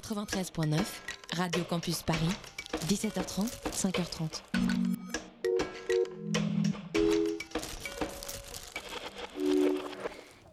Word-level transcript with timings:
93.9, 0.00 0.76
Radio 1.38 1.64
Campus 1.64 2.02
Paris, 2.02 2.28
17h30, 2.86 3.48
5h30. 3.72 4.42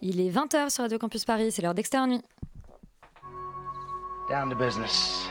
Il 0.01 0.21
est 0.21 0.29
20h 0.29 0.69
sur 0.69 0.83
Radio 0.83 0.97
Campus 0.97 1.25
Paris, 1.25 1.51
c'est 1.51 1.61
l'heure 1.61 1.73
d'externe 1.73 2.11
nuit. 2.11 2.21
Down 4.29 4.49
to 4.49 4.55
business. 4.55 5.27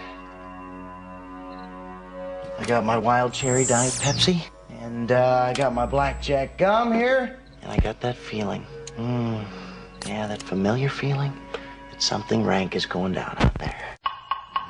I 2.60 2.64
got 2.66 2.84
my 2.84 2.98
wild 2.98 3.32
cherry 3.32 3.64
diet 3.64 3.94
Pepsi, 4.02 4.42
and 4.82 5.10
uh, 5.10 5.48
I 5.48 5.54
got 5.54 5.72
my 5.72 5.86
blackjack 5.86 6.58
gum 6.58 6.92
here, 6.92 7.38
and 7.62 7.72
I 7.72 7.79
got 7.79 8.00
that 8.02 8.16
feeling. 8.16 8.66
Mm, 8.98 9.42
yeah, 10.06 10.26
that 10.26 10.42
familiar 10.42 10.90
feeling 10.90 11.32
that 11.90 12.02
something 12.02 12.44
rank 12.44 12.76
is 12.76 12.84
going 12.84 13.14
down 13.14 13.36
out 13.38 13.54
there. 13.58 13.82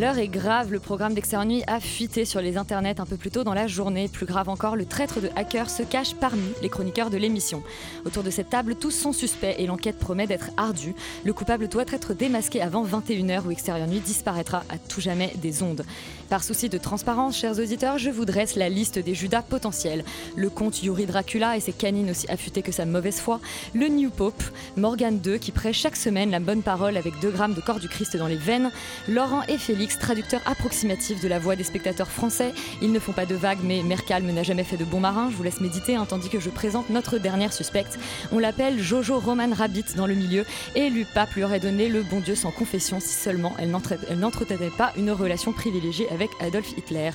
L'heure 0.00 0.16
est 0.16 0.28
grave, 0.28 0.72
le 0.72 0.80
programme 0.80 1.12
d'Externe 1.12 1.46
Nuit 1.46 1.62
a 1.66 1.78
fuité 1.78 2.24
sur 2.24 2.40
les 2.40 2.56
internets 2.56 3.02
un 3.02 3.04
peu 3.04 3.18
plus 3.18 3.30
tôt 3.30 3.44
dans 3.44 3.52
la 3.52 3.66
journée. 3.66 4.08
Plus 4.08 4.24
grave 4.24 4.48
encore, 4.48 4.74
le 4.74 4.86
traître 4.86 5.20
de 5.20 5.28
hacker 5.36 5.68
se 5.68 5.82
cache 5.82 6.14
parmi 6.14 6.52
les 6.62 6.70
chroniqueurs 6.70 7.10
de 7.10 7.18
l'émission. 7.18 7.62
Autour 8.06 8.22
de 8.22 8.30
cette 8.30 8.48
table, 8.48 8.76
tous 8.76 8.92
sont 8.92 9.12
suspects 9.12 9.54
et 9.58 9.66
l'enquête 9.66 9.98
promet 9.98 10.26
d'être 10.26 10.52
ardue. 10.56 10.94
Le 11.22 11.34
coupable 11.34 11.68
doit 11.68 11.84
être 11.92 12.14
démasqué 12.14 12.62
avant 12.62 12.82
21h 12.82 13.44
où 13.44 13.50
Extérieur 13.50 13.86
Nuit 13.88 14.00
disparaîtra 14.00 14.64
à 14.70 14.78
tout 14.78 15.02
jamais 15.02 15.34
des 15.36 15.62
ondes. 15.62 15.84
Par 16.30 16.44
souci 16.44 16.70
de 16.70 16.78
transparence, 16.78 17.36
chers 17.36 17.58
auditeurs, 17.58 17.98
je 17.98 18.08
vous 18.08 18.24
dresse 18.24 18.56
la 18.56 18.70
liste 18.70 18.98
des 18.98 19.14
Judas 19.14 19.42
potentiels. 19.42 20.04
Le 20.34 20.48
comte 20.48 20.82
Yuri 20.82 21.04
Dracula 21.04 21.58
et 21.58 21.60
ses 21.60 21.72
canines 21.72 22.08
aussi 22.08 22.26
affûtées 22.30 22.62
que 22.62 22.72
sa 22.72 22.86
mauvaise 22.86 23.20
foi. 23.20 23.38
Le 23.74 23.88
New 23.88 24.08
Pope, 24.08 24.42
Morgan 24.78 25.20
II 25.26 25.38
qui 25.38 25.52
prêche 25.52 25.78
chaque 25.78 25.96
semaine 25.96 26.30
la 26.30 26.40
bonne 26.40 26.62
parole 26.62 26.96
avec 26.96 27.20
2 27.20 27.30
grammes 27.32 27.54
de 27.54 27.60
corps 27.60 27.80
du 27.80 27.88
Christ 27.90 28.16
dans 28.16 28.28
les 28.28 28.36
veines. 28.36 28.70
Laurent 29.06 29.42
et 29.46 29.58
Félix, 29.58 29.89
traducteurs 29.98 30.40
approximatifs 30.46 31.20
de 31.20 31.28
la 31.28 31.38
voix 31.38 31.56
des 31.56 31.64
spectateurs 31.64 32.10
français. 32.10 32.52
Ils 32.82 32.92
ne 32.92 32.98
font 32.98 33.12
pas 33.12 33.26
de 33.26 33.34
vagues, 33.34 33.60
mais 33.62 33.82
Mercalme 33.82 34.30
n'a 34.30 34.42
jamais 34.42 34.64
fait 34.64 34.76
de 34.76 34.84
bon 34.84 35.00
marin. 35.00 35.28
Je 35.30 35.36
vous 35.36 35.42
laisse 35.42 35.60
méditer, 35.60 35.96
hein, 35.96 36.06
tandis 36.08 36.28
que 36.28 36.40
je 36.40 36.50
présente 36.50 36.90
notre 36.90 37.18
dernière 37.18 37.52
suspecte. 37.52 37.98
On 38.32 38.38
l'appelle 38.38 38.78
Jojo 38.80 39.18
Roman 39.18 39.48
Rabbit 39.52 39.84
dans 39.96 40.06
le 40.06 40.14
milieu, 40.14 40.44
et 40.74 40.90
Pape 41.14 41.32
lui 41.34 41.44
aurait 41.44 41.60
donné 41.60 41.88
le 41.88 42.02
bon 42.02 42.20
Dieu 42.20 42.34
sans 42.34 42.50
confession 42.50 43.00
si 43.00 43.08
seulement 43.08 43.54
elle 43.58 43.70
n'entre- 43.70 43.94
elle 44.10 44.18
n'entretenait 44.18 44.70
pas 44.70 44.92
une 44.96 45.10
relation 45.10 45.52
privilégiée 45.52 46.08
avec 46.10 46.30
Adolf 46.40 46.70
Hitler. 46.76 47.10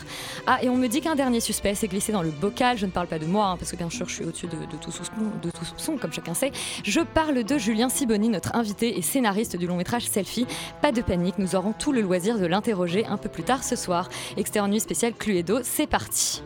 Ah, 0.48 0.60
et 0.64 0.70
on 0.70 0.76
me 0.76 0.88
dit 0.88 1.02
qu'un 1.02 1.16
dernier 1.16 1.40
suspect 1.40 1.76
s'est 1.76 1.88
glissé 1.88 2.12
dans 2.12 2.22
le 2.24 2.32
bocal. 2.32 2.78
Je 2.78 2.86
ne 2.86 2.92
parle 2.92 3.08
pas 3.08 3.20
de 3.20 3.26
moi, 3.26 3.48
hein, 3.48 3.58
parce 3.58 3.72
que 3.72 3.76
bien 3.76 3.90
sûr 3.90 4.10
je 4.10 4.16
suis 4.16 4.26
au-dessus 4.26 4.48
de, 4.48 4.58
tout 4.82 4.92
soupçon, 4.92 5.12
de 5.42 5.52
tout 5.52 5.66
soupçon, 5.66 5.98
comme 5.98 6.12
chacun 6.14 6.34
sait. 6.34 6.52
Je 6.84 7.02
parle 7.02 7.44
de 7.44 7.58
Julien 7.58 7.90
Siboni, 7.90 8.30
notre 8.30 8.56
invité 8.56 8.98
et 8.98 9.02
scénariste 9.02 9.56
du 9.56 9.68
long 9.68 9.76
métrage 9.78 10.08
Selfie. 10.08 10.48
Pas 10.82 10.92
de 10.92 11.02
panique, 11.02 11.38
nous 11.38 11.56
aurons 11.56 11.74
tout 11.74 11.92
le 11.92 12.02
loisir 12.02 12.40
de 12.40 12.46
l'interroger 12.66 13.06
un 13.06 13.18
peu 13.18 13.30
plus 13.30 13.44
tard 13.44 13.64
ce 13.64 13.76
soir. 13.76 14.10
Externe 14.38 14.72
nuit 14.72 14.80
spéciale 14.80 15.14
Cluedo, 15.14 15.60
c'est 15.64 15.88
parti. 15.88 16.42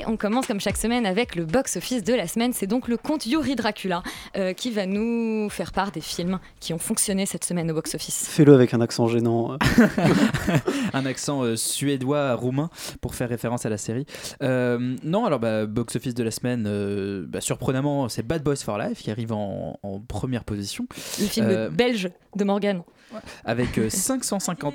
Et 0.00 0.06
on 0.06 0.16
commence 0.16 0.46
comme 0.46 0.60
chaque 0.60 0.78
semaine 0.78 1.04
avec 1.04 1.34
le 1.36 1.44
box-office 1.44 2.02
de 2.04 2.14
la 2.14 2.26
semaine. 2.26 2.54
C'est 2.54 2.66
donc 2.66 2.88
le 2.88 2.96
comte 2.96 3.26
Yuri 3.26 3.54
Dracula 3.54 4.02
euh, 4.34 4.54
qui 4.54 4.70
va 4.70 4.86
nous 4.86 5.50
faire 5.50 5.72
part 5.72 5.90
des 5.92 6.00
films 6.00 6.38
qui 6.58 6.72
ont 6.72 6.78
fonctionné 6.78 7.26
cette 7.26 7.44
semaine 7.44 7.70
au 7.70 7.74
box-office. 7.74 8.26
Fais-le 8.28 8.54
avec 8.54 8.72
un 8.72 8.80
accent 8.80 9.08
gênant. 9.08 9.58
un 10.94 11.04
accent 11.04 11.42
euh, 11.42 11.54
suédois 11.56 12.34
roumain 12.34 12.70
pour 13.02 13.14
faire 13.14 13.28
référence 13.28 13.66
à 13.66 13.68
la 13.68 13.76
série. 13.76 14.06
Euh, 14.42 14.96
non, 15.04 15.26
alors 15.26 15.38
bah, 15.38 15.66
box 15.66 15.96
office 15.96 16.14
de 16.14 16.22
la 16.22 16.30
semaine, 16.30 16.64
euh, 16.66 17.26
bah, 17.28 17.42
surprenamment, 17.42 18.08
c'est 18.08 18.22
Bad 18.26 18.42
Boys 18.42 18.56
for 18.56 18.78
Life 18.78 19.02
qui 19.02 19.10
arrive 19.10 19.32
en, 19.32 19.78
en 19.82 20.00
première 20.00 20.44
position 20.44 20.86
Le 21.20 21.26
film 21.26 21.46
Euh, 21.50 21.68
belge 21.68 22.08
de 22.36 22.44
Morgan. 22.44 22.82
avec 23.44 23.76
euh, 23.76 23.90
550 23.90 24.74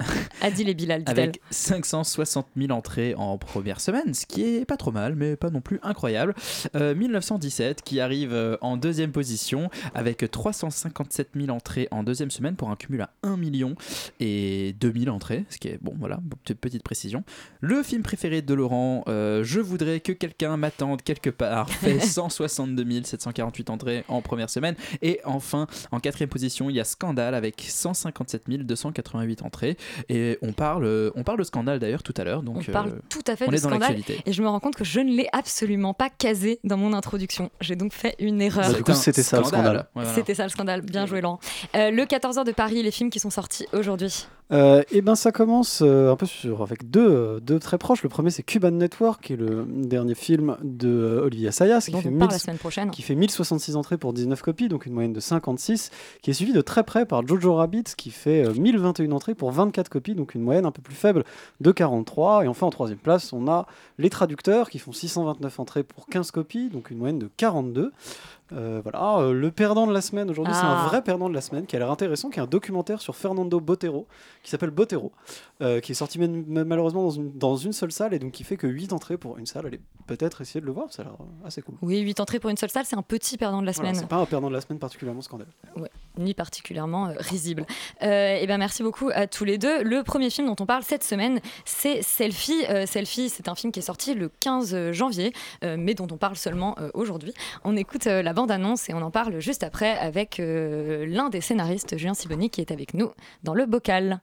Adil 0.42 0.68
et 0.68 0.74
Bilal, 0.74 1.02
avec 1.06 1.40
560 1.50 2.46
000 2.56 2.70
entrées 2.70 3.14
en 3.16 3.38
première 3.38 3.80
semaine, 3.80 4.14
ce 4.14 4.26
qui 4.26 4.42
est 4.42 4.64
pas 4.64 4.76
trop 4.76 4.92
mal, 4.92 5.14
mais 5.16 5.36
pas 5.36 5.50
non 5.50 5.60
plus 5.60 5.80
incroyable. 5.82 6.34
Euh, 6.76 6.94
1917 6.94 7.82
qui 7.82 8.00
arrive 8.00 8.32
euh, 8.32 8.56
en 8.60 8.76
deuxième 8.76 9.12
position 9.12 9.70
avec 9.94 10.30
357 10.30 11.30
000 11.36 11.50
entrées 11.50 11.88
en 11.90 12.02
deuxième 12.02 12.30
semaine 12.30 12.56
pour 12.56 12.70
un 12.70 12.76
cumul 12.76 13.02
à 13.02 13.10
1 13.22 13.36
million 13.36 13.74
et 14.20 14.74
2000 14.80 15.10
entrées, 15.10 15.44
ce 15.50 15.58
qui 15.58 15.68
est 15.68 15.78
bon, 15.82 15.94
voilà, 15.98 16.20
petite- 16.44 16.60
petite 16.60 16.82
précision. 16.82 17.24
Le 17.60 17.82
film 17.82 18.02
préféré 18.02 18.42
de 18.42 18.54
Laurent, 18.54 19.04
euh, 19.08 19.42
Je 19.44 19.60
voudrais 19.60 20.00
que 20.00 20.12
quelqu'un 20.12 20.56
m'attende 20.56 21.02
quelque 21.02 21.30
part, 21.30 21.70
fait 21.80 22.00
162 22.00 23.02
748 23.04 23.70
entrées 23.70 24.04
en 24.08 24.22
première 24.22 24.50
semaine. 24.50 24.74
Et 25.02 25.20
enfin, 25.24 25.66
en 25.90 26.00
quatrième 26.00 26.28
position, 26.30 26.70
il 26.70 26.76
y 26.76 26.80
a 26.80 26.84
Scandale 26.84 27.34
avec 27.34 27.64
157 27.66 28.48
288 28.48 29.42
entrées. 29.42 29.76
Et 30.08 30.38
on 30.42 30.52
parle, 30.52 31.12
on 31.14 31.22
parle 31.22 31.38
de 31.38 31.44
Scandale 31.44 31.78
d'ailleurs 31.78 32.02
tout 32.02 32.14
à 32.16 32.24
l'heure. 32.24 32.42
Donc, 32.42 32.64
On 32.68 32.72
parle 32.72 32.90
euh, 32.90 33.00
tout 33.08 33.22
à 33.26 33.36
fait 33.36 33.46
on 33.46 33.50
de 33.50 33.56
est 33.56 33.58
scandale. 33.58 33.96
Et 34.26 34.32
je 34.32 34.42
me 34.42 34.48
rends 34.48 34.60
compte 34.60 34.76
que 34.76 34.84
je 34.84 35.00
ne 35.00 35.10
l'ai 35.10 35.28
absolument 35.32 35.94
pas 35.94 36.10
casé 36.10 36.60
dans 36.64 36.76
mon 36.76 36.92
introduction. 36.92 37.50
J'ai 37.60 37.76
donc 37.76 37.92
fait 37.92 38.14
une 38.18 38.40
erreur. 38.40 38.70
Bah, 38.70 38.76
du 38.76 38.82
coup, 38.82 38.94
c'était 38.94 39.22
ça, 39.22 39.38
le 39.38 39.44
scandale. 39.44 39.76
Ouais, 39.76 39.82
voilà. 39.94 40.14
C'était 40.14 40.34
ça 40.34 40.44
le 40.44 40.50
scandale. 40.50 40.82
Bien 40.82 41.06
joué, 41.06 41.20
Laurent. 41.20 41.40
Euh, 41.76 41.90
le 41.90 42.04
14h 42.04 42.44
de 42.44 42.52
Paris, 42.52 42.82
les 42.82 42.90
films 42.90 43.10
qui 43.10 43.20
sont 43.20 43.30
sortis 43.30 43.66
aujourd'hui. 43.72 44.26
Euh, 44.50 44.82
et 44.90 45.02
ben 45.02 45.14
ça 45.14 45.30
commence 45.30 45.82
euh, 45.84 46.10
un 46.10 46.16
peu 46.16 46.24
sur 46.24 46.62
avec 46.62 46.90
deux, 46.90 47.06
euh, 47.06 47.40
deux 47.40 47.58
très 47.58 47.76
proches. 47.76 48.02
Le 48.02 48.08
premier 48.08 48.30
c'est 48.30 48.42
Cuban 48.42 48.70
Network, 48.70 49.22
qui 49.22 49.34
est 49.34 49.36
le 49.36 49.66
dernier 49.68 50.14
film 50.14 50.56
de 50.62 50.88
euh, 50.88 51.24
Olivia 51.24 51.52
Sayas, 51.52 51.82
qui 51.82 51.92
fait, 51.92 52.08
on 52.08 52.10
1000 52.12 52.18
parle 52.18 52.30
la 52.32 52.38
semaine 52.38 52.56
prochaine. 52.56 52.90
qui 52.90 53.02
fait 53.02 53.14
1066 53.14 53.76
entrées 53.76 53.98
pour 53.98 54.14
19 54.14 54.40
copies, 54.40 54.68
donc 54.68 54.86
une 54.86 54.94
moyenne 54.94 55.12
de 55.12 55.20
56, 55.20 55.90
qui 56.22 56.30
est 56.30 56.34
suivi 56.34 56.54
de 56.54 56.62
très 56.62 56.82
près 56.82 57.04
par 57.04 57.26
Jojo 57.26 57.54
Rabbit, 57.56 57.84
qui 57.96 58.10
fait 58.10 58.46
euh, 58.46 58.54
1021 58.54 59.12
entrées 59.12 59.34
pour 59.34 59.50
24 59.52 59.90
copies, 59.90 60.14
donc 60.14 60.34
une 60.34 60.42
moyenne 60.42 60.64
un 60.64 60.70
peu 60.72 60.80
plus 60.80 60.94
faible 60.94 61.24
de 61.60 61.70
43. 61.70 62.44
Et 62.44 62.48
enfin 62.48 62.66
en 62.66 62.70
troisième 62.70 62.98
place, 62.98 63.34
on 63.34 63.48
a 63.48 63.66
les 63.98 64.08
traducteurs 64.08 64.70
qui 64.70 64.78
font 64.78 64.92
629 64.92 65.60
entrées 65.60 65.82
pour 65.82 66.06
15 66.06 66.30
copies, 66.30 66.70
donc 66.70 66.90
une 66.90 66.96
moyenne 66.98 67.18
de 67.18 67.28
42. 67.36 67.92
Euh, 68.54 68.80
voilà, 68.82 69.18
euh, 69.18 69.34
le 69.34 69.50
perdant 69.50 69.86
de 69.86 69.92
la 69.92 70.00
semaine 70.00 70.30
aujourd'hui, 70.30 70.54
c'est 70.54 70.62
Ah. 70.64 70.84
un 70.84 70.86
vrai 70.88 71.02
perdant 71.02 71.28
de 71.28 71.34
la 71.34 71.42
semaine 71.42 71.66
qui 71.66 71.76
a 71.76 71.80
l'air 71.80 71.90
intéressant, 71.90 72.30
qui 72.30 72.38
est 72.38 72.42
un 72.42 72.46
documentaire 72.46 73.02
sur 73.02 73.14
Fernando 73.14 73.60
Botero, 73.60 74.06
qui 74.42 74.50
s'appelle 74.50 74.70
Botero, 74.70 75.12
euh, 75.60 75.80
qui 75.80 75.92
est 75.92 75.94
sorti 75.94 76.18
malheureusement 76.18 77.02
dans 77.02 77.10
une, 77.10 77.32
dans 77.36 77.56
une 77.56 77.72
seule 77.72 77.92
salle 77.92 78.14
et 78.14 78.18
donc 78.18 78.32
qui 78.32 78.44
fait 78.44 78.56
que 78.56 78.66
8 78.66 78.92
entrées 78.92 79.16
pour 79.18 79.38
une 79.38 79.46
salle. 79.46 79.66
Allez 79.66 79.80
peut-être 80.06 80.40
essayer 80.40 80.60
de 80.60 80.66
le 80.66 80.72
voir, 80.72 80.92
ça 80.92 81.02
a 81.02 81.04
l'air 81.06 81.14
euh, 81.20 81.46
assez 81.46 81.60
cool. 81.62 81.74
Oui, 81.82 81.98
8 82.00 82.20
entrées 82.20 82.40
pour 82.40 82.48
une 82.50 82.56
seule 82.56 82.70
salle, 82.70 82.84
c'est 82.86 82.96
un 82.96 83.02
petit 83.02 83.36
perdant 83.36 83.60
de 83.60 83.66
la 83.66 83.72
Voilà, 83.72 83.90
semaine. 83.90 84.00
c'est 84.02 84.08
pas 84.08 84.16
un 84.16 84.26
perdant 84.26 84.48
de 84.48 84.54
la 84.54 84.60
semaine 84.60 84.78
particulièrement 84.78 85.20
scandaleux. 85.22 85.50
ni 86.16 86.34
particulièrement 86.34 87.08
euh, 87.08 87.14
risible. 87.18 87.66
et 88.00 88.44
ben 88.46 88.58
merci 88.58 88.82
beaucoup 88.82 89.10
à 89.12 89.26
tous 89.26 89.44
les 89.44 89.58
deux. 89.58 89.82
Le 89.82 90.02
premier 90.02 90.30
film 90.30 90.46
dont 90.46 90.56
on 90.60 90.66
parle 90.66 90.82
cette 90.82 91.04
semaine, 91.04 91.40
c'est 91.64 92.02
Selfie. 92.02 92.64
Euh, 92.70 92.86
Selfie, 92.86 93.28
c'est 93.28 93.48
un 93.48 93.54
film 93.54 93.72
qui 93.72 93.80
est 93.80 93.82
sorti 93.82 94.14
le 94.14 94.28
15 94.40 94.92
janvier, 94.92 95.32
euh, 95.64 95.76
mais 95.78 95.94
dont 95.94 96.06
on 96.10 96.16
parle 96.16 96.36
seulement 96.36 96.74
euh, 96.78 96.90
aujourd'hui. 96.94 97.34
On 97.64 97.76
écoute 97.76 98.06
euh, 98.06 98.22
la 98.22 98.32
bande-annonce 98.32 98.88
et 98.88 98.94
on 98.94 99.02
en 99.02 99.10
parle 99.10 99.40
juste 99.40 99.62
après 99.62 99.96
avec 99.98 100.40
euh, 100.40 101.04
l'un 101.06 101.28
des 101.28 101.40
scénaristes, 101.40 101.96
Julien 101.98 102.14
Siboni, 102.14 102.50
qui 102.50 102.60
est 102.60 102.70
avec 102.70 102.94
nous 102.94 103.10
dans 103.42 103.54
le 103.54 103.66
bocal. 103.66 104.20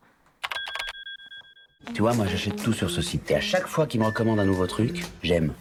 Tu 1.94 2.02
vois, 2.02 2.14
moi 2.14 2.26
j'achète 2.30 2.62
tout 2.62 2.74
sur 2.74 2.90
ce 2.90 3.02
site. 3.02 3.30
Et 3.32 3.36
à 3.36 3.42
chaque 3.42 3.68
fois 3.68 3.88
qu'ils 3.88 4.02
me 4.02 4.06
recommandent 4.06 4.40
un 4.40 4.46
nouveau 4.46 4.68
truc, 4.68 5.06
j'aime. 5.24 5.54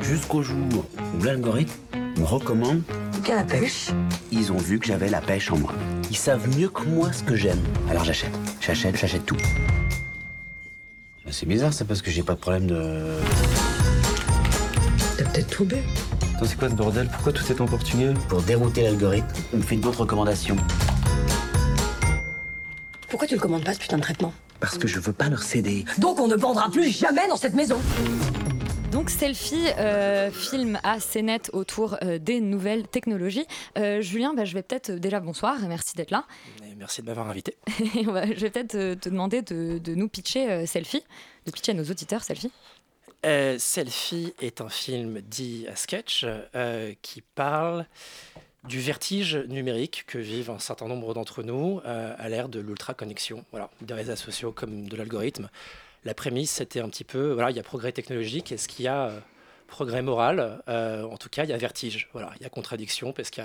Jusqu'au 0.00 0.42
jour 0.42 0.84
où 1.18 1.22
l'algorithme 1.24 1.74
me 2.18 2.24
recommande. 2.24 2.82
Quelle 3.24 3.44
pêche? 3.46 3.88
Ils 4.30 4.52
ont 4.52 4.56
vu 4.56 4.78
que 4.78 4.86
j'avais 4.86 5.08
la 5.08 5.20
pêche 5.20 5.50
en 5.50 5.58
moi. 5.58 5.72
Ils 6.10 6.16
savent 6.16 6.48
mieux 6.56 6.68
que 6.68 6.82
moi 6.84 7.12
ce 7.12 7.24
que 7.24 7.34
j'aime. 7.34 7.60
Alors 7.90 8.04
j'achète. 8.04 8.30
J'achète, 8.60 8.96
j'achète 8.96 9.26
tout. 9.26 9.36
C'est 11.28 11.46
bizarre, 11.46 11.72
c'est 11.72 11.84
parce 11.84 12.02
que 12.02 12.10
j'ai 12.12 12.22
pas 12.22 12.34
de 12.34 12.38
problème 12.38 12.68
de. 12.68 13.18
T'as 15.18 15.24
peut-être 15.24 15.50
tout 15.50 15.64
bu. 15.64 15.76
Attends, 16.36 16.46
c'est 16.46 16.56
quoi 16.56 16.70
ce 16.70 16.74
bordel? 16.74 17.08
Pourquoi 17.08 17.32
tout 17.32 17.44
est 17.50 17.60
en 17.60 17.66
portugais? 17.66 18.14
Pour 18.28 18.42
dérouter 18.42 18.82
l'algorithme, 18.82 19.26
on 19.52 19.56
me 19.56 19.62
fait 19.62 19.76
d'autres 19.76 20.02
recommandations. 20.02 20.56
Pourquoi 23.08 23.28
tu 23.28 23.34
le 23.34 23.40
commandes 23.40 23.64
pas 23.64 23.72
ce 23.72 23.78
putain 23.78 23.98
de 23.98 24.02
traitement 24.02 24.32
Parce 24.60 24.78
que 24.78 24.88
je 24.88 24.98
veux 24.98 25.12
pas 25.12 25.28
leur 25.28 25.42
céder. 25.42 25.84
Donc 25.98 26.18
on 26.18 26.26
ne 26.26 26.34
vendra 26.34 26.70
plus 26.70 26.90
jamais 26.90 27.26
dans 27.28 27.36
cette 27.36 27.54
maison. 27.54 27.78
Donc 28.90 29.10
Selfie, 29.10 29.66
euh, 29.78 30.30
film 30.30 30.80
à 30.82 30.98
scénette 31.00 31.50
autour 31.52 31.98
euh, 32.02 32.18
des 32.18 32.40
nouvelles 32.40 32.88
technologies. 32.88 33.46
Euh, 33.78 34.00
Julien, 34.00 34.34
bah, 34.34 34.44
je 34.44 34.54
vais 34.54 34.62
peut-être 34.62 34.90
déjà 34.90 35.20
bonsoir 35.20 35.62
et 35.62 35.68
merci 35.68 35.94
d'être 35.94 36.10
là. 36.10 36.24
Et 36.64 36.74
merci 36.74 37.02
de 37.02 37.06
m'avoir 37.06 37.28
invité. 37.28 37.56
Je 37.78 38.40
vais 38.40 38.50
peut-être 38.50 38.74
euh, 38.74 38.94
te 38.94 39.08
demander 39.08 39.42
de, 39.42 39.78
de 39.78 39.94
nous 39.94 40.08
pitcher 40.08 40.50
euh, 40.50 40.66
Selfie, 40.66 41.04
de 41.44 41.50
pitcher 41.50 41.72
à 41.72 41.74
nos 41.74 41.84
auditeurs 41.84 42.24
Selfie. 42.24 42.50
Euh, 43.24 43.58
Selfie 43.58 44.34
est 44.40 44.60
un 44.60 44.68
film 44.68 45.20
dit 45.20 45.66
à 45.70 45.76
sketch 45.76 46.24
euh, 46.54 46.92
qui 47.02 47.22
parle 47.22 47.86
du 48.68 48.80
vertige 48.80 49.36
numérique 49.48 50.04
que 50.06 50.18
vivent 50.18 50.50
un 50.50 50.58
certain 50.58 50.88
nombre 50.88 51.14
d'entre 51.14 51.42
nous 51.42 51.80
euh, 51.84 52.14
à 52.18 52.28
l'ère 52.28 52.48
de 52.48 52.60
l'ultra-connexion, 52.60 53.44
voilà, 53.50 53.70
des 53.80 53.94
réseaux 53.94 54.16
sociaux 54.16 54.52
comme 54.52 54.88
de 54.88 54.96
l'algorithme. 54.96 55.48
La 56.04 56.14
prémisse, 56.14 56.50
c'était 56.50 56.80
un 56.80 56.88
petit 56.88 57.04
peu, 57.04 57.32
voilà, 57.32 57.50
il 57.50 57.56
y 57.56 57.60
a 57.60 57.62
progrès 57.62 57.92
technologique, 57.92 58.52
est-ce 58.52 58.68
qu'il 58.68 58.84
y 58.84 58.88
a 58.88 59.08
euh, 59.08 59.20
progrès 59.66 60.02
moral 60.02 60.62
Euh, 60.68 61.04
En 61.04 61.16
tout 61.16 61.28
cas, 61.28 61.44
il 61.44 61.50
y 61.50 61.52
a 61.52 61.56
vertige, 61.56 62.08
voilà, 62.12 62.32
il 62.36 62.42
y 62.42 62.46
a 62.46 62.48
contradiction 62.48 63.12
parce 63.12 63.30
qu'il 63.30 63.44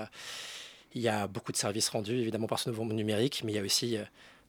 y 0.96 1.08
a, 1.08 1.28
beaucoup 1.28 1.52
de 1.52 1.58
services 1.58 1.90
rendus, 1.90 2.18
évidemment, 2.18 2.48
par 2.48 2.60
ce 2.60 2.70
nouveau 2.70 2.84
monde 2.84 2.98
numérique, 2.98 3.42
mais 3.44 3.52
il 3.54 3.56
y 3.56 3.60
a 3.60 3.64
aussi 3.64 3.98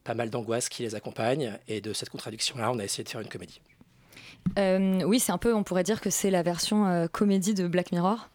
pas 0.03 0.13
mal 0.13 0.29
d'angoisses 0.29 0.69
qui 0.69 0.83
les 0.83 0.95
accompagnent, 0.95 1.57
et 1.67 1.81
de 1.81 1.93
cette 1.93 2.09
contradiction-là, 2.09 2.71
on 2.71 2.79
a 2.79 2.83
essayé 2.83 3.03
de 3.03 3.09
faire 3.09 3.21
une 3.21 3.29
comédie. 3.29 3.61
Oui, 4.57 5.19
c'est 5.19 5.31
un 5.31 5.37
peu, 5.37 5.53
on 5.53 5.63
pourrait 5.63 5.83
dire 5.83 6.01
que 6.01 6.09
c'est 6.09 6.29
la 6.29 6.43
version 6.43 7.07
comédie 7.11 7.53
de 7.53 7.67
Black 7.67 7.91
Mirror. 7.91 8.27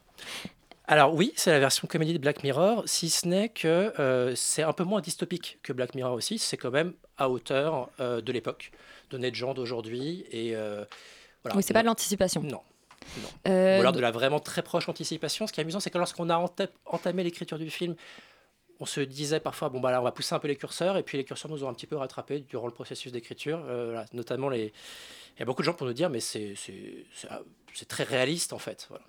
Alors 0.91 1.13
oui, 1.13 1.35
c'est 1.37 1.51
la 1.51 1.59
version 1.61 1.87
comédie 1.87 2.15
de 2.15 2.19
Black 2.19 2.43
Mirror, 2.43 2.83
si 2.87 3.11
ce 3.11 3.29
n'est 3.29 3.51
que 3.51 3.93
euh, 4.01 4.35
c'est 4.35 4.63
un 4.63 4.73
peu 4.73 4.85
moins 4.85 5.03
dystopique 5.03 5.59
que 5.63 5.75
Black 5.75 5.95
Mirror 5.95 6.15
aussi, 6.15 6.39
c'est 6.39 6.57
quand 6.57 6.71
même 6.71 6.95
à 7.19 7.29
hauteur 7.29 7.91
euh, 8.01 8.23
de 8.23 8.33
l'époque, 8.33 8.73
d'honnêtes 9.11 9.35
gens 9.35 9.53
d'aujourd'hui, 9.53 10.25
et 10.31 10.57
euh, 10.57 10.87
voilà. 11.43 11.59
oui, 11.59 11.63
c'est 11.63 11.75
pas 11.75 11.83
de 11.83 11.89
l'anticipation. 11.89 12.41
Non. 12.41 12.63
Ou 13.45 13.51
alors 13.51 13.93
de 13.93 14.01
la 14.01 14.11
vraiment 14.11 14.41
très 14.41 14.63
proche 14.63 14.89
anticipation. 14.89 15.47
Ce 15.47 15.53
qui 15.53 15.61
est 15.61 15.63
amusant, 15.63 15.79
c'est 15.79 15.91
que 15.91 15.99
lorsqu'on 15.99 16.31
a 16.31 16.37
enta- 16.37 16.71
entamé 16.87 17.23
l'écriture 17.23 17.59
du 17.59 17.69
film, 17.69 17.95
on 18.81 18.87
se 18.87 19.01
disait 19.01 19.41
parfois, 19.41 19.69
bon, 19.69 19.81
bah 19.81 19.91
là, 19.91 20.01
on 20.01 20.05
va 20.05 20.13
pousser 20.13 20.35
un 20.35 20.39
peu 20.39 20.49
les 20.49 20.57
curseurs, 20.57 20.97
et 20.97 21.03
puis 21.03 21.19
les 21.19 21.25
curseurs 21.25 21.51
nous 21.51 21.65
ont 21.65 21.69
un 21.69 21.75
petit 21.75 21.87
peu 21.87 21.97
rattrapés 21.97 22.41
durant 22.41 22.67
le 22.67 22.73
processus 22.73 23.13
d'écriture. 23.13 23.61
Voilà, 23.61 24.07
notamment, 24.15 24.49
les... 24.49 24.73
il 25.37 25.41
y 25.41 25.43
a 25.43 25.45
beaucoup 25.45 25.61
de 25.61 25.67
gens 25.67 25.75
pour 25.75 25.87
nous 25.87 25.93
dire, 25.93 26.09
mais 26.09 26.21
c'est 26.21 26.55
ah, 27.29 27.41
c'est 27.75 27.89
très 27.89 28.05
réaliste 28.05 28.55
en 28.55 28.59
fait. 28.59 28.87
Voilà. 28.89 29.05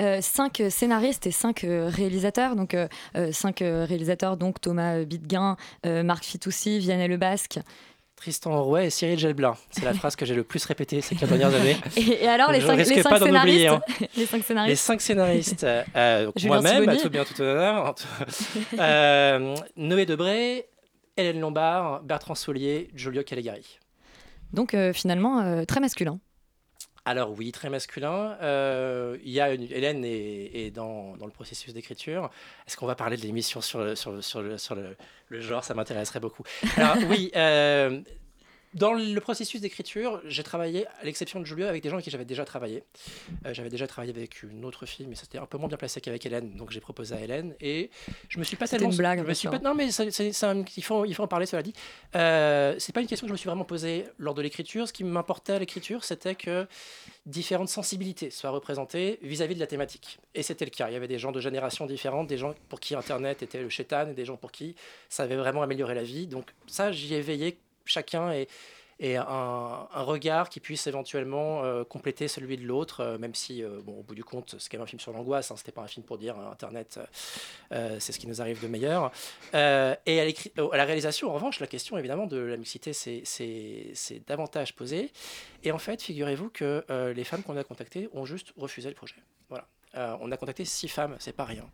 Euh, 0.00 0.18
cinq 0.20 0.62
scénaristes 0.70 1.26
et 1.26 1.30
cinq 1.30 1.64
euh, 1.64 1.88
réalisateurs. 1.88 2.56
Donc, 2.56 2.74
euh, 2.74 2.88
cinq 3.32 3.58
réalisateurs, 3.60 4.36
donc 4.36 4.60
Thomas 4.60 5.04
Bidguin, 5.04 5.56
euh, 5.84 6.02
Marc 6.02 6.24
Fitoussi, 6.24 6.78
Vianney 6.78 7.08
Le 7.08 7.16
Basque. 7.16 7.58
Tristan 8.16 8.62
Rouet 8.62 8.86
et 8.86 8.90
Cyril 8.90 9.18
Gelblin. 9.18 9.54
C'est 9.70 9.84
la 9.84 9.92
phrase 9.92 10.16
que 10.16 10.24
j'ai 10.24 10.34
le 10.34 10.42
plus 10.42 10.64
répétée 10.64 11.02
ces 11.02 11.14
quatre 11.14 11.28
dernières 11.36 11.54
années. 11.54 11.76
Et, 11.98 12.24
et 12.24 12.28
alors, 12.28 12.50
les 12.50 12.62
cinq, 12.62 12.76
les 12.76 12.84
scénaristes, 12.86 13.26
oublier, 13.26 13.68
hein. 13.68 13.80
les 14.16 14.24
cinq 14.24 14.38
Les 14.66 14.76
scénaristes. 14.76 15.60
cinq 15.60 16.44
moi-même, 16.44 16.88
à 16.88 16.96
tout 16.96 17.10
bien, 17.10 17.24
tout 17.24 17.42
honneur, 17.42 17.94
Noé 19.76 20.06
Debré, 20.06 20.66
Hélène 21.18 21.40
Lombard, 21.40 22.02
Bertrand 22.02 22.34
Soulier, 22.34 22.88
Giulio 22.94 23.22
Calegari. 23.22 23.78
Donc, 24.52 24.74
euh, 24.74 24.92
finalement, 24.92 25.40
euh, 25.40 25.64
très 25.64 25.80
masculin. 25.80 26.18
Alors 27.06 27.30
oui, 27.38 27.52
très 27.52 27.70
masculin. 27.70 28.36
Euh, 28.42 29.16
il 29.24 29.30
y 29.30 29.40
a 29.40 29.54
une, 29.54 29.62
Hélène 29.62 30.04
est, 30.04 30.72
dans, 30.74 31.16
dans 31.16 31.24
le 31.26 31.30
processus 31.30 31.72
d'écriture. 31.72 32.30
Est-ce 32.66 32.76
qu'on 32.76 32.86
va 32.86 32.96
parler 32.96 33.16
de 33.16 33.22
l'émission 33.22 33.60
sur, 33.60 33.78
le- 33.78 33.94
sur, 33.94 34.22
sur 34.22 34.40
le, 34.42 34.96
le 35.28 35.40
genre? 35.40 35.62
Ça 35.62 35.72
m'intéresserait 35.74 36.18
beaucoup. 36.18 36.42
Alors 36.76 36.96
oui, 37.08 37.30
euh, 37.36 38.00
dans 38.76 38.92
le 38.92 39.18
processus 39.20 39.60
d'écriture, 39.60 40.20
j'ai 40.26 40.42
travaillé, 40.42 40.86
à 41.00 41.04
l'exception 41.04 41.40
de 41.40 41.44
Julio, 41.44 41.66
avec 41.66 41.82
des 41.82 41.88
gens 41.88 41.96
avec 41.96 42.04
qui 42.04 42.10
j'avais 42.10 42.24
déjà 42.24 42.44
travaillé. 42.44 42.84
Euh, 43.46 43.54
j'avais 43.54 43.70
déjà 43.70 43.86
travaillé 43.86 44.12
avec 44.14 44.42
une 44.42 44.64
autre 44.64 44.86
fille, 44.86 45.06
mais 45.08 45.16
c'était 45.16 45.38
un 45.38 45.46
peu 45.46 45.58
moins 45.58 45.68
bien 45.68 45.78
placé 45.78 46.00
qu'avec 46.00 46.24
Hélène, 46.26 46.50
donc 46.56 46.70
j'ai 46.70 46.80
proposé 46.80 47.14
à 47.14 47.20
Hélène. 47.20 47.54
Et 47.60 47.90
je 48.28 48.38
me 48.38 48.44
suis 48.44 48.56
pas 48.56 48.68
tellement... 48.68 48.90
une 48.90 48.96
blague, 48.96 49.20
je 49.22 49.24
me 49.24 49.34
suis 49.34 49.48
pas- 49.48 49.58
non, 49.58 49.74
mais 49.74 49.90
c'est- 49.90 50.10
c'est- 50.10 50.32
c'est 50.32 50.46
un- 50.46 50.62
il, 50.76 50.82
faut, 50.84 51.04
il 51.04 51.14
faut 51.14 51.22
en 51.22 51.28
parler, 51.28 51.46
cela 51.46 51.62
dit. 51.62 51.72
Euh, 52.14 52.74
c'est 52.78 52.92
pas 52.94 53.00
une 53.00 53.06
question 53.06 53.26
que 53.26 53.28
je 53.28 53.32
me 53.32 53.38
suis 53.38 53.48
vraiment 53.48 53.64
posée 53.64 54.04
lors 54.18 54.34
de 54.34 54.42
l'écriture. 54.42 54.86
Ce 54.86 54.92
qui 54.92 55.04
m'importait 55.04 55.54
à 55.54 55.58
l'écriture, 55.58 56.04
c'était 56.04 56.34
que 56.34 56.66
différentes 57.24 57.68
sensibilités 57.70 58.30
soient 58.30 58.50
représentées 58.50 59.18
vis-à-vis 59.22 59.54
de 59.54 59.60
la 59.60 59.66
thématique. 59.66 60.18
Et 60.34 60.42
c'était 60.42 60.64
le 60.64 60.70
cas. 60.70 60.88
Il 60.88 60.92
y 60.92 60.96
avait 60.96 61.08
des 61.08 61.18
gens 61.18 61.32
de 61.32 61.40
générations 61.40 61.86
différentes, 61.86 62.26
des 62.28 62.36
gens 62.38 62.54
pour 62.68 62.78
qui 62.80 62.94
Internet 62.94 63.42
était 63.42 63.60
le 63.62 63.68
chétan, 63.68 64.08
et 64.10 64.14
des 64.14 64.24
gens 64.24 64.36
pour 64.36 64.52
qui 64.52 64.76
ça 65.08 65.22
avait 65.24 65.36
vraiment 65.36 65.62
amélioré 65.62 65.94
la 65.94 66.02
vie. 66.04 66.26
Donc 66.26 66.50
ça, 66.66 66.92
j'y 66.92 67.14
ai 67.14 67.20
veillé, 67.20 67.58
chacun 67.86 68.32
et 68.98 69.16
un, 69.16 69.86
regard 69.94 70.48
qui 70.48 70.60
puisse 70.60 70.86
éventuellement 70.86 71.64
euh, 71.64 71.84
compléter 71.84 72.28
celui 72.28 72.56
de 72.56 72.64
l'autre, 72.64 73.00
euh, 73.00 73.18
même 73.18 73.34
si, 73.34 73.62
euh, 73.62 73.80
au 73.86 74.02
bout 74.02 74.14
du 74.14 74.24
compte, 74.24 74.56
c'est 74.58 74.70
quand 74.70 74.78
même 74.78 74.84
un 74.84 74.86
film 74.86 75.00
sur 75.00 75.12
l'angoisse, 75.12 75.50
hein, 75.50 75.56
c'était 75.56 75.72
pas 75.72 75.82
un 75.82 75.86
film 75.86 76.04
pour 76.04 76.16
dire 76.16 76.38
euh, 76.38 76.50
Internet, 76.50 76.98
c'est 77.70 78.12
ce 78.12 78.18
qui 78.18 78.26
nous 78.26 78.40
arrive 78.40 78.62
de 78.62 78.68
meilleur. 78.68 79.12
Et 79.52 79.56
à, 79.56 80.76
la 80.76 80.84
réalisation, 80.84 81.30
en 81.30 81.34
revanche, 81.34 81.60
la 81.60 81.66
question 81.66 81.98
évidemment 81.98 82.26
de 82.26 82.38
la 82.38 82.56
mixité, 82.56 82.92
c'est 82.92 84.26
davantage 84.26 84.74
posée. 84.74 85.12
Et 85.62 85.72
en 85.72 85.78
fait, 85.78 86.00
figurez-vous 86.02 86.50
que 86.50 86.84
les 87.14 87.24
femmes 87.24 87.42
qu'on 87.42 87.56
a 87.56 87.64
contactées 87.64 88.08
ont 88.12 88.24
juste 88.24 88.52
refusé 88.56 88.88
le 88.88 88.94
projet. 88.94 89.16
Voilà. 89.48 89.68
On 90.20 90.30
a 90.30 90.36
contacté 90.36 90.64
six 90.64 90.88
femmes, 90.88 91.16
c'est 91.18 91.34
pas 91.34 91.44
rien. 91.44 91.64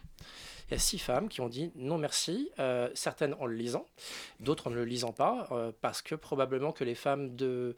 Il 0.72 0.76
y 0.76 0.78
a 0.78 0.80
six 0.80 0.98
femmes 0.98 1.28
qui 1.28 1.42
ont 1.42 1.50
dit 1.50 1.70
non 1.74 1.98
merci, 1.98 2.50
euh, 2.58 2.88
certaines 2.94 3.34
en 3.34 3.44
le 3.44 3.54
lisant, 3.54 3.86
d'autres 4.40 4.68
en 4.68 4.70
ne 4.70 4.76
le 4.76 4.86
lisant 4.86 5.12
pas, 5.12 5.46
euh, 5.52 5.70
parce 5.82 6.00
que 6.00 6.14
probablement 6.14 6.72
que 6.72 6.82
les 6.82 6.94
femmes 6.94 7.36
de, 7.36 7.76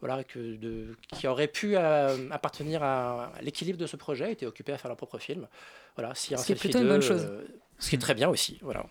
voilà, 0.00 0.24
que 0.24 0.56
de, 0.56 0.96
qui 1.12 1.28
auraient 1.28 1.46
pu 1.46 1.76
euh, 1.76 2.28
appartenir 2.32 2.82
à 2.82 3.30
l'équilibre 3.40 3.78
de 3.78 3.86
ce 3.86 3.94
projet 3.94 4.32
étaient 4.32 4.46
occupées 4.46 4.72
à 4.72 4.78
faire 4.78 4.88
leur 4.88 4.96
propre 4.96 5.18
film. 5.18 5.46
Voilà, 5.94 6.12
si 6.16 6.36
Ce 6.36 6.44
qui 6.44 6.50
est 6.50 6.56
plutôt 6.56 6.80
une 6.80 6.88
bonne 6.88 7.02
chose. 7.02 7.30
ce 7.78 7.88
qui 7.88 7.94
est 7.94 8.00
très 8.00 8.14
bien 8.14 8.28
aussi. 8.28 8.58
Voilà. 8.62 8.84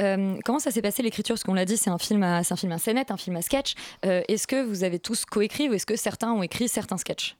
Euh, 0.00 0.38
comment 0.44 0.60
ça 0.60 0.70
s'est 0.70 0.82
passé 0.82 1.02
l'écriture? 1.02 1.34
Parce 1.34 1.42
qu'on 1.42 1.54
l'a 1.54 1.64
dit, 1.64 1.76
c'est 1.76 1.90
un 1.90 1.98
film 1.98 2.22
à, 2.22 2.44
c'est 2.44 2.54
un 2.54 2.56
film 2.56 2.70
à 2.70 2.78
scénette, 2.78 3.10
un 3.10 3.16
film 3.16 3.34
à 3.34 3.42
sketch. 3.42 3.74
Euh, 4.06 4.22
est-ce 4.28 4.46
que 4.46 4.62
vous 4.64 4.84
avez 4.84 5.00
tous 5.00 5.24
coécrit 5.24 5.68
ou 5.68 5.74
est-ce 5.74 5.86
que 5.86 5.96
certains 5.96 6.30
ont 6.30 6.44
écrit 6.44 6.68
certains 6.68 6.96
sketchs? 6.96 7.36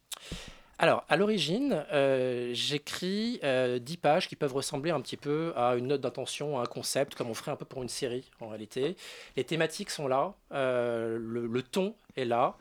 Alors, 0.81 1.05
à 1.09 1.17
l'origine, 1.17 1.85
euh, 1.93 2.51
j'écris 2.55 3.41
euh, 3.43 3.81
10 3.81 3.97
pages 3.97 4.29
qui 4.29 4.37
peuvent 4.37 4.55
ressembler 4.55 4.93
un 4.93 5.01
petit 5.01 5.17
peu 5.17 5.53
à 5.57 5.75
une 5.75 5.89
note 5.89 6.01
d'intention, 6.01 6.61
à 6.61 6.63
un 6.63 6.67
concept, 6.67 7.17
comme 7.17 7.29
on 7.29 7.35
ferait 7.35 7.51
un 7.51 7.57
peu 7.57 7.65
pour 7.65 7.83
une 7.83 7.89
série 7.89 8.31
en 8.41 8.47
réalité. 8.47 8.97
Les 9.37 9.43
thématiques 9.43 9.91
sont 9.91 10.07
là, 10.07 10.35
euh, 10.53 11.19
le, 11.21 11.63
ton 11.63 11.95
est 12.17 12.25
là, 12.25 12.57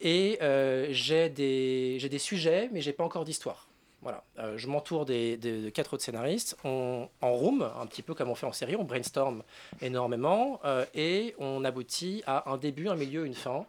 et 0.00 0.38
euh, 0.42 0.88
j'ai 0.90 1.28
des, 1.28 1.98
des 2.00 2.18
sujets, 2.18 2.68
mais 2.72 2.80
j'ai 2.80 2.92
pas 2.92 3.04
encore 3.04 3.24
d'histoire. 3.24 3.68
Voilà, 4.02 4.22
je 4.56 4.66
m'entoure 4.68 5.04
des, 5.04 5.36
de 5.36 5.68
quatre 5.70 5.94
autres 5.94 6.04
scénaristes. 6.04 6.56
On, 6.64 7.08
en 7.22 7.32
room, 7.32 7.62
un 7.62 7.86
petit 7.86 8.02
peu 8.02 8.14
comme 8.14 8.28
on 8.28 8.36
fait 8.36 8.46
en 8.46 8.52
série, 8.52 8.76
on 8.76 8.84
brainstorm 8.84 9.42
énormément 9.80 10.60
et 10.94 11.34
on 11.38 11.64
aboutit 11.64 12.22
à 12.24 12.48
un 12.48 12.56
début, 12.56 12.88
un 12.88 12.94
milieu, 12.94 13.26
une 13.26 13.34
fin 13.34 13.66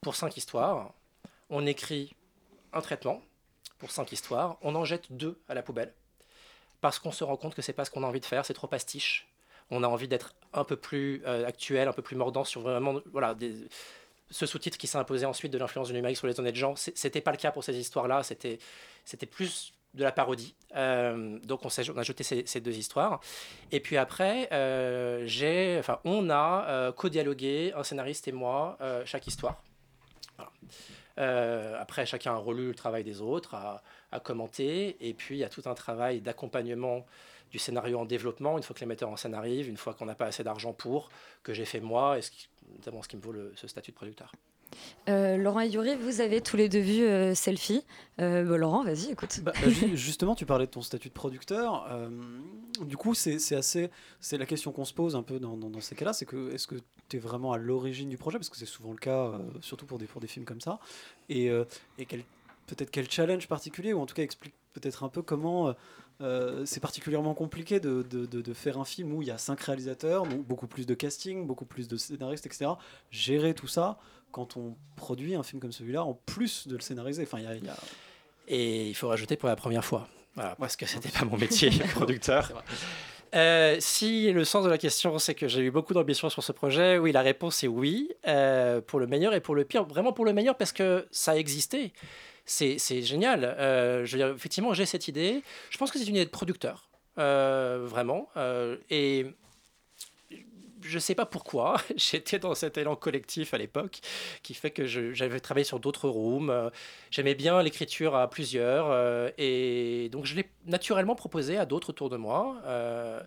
pour 0.00 0.14
cinq 0.14 0.36
histoires. 0.36 0.92
On 1.50 1.66
écrit 1.66 2.14
un 2.72 2.80
traitement 2.80 3.22
pour 3.78 3.90
cinq 3.90 4.12
histoires, 4.12 4.56
on 4.62 4.74
en 4.74 4.84
jette 4.84 5.12
deux 5.12 5.40
à 5.48 5.54
la 5.54 5.62
poubelle 5.62 5.92
parce 6.80 6.98
qu'on 6.98 7.12
se 7.12 7.24
rend 7.24 7.36
compte 7.36 7.54
que 7.54 7.62
c'est 7.62 7.72
pas 7.72 7.84
ce 7.84 7.90
qu'on 7.90 8.02
a 8.02 8.06
envie 8.06 8.20
de 8.20 8.26
faire, 8.26 8.44
c'est 8.44 8.54
trop 8.54 8.66
pastiche. 8.66 9.28
On 9.70 9.82
a 9.84 9.88
envie 9.88 10.08
d'être 10.08 10.34
un 10.52 10.64
peu 10.64 10.76
plus 10.76 11.22
euh, 11.26 11.46
actuel, 11.46 11.88
un 11.88 11.92
peu 11.92 12.02
plus 12.02 12.16
mordant 12.16 12.44
sur 12.44 12.60
vraiment 12.60 13.00
voilà 13.12 13.36
ce 14.30 14.46
sous-titre 14.46 14.76
qui 14.78 14.86
s'est 14.86 14.98
imposé 14.98 15.24
ensuite 15.24 15.52
de 15.52 15.58
l'influence 15.58 15.88
du 15.88 15.94
numérique 15.94 16.16
sur 16.16 16.26
les 16.26 16.38
honnêtes 16.40 16.56
gens. 16.56 16.74
C'était 16.76 17.20
pas 17.20 17.30
le 17.30 17.36
cas 17.36 17.52
pour 17.52 17.64
ces 17.64 17.76
histoires-là, 17.76 18.22
c'était 18.22 18.58
c'était 19.04 19.26
plus 19.26 19.72
de 19.94 20.04
la 20.04 20.12
parodie. 20.12 20.54
Euh, 20.74 21.38
donc 21.40 21.64
on, 21.64 21.68
a 21.68 22.02
jeté 22.02 22.24
ces, 22.24 22.60
deux 22.60 22.76
histoires. 22.76 23.20
Et 23.70 23.80
puis 23.80 23.96
après, 23.96 24.48
euh, 24.52 25.24
j'ai, 25.26 25.76
enfin, 25.78 26.00
on 26.04 26.30
a 26.30 26.66
euh, 26.68 26.92
co-dialogué, 26.92 27.72
un 27.76 27.82
scénariste 27.82 28.28
et 28.28 28.32
moi, 28.32 28.78
chaque 29.04 29.26
histoire. 29.26 29.62
Voilà. 30.36 30.50
Euh, 31.18 31.76
après, 31.80 32.06
chacun 32.06 32.32
a 32.34 32.36
relu 32.36 32.68
le 32.68 32.74
travail 32.74 33.04
des 33.04 33.20
autres, 33.20 33.54
a, 33.54 33.82
commenté, 34.20 34.96
et 35.00 35.14
puis 35.14 35.36
il 35.36 35.38
y 35.38 35.44
a 35.44 35.48
tout 35.48 35.62
un 35.66 35.74
travail 35.74 36.20
d'accompagnement 36.20 37.06
du 37.50 37.58
scénario 37.58 37.98
en 37.98 38.04
développement, 38.04 38.56
une 38.56 38.62
fois 38.62 38.74
que 38.74 38.80
les 38.80 38.86
metteurs 38.86 39.10
en 39.10 39.16
scène 39.16 39.34
arrivent, 39.34 39.68
une 39.68 39.76
fois 39.76 39.94
qu'on 39.94 40.06
n'a 40.06 40.14
pas 40.14 40.26
assez 40.26 40.42
d'argent 40.42 40.72
pour, 40.72 41.10
que 41.42 41.52
j'ai 41.52 41.64
fait 41.64 41.80
moi, 41.80 42.18
et 42.18 42.22
ce 42.22 42.30
qui, 42.30 42.48
notamment 42.76 43.02
ce 43.02 43.08
qui 43.08 43.16
me 43.16 43.22
vaut 43.22 43.34
ce 43.54 43.66
statut 43.66 43.90
de 43.90 43.96
producteur. 43.96 44.32
Euh, 45.08 45.36
Laurent 45.36 45.60
et 45.60 45.68
Yuri, 45.68 45.96
vous 45.96 46.20
avez 46.20 46.40
tous 46.40 46.56
les 46.56 46.68
deux 46.68 46.80
vu 46.80 47.02
euh, 47.02 47.34
Selfie. 47.34 47.84
Euh, 48.20 48.56
Laurent, 48.56 48.84
vas-y, 48.84 49.10
écoute. 49.10 49.40
Bah, 49.42 49.52
bah, 49.60 49.68
ju- 49.68 49.96
justement, 49.96 50.34
tu 50.34 50.46
parlais 50.46 50.66
de 50.66 50.70
ton 50.70 50.82
statut 50.82 51.08
de 51.08 51.14
producteur. 51.14 51.88
du 52.80 52.96
coup, 52.96 53.14
c'est 53.14 53.56
assez. 53.56 53.90
C'est 54.20 54.38
la 54.38 54.46
question 54.46 54.72
qu'on 54.72 54.84
se 54.84 54.94
pose 54.94 55.16
un 55.16 55.22
peu 55.22 55.38
dans, 55.38 55.80
ces 55.80 55.94
cas-là 55.94 56.12
c'est 56.12 56.26
que 56.26 56.52
est-ce 56.52 56.66
que 56.66 56.76
tu 57.08 57.16
es 57.16 57.20
vraiment 57.20 57.52
à 57.52 57.58
l'origine 57.58 58.08
du 58.08 58.16
projet? 58.16 58.38
Parce 58.38 58.48
que 58.48 58.56
c'est 58.56 58.66
souvent 58.66 58.92
le 58.92 58.98
cas, 58.98 59.32
surtout 59.60 59.86
pour 59.86 59.98
des, 59.98 60.06
films 60.26 60.44
comme 60.44 60.60
ça. 60.60 60.78
Et, 61.28 61.50
peut-être 62.66 62.90
quel 62.90 63.10
challenge 63.10 63.48
particulier, 63.48 63.92
ou 63.92 64.00
en 64.00 64.06
tout 64.06 64.14
cas 64.14 64.22
explique 64.22 64.54
peut-être 64.72 65.02
un 65.02 65.08
peu 65.08 65.22
comment. 65.22 65.74
c'est 66.64 66.80
particulièrement 66.80 67.34
compliqué 67.34 67.80
de, 67.80 68.52
faire 68.54 68.78
un 68.78 68.84
film 68.84 69.12
où 69.12 69.22
il 69.22 69.28
y 69.28 69.32
a 69.32 69.38
cinq 69.38 69.60
réalisateurs, 69.62 70.26
beaucoup 70.26 70.68
plus 70.68 70.86
de 70.86 70.94
casting, 70.94 71.46
beaucoup 71.46 71.64
plus 71.64 71.88
de 71.88 71.96
scénaristes, 71.96 72.46
etc. 72.46 72.72
Gérer 73.10 73.54
tout 73.54 73.66
ça 73.68 73.98
quand 74.32 74.56
on 74.56 74.74
produit 74.96 75.34
un 75.34 75.42
film 75.42 75.60
comme 75.60 75.72
celui-là, 75.72 76.02
en 76.04 76.14
plus 76.14 76.66
de 76.66 76.74
le 76.74 76.80
scénariser. 76.80 77.22
Enfin, 77.22 77.38
il 77.38 77.44
y 77.44 77.46
a- 77.46 77.54
y 77.54 77.68
a... 77.68 77.76
Et 78.48 78.88
il 78.88 78.94
faut 78.94 79.08
rajouter 79.08 79.36
pour 79.36 79.48
la 79.48 79.56
première 79.56 79.84
fois. 79.84 80.08
Voilà, 80.34 80.56
parce 80.56 80.76
que 80.76 80.86
c'était 80.86 81.10
pas 81.10 81.24
mon 81.24 81.36
métier, 81.36 81.70
producteur. 81.94 82.50
Euh, 83.34 83.76
si 83.80 84.30
le 84.32 84.44
sens 84.44 84.62
de 84.64 84.68
la 84.68 84.76
question 84.76 85.18
c'est 85.18 85.34
que 85.34 85.48
j'ai 85.48 85.60
eu 85.62 85.70
beaucoup 85.70 85.94
d'ambition 85.94 86.28
sur 86.28 86.42
ce 86.42 86.52
projet, 86.52 86.98
oui, 86.98 87.12
la 87.12 87.22
réponse 87.22 87.64
est 87.64 87.68
oui, 87.68 88.10
euh, 88.28 88.80
pour 88.82 88.98
le 89.00 89.06
meilleur 89.06 89.32
et 89.34 89.40
pour 89.40 89.54
le 89.54 89.64
pire. 89.64 89.84
Vraiment 89.84 90.12
pour 90.12 90.24
le 90.24 90.32
meilleur 90.32 90.56
parce 90.56 90.72
que 90.72 91.06
ça 91.10 91.32
a 91.32 91.36
existé. 91.36 91.92
C'est 92.44 92.78
génial. 93.02 93.44
Euh, 93.44 94.04
je 94.04 94.12
veux 94.12 94.18
dire, 94.24 94.34
effectivement, 94.34 94.74
j'ai 94.74 94.84
cette 94.86 95.06
idée. 95.08 95.42
Je 95.70 95.78
pense 95.78 95.90
que 95.92 95.98
c'est 95.98 96.04
une 96.06 96.16
idée 96.16 96.24
de 96.24 96.30
producteur, 96.30 96.88
vraiment. 97.16 98.28
Et 98.90 99.26
je 100.82 100.98
sais 100.98 101.14
pas 101.14 101.26
pourquoi, 101.26 101.76
j'étais 101.96 102.38
dans 102.38 102.54
cet 102.54 102.78
élan 102.78 102.96
collectif 102.96 103.54
à 103.54 103.58
l'époque 103.58 104.00
qui 104.42 104.54
fait 104.54 104.70
que 104.70 104.86
j'avais 104.86 105.40
travaillé 105.40 105.64
sur 105.64 105.80
d'autres 105.80 106.08
rooms. 106.08 106.50
euh, 106.50 106.70
J'aimais 107.10 107.34
bien 107.34 107.62
l'écriture 107.62 108.14
à 108.16 108.28
plusieurs 108.28 108.86
euh, 108.90 109.30
et 109.38 110.08
donc 110.12 110.26
je 110.26 110.34
l'ai 110.36 110.48
naturellement 110.66 111.14
proposé 111.14 111.58
à 111.58 111.66
d'autres 111.66 111.90
autour 111.90 112.10
de 112.10 112.16
moi. 112.16 112.56
euh, 112.66 113.20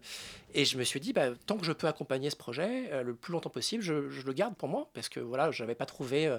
et 0.54 0.64
je 0.64 0.78
me 0.78 0.84
suis 0.86 1.02
dit, 1.02 1.12
bah, 1.12 1.32
tant 1.48 1.58
que 1.58 1.66
je 1.66 1.74
peux 1.74 1.88
accompagner 1.88 2.30
ce 2.30 2.38
projet 2.38 3.04
le 3.04 3.14
plus 3.14 3.34
longtemps 3.34 3.50
possible, 3.50 3.84
je, 3.84 4.10
je 4.10 4.22
le 4.26 4.32
garde 4.32 4.56
pour 4.56 4.70
moi 4.70 4.90
parce 4.94 5.10
que 5.10 5.20
voilà, 5.20 5.52
je 5.52 5.64
n'avais 5.64 5.76
pas 5.76 5.86
trouvé 5.86 6.34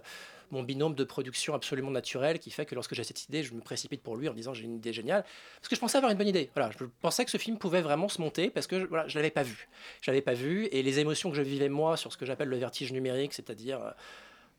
mon 0.50 0.62
binôme 0.62 0.94
de 0.94 1.04
production 1.04 1.54
absolument 1.54 1.90
naturel 1.90 2.38
qui 2.38 2.50
fait 2.50 2.66
que 2.66 2.74
lorsque 2.74 2.94
j'ai 2.94 3.04
cette 3.04 3.24
idée, 3.24 3.42
je 3.42 3.54
me 3.54 3.60
précipite 3.60 4.02
pour 4.02 4.16
lui 4.16 4.28
en 4.28 4.34
disant 4.34 4.54
j'ai 4.54 4.64
une 4.64 4.76
idée 4.76 4.92
géniale 4.92 5.24
parce 5.56 5.68
que 5.68 5.76
je 5.76 5.80
pensais 5.80 5.96
avoir 5.98 6.12
une 6.12 6.18
bonne 6.18 6.28
idée. 6.28 6.50
Voilà, 6.54 6.70
je 6.78 6.84
pensais 7.00 7.24
que 7.24 7.30
ce 7.30 7.38
film 7.38 7.58
pouvait 7.58 7.82
vraiment 7.82 8.08
se 8.08 8.20
monter 8.20 8.50
parce 8.50 8.66
que 8.66 8.86
voilà, 8.86 9.08
je 9.08 9.16
l'avais 9.18 9.30
pas 9.30 9.42
vu. 9.42 9.68
Je 10.02 10.10
l'avais 10.10 10.22
pas 10.22 10.34
vu 10.34 10.66
et 10.72 10.82
les 10.82 10.98
émotions 10.98 11.30
que 11.30 11.36
je 11.36 11.42
vivais 11.42 11.68
moi 11.68 11.96
sur 11.96 12.12
ce 12.12 12.16
que 12.16 12.26
j'appelle 12.26 12.48
le 12.48 12.56
vertige 12.58 12.92
numérique, 12.92 13.32
c'est-à-dire 13.32 13.82
euh, 13.82 13.90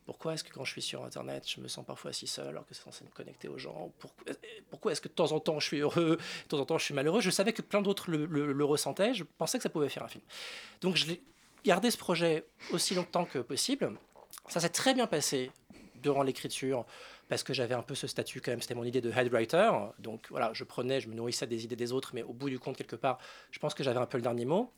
pourquoi 0.06 0.32
est-ce 0.32 0.42
que 0.42 0.50
quand 0.52 0.64
je 0.64 0.72
suis 0.72 0.80
sur 0.80 1.04
Internet, 1.04 1.44
je 1.46 1.60
me 1.60 1.68
sens 1.68 1.84
parfois 1.84 2.14
si 2.14 2.26
seul 2.26 2.48
alors 2.48 2.66
que 2.66 2.74
c'est 2.74 2.82
censé 2.82 3.04
me 3.04 3.10
connecter 3.10 3.46
aux 3.48 3.58
gens? 3.58 3.92
Pourquoi, 3.98 4.32
pourquoi 4.70 4.92
est-ce 4.92 5.02
que 5.02 5.08
de 5.08 5.12
temps 5.12 5.32
en 5.32 5.40
temps 5.40 5.60
je 5.60 5.66
suis 5.66 5.80
heureux, 5.80 6.16
de 6.16 6.48
temps 6.48 6.58
en 6.58 6.64
temps 6.64 6.78
je 6.78 6.84
suis 6.84 6.94
malheureux? 6.94 7.20
Je 7.20 7.30
savais 7.30 7.52
que 7.52 7.60
plein 7.60 7.82
d'autres 7.82 8.10
le, 8.10 8.24
le- 8.24 8.52
le 8.52 8.64
ressentaient. 8.64 9.12
Je 9.12 9.24
pensais 9.24 9.58
que 9.58 9.62
ça 9.62 9.68
pouvait 9.68 9.90
faire 9.90 10.04
un 10.04 10.08
film. 10.08 10.24
Donc 10.80 10.96
je 10.96 11.06
l'ai 11.06 11.20
gardé 11.62 11.90
ce 11.90 11.98
projet 11.98 12.46
aussi 12.72 12.94
longtemps 12.94 13.26
que 13.26 13.38
possible. 13.40 13.92
Ça 14.48 14.60
s'est 14.60 14.70
très 14.70 14.94
bien 14.94 15.06
passé 15.06 15.50
durant 16.02 16.22
l'écriture 16.22 16.84
parce 17.28 17.42
que 17.42 17.52
j'avais 17.52 17.74
un 17.74 17.82
peu 17.82 17.94
ce 17.94 18.06
statut 18.06 18.40
quand 18.40 18.50
même, 18.50 18.62
c'était 18.62 18.74
mon 18.74 18.84
idée 18.84 19.00
de 19.00 19.10
head 19.10 19.32
writer. 19.32 19.70
Donc 19.98 20.26
voilà, 20.30 20.50
je 20.54 20.64
prenais, 20.64 21.00
je 21.00 21.08
me 21.08 21.14
nourrissais 21.14 21.46
des 21.46 21.64
idées 21.64 21.76
des 21.76 21.92
autres, 21.92 22.12
mais 22.14 22.22
au 22.22 22.32
bout 22.32 22.48
du 22.48 22.58
compte, 22.58 22.76
quelque 22.76 22.96
part, 22.96 23.18
je 23.50 23.58
pense 23.58 23.74
que 23.74 23.84
j'avais 23.84 24.00
un 24.00 24.06
peu 24.06 24.18
le 24.18 24.22
dernier 24.22 24.44
mot. 24.44 24.72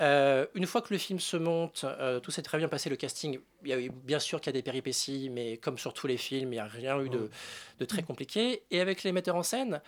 Euh, 0.00 0.46
une 0.54 0.66
fois 0.66 0.80
que 0.80 0.92
le 0.92 0.98
film 0.98 1.18
se 1.18 1.36
monte, 1.36 1.84
euh, 1.84 2.20
tout 2.20 2.30
s'est 2.30 2.42
très 2.42 2.58
bien 2.58 2.68
passé. 2.68 2.88
Le 2.88 2.96
casting, 2.96 3.40
il 3.62 3.68
y 3.68 3.72
a 3.72 3.80
eu, 3.80 3.90
bien 3.90 4.20
sûr 4.20 4.40
qu'il 4.40 4.48
y 4.48 4.54
a 4.56 4.58
des 4.58 4.62
péripéties, 4.62 5.28
mais 5.28 5.56
comme 5.56 5.76
sur 5.76 5.92
tous 5.92 6.06
les 6.06 6.16
films, 6.16 6.52
il 6.52 6.56
n'y 6.56 6.60
a 6.60 6.66
rien 6.66 7.00
eu 7.00 7.08
de, 7.08 7.30
de 7.78 7.84
très 7.84 8.02
compliqué. 8.02 8.62
Et 8.70 8.80
avec 8.80 9.02
les 9.02 9.10
metteurs 9.10 9.34
en 9.34 9.42
scène, 9.42 9.80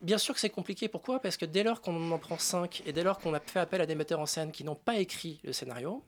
bien 0.00 0.18
sûr 0.18 0.34
que 0.34 0.40
c'est 0.40 0.50
compliqué. 0.50 0.88
Pourquoi? 0.88 1.20
Parce 1.20 1.36
que 1.36 1.44
dès 1.44 1.62
lors 1.62 1.82
qu'on 1.82 2.10
en 2.10 2.18
prend 2.18 2.38
cinq 2.38 2.82
et 2.86 2.92
dès 2.92 3.02
lors 3.02 3.18
qu'on 3.18 3.34
a 3.34 3.40
fait 3.40 3.60
appel 3.60 3.80
à 3.82 3.86
des 3.86 3.94
metteurs 3.94 4.20
en 4.20 4.26
scène 4.26 4.52
qui 4.52 4.64
n'ont 4.64 4.74
pas 4.74 4.96
écrit 4.96 5.40
le 5.44 5.52
scénario, 5.52 6.02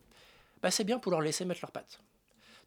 bah, 0.63 0.71
c'est 0.71 0.85
bien 0.85 0.99
pour 0.99 1.13
leur 1.13 1.21
laisser 1.21 1.45
mettre 1.45 1.61
leurs 1.63 1.73
pattes. 1.73 2.01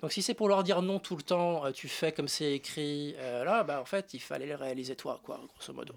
Donc 0.01 0.11
si 0.11 0.21
c'est 0.21 0.33
pour 0.33 0.47
leur 0.47 0.63
dire 0.63 0.81
non 0.81 0.99
tout 0.99 1.15
le 1.15 1.23
temps, 1.23 1.65
euh, 1.65 1.71
tu 1.71 1.87
fais 1.87 2.11
comme 2.11 2.27
c'est 2.27 2.53
écrit, 2.53 3.15
euh, 3.17 3.43
là, 3.43 3.63
bah, 3.63 3.81
en 3.81 3.85
fait, 3.85 4.13
il 4.13 4.19
fallait 4.19 4.45
le 4.45 4.55
réaliser 4.55 4.95
toi, 4.95 5.19
quoi, 5.23 5.39
grosso 5.55 5.73
modo. 5.73 5.93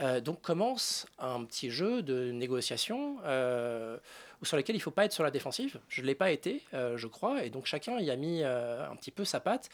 Euh, 0.00 0.20
donc 0.20 0.40
commence 0.40 1.06
un 1.18 1.44
petit 1.44 1.70
jeu 1.70 2.02
de 2.02 2.32
négociation 2.32 3.18
euh, 3.24 3.98
sur 4.42 4.56
lequel 4.56 4.74
il 4.74 4.78
ne 4.78 4.82
faut 4.82 4.90
pas 4.90 5.04
être 5.04 5.12
sur 5.12 5.22
la 5.22 5.30
défensive. 5.30 5.78
Je 5.88 6.00
ne 6.00 6.06
l'ai 6.06 6.14
pas 6.14 6.32
été, 6.32 6.62
je 6.72 7.06
crois, 7.06 7.44
et 7.44 7.50
donc 7.50 7.66
chacun 7.66 8.00
y 8.00 8.10
a 8.10 8.16
mis 8.16 8.42
un 8.42 8.96
petit 8.96 9.12
peu 9.12 9.24
sa 9.24 9.38
patte. 9.38 9.68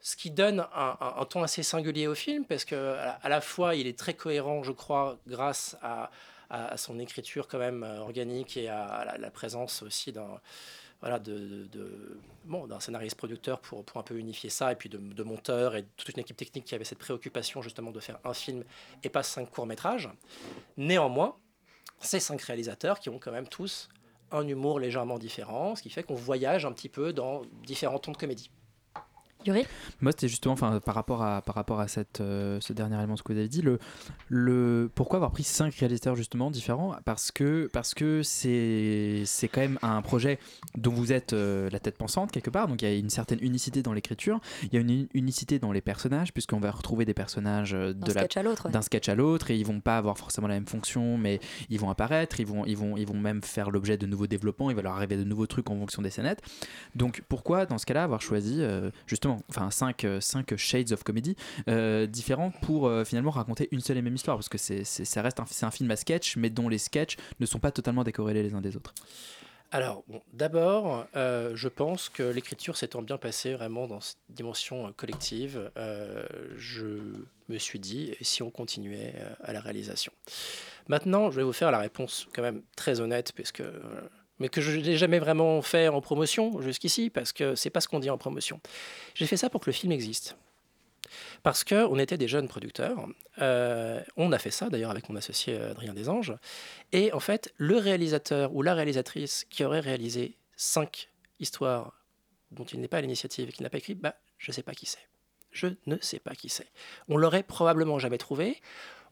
Ce 0.00 0.16
qui 0.16 0.32
donne 0.32 0.66
un, 0.74 1.24
ton 1.30 1.44
assez 1.44 1.62
singulier 1.62 2.08
au 2.08 2.16
film, 2.16 2.44
parce 2.44 2.64
que 2.64 2.96
à 3.22 3.28
la, 3.28 3.40
fois 3.40 3.76
il 3.76 3.86
est 3.86 3.96
très 3.96 4.14
cohérent, 4.14 4.64
je 4.64 4.72
crois, 4.72 5.18
grâce 5.28 5.76
à, 5.82 6.10
son 6.76 6.98
écriture 6.98 7.46
quand 7.46 7.58
même 7.58 7.84
organique 8.00 8.56
et 8.56 8.68
à 8.68 9.04
la, 9.06 9.18
la 9.18 9.30
présence 9.30 9.82
aussi 9.82 10.10
d'un 10.10 10.40
voilà, 11.02 11.18
de, 11.18 11.68
d'un 12.68 12.80
scénariste 12.80 13.16
producteur 13.16 13.60
pour, 13.60 13.84
pour 13.84 13.98
un 13.98 14.02
peu 14.02 14.16
unifier 14.16 14.48
ça, 14.48 14.72
et 14.72 14.76
puis 14.76 14.88
de, 14.88 14.98
de 14.98 15.22
monteur 15.22 15.76
et 15.76 15.84
toute 15.96 16.08
une 16.14 16.20
équipe 16.20 16.36
technique 16.36 16.64
qui 16.64 16.74
avait 16.74 16.84
cette 16.84 16.98
préoccupation 16.98 17.60
justement 17.60 17.90
de 17.90 18.00
faire 18.00 18.18
un 18.24 18.32
film 18.32 18.64
et 19.02 19.10
pas 19.10 19.24
cinq 19.24 19.50
courts-métrages. 19.50 20.08
Néanmoins, 20.76 21.36
ces 22.00 22.20
cinq 22.20 22.40
réalisateurs 22.42 23.00
qui 23.00 23.10
ont 23.10 23.18
quand 23.18 23.32
même 23.32 23.48
tous 23.48 23.88
un 24.30 24.46
humour 24.46 24.78
légèrement 24.78 25.18
différent, 25.18 25.76
ce 25.76 25.82
qui 25.82 25.90
fait 25.90 26.04
qu'on 26.04 26.14
voyage 26.14 26.64
un 26.64 26.72
petit 26.72 26.88
peu 26.88 27.12
dans 27.12 27.42
différents 27.66 27.98
tons 27.98 28.12
de 28.12 28.16
comédie. 28.16 28.50
Yuri 29.46 29.64
Moi, 30.00 30.12
c'était 30.12 30.28
justement 30.28 30.54
enfin, 30.54 30.80
par 30.80 30.94
rapport 30.94 31.22
à, 31.22 31.42
par 31.42 31.54
rapport 31.54 31.80
à 31.80 31.88
cette, 31.88 32.20
euh, 32.20 32.58
ce 32.60 32.72
dernier 32.72 32.96
élément, 32.96 33.16
ce 33.16 33.22
que 33.22 33.32
vous 33.32 33.38
avez 33.38 33.48
dit, 33.48 33.62
le, 33.62 33.78
le, 34.28 34.90
pourquoi 34.94 35.16
avoir 35.16 35.30
pris 35.30 35.42
cinq 35.44 35.74
réalisateurs 35.74 36.16
justement 36.16 36.50
différents? 36.50 36.94
Parce 37.04 37.30
que 37.32 37.68
parce 37.72 37.94
que 37.94 38.22
c'est 38.22 39.24
quand 39.48 39.60
même 39.60 39.78
un 39.82 40.02
projet 40.02 40.38
dont 40.76 40.92
vous 40.92 41.12
êtes 41.12 41.32
euh, 41.32 41.68
la 41.70 41.78
tête 41.80 41.96
pensante 41.96 42.30
quelque 42.32 42.50
part, 42.50 42.68
donc 42.68 42.82
il 42.82 42.88
y 42.88 42.92
a 42.92 42.96
une 42.96 43.10
certaine 43.10 43.38
unicité 43.42 43.82
dans 43.82 43.92
l'écriture, 43.92 44.40
il 44.64 44.74
y 44.74 44.76
a 44.76 44.80
une 44.80 44.90
uni- 44.90 45.08
unicité 45.14 45.58
dans 45.58 45.72
les 45.72 45.80
personnages, 45.80 46.32
puisqu'on 46.32 46.60
va 46.60 46.70
retrouver 46.70 47.04
des 47.04 47.14
personnages 47.14 47.74
euh, 47.74 47.92
D'un 47.92 48.06
de 48.06 48.10
sketch 48.10 48.36
à 48.36 48.42
l'autre, 48.42 48.66
ouais. 48.66 48.72
d'un 48.72 48.82
sketch 48.82 49.08
à 49.08 49.14
l'autre, 49.14 49.50
et 49.50 49.56
ils 49.56 49.66
vont 49.66 49.80
pas 49.80 49.98
avoir 49.98 50.18
forcément 50.18 50.48
la 50.48 50.54
même 50.54 50.66
fonction, 50.66 51.18
mais 51.18 51.40
ils 51.70 51.78
vont 51.80 51.90
apparaître, 51.90 52.40
ils 52.40 52.46
vont, 52.46 52.64
ils 52.64 52.76
vont, 52.76 52.96
ils 52.96 53.06
vont 53.06 53.18
même 53.18 53.42
faire 53.42 53.70
l'objet 53.70 53.96
de 53.96 54.06
nouveaux 54.06 54.26
développements, 54.26 54.70
il 54.70 54.76
va 54.76 54.82
leur 54.82 54.94
arriver 54.96 55.16
de 55.16 55.24
nouveaux 55.24 55.46
trucs 55.46 55.68
en 55.70 55.76
fonction 55.78 56.02
des 56.02 56.10
scénettes. 56.10 56.42
Donc 56.94 57.22
pourquoi 57.28 57.66
dans 57.66 57.78
ce 57.78 57.86
cas-là 57.86 58.04
avoir 58.04 58.20
choisi 58.20 58.56
euh, 58.60 58.90
justement 59.06 59.31
enfin 59.48 59.70
5 59.70 60.06
cinq 60.20 60.56
shades 60.56 60.92
of 60.92 61.02
comedy 61.02 61.36
euh, 61.68 62.06
différents 62.06 62.50
pour 62.62 62.86
euh, 62.86 63.04
finalement 63.04 63.30
raconter 63.30 63.68
une 63.72 63.80
seule 63.80 63.98
et 63.98 64.02
même 64.02 64.14
histoire 64.14 64.36
parce 64.36 64.48
que 64.48 64.58
c'est 64.58 64.84
ça 64.84 65.22
reste 65.22 65.40
un, 65.40 65.66
un 65.66 65.70
film 65.70 65.90
à 65.90 65.96
sketch 65.96 66.36
mais 66.36 66.50
dont 66.50 66.68
les 66.68 66.78
sketchs 66.78 67.16
ne 67.40 67.46
sont 67.46 67.58
pas 67.58 67.70
totalement 67.70 68.04
décorrélés 68.04 68.42
les 68.42 68.54
uns 68.54 68.60
des 68.60 68.76
autres. 68.76 68.94
Alors, 69.74 70.04
bon, 70.06 70.20
d'abord, 70.34 71.06
euh, 71.16 71.52
je 71.54 71.68
pense 71.68 72.10
que 72.10 72.22
l'écriture 72.22 72.76
s'étant 72.76 73.00
bien 73.00 73.16
passée 73.16 73.54
vraiment 73.54 73.86
dans 73.86 74.00
cette 74.00 74.18
dimension 74.28 74.86
euh, 74.86 74.90
collective, 74.94 75.70
euh, 75.78 76.26
je 76.58 76.98
me 77.48 77.56
suis 77.56 77.78
dit, 77.78 78.14
si 78.20 78.42
on 78.42 78.50
continuait 78.50 79.14
euh, 79.16 79.32
à 79.42 79.54
la 79.54 79.62
réalisation? 79.62 80.12
Maintenant, 80.88 81.30
je 81.30 81.36
vais 81.36 81.42
vous 81.42 81.54
faire 81.54 81.70
la 81.70 81.78
réponse 81.78 82.28
quand 82.34 82.42
même 82.42 82.60
très 82.76 83.00
honnête, 83.00 83.32
parce 83.32 83.50
que, 83.50 83.62
euh, 83.62 84.02
mais 84.42 84.48
que 84.48 84.60
je 84.60 84.76
n'ai 84.78 84.96
jamais 84.96 85.20
vraiment 85.20 85.62
fait 85.62 85.86
en 85.86 86.00
promotion 86.00 86.60
jusqu'ici, 86.60 87.10
parce 87.10 87.32
que 87.32 87.54
c'est 87.54 87.70
pas 87.70 87.80
ce 87.80 87.86
qu'on 87.86 88.00
dit 88.00 88.10
en 88.10 88.18
promotion. 88.18 88.60
J'ai 89.14 89.26
fait 89.26 89.36
ça 89.36 89.48
pour 89.48 89.60
que 89.60 89.70
le 89.70 89.72
film 89.72 89.92
existe. 89.92 90.36
Parce 91.44 91.62
qu'on 91.62 91.98
était 91.98 92.18
des 92.18 92.26
jeunes 92.26 92.48
producteurs. 92.48 93.06
Euh, 93.40 94.00
on 94.16 94.32
a 94.32 94.38
fait 94.38 94.50
ça 94.50 94.68
d'ailleurs 94.68 94.90
avec 94.90 95.08
mon 95.08 95.14
associé 95.14 95.54
euh, 95.54 95.70
Adrien 95.70 95.94
Desanges. 95.94 96.34
Et 96.90 97.12
en 97.12 97.20
fait, 97.20 97.54
le 97.56 97.76
réalisateur 97.76 98.52
ou 98.54 98.62
la 98.62 98.74
réalisatrice 98.74 99.46
qui 99.48 99.64
aurait 99.64 99.80
réalisé 99.80 100.36
cinq 100.56 101.08
histoires 101.38 101.92
dont 102.50 102.64
il 102.64 102.80
n'est 102.80 102.88
pas 102.88 102.98
à 102.98 103.00
l'initiative 103.00 103.48
et 103.48 103.52
qui 103.52 103.62
n'a 103.62 103.70
pas 103.70 103.78
écrit, 103.78 103.94
bah, 103.94 104.16
je 104.38 104.50
ne 104.50 104.54
sais 104.54 104.62
pas 104.62 104.74
qui 104.74 104.86
c'est. 104.86 105.06
Je 105.52 105.68
ne 105.86 105.96
sais 106.00 106.18
pas 106.18 106.34
qui 106.34 106.48
c'est. 106.48 106.68
On 107.08 107.16
l'aurait 107.16 107.44
probablement 107.44 108.00
jamais 108.00 108.18
trouvé, 108.18 108.60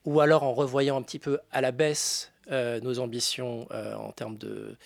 ou 0.04 0.20
alors 0.20 0.42
en 0.42 0.54
revoyant 0.54 0.96
un 0.96 1.02
petit 1.02 1.18
peu 1.20 1.38
à 1.52 1.60
la 1.60 1.70
baisse 1.70 2.32
euh, 2.50 2.80
nos 2.80 2.99
ambitions 2.99 3.69
euh, 3.71 3.95
en 3.95 4.12
termes 4.12 4.37
de, 4.37 4.76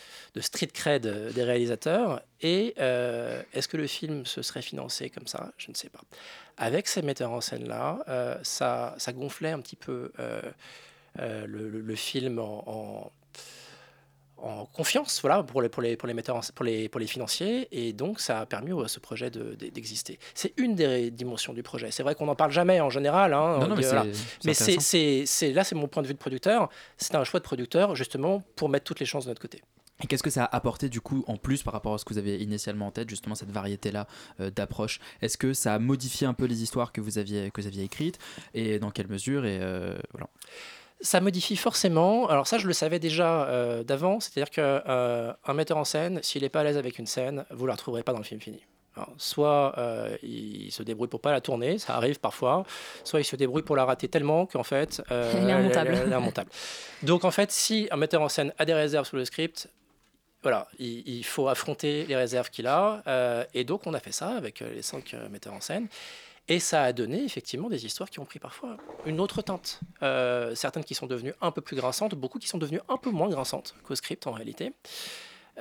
street 0.41 0.69
cred 0.73 1.07
des 1.33 1.43
réalisateurs. 1.43 2.23
Et 2.41 2.75
euh, 2.79 3.43
est-ce 3.53 3.69
que 3.69 3.77
le 3.77 3.87
film 3.87 4.27
se 4.27 4.43
serait 4.43 4.63
financé 4.63 5.11
comme 5.11 5.27
ça? 5.27 5.53
Je 5.57 5.71
ne 5.71 5.75
sais 5.75 5.89
pas. 5.89 6.01
Avec 6.57 6.87
ces 6.87 7.03
metteurs 7.03 7.33
en 7.33 7.41
scène-là, 7.41 8.39
ça, 8.43 8.95
ça 8.99 9.13
gonflait 9.13 9.51
un 9.51 9.61
petit 9.61 9.77
peu 9.77 10.13
le, 11.17 11.95
film 11.97 12.39
en- 12.39 13.11
en 14.45 14.67
confiance 14.67 15.21
voilà, 15.23 15.43
pour, 15.43 15.63
les, 15.63 15.69
pour, 15.69 15.83
les, 15.83 15.97
pour, 15.97 16.07
les 16.07 16.15
metteurs 16.15 16.37
en- 16.37 16.41
pour, 16.55 16.65
les, 16.65 16.89
pour 16.89 17.01
les 17.01 17.07
financiers. 17.07 17.69
Et 17.73 17.93
donc, 17.93 18.21
ça 18.21 18.41
a 18.41 18.47
permis 18.47 18.73
à 18.83 18.89
ce 18.89 19.01
projet 19.01 19.31
de- 19.31 19.55
de- 19.55 19.69
d'exister. 19.69 20.19
C'est 20.35 20.53
une 20.59 20.75
des 20.75 21.11
dimensions 21.11 21.53
du 21.53 21.63
projet. 21.63 21.91
C'est 21.91 22.03
vrai 22.03 22.15
qu'on 22.15 22.27
n'en 22.27 22.35
parle 22.37 22.53
jamais 22.53 22.81
en 22.81 22.91
général. 22.91 23.33
hein, 23.35 23.59
Non, 23.61 23.67
non, 23.69 23.75
on 23.75 23.77
mais 23.77 23.83
voilà. 23.85 24.05
Mais 24.45 24.55
c'est- 24.55 25.53
là, 25.53 25.65
c'est 25.65 25.75
mon 25.75 25.89
point 25.89 26.03
de 26.03 26.09
vue 26.09 26.15
de 26.15 26.19
producteur. 26.19 26.69
C'est 26.99 27.15
un 27.15 27.25
choix 27.25 27.41
de 27.41 27.45
producteur, 27.45 27.97
justement, 27.97 28.43
pour 28.57 28.69
mettre 28.69 28.85
toutes 28.85 29.01
les 29.01 29.07
chances 29.07 29.25
de 29.25 29.31
notre 29.31 29.41
côté. 29.41 29.63
Et 30.03 30.09
qu'est-ce 30.09 30.25
que 30.25 30.31
ça 30.31 30.45
a 30.45 30.57
apporté 30.57 30.89
du 30.89 31.01
coup 31.01 31.23
en 31.29 31.37
plus 31.37 31.63
par 31.63 31.73
rapport 31.73 31.95
à 31.95 31.99
ce 31.99 32.05
que 32.05 32.13
vous 32.13 32.19
avez 32.19 32.37
initialement 32.43 32.89
en 32.89 32.91
tête, 32.91 33.09
justement 33.09 33.37
cette 33.37 33.53
variété-là 33.53 34.09
euh, 34.41 34.51
d'approche? 34.51 34.99
Est-ce 35.23 35.39
que 35.39 35.55
ça 35.55 35.73
a 35.75 35.79
modifié 35.79 36.27
un 36.27 36.35
peu 36.35 36.47
les 36.47 36.65
histoires 36.65 36.91
que 36.91 37.01
vous 37.01 37.17
aviez, 37.17 37.53
que 37.53 37.61
vous 37.61 37.67
aviez 37.69 37.85
écrites? 37.85 38.19
Et 38.55 38.81
dans 38.81 38.91
quelle 38.91 39.07
mesure? 39.07 39.47
Et 39.47 39.59
euh, 39.63 39.97
voilà. 40.11 40.27
Ça 41.05 41.21
modifie 41.21 41.57
forcément. 41.57 42.29
Alors 42.29 42.47
ça, 42.47 42.59
je 42.59 42.67
le 42.67 42.73
savais 42.73 42.99
déjà 42.99 43.45
euh, 43.45 43.85
d'avant. 43.85 44.19
C'est-à-dire 44.19 44.51
qu'un 44.51 45.37
un 45.45 45.55
metteur 45.55 45.77
en 45.77 45.85
scène, 45.85 46.21
s'il 46.23 46.43
n'est 46.43 46.49
pas 46.49 46.61
à 46.61 46.65
l'aise 46.65 46.79
avec 46.79 46.99
une 46.99 47.07
scène, 47.07 47.45
vous 47.51 47.65
ne 47.65 47.69
la 47.69 47.75
retrouverez 47.75 48.03
pas 48.03 48.13
dans 48.13 48.19
le 48.19 48.25
film 48.25 48.41
fini. 48.41 48.61
Alors, 48.97 49.13
soit 49.19 49.75
euh, 49.79 50.17
il 50.23 50.71
se 50.71 50.83
débrouille 50.83 51.09
pour 51.09 51.21
pas 51.21 51.33
la 51.33 51.41
tourner, 51.41 51.79
ça 51.79 51.97
arrive 51.97 52.21
parfois, 52.21 52.65
soit 53.03 53.21
il 53.21 53.25
se 53.25 53.35
débrouille 53.35 53.63
pour 53.63 53.75
la 53.75 53.85
rater 53.85 54.07
tellement 54.09 54.47
qu'en 54.47 54.63
fait, 54.63 55.03
euh, 55.11 55.33
Elle 55.37 55.51
est 55.51 55.53
immontable. 55.53 55.91
elle 55.95 56.13
est 56.13 56.17
immontable. 56.17 56.51
Donc 57.03 57.25
en 57.25 57.33
fait, 57.33 57.51
si 57.51 57.89
un 57.91 57.97
metteur 57.97 58.23
en 58.23 58.29
scène 58.29 58.53
a 58.57 58.65
des 58.65 58.75
réserves 58.75 59.07
sur 59.07 59.17
le 59.17 59.25
script, 59.25 59.69
voilà, 60.45 60.69
il, 60.79 61.03
il 61.09 61.25
faut 61.25 61.49
affronter 61.49 62.05
les 62.07 62.17
réserves 62.17 62.51
qu'il 62.51 62.67
a. 62.67 63.03
euh, 63.09 63.45
et 63.55 63.65
donc 63.65 63.87
on 63.87 63.95
a 63.95 63.99
fait 63.99 64.13
ça 64.13 64.29
avec 64.29 64.61
euh, 64.61 64.73
les 64.75 64.83
cinq 64.83 65.15
euh, 65.15 65.29
metteurs 65.31 65.55
en 65.55 65.61
scène. 65.61 65.89
Et 66.49 66.59
ça 66.59 66.83
a 66.83 66.93
donné 66.93 67.25
effectivement 67.25 67.71
des 67.71 67.87
histoires 67.87 68.11
qui 68.11 68.21
ont 68.21 68.27
pris 68.27 68.39
parfois 68.39 68.77
une 69.07 69.19
autre 69.19 69.41
teinte. 69.41 69.81
Euh, 70.03 70.55
certaines 70.55 70.85
qui 70.85 70.95
sont 70.95 71.07
devenues 71.07 71.33
un 71.41 71.51
peu 71.51 71.63
plus 71.63 71.75
grinçantes, 71.77 72.15
beaucoup 72.15 72.39
qui 72.39 72.49
sont 72.49 72.59
devenues 72.59 72.83
un 72.91 72.99
peu 72.99 73.11
moins 73.11 73.29
grinçantes 73.31 73.75
qu'au 73.83 73.95
script 73.95 74.27
en 74.27 74.33
réalité. 74.33 74.75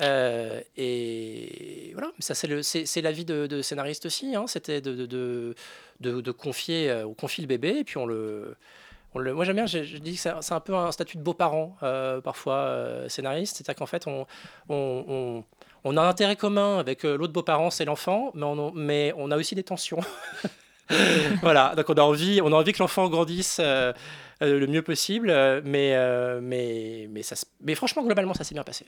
Euh, 0.01 0.59
et 0.75 1.91
voilà, 1.93 2.11
ça 2.19 2.33
c'est 2.35 2.47
le- 2.47 2.63
c'est 2.63 2.85
c'est 2.85 3.01
la 3.01 3.11
vie 3.13 3.23
de, 3.25 3.47
de 3.47 3.61
scénariste 3.61 4.05
aussi. 4.07 4.35
hein. 4.35 4.45
C'était 4.47 4.81
de, 4.81 5.55
confier, 6.31 6.89
euh, 6.89 7.05
on 7.07 7.13
confie 7.13 7.41
le 7.41 7.47
bébé 7.47 7.77
et 7.77 7.83
puis 7.85 7.97
on 7.97 8.05
le, 8.05 8.57
moi 9.13 9.45
j'aime 9.45 9.55
bien, 9.55 9.67
je, 9.67 9.79
dis 9.99 10.15
que 10.15 10.19
c'est 10.19 10.51
un- 10.53 10.59
peu 10.59 10.75
un 10.75 10.91
statut 10.91 11.17
de 11.17 11.21
beau-parent 11.23 11.77
parfois 12.23 13.03
scénariste. 13.07 13.55
C'est-à-dire 13.57 13.75
qu'en 13.75 13.85
fait 13.85 14.05
on, 14.69 15.45
a 15.85 16.01
un 16.01 16.09
intérêt 16.09 16.35
commun 16.35 16.77
avec 16.79 17.03
l'autre 17.03 17.31
beau-parent, 17.31 17.69
c'est 17.69 17.85
l'enfant, 17.85 18.31
mais 18.75 19.13
on 19.15 19.31
a 19.31 19.37
aussi 19.37 19.55
des 19.55 19.63
tensions. 19.63 19.99
voilà, 21.41 21.73
donc 21.75 21.89
on 21.89 21.93
a 21.93 22.01
envie, 22.01 22.41
on 22.41 22.47
a 22.47 22.55
envie 22.55 22.73
que 22.73 22.79
l'enfant 22.79 23.09
grandisse 23.09 23.57
euh, 23.59 23.93
euh, 24.41 24.59
le 24.59 24.67
mieux 24.67 24.81
possible, 24.81 25.29
euh, 25.29 25.61
mais, 25.63 25.95
mais, 26.41 27.07
mais, 27.11 27.23
ça, 27.23 27.35
mais 27.61 27.75
franchement, 27.75 28.03
globalement, 28.03 28.33
ça 28.33 28.43
s'est 28.43 28.55
bien 28.55 28.63
passé, 28.63 28.85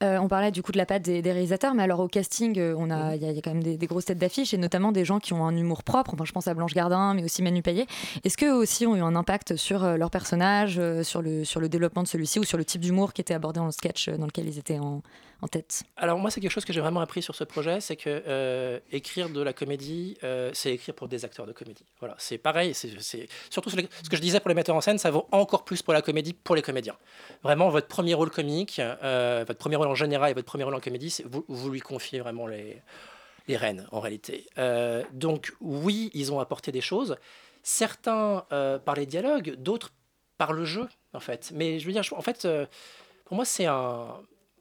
on 0.00 0.28
parlait 0.28 0.52
du 0.52 0.62
coup 0.62 0.70
de 0.70 0.76
la 0.76 0.86
patte 0.86 1.02
des, 1.02 1.20
réalisateurs, 1.20 1.74
mais 1.74 1.82
alors 1.82 1.98
au 1.98 2.06
casting, 2.06 2.60
on 2.76 2.88
a, 2.88 3.16
il 3.16 3.22
y, 3.22 3.26
a- 3.26 3.30
il 3.30 3.34
y 3.34 3.38
a 3.38 3.42
quand 3.42 3.52
même 3.52 3.64
des, 3.64 3.86
grosses 3.86 4.04
têtes 4.04 4.18
d'affiche 4.18 4.54
et 4.54 4.58
notamment 4.58 4.92
des 4.92 5.04
gens 5.04 5.18
qui 5.18 5.32
ont 5.32 5.44
un 5.44 5.56
humour 5.56 5.82
propre. 5.82 6.14
Enfin, 6.14 6.24
je 6.24 6.30
pense 6.30 6.46
à 6.46 6.54
Blanche 6.54 6.72
Gardin, 6.72 7.14
mais 7.14 7.24
aussi 7.24 7.42
Manu 7.42 7.62
Payet. 7.62 7.86
Est-ce 8.22 8.36
qu'eux 8.36 8.52
aussi 8.52 8.86
ont 8.86 8.94
eu 8.94 9.00
un 9.00 9.16
impact 9.16 9.56
sur 9.56 9.82
leur 9.96 10.10
personnage, 10.10 10.80
sur, 11.02 11.20
le, 11.20 11.44
sur 11.44 11.58
le 11.58 11.68
développement 11.68 12.04
de 12.04 12.08
celui-ci 12.08 12.38
ou 12.38 12.44
sur 12.44 12.58
le 12.58 12.64
type 12.64 12.80
d'humour 12.80 13.12
qui 13.12 13.22
était 13.22 13.34
abordé 13.34 13.58
dans 13.58 13.66
le 13.66 13.72
sketch 13.72 14.08
dans 14.08 14.26
lequel 14.26 14.46
ils 14.46 14.58
étaient 14.58 14.78
en, 14.78 15.02
tête 15.46 15.84
Alors 15.96 16.18
moi, 16.18 16.32
c'est 16.32 16.40
quelque 16.40 16.50
chose 16.50 16.64
que 16.64 16.72
j'ai 16.72 16.80
vraiment 16.80 16.98
appris 17.00 17.22
sur 17.22 17.36
ce 17.36 17.44
projet, 17.44 17.80
c'est 17.80 17.94
que 17.94 18.24
euh, 18.26 18.80
écrire 18.90 19.28
de 19.28 19.40
la 19.40 19.52
comédie, 19.52 20.18
euh, 20.24 20.50
c'est 20.52 20.72
écrire 20.72 20.94
pour 20.96 21.06
des 21.06 21.24
acteurs 21.24 21.46
de 21.46 21.52
comédie. 21.52 21.84
Voilà, 22.00 22.16
c'est 22.18 22.38
pareil. 22.38 22.74
C'est 22.74 23.28
surtout 23.48 23.70
ce 23.70 23.76
que 23.76 24.16
je 24.16 24.20
disais 24.20 24.40
pour 24.40 24.48
les 24.48 24.56
metteurs 24.56 24.74
en 24.74 24.80
scène, 24.80 24.98
ça 24.98 25.12
vaut 25.12 25.28
encore 25.30 25.64
plus 25.64 25.80
pour 25.82 25.92
la 25.94 26.02
comédie, 26.02 26.32
pour 26.32 26.56
les 26.56 26.62
comédiens. 26.62 26.96
Vraiment, 27.44 27.68
votre 27.68 27.86
premier 27.86 28.14
rôle 28.14 28.30
comique, 28.30 28.80
euh, 28.80 29.44
votre 29.46 29.60
premier 29.60 29.76
rôle 29.76 29.86
en 29.86 29.94
général 29.94 30.32
et 30.32 30.34
votre 30.34 30.46
premier 30.48 30.64
rôle 30.64 30.74
en 30.74 30.80
comédie, 30.80 31.22
vous, 31.24 31.44
vous 31.46 31.70
lui 31.70 31.80
confiez 31.80 32.18
vraiment 32.18 32.48
les 32.48 32.82
les 33.46 33.56
rênes 33.56 33.86
en 33.92 34.00
réalité. 34.00 34.46
Donc 35.12 35.54
oui, 35.62 36.10
ils 36.12 36.32
ont 36.32 36.40
apporté 36.40 36.70
des 36.72 36.82
choses. 36.82 37.16
Certains 37.62 38.44
par 38.84 38.94
les 38.94 39.06
dialogues, 39.06 39.54
d'autres 39.56 39.90
par 40.36 40.52
le 40.52 40.64
jeu 40.66 40.86
en 41.14 41.20
fait. 41.20 41.50
Mais 41.54 41.78
je 41.78 41.86
veux 41.86 41.92
dire, 41.92 42.02
je- 42.02 42.14
en 42.14 42.20
fait, 42.20 42.46
pour 43.24 43.36
moi, 43.36 43.44
c'est 43.46 43.64
un 43.64 44.08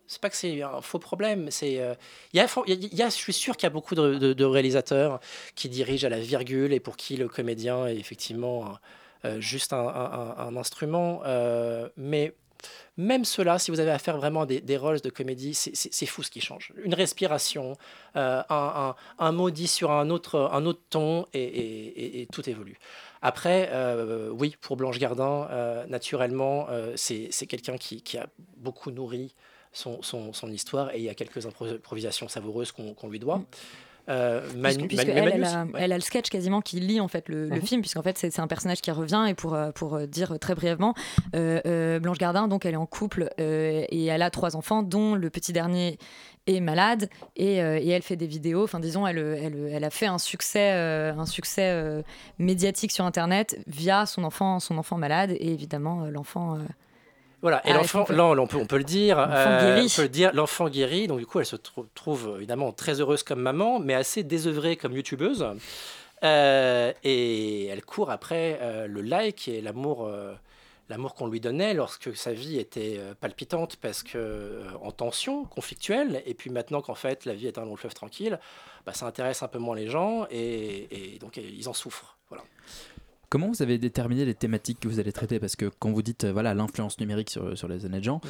c'est 0.07 0.21
pas 0.21 0.29
que 0.29 0.35
c'est 0.37 0.61
un 0.61 0.81
faux 0.81 0.99
problème, 0.99 1.51
c'est 1.51 1.79
euh, 1.81 1.93
il 2.33 2.37
y, 2.37 3.01
a, 3.01 3.09
je 3.09 3.13
suis 3.13 3.33
sûr 3.33 3.55
qu'il 3.57 3.63
y 3.63 3.67
a 3.67 3.71
beaucoup 3.71 3.95
de, 3.95 4.43
réalisateurs 4.45 5.19
qui 5.55 5.69
dirigent 5.69 6.07
à 6.07 6.09
la 6.09 6.19
virgule 6.19 6.73
et 6.73 6.79
pour 6.79 6.97
qui 6.97 7.17
le 7.17 7.27
comédien 7.27 7.87
est 7.87 7.97
effectivement 7.97 8.77
euh, 9.25 9.39
juste 9.41 9.73
un, 9.73 10.55
instrument. 10.55 11.21
euh, 11.25 11.89
mais 11.97 12.33
même 12.97 13.25
cela, 13.25 13.59
si 13.59 13.69
vous 13.69 13.79
avez 13.79 13.91
affaire 13.91 14.17
vraiment 14.17 14.41
à 14.41 14.45
des, 14.47 14.61
des 14.61 14.77
rôles 14.77 14.99
de 15.01 15.09
comédie, 15.11 15.53
c'est- 15.53 16.05
fou 16.07 16.23
ce 16.23 16.31
qui 16.31 16.41
change. 16.41 16.73
Une 16.83 16.95
respiration, 16.95 17.77
un, 18.15 18.95
un- 19.19 19.31
mot 19.31 19.51
dit 19.51 19.67
sur 19.67 19.91
un 19.91 20.09
autre, 20.09 20.49
un 20.51 20.65
autre 20.65 20.81
ton 20.89 21.27
et, 21.33 22.21
et- 22.21 22.25
tout 22.27 22.49
évolue. 22.49 22.79
Après, 23.21 23.69
oui, 24.31 24.55
pour 24.59 24.75
Blanche 24.77 24.97
Gardin, 24.97 25.47
naturellement, 25.87 26.67
euh, 26.69 26.93
c'est 26.95 27.27
c'est 27.31 27.45
quelqu'un 27.45 27.77
qui, 27.77 28.01
qui 28.01 28.17
a 28.17 28.27
beaucoup 28.57 28.89
nourri 28.91 29.35
son, 29.77 30.01
son- 30.01 30.33
son 30.33 30.49
histoire 30.51 30.93
et 30.93 30.97
il 30.97 31.03
y 31.03 31.09
a 31.09 31.13
quelques 31.13 31.45
impro- 31.45 31.75
improvisations 31.75 32.27
savoureuses 32.27 32.71
qu'on 32.71 33.07
lui 33.09 33.19
doit. 33.19 33.41
Euh, 34.09 34.39
Manu- 34.55 34.87
Puisque, 34.87 34.87
puisque 34.87 35.07
Manu- 35.07 35.11
elle, 35.19 35.25
Manu 35.25 35.35
elle, 35.35 35.43
aussi, 35.43 35.53
a, 35.55 35.63
ouais. 35.65 35.71
elle 35.83 35.91
a 35.91 35.95
le 35.95 36.01
sketch 36.01 36.29
quasiment 36.29 36.61
qui 36.61 36.79
lit 36.79 37.01
en 37.01 37.09
fait 37.09 37.27
le, 37.27 37.49
le 37.49 37.55
Mhm. 37.57 37.61
film, 37.61 37.81
puisqu'en 37.81 38.01
fait 38.03 38.17
c'est 38.17 38.39
un 38.39 38.47
personnage 38.47 38.79
qui 38.79 38.89
revient. 38.91 39.25
Et 39.29 39.33
pour, 39.33 39.53
euh, 39.53 39.71
pour 39.71 39.95
euh, 39.95 40.05
dire 40.07 40.39
très 40.39 40.55
brièvement, 40.55 40.93
euh, 41.35 41.59
euh, 41.65 41.99
Blanche 41.99 42.17
Gardin, 42.17 42.47
donc 42.47 42.65
elle 42.65 42.73
est 42.75 42.77
en 42.77 42.85
couple 42.85 43.29
et 43.37 44.05
elle 44.05 44.21
a 44.21 44.29
trois 44.29 44.55
enfants, 44.55 44.81
dont 44.81 45.13
le 45.15 45.29
petit 45.29 45.51
dernier 45.51 45.97
est 46.47 46.61
malade 46.61 47.09
et, 47.35 47.61
euh, 47.61 47.77
et 47.81 47.89
elle 47.89 48.01
fait 48.01 48.15
des 48.15 48.27
vidéos. 48.27 48.63
Enfin, 48.63 48.79
disons, 48.79 49.05
elle, 49.05 49.17
elle, 49.17 49.69
elle 49.73 49.83
a 49.83 49.89
fait 49.89 50.05
un 50.05 50.17
succès, 50.19 50.71
euh, 50.73 51.11
un 51.13 51.25
succès 51.25 51.69
euh, 51.73 52.01
médiatique 52.39 52.93
sur 52.93 53.03
Internet 53.03 53.59
via 53.67 54.05
son 54.05 54.23
enfant, 54.23 54.61
son 54.61 54.77
enfant 54.77 54.97
malade 54.97 55.31
et 55.31 55.51
évidemment 55.51 56.05
l'enfant. 56.05 56.57
Voilà, 57.41 57.61
et 57.67 57.71
Ah, 57.71 57.75
l'enfant, 57.75 58.05
là, 58.09 58.25
on 58.25 58.47
peut, 58.47 58.57
on 58.57 58.65
peut 58.65 58.77
le 58.79 58.83
dire, 58.83 59.17
L'enfant 59.17 59.31
euh, 59.35 59.75
guéri. 59.75 59.87
on 59.91 59.95
peut 59.95 60.01
le 60.03 60.09
dire, 60.09 60.31
l'enfant 60.33 60.69
guéri, 60.69 61.07
donc 61.07 61.19
du 61.19 61.25
coup, 61.27 61.39
elle 61.39 61.45
se 61.45 61.55
trou- 61.55 61.85
trouve 61.93 62.33
évidemment 62.37 62.71
très 62.71 62.99
heureuse 62.99 63.21
comme 63.23 63.39
maman, 63.41 63.79
mais 63.79 63.93
assez 63.93 64.23
désœuvrée 64.23 64.75
comme 64.75 64.93
youtubeuse. 64.93 65.45
Euh, 66.23 66.93
et 67.03 67.67
elle 67.67 67.85
court 67.85 68.09
après 68.09 68.57
euh, 68.61 68.87
le 68.87 69.01
like 69.01 69.47
et 69.47 69.61
l'amour 69.61 70.09
l'amour 70.89 71.13
qu'on 71.15 71.27
lui 71.27 71.39
donnait 71.41 71.73
lorsque 71.75 72.15
sa 72.15 72.31
vie 72.33 72.57
était 72.57 72.97
palpitante 73.19 73.75
parce 73.75 74.01
que 74.03 74.17
euh, 74.17 74.63
en 74.81 74.91
tension 74.91 75.43
conflictuelle 75.43 76.23
et 76.25 76.33
puis 76.33 76.49
maintenant 76.49 76.81
qu'en 76.81 76.95
fait 76.95 77.25
la 77.25 77.33
vie 77.33 77.45
est 77.45 77.57
un 77.59 77.65
long 77.65 77.75
fleuve 77.75 77.93
tranquille 77.93 78.39
bah, 78.85 78.93
ça 78.93 79.05
intéresse 79.05 79.43
un 79.43 79.47
peu 79.49 79.59
moins 79.59 79.75
les 79.75 79.87
gens 79.89 80.25
et, 80.31 81.15
et 81.15 81.19
donc 81.19 81.35
ils 81.37 81.67
en 81.69 81.73
souffrent 81.73 82.17
voilà 82.29 82.43
Comment 83.29 83.49
vous 83.49 83.61
avez 83.61 83.77
déterminé 83.77 84.23
les 84.25 84.33
thématiques 84.35 84.79
que 84.79 84.87
vous 84.87 84.99
allez 84.99 85.11
traiter? 85.11 85.39
Parce 85.39 85.55
que 85.57 85.65
quand 85.79 85.91
vous 85.91 86.01
dites 86.01 86.23
euh, 86.23 86.31
voilà 86.31 86.53
l'influence 86.53 86.99
numérique 86.99 87.29
sur, 87.29 87.57
sur 87.57 87.67
les 87.67 87.85
années 87.85 87.99
de 87.99 88.03
gens, 88.05 88.21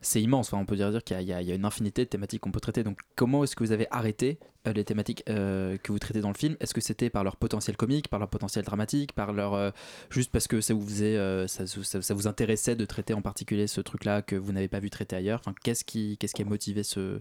c'est 0.00 0.20
immense. 0.20 0.48
Enfin, 0.52 0.60
on 0.60 0.66
peut 0.66 0.76
dire, 0.76 0.90
dire 0.90 1.04
qu'il 1.04 1.20
y, 1.22 1.32
a- 1.32 1.40
y 1.42 1.52
une 1.54 1.64
infinité 1.64 2.04
de 2.04 2.08
thématiques 2.08 2.40
qu'on 2.40 2.50
peut 2.50 2.58
traiter. 2.60 2.82
Donc, 2.82 2.98
comment 3.14 3.44
est-ce 3.44 3.54
que 3.54 3.62
vous 3.62 3.70
avez 3.70 3.86
arrêté 3.92 4.38
euh, 4.66 4.72
les 4.72 4.82
thématiques 4.84 5.22
euh, 5.28 5.76
que 5.76 5.92
vous 5.92 5.98
traitez 6.00 6.20
dans 6.20 6.30
le 6.30 6.34
film? 6.34 6.56
Est-ce 6.58 6.74
que 6.74 6.80
c'était 6.80 7.10
par 7.10 7.22
leur 7.22 7.36
potentiel 7.36 7.76
comique, 7.76 8.08
par 8.08 8.18
leur 8.18 8.28
potentiel 8.28 8.64
dramatique, 8.64 9.12
par 9.12 9.32
leur 9.32 9.54
euh, 9.54 9.70
juste 10.10 10.32
parce 10.32 10.48
que 10.48 10.60
ça 10.60 10.74
vous 10.74 10.84
faisait, 10.86 11.16
ça, 11.46 11.66
ça- 11.66 12.02
ça 12.02 12.14
vous 12.14 12.26
intéressait 12.26 12.74
de 12.74 12.84
traiter 12.86 13.14
en 13.14 13.22
particulier 13.22 13.68
ce 13.68 13.80
truc-là 13.80 14.20
que 14.22 14.34
vous 14.34 14.50
n'avez 14.52 14.68
pas 14.68 14.80
vu 14.80 14.90
traiter 14.90 15.14
ailleurs? 15.14 15.38
Enfin, 15.40 15.54
qu'est-ce 15.62 15.84
qui, 15.84 16.16
qu'est-ce 16.18 16.34
qui 16.34 16.42
a 16.42 16.46
motivé 16.46 16.82
ce, 16.82 17.20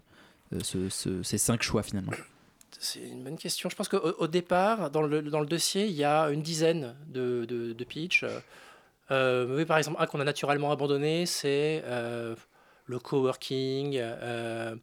ce- 0.63 0.89
ce- 0.89 1.21
ces 1.21 1.37
cinq 1.37 1.61
choix 1.61 1.83
finalement? 1.83 2.13
C'est 2.79 2.99
une 2.99 3.23
bonne 3.23 3.37
question. 3.37 3.69
Je 3.69 3.75
pense 3.75 3.87
qu'au 3.87 3.97
au 3.97 4.27
départ, 4.27 4.91
dans 4.91 5.01
le, 5.01 5.21
dans 5.21 5.39
le 5.39 5.45
dossier, 5.45 5.85
il 5.85 5.93
y 5.93 6.03
a 6.03 6.29
une 6.29 6.41
dizaine 6.41 6.95
de, 7.07 7.45
de, 7.45 7.73
de 7.73 7.83
pitchs. 7.83 8.23
Euh, 9.11 9.65
par 9.65 9.77
exemple, 9.77 9.97
un 9.99 10.05
qu'on 10.05 10.19
a 10.19 10.23
naturellement 10.23 10.71
abandonné, 10.71 11.25
c'est 11.25 11.81
euh, 11.85 12.35
le 12.85 12.99
coworking, 12.99 13.97
euh, 13.97 14.75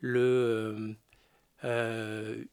le 0.00 0.96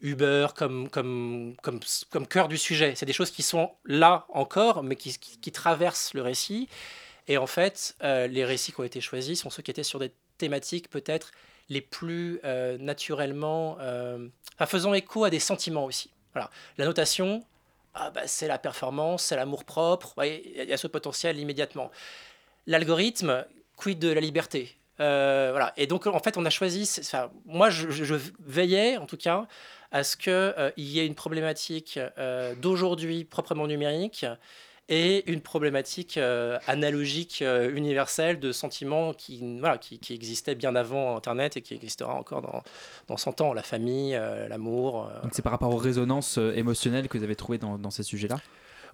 Uber 0.02 0.48
comme, 0.56 0.90
comme, 0.90 1.56
comme, 1.62 2.28
cœur 2.28 2.48
du 2.48 2.58
sujet. 2.58 2.94
C'est 2.96 3.06
des 3.06 3.14
choses 3.14 3.32
qui 3.32 3.44
sont 3.44 3.72
là 3.86 4.26
encore, 4.30 4.84
mais 4.84 4.96
qui, 4.96 5.18
qui, 5.18 5.52
traversent 5.52 6.14
le 6.14 6.22
récit. 6.22 6.68
Et 7.28 7.38
en 7.38 7.48
fait, 7.48 7.96
les 8.02 8.44
récits 8.44 8.72
qui 8.72 8.80
ont 8.82 8.84
été 8.84 9.02
choisis 9.02 9.42
sont 9.42 9.50
ceux 9.50 9.62
qui 9.62 9.72
étaient 9.72 9.84
sur 9.84 10.00
des 10.00 10.12
thématiques 10.38 10.90
peut-être 10.90 11.32
les 11.70 11.82
plus 11.82 12.40
euh, 12.44 12.78
naturellement, 12.78 13.78
euh, 13.80 14.28
faisant 14.66 14.94
écho 14.94 15.24
à 15.24 15.30
des 15.30 15.40
sentiments 15.40 15.86
aussi. 15.86 16.10
La 16.78 16.86
notation, 16.86 17.44
ah 17.94 18.10
bah, 18.10 18.22
c'est 18.26 18.48
la 18.48 18.58
performance, 18.58 19.24
c'est 19.24 19.36
l'amour 19.36 19.66
propre, 19.66 20.16
il 20.26 20.66
y 20.68 20.74
a 20.74 20.78
ce 20.78 20.88
potentiel 20.88 21.38
immédiatement. 21.38 21.92
L'algorithme, 22.66 23.46
quid 23.78 24.00
de 24.00 24.10
la 24.10 24.22
liberté? 24.22 24.76
Euh, 25.00 25.50
voilà. 25.52 25.74
Et 25.78 25.88
donc, 25.88 26.08
en 26.08 26.20
fait, 26.20 26.38
on 26.38 26.46
a 26.46 26.50
choisi, 26.50 26.90
enfin, 27.00 27.32
moi, 27.46 27.70
je, 27.70 28.16
veillais, 28.40 28.98
en 28.98 29.06
tout 29.06 29.18
cas, 29.18 29.48
à 29.92 30.04
ce 30.04 30.18
qu'il 30.18 30.84
y 30.84 31.00
ait 31.00 31.06
une 31.06 31.16
problématique 31.16 32.00
euh, 32.18 32.56
d'aujourd'hui 32.56 33.26
proprement 33.26 33.68
numérique 33.68 34.26
et 34.90 35.32
une 35.32 35.40
problématique 35.42 36.18
euh, 36.18 36.60
analogique 36.68 37.42
euh, 37.42 37.74
universelle 37.74 38.40
de 38.40 38.52
sentiments 38.52 39.14
qui, 39.14 39.42
voilà, 39.60 39.78
qui, 39.78 39.98
qui 40.00 40.14
existaient 40.14 40.56
bien 40.56 40.76
avant 40.76 41.16
Internet 41.16 41.56
et 41.58 41.62
qui 41.62 41.74
existera 41.74 42.14
encore 42.14 42.42
dans, 42.42 42.62
dans 43.08 43.18
100 43.18 43.42
ans, 43.42 43.54
la 43.54 43.64
famille, 43.64 44.14
euh, 44.16 44.48
l'amour. 44.50 45.08
euh, 45.10 45.22
Donc, 45.22 45.32
c'est 45.34 45.42
par 45.42 45.52
rapport 45.54 45.74
aux 45.74 45.78
résonances 45.78 46.38
euh, 46.38 46.54
émotionnelles 46.56 47.08
que 47.08 47.18
vous 47.18 47.24
avez 47.24 47.36
trouvées 47.36 47.58
dans, 47.58 47.78
dans 47.78 47.92
ces 47.92 48.04
sujets-là? 48.04 48.38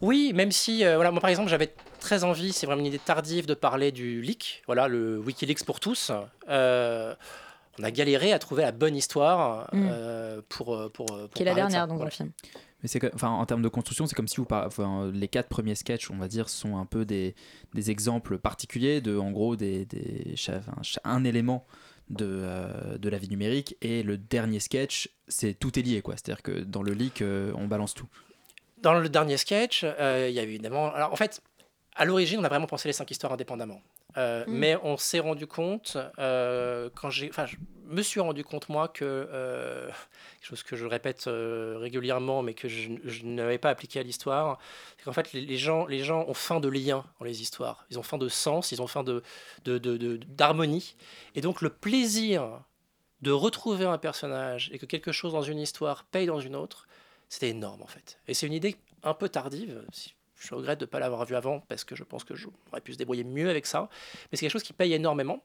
Oui, 0.01 0.31
même 0.33 0.51
si, 0.51 0.85
euh, 0.85 0.95
voilà, 0.95 1.11
moi 1.11 1.19
par 1.19 1.29
exemple, 1.29 1.49
j'avais 1.49 1.73
très 1.99 2.23
envie, 2.23 2.53
c'est 2.53 2.65
vraiment 2.65 2.79
une 2.81 2.87
idée 2.87 2.99
tardive, 2.99 3.45
de 3.47 3.53
parler 3.53 3.91
du 3.91 4.21
leak, 4.21 4.61
voilà, 4.67 4.87
le 4.87 5.17
Wikileaks 5.19 5.65
pour 5.65 5.79
tous. 5.81 6.11
Euh, 6.49 7.13
on 7.79 7.83
a 7.83 7.91
galéré 7.91 8.31
à 8.31 8.39
trouver 8.39 8.61
la 8.63 8.71
bonne 8.71 8.95
histoire 8.95 9.67
Mm. 9.73 9.87
euh, 9.91 10.41
pour, 10.47 10.89
pour, 10.93 11.05
pour 11.07 11.29
qui 11.33 11.41
est 11.41 11.45
la 11.45 11.51
de 11.51 11.55
dernière 11.57 11.81
ça. 11.81 11.87
donc 11.87 11.97
dans 11.99 12.05
le 12.05 12.11
film. 12.11 12.31
Mais 12.81 12.87
c'est 12.87 13.13
enfin 13.13 13.29
en 13.29 13.45
termes 13.45 13.61
de 13.61 13.67
construction, 13.67 14.07
c'est 14.07 14.15
comme 14.15 14.27
si 14.27 14.37
vous 14.37 14.45
par- 14.45 14.65
enfin, 14.65 15.11
les 15.13 15.27
quatre 15.27 15.49
premiers 15.49 15.75
sketchs, 15.75 16.09
on 16.11 16.17
va 16.17 16.27
dire, 16.27 16.47
sont 16.49 16.77
un 16.77 16.85
peu 16.85 17.05
des, 17.05 17.35
des 17.73 17.91
exemples 17.91 18.37
particuliers 18.37 19.01
de, 19.01 19.17
en 19.17 19.31
gros, 19.31 19.55
des, 19.55 19.85
des 19.85 20.35
un 21.03 21.23
élément 21.23 21.65
de, 22.09 22.25
euh, 22.25 22.97
de 22.97 23.09
la 23.09 23.17
vie 23.17 23.29
numérique 23.29 23.75
et 23.81 24.01
le 24.01 24.17
dernier 24.17 24.59
sketch, 24.59 25.09
c'est 25.27 25.53
tout 25.53 25.77
est 25.77 25.81
lié 25.81 26.01
quoi. 26.01 26.15
C'est-à-dire 26.15 26.41
que 26.41 26.59
dans 26.61 26.81
le 26.81 26.93
leak, 26.93 27.21
euh, 27.21 27.51
on 27.55 27.67
balance 27.67 27.93
tout. 27.93 28.07
Dans 28.81 28.93
le 28.93 29.09
dernier 29.09 29.37
sketch, 29.37 29.83
euh, 29.83 30.27
il 30.29 30.33
y 30.33 30.39
a 30.39 30.43
évidemment. 30.43 30.93
Alors 30.93 31.11
en 31.11 31.17
fait, 31.17 31.41
à 31.95 32.05
l'origine, 32.05 32.39
on 32.39 32.43
a 32.45 32.49
vraiment 32.49 32.67
pensé 32.67 32.87
les 32.87 32.93
cinq 32.93 33.11
histoires 33.11 33.33
indépendamment. 33.33 33.81
Euh, 34.17 34.43
Mm. 34.47 34.51
Mais 34.51 34.77
on 34.83 34.97
s'est 34.97 35.19
rendu 35.19 35.45
compte, 35.45 35.97
euh, 36.17 36.89
quand 36.95 37.09
j'ai. 37.09 37.29
Enfin, 37.29 37.45
me 37.89 38.01
suis 38.01 38.19
rendu 38.19 38.43
compte, 38.43 38.69
moi, 38.69 38.87
que. 38.87 39.03
euh, 39.05 39.87
quelque 40.39 40.47
chose 40.47 40.63
que 40.63 40.75
je 40.75 40.85
répète 40.85 41.27
euh, 41.27 41.77
régulièrement, 41.79 42.41
mais 42.41 42.53
que 42.53 42.67
je, 42.69 42.91
je 43.03 43.25
n'avais 43.25 43.57
pas 43.57 43.69
appliqué 43.69 43.99
à 43.99 44.03
l'histoire, 44.03 44.57
c'est 44.97 45.03
qu'en 45.05 45.13
fait, 45.13 45.33
les, 45.33 45.57
gens, 45.57 45.85
les 45.85 45.99
gens 45.99 46.25
ont 46.27 46.33
faim 46.33 46.59
de 46.59 46.69
lien 46.69 47.03
dans 47.19 47.25
les 47.25 47.41
histoires. 47.41 47.85
Ils 47.91 47.99
ont 47.99 48.03
faim 48.03 48.17
de 48.17 48.29
sens, 48.29 48.71
ils 48.71 48.81
ont 48.81 48.87
faim 48.87 49.03
de, 49.03 49.21
de, 49.65 49.77
de- 49.77 50.17
d'harmonie. 50.17 50.95
Et 51.35 51.41
donc, 51.41 51.61
le 51.61 51.69
plaisir 51.69 52.61
de 53.21 53.31
retrouver 53.31 53.85
un 53.85 53.97
personnage 53.97 54.69
et 54.73 54.79
que 54.79 54.85
quelque 54.85 55.11
chose 55.11 55.33
dans 55.33 55.41
une 55.41 55.59
histoire 55.59 56.05
paye 56.05 56.25
dans 56.25 56.39
une 56.39 56.55
autre, 56.55 56.87
c'était 57.27 57.49
énorme 57.49 57.81
en 57.81 57.87
fait. 57.87 58.19
Et 58.27 58.33
c'est 58.33 58.47
une 58.47 58.53
idée 58.53 58.77
un 59.03 59.13
peu 59.13 59.27
tardive. 59.29 59.83
si- 59.91 60.13
Je 60.39 60.55
regrette 60.55 60.79
de 60.79 60.85
ne 60.85 60.89
pas 60.89 60.99
l'avoir 60.99 61.25
vue 61.25 61.35
avant 61.35 61.59
parce 61.67 61.83
que 61.83 61.95
je 61.95 62.03
pense 62.03 62.23
que 62.23 62.33
j'aurais 62.35 62.81
pu 62.83 62.93
se 62.93 62.97
débrouiller 62.97 63.23
mieux 63.23 63.49
avec 63.49 63.65
ça. 63.65 63.89
Mais 64.31 64.37
c'est 64.37 64.41
quelque 64.45 64.51
chose 64.51 64.63
qui 64.63 64.73
paye 64.73 64.93
énormément. 64.93 65.43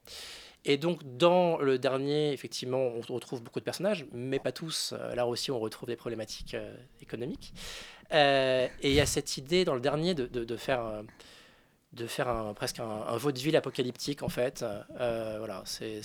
Et 0.66 0.78
donc, 0.78 1.00
dans 1.18 1.58
le 1.58 1.78
dernier, 1.78 2.32
effectivement, 2.32 2.78
on 2.78 3.00
retrouve 3.12 3.42
beaucoup 3.42 3.60
de 3.60 3.64
personnages, 3.64 4.06
mais 4.12 4.38
pas 4.38 4.52
tous. 4.52 4.94
Euh, 4.96 5.14
Là 5.14 5.26
aussi, 5.26 5.50
on 5.50 5.58
retrouve 5.58 5.88
des 5.88 5.96
problématiques 5.96 6.54
euh, 6.54 6.74
économiques. 7.02 7.52
Euh, 8.14 8.66
et 8.80 8.88
il 8.90 8.94
y 8.94 9.00
a 9.00 9.06
cette 9.06 9.36
idée 9.36 9.64
dans 9.66 9.74
le 9.74 9.80
dernier 9.80 10.14
de, 10.14 10.56
faire, 10.56 10.80
un- 12.28 12.54
presque 12.54 12.80
un, 12.80 13.16
vaudeville 13.18 13.56
apocalyptique, 13.56 14.22
en 14.22 14.28
fait. 14.30 14.64
Voilà, 14.96 15.62
c'est. 15.66 16.00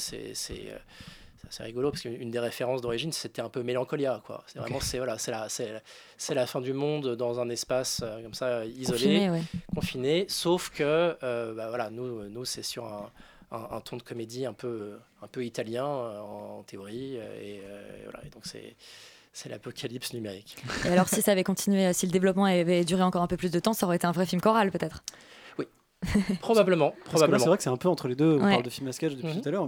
C'est- 1.50 1.62
euh, 1.62 1.66
rigolo 1.66 1.92
parce 1.92 2.02
qu'une 2.02 2.32
des 2.32 2.40
références 2.40 2.82
d'origine 2.82 3.12
c'était 3.12 3.42
un 3.42 3.50
peu 3.50 3.64
Mélancolia 3.64 4.22
quoi. 4.26 4.44
C'est 4.48 4.60
vraiment 4.60 4.80
c'est 4.80 4.98
voilà 4.98 5.18
c'est 5.18 5.32
la 5.32 5.50
c'est 5.50 5.72
la- 5.74 5.82
c'est 6.18 6.34
la 6.36 6.46
fin 6.48 6.62
du 6.62 6.74
monde 6.74 7.16
dans 7.16 7.40
un 7.40 7.50
espace 7.50 8.02
euh, 8.04 8.22
comme 8.22 8.34
ça 8.34 8.66
isolé, 8.66 8.92
Confiné, 9.00 9.30
ouais. 9.30 9.42
confiné. 9.74 10.26
Sauf 10.28 10.70
que 10.70 11.16
euh, 11.24 11.54
bah, 11.54 11.70
voilà 11.70 11.90
nous 11.90 12.28
nous 12.30 12.46
c'est 12.46 12.64
sur 12.64 12.86
un, 12.86 13.10
un, 13.52 13.68
un 13.78 13.82
ton 13.82 13.98
de 13.98 14.04
comédie 14.04 14.46
un 14.46 14.54
peu 14.54 14.98
un 15.22 15.28
peu 15.28 15.44
italien 15.46 15.86
euh, 15.88 16.20
en, 16.20 16.64
théorie 16.64 17.18
euh, 17.18 17.42
et, 17.42 17.62
euh, 17.64 18.02
voilà 18.04 18.26
et 18.26 18.30
donc 18.30 18.46
c'est 18.46 18.76
c'est 19.32 19.48
l'apocalypse 19.48 20.14
numérique. 20.14 20.58
Et 20.86 20.88
alors, 20.90 21.08
si 21.08 21.22
ça 21.22 21.32
avait 21.32 21.44
continué, 21.44 21.86
euh, 21.86 21.94
si 21.94 22.08
le 22.08 22.12
développement 22.12 22.46
avait 22.46 22.84
duré 22.84 23.04
encore 23.04 23.22
un 23.22 23.28
peu 23.28 23.38
plus 23.38 23.52
de 23.52 23.60
temps, 23.60 23.74
ça 23.74 23.86
aurait 23.86 23.96
été 23.98 24.08
un 24.08 24.12
vrai 24.12 24.26
film 24.26 24.42
choral, 24.42 24.72
peut-être? 24.72 25.04
Probablement, 26.42 26.92
que 26.92 26.98
là, 26.98 27.04
probablement. 27.06 27.40
c'est 27.40 27.48
vrai 27.48 27.58
que 27.58 27.64
c'est 27.64 27.70
un 27.70 27.78
peu 27.78 27.90
entre 27.90 28.08
les 28.08 28.16
deux. 28.16 28.38
On 28.40 28.44
Ouais. 28.44 28.52
parle 28.52 28.64
de 28.64 28.70
film 28.70 28.88
à 28.88 28.92
sketch 28.92 29.14
depuis 29.16 29.36
Mhm. 29.36 29.42
tout 29.42 29.48
à 29.50 29.52
l'heure. 29.52 29.68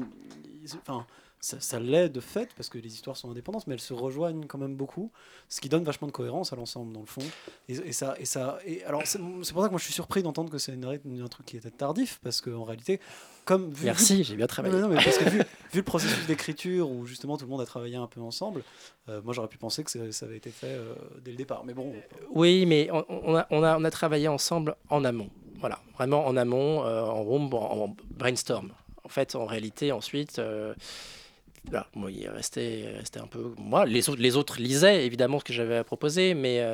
Enfin, 0.87 1.05
ça, 1.41 1.59
ça 1.59 1.79
l'est 1.79 2.07
de 2.09 2.19
fait 2.19 2.49
parce 2.55 2.69
que 2.69 2.77
les 2.77 2.93
histoires 2.93 3.17
sont 3.17 3.31
indépendantes, 3.31 3.65
mais 3.67 3.73
elles 3.73 3.79
se 3.81 3.93
rejoignent 3.95 4.45
quand 4.45 4.59
même 4.59 4.75
beaucoup, 4.75 5.11
ce 5.49 5.59
qui 5.59 5.69
donne 5.69 5.83
vachement 5.83 6.07
de 6.07 6.11
cohérence 6.13 6.53
à 6.53 6.55
l'ensemble 6.55 6.93
dans 6.93 6.99
le 7.01 7.07
fond. 7.07 7.23
Et, 7.67 7.73
et 7.73 7.91
ça, 7.93 8.13
et 8.19 8.25
ça, 8.25 8.59
et 8.65 8.83
alors 8.85 9.01
c'est 9.05 9.17
pour 9.19 9.43
ça 9.43 9.51
que 9.53 9.71
moi 9.71 9.79
je 9.79 9.83
suis 9.83 9.93
surpris 9.93 10.21
d'entendre 10.21 10.51
que 10.51 10.59
c'est 10.59 10.71
un 10.73 11.27
truc 11.27 11.45
qui 11.47 11.57
était 11.57 11.71
tardif 11.71 12.19
parce 12.23 12.41
qu'en 12.41 12.63
réalité, 12.63 12.99
comme 13.43 13.71
vu- 13.71 13.85
Merci, 13.85 14.23
j'ai 14.23 14.35
bien 14.35 14.45
travaillé. 14.45 14.73
Non, 14.75 14.81
mais 14.87 14.87
non, 14.87 14.95
mais 14.99 15.03
parce 15.03 15.17
que 15.17 15.29
vu, 15.29 15.39
vu 15.39 15.45
le 15.79 15.83
processus 15.83 16.27
d'écriture 16.27 16.89
où 16.91 17.07
justement 17.07 17.37
tout 17.37 17.45
le 17.45 17.49
monde 17.51 17.61
a 17.61 17.65
travaillé 17.65 17.95
un 17.95 18.05
peu 18.07 18.21
ensemble, 18.21 18.63
euh, 19.09 19.19
moi 19.23 19.33
j'aurais 19.33 19.47
pu 19.47 19.57
penser 19.57 19.83
que 19.83 19.89
ça, 19.89 20.11
ça 20.11 20.27
avait 20.27 20.37
été 20.37 20.51
fait 20.51 20.67
euh, 20.67 20.93
dès 21.23 21.31
le 21.31 21.37
départ. 21.37 21.63
Mais 21.65 21.73
bon, 21.73 21.91
Oui, 22.29 22.67
mais 22.67 22.87
on, 22.91 23.03
on 23.09 23.35
a, 23.35 23.47
on, 23.49 23.63
a, 23.63 23.77
on 23.79 23.83
a 23.83 23.89
travaillé 23.89 24.27
ensemble 24.27 24.75
en 24.89 25.03
amont. 25.03 25.31
Voilà, 25.59 25.79
vraiment 25.95 26.25
en 26.27 26.37
amont, 26.37 26.85
euh, 26.85 27.01
en 27.03 27.23
room, 27.23 27.51
en, 27.53 27.85
en 27.85 27.95
brainstorm. 28.11 28.71
En 29.03 29.09
fait, 29.09 29.35
en 29.35 29.45
réalité, 29.45 29.91
ensuite, 29.91 30.39
voilà, 31.65 31.87
moi, 31.95 32.11
il 32.11 32.27
restait, 32.27 32.93
restait 32.97 33.19
un 33.19 33.27
peu. 33.27 33.53
Moi, 33.57 33.85
les 33.85 34.09
autres, 34.09 34.21
les 34.21 34.35
autres 34.35 34.59
lisaient 34.59 35.05
évidemment 35.05 35.39
ce 35.39 35.43
que 35.43 35.53
j'avais 35.53 35.77
à 35.77 35.83
proposer, 35.83 36.33
mais, 36.33 36.59
euh, 36.61 36.73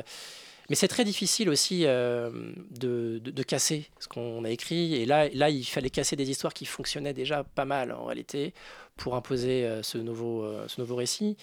mais 0.70 0.76
c'est 0.76 0.88
très 0.88 1.04
difficile 1.04 1.50
aussi 1.50 1.82
euh, 1.84 2.30
de, 2.70 3.20
de, 3.22 3.42
casser 3.42 3.88
ce 4.00 4.08
qu'on 4.08 4.44
a 4.44 4.50
écrit. 4.50 4.94
Et 4.94 5.04
là, 5.04 5.28
là, 5.34 5.50
il 5.50 5.64
fallait 5.64 5.90
casser 5.90 6.16
des 6.16 6.30
histoires 6.30 6.54
qui 6.54 6.64
fonctionnaient 6.64 7.12
déjà 7.12 7.44
pas 7.44 7.64
mal 7.66 7.92
en 7.92 8.06
réalité 8.06 8.54
pour 8.96 9.14
imposer 9.14 9.64
euh, 9.66 9.82
ce, 9.82 9.98
nouveau, 9.98 10.46
ce 10.66 10.80
nouveau 10.80 10.96
récit. 10.96 11.36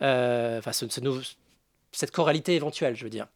Enfin, 0.00 0.72
ce 0.72 1.00
nouveau- 1.00 1.22
cette 1.92 2.10
choralité 2.10 2.54
éventuelle, 2.54 2.96
je 2.96 3.04
veux 3.04 3.10
dire. 3.10 3.26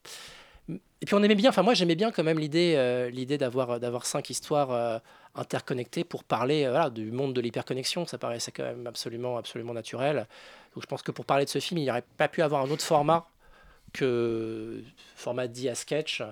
Et 1.00 1.04
puis 1.04 1.14
on 1.14 1.22
aimait 1.22 1.34
bien, 1.34 1.50
enfin 1.50 1.62
moi 1.62 1.74
j'aimais 1.74 1.96
bien 1.96 2.12
quand 2.12 2.22
même 2.22 2.38
l'idée 2.38 2.74
euh, 2.76 3.10
l'idée 3.10 3.36
d'avoir 3.36 4.06
cinq 4.06 4.30
histoires 4.30 4.70
euh, 4.70 4.98
interconnectées 5.34 6.04
pour 6.04 6.22
parler 6.22 6.64
euh, 6.64 6.70
voilà, 6.70 6.90
du 6.90 7.10
monde 7.10 7.34
de 7.34 7.40
l'hyperconnexion. 7.40 8.06
Ça 8.06 8.18
paraissait 8.18 8.52
quand 8.52 8.62
même 8.62 8.86
absolument 8.86 9.36
absolument 9.36 9.74
naturel. 9.74 10.26
Donc 10.74 10.82
je 10.82 10.86
pense 10.86 11.02
que 11.02 11.10
pour 11.10 11.24
parler 11.24 11.44
de 11.44 11.50
ce 11.50 11.58
film, 11.58 11.78
il 11.78 11.86
n'aurait 11.86 12.04
pas 12.16 12.28
pu 12.28 12.40
avoir 12.42 12.62
un 12.62 12.70
autre 12.70 12.84
format 12.84 13.28
que 13.92 14.80
format 15.16 15.48
dit 15.48 15.68
à 15.68 15.74
sketch. 15.74 16.22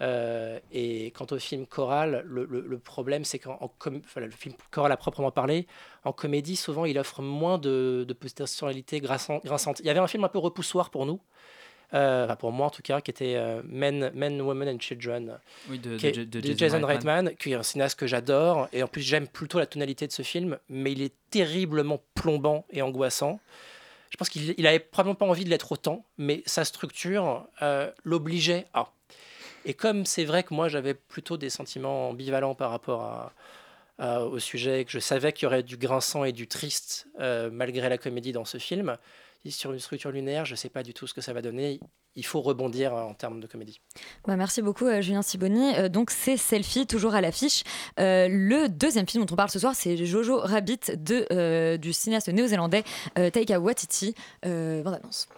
Euh, 0.00 0.58
et 0.72 1.12
quant 1.12 1.26
au 1.30 1.38
film 1.38 1.64
choral, 1.64 2.24
le, 2.26 2.44
le- 2.44 2.78
problème 2.78 3.24
c'est 3.24 3.38
qu'en 3.38 3.56
enfin, 3.60 4.20
le 4.20 4.30
film 4.30 4.54
choral 4.72 4.90
à 4.90 4.96
proprement 4.96 5.30
parler, 5.30 5.68
en 6.04 6.12
comédie, 6.12 6.56
souvent 6.56 6.86
il 6.86 6.98
offre 6.98 7.22
moins 7.22 7.56
de, 7.56 8.04
de 8.06 8.12
potentialités 8.12 9.00
grinçantes. 9.00 9.44
grinçantes. 9.44 9.78
Il 9.78 9.86
y 9.86 9.90
avait 9.90 10.00
un 10.00 10.08
film 10.08 10.24
un 10.24 10.28
peu 10.28 10.38
repoussoir 10.38 10.90
pour 10.90 11.06
nous, 11.06 11.20
euh, 11.94 12.24
enfin 12.24 12.36
pour 12.36 12.52
moi 12.52 12.66
en 12.66 12.70
tout 12.70 12.82
cas, 12.82 13.00
qui 13.00 13.10
était 13.10 13.34
euh, 13.36 13.62
Men, 13.64 14.10
Men, 14.14 14.40
Women 14.40 14.68
and 14.76 14.80
Children, 14.80 15.38
Oui, 15.68 15.78
de- 15.78 15.96
qui 15.96 16.06
est- 16.08 16.12
de- 16.12 16.24
de 16.24 16.40
de 16.40 16.46
Jason 16.56 16.76
Jason 16.78 16.86
Reitman. 16.86 17.34
Qui 17.36 17.52
est 17.52 17.54
un 17.54 17.62
cinéaste 17.62 17.98
que 17.98 18.06
j'adore, 18.06 18.68
et 18.72 18.82
en 18.82 18.88
plus 18.88 19.02
j'aime 19.02 19.28
plutôt 19.28 19.58
la 19.58 19.66
tonalité 19.66 20.06
de 20.06 20.12
ce 20.12 20.22
film, 20.22 20.58
mais 20.68 20.92
il 20.92 21.02
est 21.02 21.14
terriblement 21.30 22.00
plombant 22.14 22.64
et 22.70 22.82
angoissant. 22.82 23.40
Je 24.10 24.16
pense 24.16 24.28
qu'il 24.28 24.54
il 24.58 24.66
avait 24.66 24.78
probablement 24.78 25.14
pas 25.14 25.26
envie 25.26 25.44
de 25.44 25.50
l'être 25.50 25.72
autant, 25.72 26.04
mais 26.18 26.42
sa 26.46 26.64
structure 26.64 27.46
euh, 27.62 27.90
l'obligeait 28.04 28.66
à. 28.74 28.92
Et 29.64 29.74
comme 29.74 30.04
c'est 30.06 30.24
vrai 30.24 30.42
que 30.42 30.52
moi 30.54 30.68
j'avais 30.68 30.92
plutôt 30.94 31.36
des 31.36 31.48
sentiments 31.50 32.08
ambivalents 32.10 32.54
par 32.54 32.70
rapport 32.70 33.02
à, 33.02 33.32
à- 33.98 34.24
au 34.24 34.38
sujet, 34.38 34.84
que 34.84 34.90
je 34.90 34.98
savais 34.98 35.32
qu'il 35.32 35.44
y 35.44 35.46
aurait 35.46 35.62
du 35.62 35.76
grinçant 35.76 36.24
et 36.24 36.32
du 36.32 36.46
triste 36.48 37.06
malgré 37.52 37.88
la 37.88 37.96
comédie 37.98 38.32
dans 38.32 38.44
ce 38.44 38.58
film, 38.58 38.96
sur 39.50 39.72
une 39.72 39.78
structure 39.78 40.10
lunaire, 40.12 40.44
je 40.44 40.52
ne 40.52 40.56
sais 40.56 40.68
pas 40.68 40.82
du 40.82 40.94
tout 40.94 41.06
ce 41.06 41.14
que 41.14 41.20
ça 41.20 41.32
va 41.32 41.42
donner. 41.42 41.80
Il 42.14 42.24
faut 42.24 42.40
rebondir 42.42 42.92
en 42.94 43.14
termes 43.14 43.40
de 43.40 43.46
comédie. 43.46 43.80
Bah, 44.26 44.36
merci 44.36 44.62
beaucoup, 44.62 44.86
euh, 44.86 45.00
Julien 45.00 45.22
Siboni. 45.22 45.74
Euh, 45.76 45.88
donc, 45.88 46.10
c'est 46.10 46.36
Selfie, 46.36 46.86
toujours 46.86 47.14
à 47.14 47.20
l'affiche. 47.20 47.64
Euh, 47.98 48.28
le 48.30 48.68
deuxième 48.68 49.08
film 49.08 49.24
dont 49.24 49.32
on 49.32 49.36
parle 49.36 49.50
ce 49.50 49.58
soir, 49.58 49.74
c'est 49.74 49.96
Jojo 50.04 50.38
Rabbit 50.38 50.92
de, 50.96 51.26
euh, 51.32 51.76
du 51.78 51.92
cinéaste 51.92 52.28
néo-zélandais 52.28 52.84
euh, 53.18 53.30
Taika 53.30 53.58
Waititi. 53.58 54.14
Euh, 54.44 54.82
bande 54.82 54.94
annonce. 54.94 55.28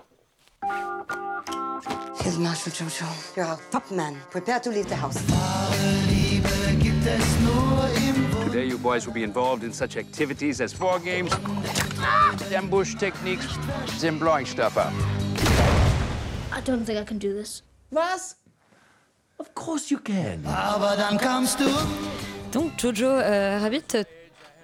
Here's 2.25 2.39
Jojo. 2.39 3.05
You're 3.37 3.49
our 3.49 3.59
top 3.71 3.91
man. 3.91 4.15
Prepare 4.31 4.61
to 4.61 4.71
leave 4.71 4.87
the 4.87 4.95
house. 4.95 5.19
Today, 8.55 8.69
you 8.69 8.79
boys 8.79 9.05
will 9.05 9.15
be 9.15 9.25
involved 9.25 9.65
in 9.65 9.73
such 9.73 9.97
activities 9.97 10.61
as 10.61 10.79
war 10.79 11.01
games, 11.01 11.33
ambush 12.53 12.95
techniques, 12.95 13.59
and 14.05 14.21
blowing 14.21 14.47
stuff 14.47 14.77
up. 14.77 14.93
I 16.53 16.61
don't 16.61 16.85
think 16.85 17.01
I 17.01 17.05
can 17.05 17.19
do 17.19 17.35
this. 17.35 17.63
Was? 17.91 18.37
Of 19.41 19.53
course 19.57 19.91
you 19.91 19.99
can. 19.99 20.45
Donc, 22.53 22.79
Jojo 22.79 23.09
euh, 23.09 23.59
Rabbit, 23.59 23.97
euh, 23.97 24.05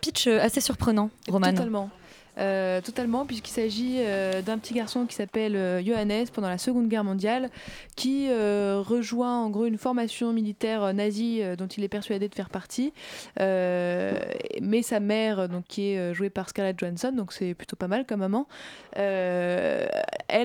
pitch 0.00 0.28
euh, 0.28 0.40
assez 0.40 0.60
surprenant, 0.60 1.10
Roman. 1.26 1.50
Totalement. 1.52 1.90
Euh, 2.38 2.80
totalement, 2.80 3.26
puisqu'il 3.26 3.50
s'agit 3.52 3.96
euh, 3.98 4.40
d'un 4.40 4.56
petit 4.58 4.72
garçon 4.72 5.04
qui 5.04 5.14
s'appelle 5.14 5.56
euh, 5.56 5.82
Johannes 5.84 6.26
pendant 6.32 6.48
la 6.48 6.58
Seconde 6.58 6.88
Guerre 6.88 7.04
mondiale, 7.04 7.50
qui 7.96 8.28
rejoint 8.30 9.42
en 9.42 9.50
gros 9.50 9.66
une 9.66 9.76
formation 9.76 10.32
militaire 10.32 10.94
nazie 10.94 11.42
dont 11.58 11.66
il 11.66 11.84
est 11.84 11.88
persuadé 11.88 12.28
de 12.28 12.34
faire 12.34 12.48
partie. 12.48 12.92
Mais 13.38 14.82
sa 14.82 15.00
mère, 15.00 15.48
donc, 15.48 15.64
qui 15.68 15.92
est 15.92 16.14
jouée 16.14 16.30
par 16.30 16.48
Scarlett 16.48 16.78
Johansson, 16.78 17.12
donc 17.12 17.32
c'est 17.32 17.54
plutôt 17.54 17.76
pas 17.76 17.88
mal 17.88 18.06
comme 18.06 18.20
maman, 18.20 18.46
elle, 18.92 19.90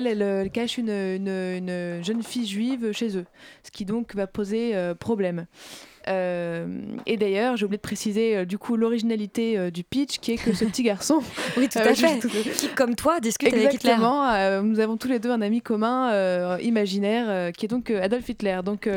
elle, 0.06 0.22
euh, 0.22 0.48
cache 0.48 0.78
une, 0.78 0.90
une- 0.90 1.28
une 1.28 2.04
jeune 2.04 2.22
fille 2.22 2.46
juive 2.46 2.92
chez 2.92 3.16
eux, 3.16 3.26
ce 3.62 3.70
qui 3.70 3.84
donc 3.84 4.14
va 4.14 4.26
poser 4.26 4.74
problème. 4.98 5.46
Euh, 6.08 6.66
et 7.06 7.16
d'ailleurs, 7.16 7.56
j'ai 7.56 7.64
oublié 7.64 7.78
de 7.78 7.82
préciser 7.82 8.36
euh, 8.36 8.44
du 8.44 8.58
coup 8.58 8.76
l'originalité 8.76 9.58
euh, 9.58 9.70
du 9.70 9.82
pitch, 9.84 10.18
qui 10.18 10.32
est 10.32 10.36
que 10.36 10.52
ce 10.54 10.64
petit 10.64 10.82
garçon, 10.84 11.20
Oui, 11.56 11.68
tout 11.68 11.78
à 11.78 11.94
fait. 11.94 11.94
juste- 11.94 12.28
Qui, 12.56 12.68
comme 12.68 12.94
toi, 12.94 13.18
discute 13.20 13.52
avec 13.52 13.74
Hitler. 13.74 13.90
Exactement. 13.90 14.62
nous 14.62 14.80
avons 14.80 14.96
tous 14.96 15.08
les 15.08 15.18
deux 15.18 15.30
un 15.30 15.42
ami 15.42 15.60
commun 15.60 16.58
imaginaire 16.58 17.52
qui 17.52 17.64
est 17.66 17.68
donc 17.68 17.90
Adolf 17.90 18.28
Hitler. 18.28 18.60
Donc 18.64 18.88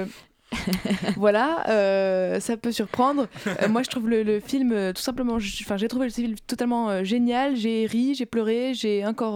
voilà, 1.18 1.66
euh, 1.70 2.40
ça 2.40 2.58
peut 2.58 2.72
surprendre. 2.72 3.28
Euh, 3.48 3.68
moi, 3.70 3.84
je 3.84 3.90
trouve 3.90 4.10
le, 4.10 4.24
le 4.24 4.40
film 4.40 4.72
euh, 4.72 4.94
tout 4.94 5.02
simplement, 5.02 5.36
enfin, 5.36 5.78
j'ai 5.78 5.88
trouvé 5.88 6.08
le 6.08 6.12
film 6.14 6.36
totalement 6.48 7.04
génial. 7.04 7.56
J'ai 7.56 7.86
ri, 7.86 8.16
j'ai 8.16 8.26
pleuré, 8.26 8.74
j'ai 8.74 9.06
encore 9.06 9.36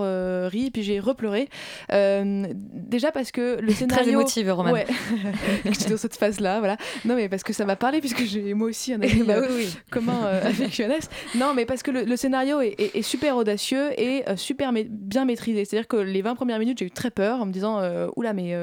ri, 0.49 0.71
puis 0.71 0.83
j'ai 0.83 0.99
repleuré. 0.99 1.49
Déjà 1.89 3.11
parce 3.11 3.31
que 3.31 3.59
le 3.61 3.71
scénario. 3.71 4.11
émotive, 4.11 4.51
Romane. 4.51 4.73
Ouais. 4.73 4.85
J'étais 5.65 5.89
dans 5.89 5.97
cette 5.97 6.15
phase-là, 6.15 6.59
voilà. 6.59 6.77
Non, 7.05 7.15
mais 7.15 7.29
parce 7.29 7.43
que 7.43 7.53
ça 7.53 7.65
m'a 7.65 7.75
parlé, 7.75 7.99
puisque 7.99 8.23
j'ai 8.23 8.53
moi 8.53 8.67
aussi 8.67 8.93
un 8.93 9.01
avis 9.01 9.23
Bah 9.23 9.35
oui, 9.41 9.47
oui. 9.55 9.67
commun 9.91 10.21
avec 10.43 10.73
Johannes. 10.75 10.99
Non, 11.35 11.53
mais 11.55 11.65
parce 11.65 11.83
que 11.83 11.91
le, 11.91 12.03
le 12.03 12.15
scénario 12.15 12.61
est, 12.61 12.75
est- 12.79 12.95
est 12.97 13.01
super 13.01 13.35
audacieux 13.37 13.91
et 13.99 14.23
super 14.35 14.71
ma- 14.71 14.79
bien 14.87 15.25
maîtrisé. 15.25 15.65
C'est-à-dire 15.65 15.87
que 15.87 15.97
les 15.97 16.21
20 16.21 16.35
premières 16.35 16.59
minutes, 16.59 16.79
j'ai 16.79 16.85
eu 16.85 16.91
très 16.91 17.11
peur 17.11 17.41
en 17.41 17.45
me 17.45 17.51
disant 17.51 17.81
Oula, 18.15 18.33
mais 18.33 18.53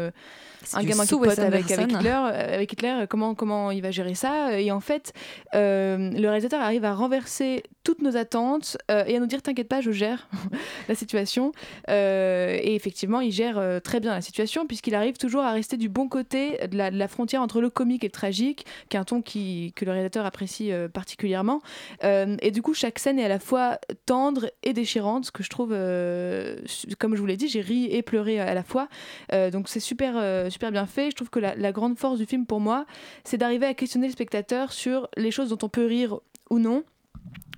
un 0.75 0.83
gamin 0.83 1.05
qui 1.05 1.16
pote 1.16 1.38
avec, 1.38 1.70
avec. 1.70 1.92
Hitler, 1.92 2.11
euh, 2.11 2.55
avec 2.55 2.73
Hitler, 2.73 2.94
euh, 3.03 3.07
comment, 3.07 3.35
comment 3.35 3.70
il 3.70 3.83
va 3.83 3.90
gérer 3.90 4.14
ça 4.14 4.61
Et 4.61 4.70
en 4.70 4.81
fait, 4.81 5.12
euh, 5.55 6.11
le 6.11 6.29
réalisateur 6.29 6.61
arrive 6.61 6.85
à 6.85 6.94
renverser 6.94 7.62
toutes 7.85 8.03
nos 8.03 8.16
attentes 8.16 8.77
euh, 8.90 9.05
et 9.07 9.16
à 9.16 9.20
nous 9.20 9.27
dire 9.27 9.42
T'inquiète 9.42 9.68
pas, 9.68 9.81
je 9.81 9.90
gère 9.90 10.29
la 10.88 10.94
situation. 10.94 11.53
Euh, 11.88 12.59
et 12.61 12.75
effectivement, 12.75 13.20
il 13.20 13.33
gère 13.33 13.59
euh, 13.59 13.81
très 13.81 14.01
bien 14.01 14.12
la 14.12 14.20
situation 14.20 14.66
puisqu'il 14.66 14.94
arrive 14.94 15.16
toujours 15.16 15.42
à 15.42 15.53
rester 15.53 15.77
du 15.77 15.88
bon 15.88 16.09
côté 16.09 16.59
de 16.68 16.77
la, 16.77 16.90
de 16.90 16.96
la 16.96 17.09
frontière 17.09 17.42
entre 17.42 17.61
le 17.61 17.70
comique 17.70 18.05
et 18.05 18.09
le 18.09 18.12
tragique, 18.12 18.66
qui 18.88 18.96
est 18.96 19.01
un 19.01 19.05
ton 19.05 19.23
qui, 19.23 19.73
que 19.77 19.85
le 19.85 19.92
réalisateur 19.92 20.27
apprécie 20.27 20.73
euh, 20.73 20.88
particulièrement. 20.88 21.62
Euh, 22.05 22.37
et 22.42 22.51
du 22.51 22.62
coup, 22.62 22.75
chaque 22.75 22.99
scène 22.99 23.18
est 23.18 23.25
à 23.25 23.29
la 23.29 23.38
fois 23.38 23.79
tendre 24.07 24.51
et 24.62 24.73
déchirante, 24.73 25.27
ce 25.27 25.31
que 25.31 25.42
je 25.42 25.49
trouve, 25.49 25.70
euh, 25.73 26.57
comme 26.99 27.14
je 27.14 27.20
vous 27.20 27.27
l'ai 27.27 27.37
dit, 27.37 27.49
j'ai 27.49 27.61
ri 27.61 27.87
et 27.90 28.03
pleuré 28.03 28.40
à 28.40 28.55
la 28.55 28.62
fois. 28.62 28.88
Euh, 29.33 29.51
donc 29.51 29.68
c'est 29.68 29.81
super, 29.81 30.14
euh, 30.16 30.49
super 30.50 30.72
bien 30.72 30.86
fait. 30.86 31.10
Je 31.10 31.16
trouve 31.16 31.30
que 31.30 31.38
la, 31.38 31.72
grande 31.72 31.98
force 31.98 32.18
du 32.18 32.26
film 32.26 32.46
pour 32.46 32.60
moi, 32.60 32.86
c'est 33.24 33.38
d'arriver 33.38 33.66
à 33.66 33.74
questionner 33.74 34.06
le 34.06 34.12
spectateur 34.12 34.72
sur 34.72 35.08
les 35.16 35.30
choses 35.30 35.50
dont 35.50 35.58
on 35.62 35.68
peut 35.68 35.86
rire 35.86 36.20
ou 36.50 36.58
non. 36.58 36.84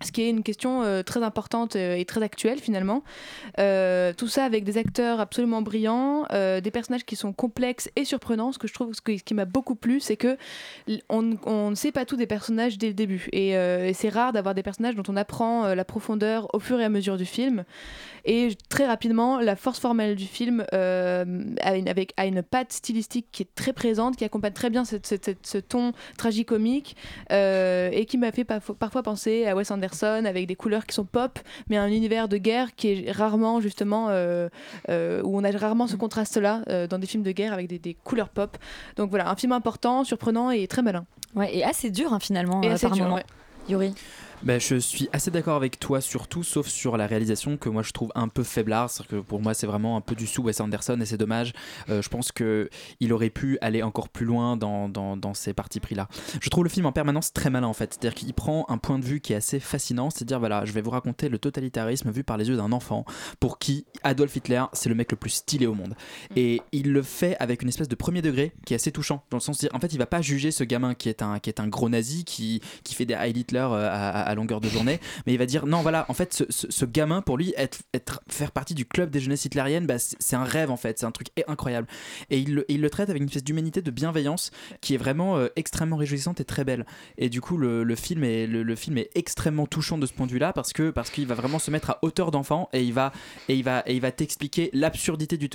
Ce 0.03 0.13
qui 0.13 0.23
est 0.23 0.31
une 0.31 0.43
question 0.43 0.83
euh, 0.83 1.03
très 1.03 1.23
importante 1.23 1.77
euh, 1.77 1.97
et 1.97 2.05
très 2.05 2.23
actuelle 2.23 2.59
finalement. 2.59 3.03
Euh, 3.59 4.13
tout 4.17 4.29
ça 4.29 4.45
avec 4.45 4.65
des 4.65 4.79
acteurs 4.79 5.21
absolument 5.21 5.63
brillants, 5.63 6.27
des 6.31 6.71
personnages 6.71 7.05
qui 7.05 7.17
sont 7.17 7.33
complexes 7.33 7.91
et 7.97 8.05
surprenants. 8.05 8.53
Ce 8.53 8.59
que 8.59 8.67
je 8.67 8.75
trouve, 8.75 8.95
ce, 8.95 9.01
qui 9.01 9.35
m'a 9.35 9.45
beaucoup 9.45 9.75
plu, 9.75 10.01
c'est 10.01 10.17
que 10.17 10.37
on, 11.09 11.71
ne 11.71 11.75
sait 11.75 11.93
pas 11.93 12.05
tout 12.05 12.17
des 12.17 12.27
personnages 12.27 12.79
dès 12.79 12.89
le 12.89 12.95
début. 12.95 13.29
Et, 13.33 13.53
c'est 13.95 14.09
rare 14.09 14.33
d'avoir 14.33 14.55
des 14.55 14.63
personnages 14.63 14.95
dont 14.95 15.03
on 15.09 15.17
apprend 15.17 15.75
la 15.75 15.85
profondeur 15.85 16.49
au 16.55 16.59
fur 16.59 16.81
et 16.81 16.85
à 16.85 16.89
mesure 16.89 17.17
du 17.17 17.25
film. 17.25 17.65
Et 18.25 18.51
très 18.69 18.87
rapidement, 18.87 19.41
la 19.41 19.57
force 19.57 19.81
formelle 19.81 20.17
du 20.17 20.27
film 20.27 20.65
a, 20.73 21.25
une, 21.77 21.89
avec, 21.89 22.13
a 22.17 22.27
une 22.27 22.43
patte 22.43 22.73
stylistique 22.73 23.27
qui 23.33 23.43
est 23.43 23.55
très 23.55 23.73
présente, 23.73 24.17
qui 24.17 24.25
accompagne 24.25 24.53
très 24.53 24.71
bien 24.71 24.85
cette- 24.85 25.37
ce 25.43 25.59
ton 25.59 25.93
tragicomique 26.17 26.97
et 27.31 28.07
qui 28.09 28.19
m'a 28.19 28.33
fait 28.33 28.45
parfois 28.45 29.03
penser 29.03 29.47
à 29.47 29.55
Wes 29.55 29.71
Anderson 29.71 29.92
avec 30.03 30.47
des 30.47 30.57
couleurs 30.57 30.87
qui 30.87 30.95
sont 30.95 31.05
pop, 31.05 31.39
mais 31.69 31.77
un 31.77 31.89
univers 31.89 32.29
de 32.29 32.37
guerre 32.37 32.75
qui 32.75 32.89
est 32.89 33.11
rarement 33.13 33.61
justement 33.61 34.07
euh, 34.09 34.49
euh, 34.89 35.23
où 35.23 35.39
on 35.39 35.45
a 35.45 35.51
rarement 35.51 35.87
ce 35.87 35.97
contraste-là 35.97 36.63
euh, 36.69 36.87
dans 36.87 36.99
des 36.99 37.07
films 37.07 37.23
de 37.23 37.33
guerre 37.33 37.53
avec 37.53 37.69
des, 37.69 37.79
des 37.79 37.95
couleurs 37.95 38.29
pop. 38.29 38.57
Donc 38.97 39.11
voilà, 39.11 39.31
un 39.31 39.37
film 39.37 39.53
important, 39.53 40.05
surprenant 40.05 40.51
et 40.51 40.67
très 40.67 40.83
malin. 40.83 41.05
Ouais, 41.35 41.55
et 41.57 41.65
assez 41.65 41.91
dur 41.91 42.13
hein, 42.13 42.21
finalement 42.21 42.63
Et 42.63 42.71
assez 42.71 42.87
par 42.87 42.97
dur, 42.97 43.05
moment. 43.05 43.17
ouais. 43.17 43.25
Yuri? 43.69 43.95
Ben, 44.45 44.61
je 44.61 44.75
suis 44.75 45.09
assez 45.13 45.31
d'accord 45.31 45.55
avec 45.55 45.79
toi 45.79 46.01
surtout, 46.01 46.43
sauf 46.43 46.67
sur 46.67 46.97
la 46.97 47.07
réalisation 47.07 47.57
que 47.57 47.69
moi 47.69 47.83
je 47.85 47.93
trouve 47.93 48.11
un 48.17 48.27
peu 48.27 48.43
faiblard. 48.43 48.91
C'est-à-dire 48.91 49.11
que 49.19 49.25
pour 49.25 49.41
moi 49.41 49.55
c'est 49.55 49.69
vraiment 49.69 49.97
un 49.97 50.01
peu 50.01 50.17
du 50.17 50.27
sous 50.27 50.43
Wes 50.43 50.61
Anderson 50.61 50.99
et 51.01 51.07
c'est 51.07 51.17
dommage. 51.17 51.53
Euh, 51.91 52.03
je 52.03 52.09
pense 52.09 52.33
que 52.33 52.69
il 52.99 53.13
aurait 53.13 53.31
pu 53.31 53.57
aller 53.61 53.85
encore 53.85 54.09
plus 54.09 54.27
loin 54.27 54.57
dans, 54.57 54.89
dans, 54.89 55.17
dans 55.17 55.33
ces 55.33 55.53
parties 55.55 55.79
pris 55.79 55.95
là. 55.95 56.09
Je 56.41 56.51
trouve 56.51 56.65
le 56.65 56.71
film 56.71 56.87
en 56.87 56.93
permanence 56.93 57.33
très 57.33 57.51
malin 57.51 57.69
en 57.69 57.73
fait. 57.73 57.93
C'est-à-dire 57.95 58.15
qu'il 58.17 58.35
prend 58.35 58.67
un 58.69 58.79
point 58.79 58.99
de 58.99 59.05
vue 59.05 59.21
qui 59.21 59.33
est 59.33 59.37
assez 59.37 59.61
fascinant. 59.61 60.11
C'est-à-dire 60.11 60.41
voilà, 60.41 60.65
je 60.65 60.73
vais 60.73 60.81
vous 60.83 60.91
raconter 60.91 61.29
le 61.29 61.39
totalitarisme 61.39 62.11
vu 62.11 62.25
par 62.25 62.37
les 62.37 62.49
yeux 62.49 62.57
d'un 62.57 62.73
enfant 62.73 63.05
pour 63.39 63.61
qui 63.61 63.85
Adolf 64.03 64.35
Hitler 64.35 64.65
c'est 64.73 64.89
le 64.89 64.97
mec 64.97 65.13
le 65.13 65.17
plus 65.17 65.31
stylé 65.31 65.67
au 65.69 65.75
monde. 65.75 65.95
Et 66.35 66.63
il 66.73 66.93
le 66.93 67.03
fait 67.03 67.37
avec 67.39 67.63
une 67.63 67.69
espèce 67.69 67.89
de 67.89 67.95
premier 67.95 68.23
degré 68.23 68.53
qui 68.67 68.75
est 68.75 68.77
assez 68.77 68.91
touchant 68.91 69.23
dans 69.31 69.37
le 69.37 69.41
sens 69.43 69.65
en 69.73 69.79
fait 69.79 69.93
il 69.93 69.99
va 69.99 70.07
pas 70.07 70.21
juger 70.21 70.51
ce 70.51 70.65
gamin 70.65 70.95
qui 70.95 71.09
est 71.09 71.23
un 71.23 71.39
qui 71.39 71.49
est 71.49 71.61
un 71.61 71.69
gros 71.69 71.89
nazi 71.89 72.25
qui 72.25 72.61
qui 72.83 72.97
fait 72.97 73.07
des 73.07 73.15
Heil 73.15 73.39
Hitler 73.39 73.61
euh, 73.61 73.89
à, 73.89 74.09
à- 74.23 74.32
à 74.33 74.35
longueur 74.35 74.61
de 74.61 74.69
journée. 74.69 74.99
Mais 75.27 75.33
il 75.35 75.39
va 75.39 75.47
dire 75.47 75.67
non 75.67 75.83
voilà 75.83 76.07
en 76.09 76.15
fait 76.15 76.45
ce, 76.51 76.85
gamin 76.85 77.23
pour 77.23 77.37
lui 77.39 77.55
être, 77.57 77.79
être 77.95 78.21
faire 78.29 78.51
partie 78.51 78.75
du 78.75 78.85
club 78.85 79.11
des 79.11 79.21
jeunesses 79.21 79.45
hitlériennes 79.45 79.87
bah, 79.87 79.99
c'est 79.99 80.37
un 80.37 80.45
rêve 80.45 80.71
en 80.71 80.77
fait. 80.77 80.99
C'est 80.99 81.07
un 81.07 81.11
truc 81.13 81.29
incroyable. 81.47 81.87
Et 82.31 82.39
il, 82.39 82.55
le- 82.55 82.91
traite 82.91 83.09
avec 83.11 83.23
une 83.23 83.29
espèce 83.29 83.45
d'humanité 83.45 83.81
de 83.81 83.91
bienveillance 83.91 84.51
qui 84.81 84.95
est 84.95 84.99
vraiment 84.99 85.37
euh, 85.39 85.49
extrêmement 85.57 85.97
réjouissante 85.97 86.41
et 86.41 86.45
très 86.45 86.65
belle. 86.65 86.85
Et 87.17 87.29
du 87.29 87.41
coup 87.41 87.57
le, 87.57 87.95
film 87.95 88.25
est 88.25 88.47
le, 88.47 88.75
film 88.77 88.99
est 88.99 89.11
extrêmement 89.15 89.67
touchant 89.67 89.99
de 89.99 90.07
ce 90.07 90.13
point 90.13 90.27
de 90.27 90.33
vue 90.33 90.39
là 90.39 90.53
parce 90.53 90.73
que 90.73 90.91
parce 90.91 91.11
qu'il 91.11 91.27
va 91.27 91.35
vraiment 91.35 91.59
se 91.59 91.71
mettre 91.71 91.91
à 91.91 91.99
hauteur 92.03 92.31
d'enfant 92.31 92.69
et 92.73 92.83
il 92.83 92.93
va 92.93 93.13
et 93.49 93.55
il 93.55 93.63
va 93.65 93.83
et 93.87 93.95
il 93.95 94.01
va 94.01 94.11
t'expliquer 94.13 94.71
l'absurdité 94.73 95.37
du 95.37 95.49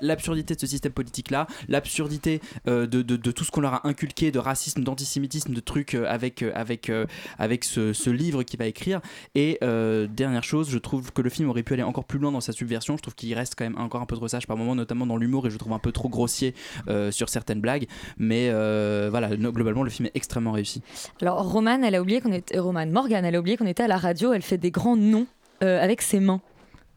l'absurdité 0.00 0.54
de 0.54 0.60
ce 0.60 0.66
système 0.66 0.92
politique 0.92 1.30
là 1.30 1.46
l'absurdité 1.68 2.40
euh, 2.68 2.86
de, 2.86 3.02
de- 3.02 3.16
de 3.16 3.30
tout 3.30 3.44
ce 3.44 3.50
qu'on 3.50 3.60
leur 3.60 3.74
a 3.74 3.86
inculqué 3.88 4.30
de 4.30 4.38
racisme 4.38 4.82
d'antisémitisme 4.84 5.52
de 5.54 5.60
trucs 5.60 5.94
euh, 5.94 6.04
avec 6.08 6.42
avec 6.42 6.90
avec 7.38 7.64
ce, 7.64 7.92
ce 7.94 8.10
livre 8.10 8.42
qu'il 8.42 8.58
va 8.58 8.66
écrire 8.66 9.00
et 9.34 9.58
euh, 9.62 10.06
dernière 10.06 10.44
chose 10.44 10.68
je 10.70 10.78
trouve 10.78 11.12
que 11.12 11.22
le 11.22 11.30
film 11.30 11.48
aurait 11.48 11.62
pu 11.62 11.72
aller 11.72 11.82
encore 11.82 12.04
plus 12.04 12.18
loin 12.18 12.30
dans 12.32 12.40
sa 12.40 12.52
subversion 12.52 12.96
je 12.96 13.02
trouve 13.02 13.14
qu'il 13.14 13.32
reste 13.34 13.54
quand 13.56 13.64
même 13.64 13.78
encore 13.78 14.02
un 14.02 14.06
peu 14.06 14.16
trop 14.16 14.28
sage 14.28 14.46
par 14.46 14.56
moments 14.56 14.74
notamment 14.74 15.06
dans 15.06 15.16
l'humour 15.16 15.46
et 15.46 15.50
je 15.50 15.56
trouve 15.56 15.72
un 15.72 15.78
peu 15.78 15.92
trop 15.92 16.08
grossier 16.08 16.54
euh, 16.88 17.10
sur 17.10 17.28
certaines 17.28 17.60
blagues 17.60 17.86
mais 18.18 18.48
euh, 18.50 19.08
voilà 19.10 19.36
no- 19.36 19.52
globalement 19.52 19.82
le 19.82 19.90
film 19.90 20.06
est 20.06 20.16
extrêmement 20.16 20.52
réussi 20.52 20.82
Alors 21.22 21.50
Romane, 21.50 21.84
elle 21.84 21.94
a 21.94 22.02
oublié 22.02 22.20
qu'on 22.20 22.32
était 22.32 22.58
Romane 22.58 22.90
Morgan, 22.90 23.24
elle 23.24 23.34
a 23.36 23.38
oublié 23.40 23.56
qu'on 23.56 23.66
était 23.66 23.84
à 23.84 23.88
la 23.88 23.96
radio. 23.96 24.32
Elle 24.32 24.42
fait 24.42 24.58
des 24.58 24.70
grands 24.70 24.96
noms 24.96 25.26
euh, 25.62 25.82
avec 25.82 26.02
ses 26.02 26.20
mains. 26.20 26.40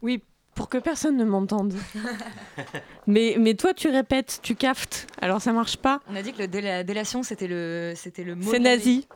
Oui, 0.02 0.22
pour 0.58 0.70
que 0.70 0.80
personne 0.80 1.15
ne 1.17 1.24
m'entende. 1.24 1.76
mais, 3.08 3.36
mais 3.39 3.54
toi, 3.54 3.76
tu 3.76 3.89
répètes, 3.89 4.39
tu 4.41 4.56
caftes, 4.56 5.06
alors 5.22 5.39
ça 5.39 5.54
marche 5.54 5.78
pas. 5.78 6.00
On 6.12 6.15
a 6.15 6.24
dit 6.24 6.34
que 6.34 6.39
le 6.41 6.48
déla- 6.48 6.84
délation 6.84 7.22
c'était 7.22 7.48
le 7.48 7.93
c'était 7.96 8.24
le 8.24 8.34
mot. 8.36 8.50
C'est 8.50 8.58
nazi. 8.60 9.08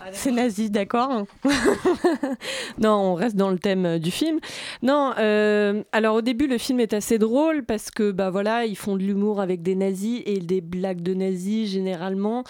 Ah, 0.00 0.06
C'est 0.10 0.32
nazi, 0.32 0.70
d'accord 0.70 1.24
Non, 2.78 2.90
on 2.94 3.14
reste 3.14 3.36
dans 3.36 3.50
le 3.50 3.58
thème 3.60 3.86
euh, 3.86 3.98
du 4.00 4.10
film. 4.10 4.40
Non, 4.82 5.12
euh, 5.18 5.84
alors 5.92 6.16
au 6.16 6.20
début, 6.22 6.48
le 6.48 6.58
film 6.58 6.80
est 6.80 6.92
assez 6.92 7.18
drôle 7.18 7.64
parce 7.64 7.92
que, 7.92 8.10
bah 8.10 8.30
voilà, 8.30 8.64
ils 8.66 8.76
font 8.76 8.96
de 8.96 9.02
l'humour 9.04 9.40
avec 9.40 9.62
des 9.62 9.76
nazis 9.76 10.20
et 10.26 10.40
des 10.40 10.60
blagues 10.60 11.00
de 11.02 11.14
nazis 11.14 11.70
généralement. 11.70 12.42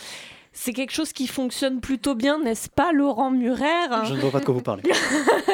C'est 0.61 0.73
quelque 0.73 0.91
chose 0.91 1.13
qui 1.13 1.29
fonctionne 1.29 1.81
plutôt 1.81 2.17
bien, 2.17 2.41
n'est-ce 2.41 2.69
pas, 2.69 2.91
Laurent 2.91 3.31
Murer? 3.31 3.65
Je 4.07 4.15
ne 4.15 4.19
vois 4.19 4.33
pas 4.33 4.41
de 4.41 4.45
quoi 4.45 4.55
vous 4.55 4.61
parlez. 4.61 4.83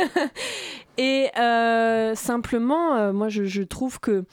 Et 0.97 1.29
euh, 1.39 2.15
simplement, 2.15 2.97
euh, 2.97 3.13
moi, 3.13 3.29
je, 3.29 3.45
je 3.45 3.63
trouve 3.63 4.01
que 4.01 4.25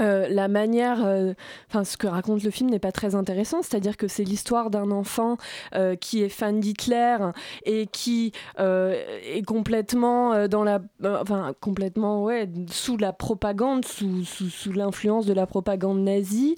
euh, 0.00 0.26
la 0.28 0.48
manière, 0.48 1.04
euh, 1.04 1.34
enfin 1.68 1.84
ce 1.84 1.96
que 1.96 2.06
raconte 2.06 2.42
le 2.42 2.50
film 2.50 2.70
n'est 2.70 2.80
pas 2.80 2.92
très 2.92 3.14
intéressant, 3.14 3.62
c'est-à-dire 3.62 3.96
que 3.96 4.08
c'est 4.08 4.24
l'histoire 4.24 4.70
d'un 4.70 4.90
enfant 4.90 5.36
euh, 5.74 5.94
qui 5.94 6.22
est 6.22 6.28
fan 6.28 6.58
d'Hitler 6.58 7.16
et 7.64 7.86
qui 7.86 8.32
est 8.58 9.46
complètement 9.46 10.48
dans 10.48 10.64
la, 10.64 10.80
enfin 11.04 11.54
complètement 11.60 12.24
ouais 12.24 12.48
sous 12.70 12.96
la 12.96 13.12
propagande, 13.12 13.84
sous, 13.84 14.24
sous, 14.24 14.48
sous 14.48 14.72
l'influence 14.72 15.26
de 15.26 15.32
la 15.32 15.46
propagande 15.46 16.00
nazie. 16.00 16.54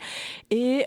Et 0.50 0.86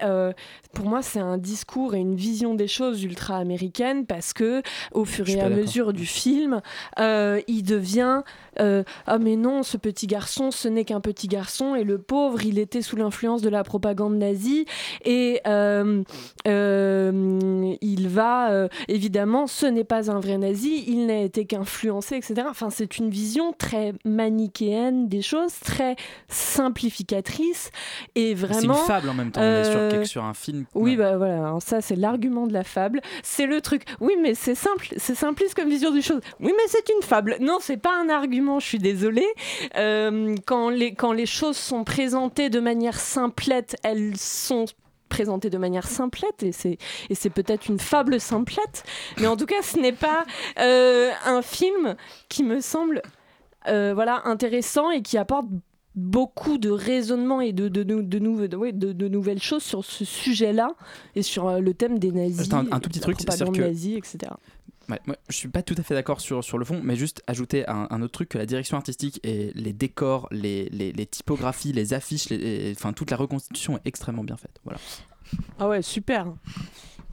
pour 0.73 0.85
moi, 0.85 1.01
c'est 1.01 1.19
un 1.19 1.37
discours 1.37 1.95
et 1.95 1.99
une 1.99 2.15
vision 2.15 2.55
des 2.55 2.67
choses 2.67 3.03
ultra 3.03 3.37
américaine 3.37 4.05
parce 4.05 4.33
que 4.33 4.61
au 4.93 5.05
fur 5.05 5.27
et 5.29 5.39
à 5.39 5.49
mesure 5.49 5.93
du 5.93 6.05
film, 6.05 6.61
il 6.97 7.63
devient 7.63 8.23
ah 8.57 9.17
mais 9.19 9.35
non, 9.35 9.63
ce 9.63 9.77
petit 9.77 10.07
garçon, 10.07 10.51
ce 10.51 10.67
n'est 10.67 10.85
qu'un 10.85 11.01
petit 11.01 11.27
garçon 11.27 11.75
et 11.75 11.83
le 11.83 11.97
pauvre, 11.97 12.38
il 12.45 12.59
était 12.59 12.81
sous 12.81 12.95
l'influence 12.95 13.41
de 13.41 13.49
la 13.49 13.63
propagande 13.63 14.15
nazie 14.15 14.65
et 15.05 15.41
euh, 15.47 16.03
euh, 16.47 17.73
il 17.81 18.07
va 18.07 18.51
euh, 18.51 18.67
évidemment, 18.87 19.47
ce 19.47 19.65
n'est 19.65 19.83
pas 19.83 20.11
un 20.11 20.19
vrai 20.19 20.37
nazi, 20.37 20.83
il 20.87 21.07
n'a 21.07 21.19
été 21.21 21.45
qu'influencé, 21.45 22.15
etc. 22.15 22.43
Enfin, 22.49 22.69
c'est 22.69 22.97
une 22.97 23.09
vision 23.09 23.53
très 23.53 23.93
manichéenne 24.05 25.07
des 25.07 25.21
choses, 25.21 25.53
très 25.63 25.95
simplificatrice 26.27 27.71
et 28.15 28.29
c'est 28.29 28.33
vraiment. 28.35 28.75
une 28.79 28.85
fable 28.87 29.09
en 29.09 29.13
même 29.13 29.31
temps 29.31 29.41
on 29.41 29.43
est 29.43 29.63
sur, 29.63 29.89
quelque- 29.89 30.05
sur 30.05 30.23
un 30.23 30.33
film 30.33 30.65
oui, 30.75 30.95
bah 30.95 31.17
voilà, 31.17 31.55
ça 31.59 31.81
c'est 31.81 31.95
l'argument 31.95 32.47
de 32.47 32.53
la 32.53 32.63
fable. 32.63 33.01
C'est 33.23 33.45
le 33.45 33.61
truc. 33.61 33.83
Oui, 33.99 34.13
mais 34.21 34.33
c'est 34.33 34.55
simple, 34.55 34.87
c'est 34.97 35.15
simpliste 35.15 35.55
comme 35.55 35.69
vision 35.69 35.91
du 35.91 36.01
chose. 36.01 36.21
Oui, 36.39 36.51
mais 36.55 36.63
c'est 36.67 36.87
une 36.89 37.01
fable. 37.01 37.37
Non, 37.41 37.57
c'est 37.59 37.77
pas 37.77 37.93
un 37.99 38.09
argument, 38.09 38.59
je 38.59 38.67
suis 38.67 38.79
désolée. 38.79 39.25
Quand, 40.45 40.69
les, 40.69 40.93
quand 40.93 41.11
les 41.11 41.25
choses 41.25 41.57
sont 41.57 41.83
présentées 42.29 42.49
de 42.49 42.59
manière 42.59 42.99
simplette, 42.99 43.75
elles 43.83 44.15
sont 44.17 44.65
présentées 45.09 45.49
de 45.49 45.57
manière 45.57 45.87
simplette 45.87 46.43
et 46.43 46.51
c'est 46.51 46.77
et 47.09 47.15
c'est 47.15 47.31
peut-être 47.31 47.67
une 47.67 47.79
fable 47.79 48.19
simplette 48.19 48.83
mais 49.19 49.25
en 49.25 49.35
tout 49.35 49.47
cas 49.47 49.63
ce 49.63 49.79
n'est 49.79 49.91
pas 49.91 50.23
euh, 50.59 51.09
un 51.25 51.41
film 51.41 51.95
qui 52.29 52.43
me 52.43 52.61
semble 52.61 53.01
euh, 53.67 53.93
voilà 53.95 54.21
intéressant 54.25 54.91
et 54.91 55.01
qui 55.01 55.17
apporte 55.17 55.47
beaucoup 55.95 56.59
de 56.59 56.69
raisonnements 56.69 57.41
et 57.41 57.53
de, 57.53 57.67
de, 57.69 57.81
de, 57.81 58.01
de, 58.03 59.07
nouvelles 59.07 59.41
choses 59.41 59.63
sur 59.63 59.83
ce 59.83 60.05
sujet-là 60.05 60.69
et 61.15 61.23
sur 61.23 61.47
euh, 61.47 61.59
le 61.59 61.73
thème 61.73 61.97
des 61.97 62.11
nazis, 62.11 62.47
un- 62.53 62.71
un 62.71 62.79
tout 62.79 62.89
petit 62.89 62.99
truc, 62.99 63.17
nazie, 63.61 63.95
etc. 63.95 64.19
Ouais, 64.89 64.99
moi, 65.05 65.15
je 65.29 65.35
suis 65.35 65.47
pas 65.49 65.61
tout 65.61 65.75
à 65.77 65.83
fait 65.83 65.93
d'accord 65.93 66.19
sur, 66.19 66.43
sur 66.43 66.57
le 66.57 66.65
fond, 66.65 66.81
mais 66.83 66.95
juste 66.95 67.21
ajouter 67.27 67.67
un, 67.67 67.87
un 67.91 68.01
autre 68.01 68.11
truc 68.13 68.29
que 68.29 68.37
la 68.39 68.45
direction 68.47 68.75
artistique 68.75 69.19
et 69.23 69.51
les 69.53 69.71
décors, 69.73 70.27
les, 70.31 70.67
les, 70.69 70.91
les 70.91 71.05
typographies, 71.05 71.71
les 71.73 71.93
affiches, 71.93 72.29
les- 72.29 72.73
enfin 72.75 72.91
toute 72.93 73.11
la 73.11 73.17
reconstitution 73.17 73.77
est 73.77 73.81
extrêmement 73.85 74.23
bien 74.23 74.37
faite. 74.37 74.59
Voilà. 74.63 74.79
Ah 75.59 75.67
ouais, 75.67 75.81
super. 75.83 76.25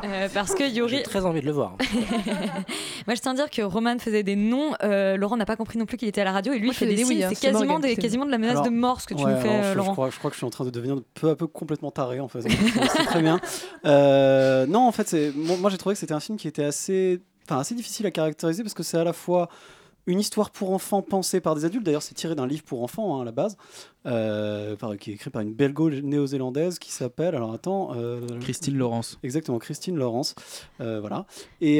Euh, 0.05 0.29
parce 0.33 0.55
que 0.55 0.63
Yuri. 0.71 0.97
J'ai 0.99 1.03
très 1.03 1.25
envie 1.25 1.41
de 1.41 1.47
le 1.47 1.53
voir. 1.53 1.77
Moi, 3.07 3.15
je 3.15 3.21
tiens 3.21 3.33
à 3.33 3.35
dire 3.35 3.51
que 3.51 3.63
Roman 3.63 3.99
faisait 3.99 4.23
des 4.23 4.37
noms. 4.37 4.75
euh, 4.83 5.17
Laurent 5.17 5.37
n'a 5.37 5.47
pas 5.47 5.57
compris 5.57 5.79
non 5.79 5.87
plus 5.87 5.97
qu'il 5.97 6.09
était 6.09 6.21
à 6.21 6.25
la 6.25 6.33
radio 6.33 6.53
et 6.53 6.59
lui 6.59 6.67
Moi, 6.67 6.75
il 6.75 6.77
fait 6.77 6.87
des 6.87 6.97
des 6.97 7.05
oui, 7.05 7.15
signes. 7.15 7.25
hein, 7.25 7.31
c'est 7.35 7.51
quasiment, 7.53 7.79
des- 7.79 7.97
quasiment 7.97 8.27
de 8.27 8.31
la 8.31 8.39
menace 8.39 8.53
Alors, 8.53 8.65
de 8.67 8.71
mort 8.71 9.01
ce 9.01 9.07
que 9.07 9.15
tu 9.15 9.25
ouais, 9.25 9.35
nous 9.35 9.41
fais, 9.41 9.49
alors, 9.49 9.63
je, 9.65 9.69
je 9.71 9.75
Laurent. 9.77 9.93
crois, 9.93 10.11
je 10.11 10.19
crois 10.19 10.31
que 10.31 10.35
je 10.35 10.39
suis 10.39 10.47
en 10.47 10.51
train 10.51 10.65
de 10.65 10.71
devenir 10.71 10.97
peu 11.15 11.31
à 11.31 11.37
peu 11.37 11.47
complètement 11.47 11.91
taré 11.91 12.21
en 12.21 12.29
fait. 12.29 12.41
Donc, 12.41 12.53
C'est 12.97 13.05
très 13.05 13.23
bien. 13.23 13.41
Euh, 13.87 14.67
non, 14.67 14.81
en 14.81 14.93
fait, 14.93 15.09
c'est 15.09 15.33
moi, 15.35 15.71
j'ai 15.71 15.79
trouvé 15.79 15.95
que 15.95 15.99
c'était 16.01 16.15
un 16.15 16.21
film 16.21 16.37
qui 16.39 16.49
était 16.49 16.65
assez, 16.65 17.21
enfin 17.49 17.61
assez 17.61 17.75
difficile 17.75 18.07
à 18.07 18.11
caractériser 18.11 18.63
parce 18.63 18.75
que 18.75 18.83
c'est 18.83 18.99
à 18.99 19.05
la 19.05 19.13
fois 19.13 19.49
une 20.09 20.21
histoire 20.21 20.51
pour 20.51 20.71
enfants 20.71 21.03
pensée 21.03 21.41
par 21.41 21.57
des 21.57 21.65
adultes. 21.65 21.85
D'ailleurs, 21.85 22.03
c'est 22.03 22.15
tiré 22.15 22.37
d'un 22.37 22.47
livre 22.47 22.63
pour 22.63 22.85
enfants 22.85 23.17
hein, 23.19 23.23
à 23.23 23.25
la 23.25 23.33
base, 23.33 23.57
euh, 24.07 24.77
par- 24.77 24.97
qui 24.97 25.11
est 25.11 25.15
écrit 25.15 25.31
par 25.31 25.43
une 25.43 25.53
belgo-néo-zélandaise 25.53 26.79
qui 26.79 26.93
s'appelle. 26.93 27.35
Alors 27.35 27.53
attends. 27.53 27.91
euh, 27.97 28.21
Christine 28.41 28.77
Laurence. 28.79 29.19
Exactement, 29.25 29.59
Christine 29.59 29.97
Laurence. 29.97 30.37
Euh, 30.81 31.01
voilà. 31.01 31.27
Et, 31.61 31.79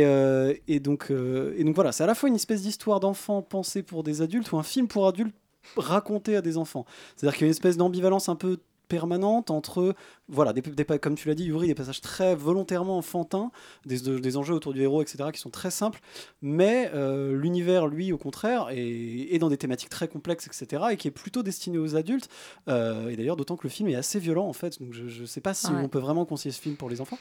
et, 0.67 0.81
donc, 0.81 1.11
et 1.13 1.63
donc 1.65 1.75
voilà, 1.77 1.93
c'est 1.93 2.03
à 2.03 2.07
la 2.07 2.17
fois 2.17 2.29
une 2.29 2.35
espèce 2.35 2.63
d'histoire 2.63 2.99
d'enfant 2.99 3.43
pensée 3.43 3.85
pour 3.85 4.03
des 4.03 4.23
adultes 4.23 4.51
ou 4.51 4.59
un 4.59 4.65
film 4.65 4.89
pour 4.89 5.07
adultes 5.07 5.35
raconté 5.77 6.37
à 6.37 6.43
des 6.43 6.59
enfants. 6.59 6.85
C'est-à-dire 7.17 7.37
qu'il 7.37 7.43
y 7.43 7.47
a 7.47 7.49
une 7.49 7.53
espèce 7.53 7.77
d'ambivalence 7.77 8.29
un 8.29 8.37
peu 8.37 8.59
permanente 8.89 9.51
entre, 9.51 9.95
voilà, 10.29 10.53
des, 10.53 10.61
des- 10.63 10.85
comme 10.99 11.15
tu 11.15 11.29
l'as 11.29 11.35
dit, 11.35 11.45
Yuri, 11.45 11.67
des 11.69 11.75
passages 11.75 12.01
très 12.01 12.35
volontairement 12.35 12.97
enfantins, 12.99 13.51
des, 13.85 14.01
de- 14.01 14.19
des 14.19 14.37
enjeux 14.37 14.55
autour 14.55 14.73
du 14.73 14.83
héros, 14.83 15.03
etc., 15.03 15.31
qui 15.33 15.41
sont 15.41 15.51
très 15.51 15.71
simples, 15.71 16.01
mais 16.43 16.91
euh, 16.95 17.37
l'univers, 17.37 17.87
lui, 17.87 18.13
au 18.13 18.19
contraire, 18.19 18.69
est, 18.71 19.35
est 19.35 19.39
dans 19.39 19.49
des 19.49 19.57
thématiques 19.57 19.91
très 19.91 20.09
complexes, 20.09 20.47
etc., 20.47 20.85
et 20.93 20.97
qui 20.97 21.09
est 21.09 21.13
plutôt 21.13 21.43
destiné 21.43 21.79
aux 21.79 21.97
adultes. 21.97 22.29
Euh, 22.69 23.09
et 23.09 23.17
d'ailleurs, 23.17 23.37
d'autant 23.37 23.57
que 23.57 23.65
le 23.65 23.71
film 23.71 23.89
est 23.89 23.95
assez 23.97 24.19
violent, 24.19 24.47
en 24.47 24.53
fait, 24.53 24.81
donc 24.83 24.93
je 24.93 25.21
ne 25.21 25.27
sais 25.27 25.41
pas 25.41 25.55
si 25.55 25.67
Ouais. 25.69 25.81
on 25.83 25.89
peut 25.89 25.99
vraiment 25.99 26.25
conseiller 26.25 26.53
ce 26.53 26.61
film 26.61 26.77
pour 26.77 26.89
les 26.89 27.01
enfants. 27.01 27.19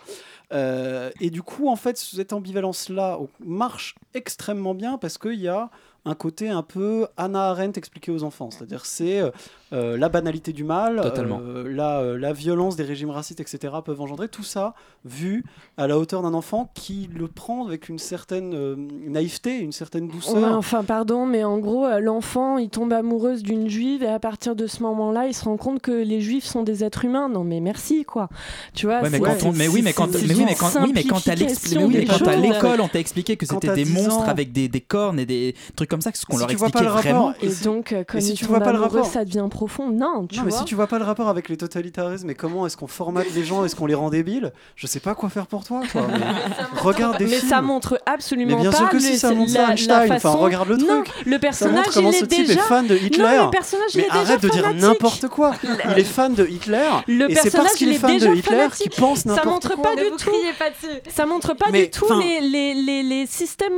Euh, 0.53 1.09
et 1.21 1.29
du 1.29 1.41
coup, 1.41 1.67
en 1.69 1.75
fait, 1.75 1.97
cette 1.97 2.33
ambivalence-là 2.33 3.19
au- 3.19 3.29
marche 3.43 3.95
extrêmement 4.13 4.73
bien 4.75 4.97
parce 4.97 5.17
qu'il 5.17 5.39
y 5.39 5.47
a 5.47 5.69
un 6.05 6.13
côté 6.15 6.49
un 6.49 6.61
peu 6.63 7.07
Anna 7.17 7.49
Arendt 7.49 7.77
expliqué 7.79 8.11
aux 8.11 8.23
enfants. 8.23 8.49
C'est-à-dire, 8.51 8.85
c'est 8.85 9.19
euh, 9.19 9.31
euh, 9.73 9.97
la 9.97 10.07
banalité 10.09 10.53
du 10.53 10.63
mal, 10.63 10.99
euh, 11.41 11.67
la, 11.67 11.99
euh, 11.99 12.17
la 12.19 12.31
violence 12.31 12.75
des 12.75 12.83
régimes 12.83 13.09
racistes, 13.09 13.39
etc., 13.39 13.73
peuvent 13.83 13.99
engendrer 13.99 14.27
tout 14.29 14.43
ça 14.43 14.75
vu 15.03 15.43
à 15.77 15.87
la 15.87 15.97
hauteur 15.97 16.21
d'un 16.21 16.33
enfant 16.35 16.69
qui 16.75 17.09
le 17.13 17.27
prend 17.27 17.65
avec 17.65 17.89
une 17.89 17.97
certaine 17.99 18.53
euh, 18.53 18.75
naïveté, 18.77 19.57
une 19.59 19.71
certaine 19.71 20.07
douceur. 20.07 20.35
Ouais, 20.35 20.43
enfin, 20.43 20.83
pardon, 20.83 21.25
mais 21.25 21.43
en 21.43 21.57
gros, 21.57 21.87
l'enfant, 21.99 22.57
il 22.59 22.69
tombe 22.69 22.93
amoureuse 22.93 23.41
d'une 23.41 23.67
juive 23.67 24.03
et 24.03 24.07
à 24.07 24.19
partir 24.19 24.55
de 24.55 24.67
ce 24.67 24.83
moment-là, 24.83 25.27
il 25.27 25.33
se 25.33 25.45
rend 25.45 25.57
compte 25.57 25.81
que 25.81 25.91
les 25.91 26.21
juifs 26.21 26.45
sont 26.45 26.63
des 26.63 26.83
êtres 26.83 27.05
humains. 27.05 27.29
Non, 27.29 27.43
mais 27.43 27.59
merci, 27.61 28.05
quoi. 28.05 28.29
Tu 28.75 28.85
vois, 28.85 29.01
Ouais, 29.01 29.09
mais, 29.09 29.17
c'est- 29.17 29.23
quand 29.23 29.43
on- 29.49 29.51
mais 29.53 29.67
oui, 29.67 29.81
mais 29.81 29.93
quand, 29.93 30.07
mais 30.07 30.19
oui, 30.35 30.43
mais 30.45 30.55
quand, 30.55 30.69
oui, 30.83 30.91
mais 30.93 31.03
quand 31.03 32.27
à 32.27 32.35
l'école 32.35 32.81
on 32.81 32.87
t'a 32.87 32.99
expliqué 32.99 33.35
que 33.37 33.45
c'était 33.45 33.73
des 33.73 33.83
10 33.83 33.93
monstres 33.93 34.17
ans- 34.19 34.23
avec 34.25 34.51
des, 34.51 34.67
des 34.67 34.81
cornes 34.81 35.19
et 35.19 35.25
des 35.25 35.55
trucs 35.75 35.94
comme 35.95 36.01
ça, 36.01 36.11
ce 36.13 36.25
qu'on 36.25 36.33
Si 36.33 36.39
leur 36.39 36.47
tu 36.47 36.55
vois 36.55 36.69
pas 36.69 36.79
expliquait 36.81 36.85
le 36.85 37.09
rapport, 37.09 37.31
vraiment. 37.31 37.33
Et 37.41 37.63
donc, 37.63 37.91
euh, 37.93 38.03
quand 38.07 38.17
Et 38.17 38.21
si 38.21 38.33
tu 38.33 38.45
vois 38.45 38.59
pas 38.59 38.71
le 38.71 38.79
rapport- 38.79 39.05
ça 39.05 39.25
devient 39.25 39.45
profond. 39.49 39.89
Non, 39.89 40.27
tu 40.27 40.37
non, 40.37 40.43
mais 40.45 40.49
vois. 40.51 40.59
si 40.59 40.65
tu 40.65 40.75
vois 40.75 40.87
pas 40.87 40.99
le 40.99 41.05
rapport 41.05 41.27
avec 41.29 41.49
les 41.49 41.57
totalitarismes 41.57 42.29
et 42.29 42.35
comment 42.35 42.65
est-ce 42.67 42.77
qu'on 42.77 42.87
formate 42.87 43.27
les 43.35 43.43
gens, 43.43 43.65
est-ce 43.65 43.75
qu'on 43.75 43.85
les 43.85 43.95
rend 43.95 44.09
débiles, 44.09 44.53
je 44.75 44.87
sais 44.87 44.99
pas 44.99 45.15
quoi 45.15 45.29
faire 45.29 45.47
pour 45.47 45.63
toi. 45.63 45.81
Quoi. 45.91 46.07
Mais 46.07 46.19
regarde 46.81 47.17
des 47.17 47.25
mais 47.25 47.37
films. 47.37 47.49
ça 47.49 47.61
montre 47.61 47.99
absolument 48.05 48.55
Mais 48.57 48.61
bien 48.61 48.71
pas 48.71 48.77
sûr 48.77 48.89
que 48.89 48.99
si, 48.99 49.13
le- 49.13 49.17
ça 49.17 49.31
montre 49.33 49.53
la, 49.53 49.59
ça, 49.59 49.65
la 49.65 49.71
Einstein. 49.73 50.07
façon... 50.07 50.27
Enfin, 50.29 50.37
regarde 50.39 50.69
le 50.69 50.77
Non, 50.77 51.03
truc. 51.03 51.25
le 51.25 51.31
Ça 51.33 51.39
personnage, 51.39 51.75
montre 51.77 51.93
comment 51.93 52.09
il 52.11 52.15
est 52.15 52.19
ce 52.19 52.25
type 52.25 52.47
déjà... 52.47 52.59
est 52.59 52.63
fan 52.63 52.87
de 52.87 52.95
Hitler. 52.95 53.23
Non, 53.37 53.45
le 53.45 53.51
personnage, 53.51 53.89
il 53.93 53.97
mais 53.97 54.03
est 54.03 54.07
déjà 54.07 54.19
arrête 54.21 54.41
de 54.41 54.49
dire 54.49 54.73
n'importe 54.75 55.27
quoi. 55.27 55.53
Il 55.63 55.99
est 55.99 56.03
fan 56.03 56.33
de 56.33 56.45
Hitler. 56.45 56.89
Le 57.07 57.29
et 57.31 57.35
c'est 57.35 57.41
personnage, 57.43 57.65
parce 57.67 57.75
qu'il 57.77 57.87
il 57.87 57.93
est 57.93 57.95
est 57.95 57.99
fan 57.99 58.11
déjà 58.11 58.29
de 58.29 58.35
Hitler 58.35 58.67
qu'il 58.77 58.91
pense 58.91 59.19
Ça 59.19 59.29
n'importe 59.29 59.47
montre 59.47 59.73
quoi. 59.75 59.83
pas 59.83 59.95
Ne 59.95 60.03
du 60.03 60.09
vous 60.09 60.17
tout. 60.17 60.31
pas. 60.59 60.65
Ça 61.11 61.25
montre 61.25 61.53
pas 61.55 61.65
Mais, 61.71 61.83
du 61.85 61.89
tout 61.91 62.05
les, 62.19 62.39
les, 62.41 62.73
les, 62.73 63.03
les 63.03 63.25
systèmes 63.25 63.71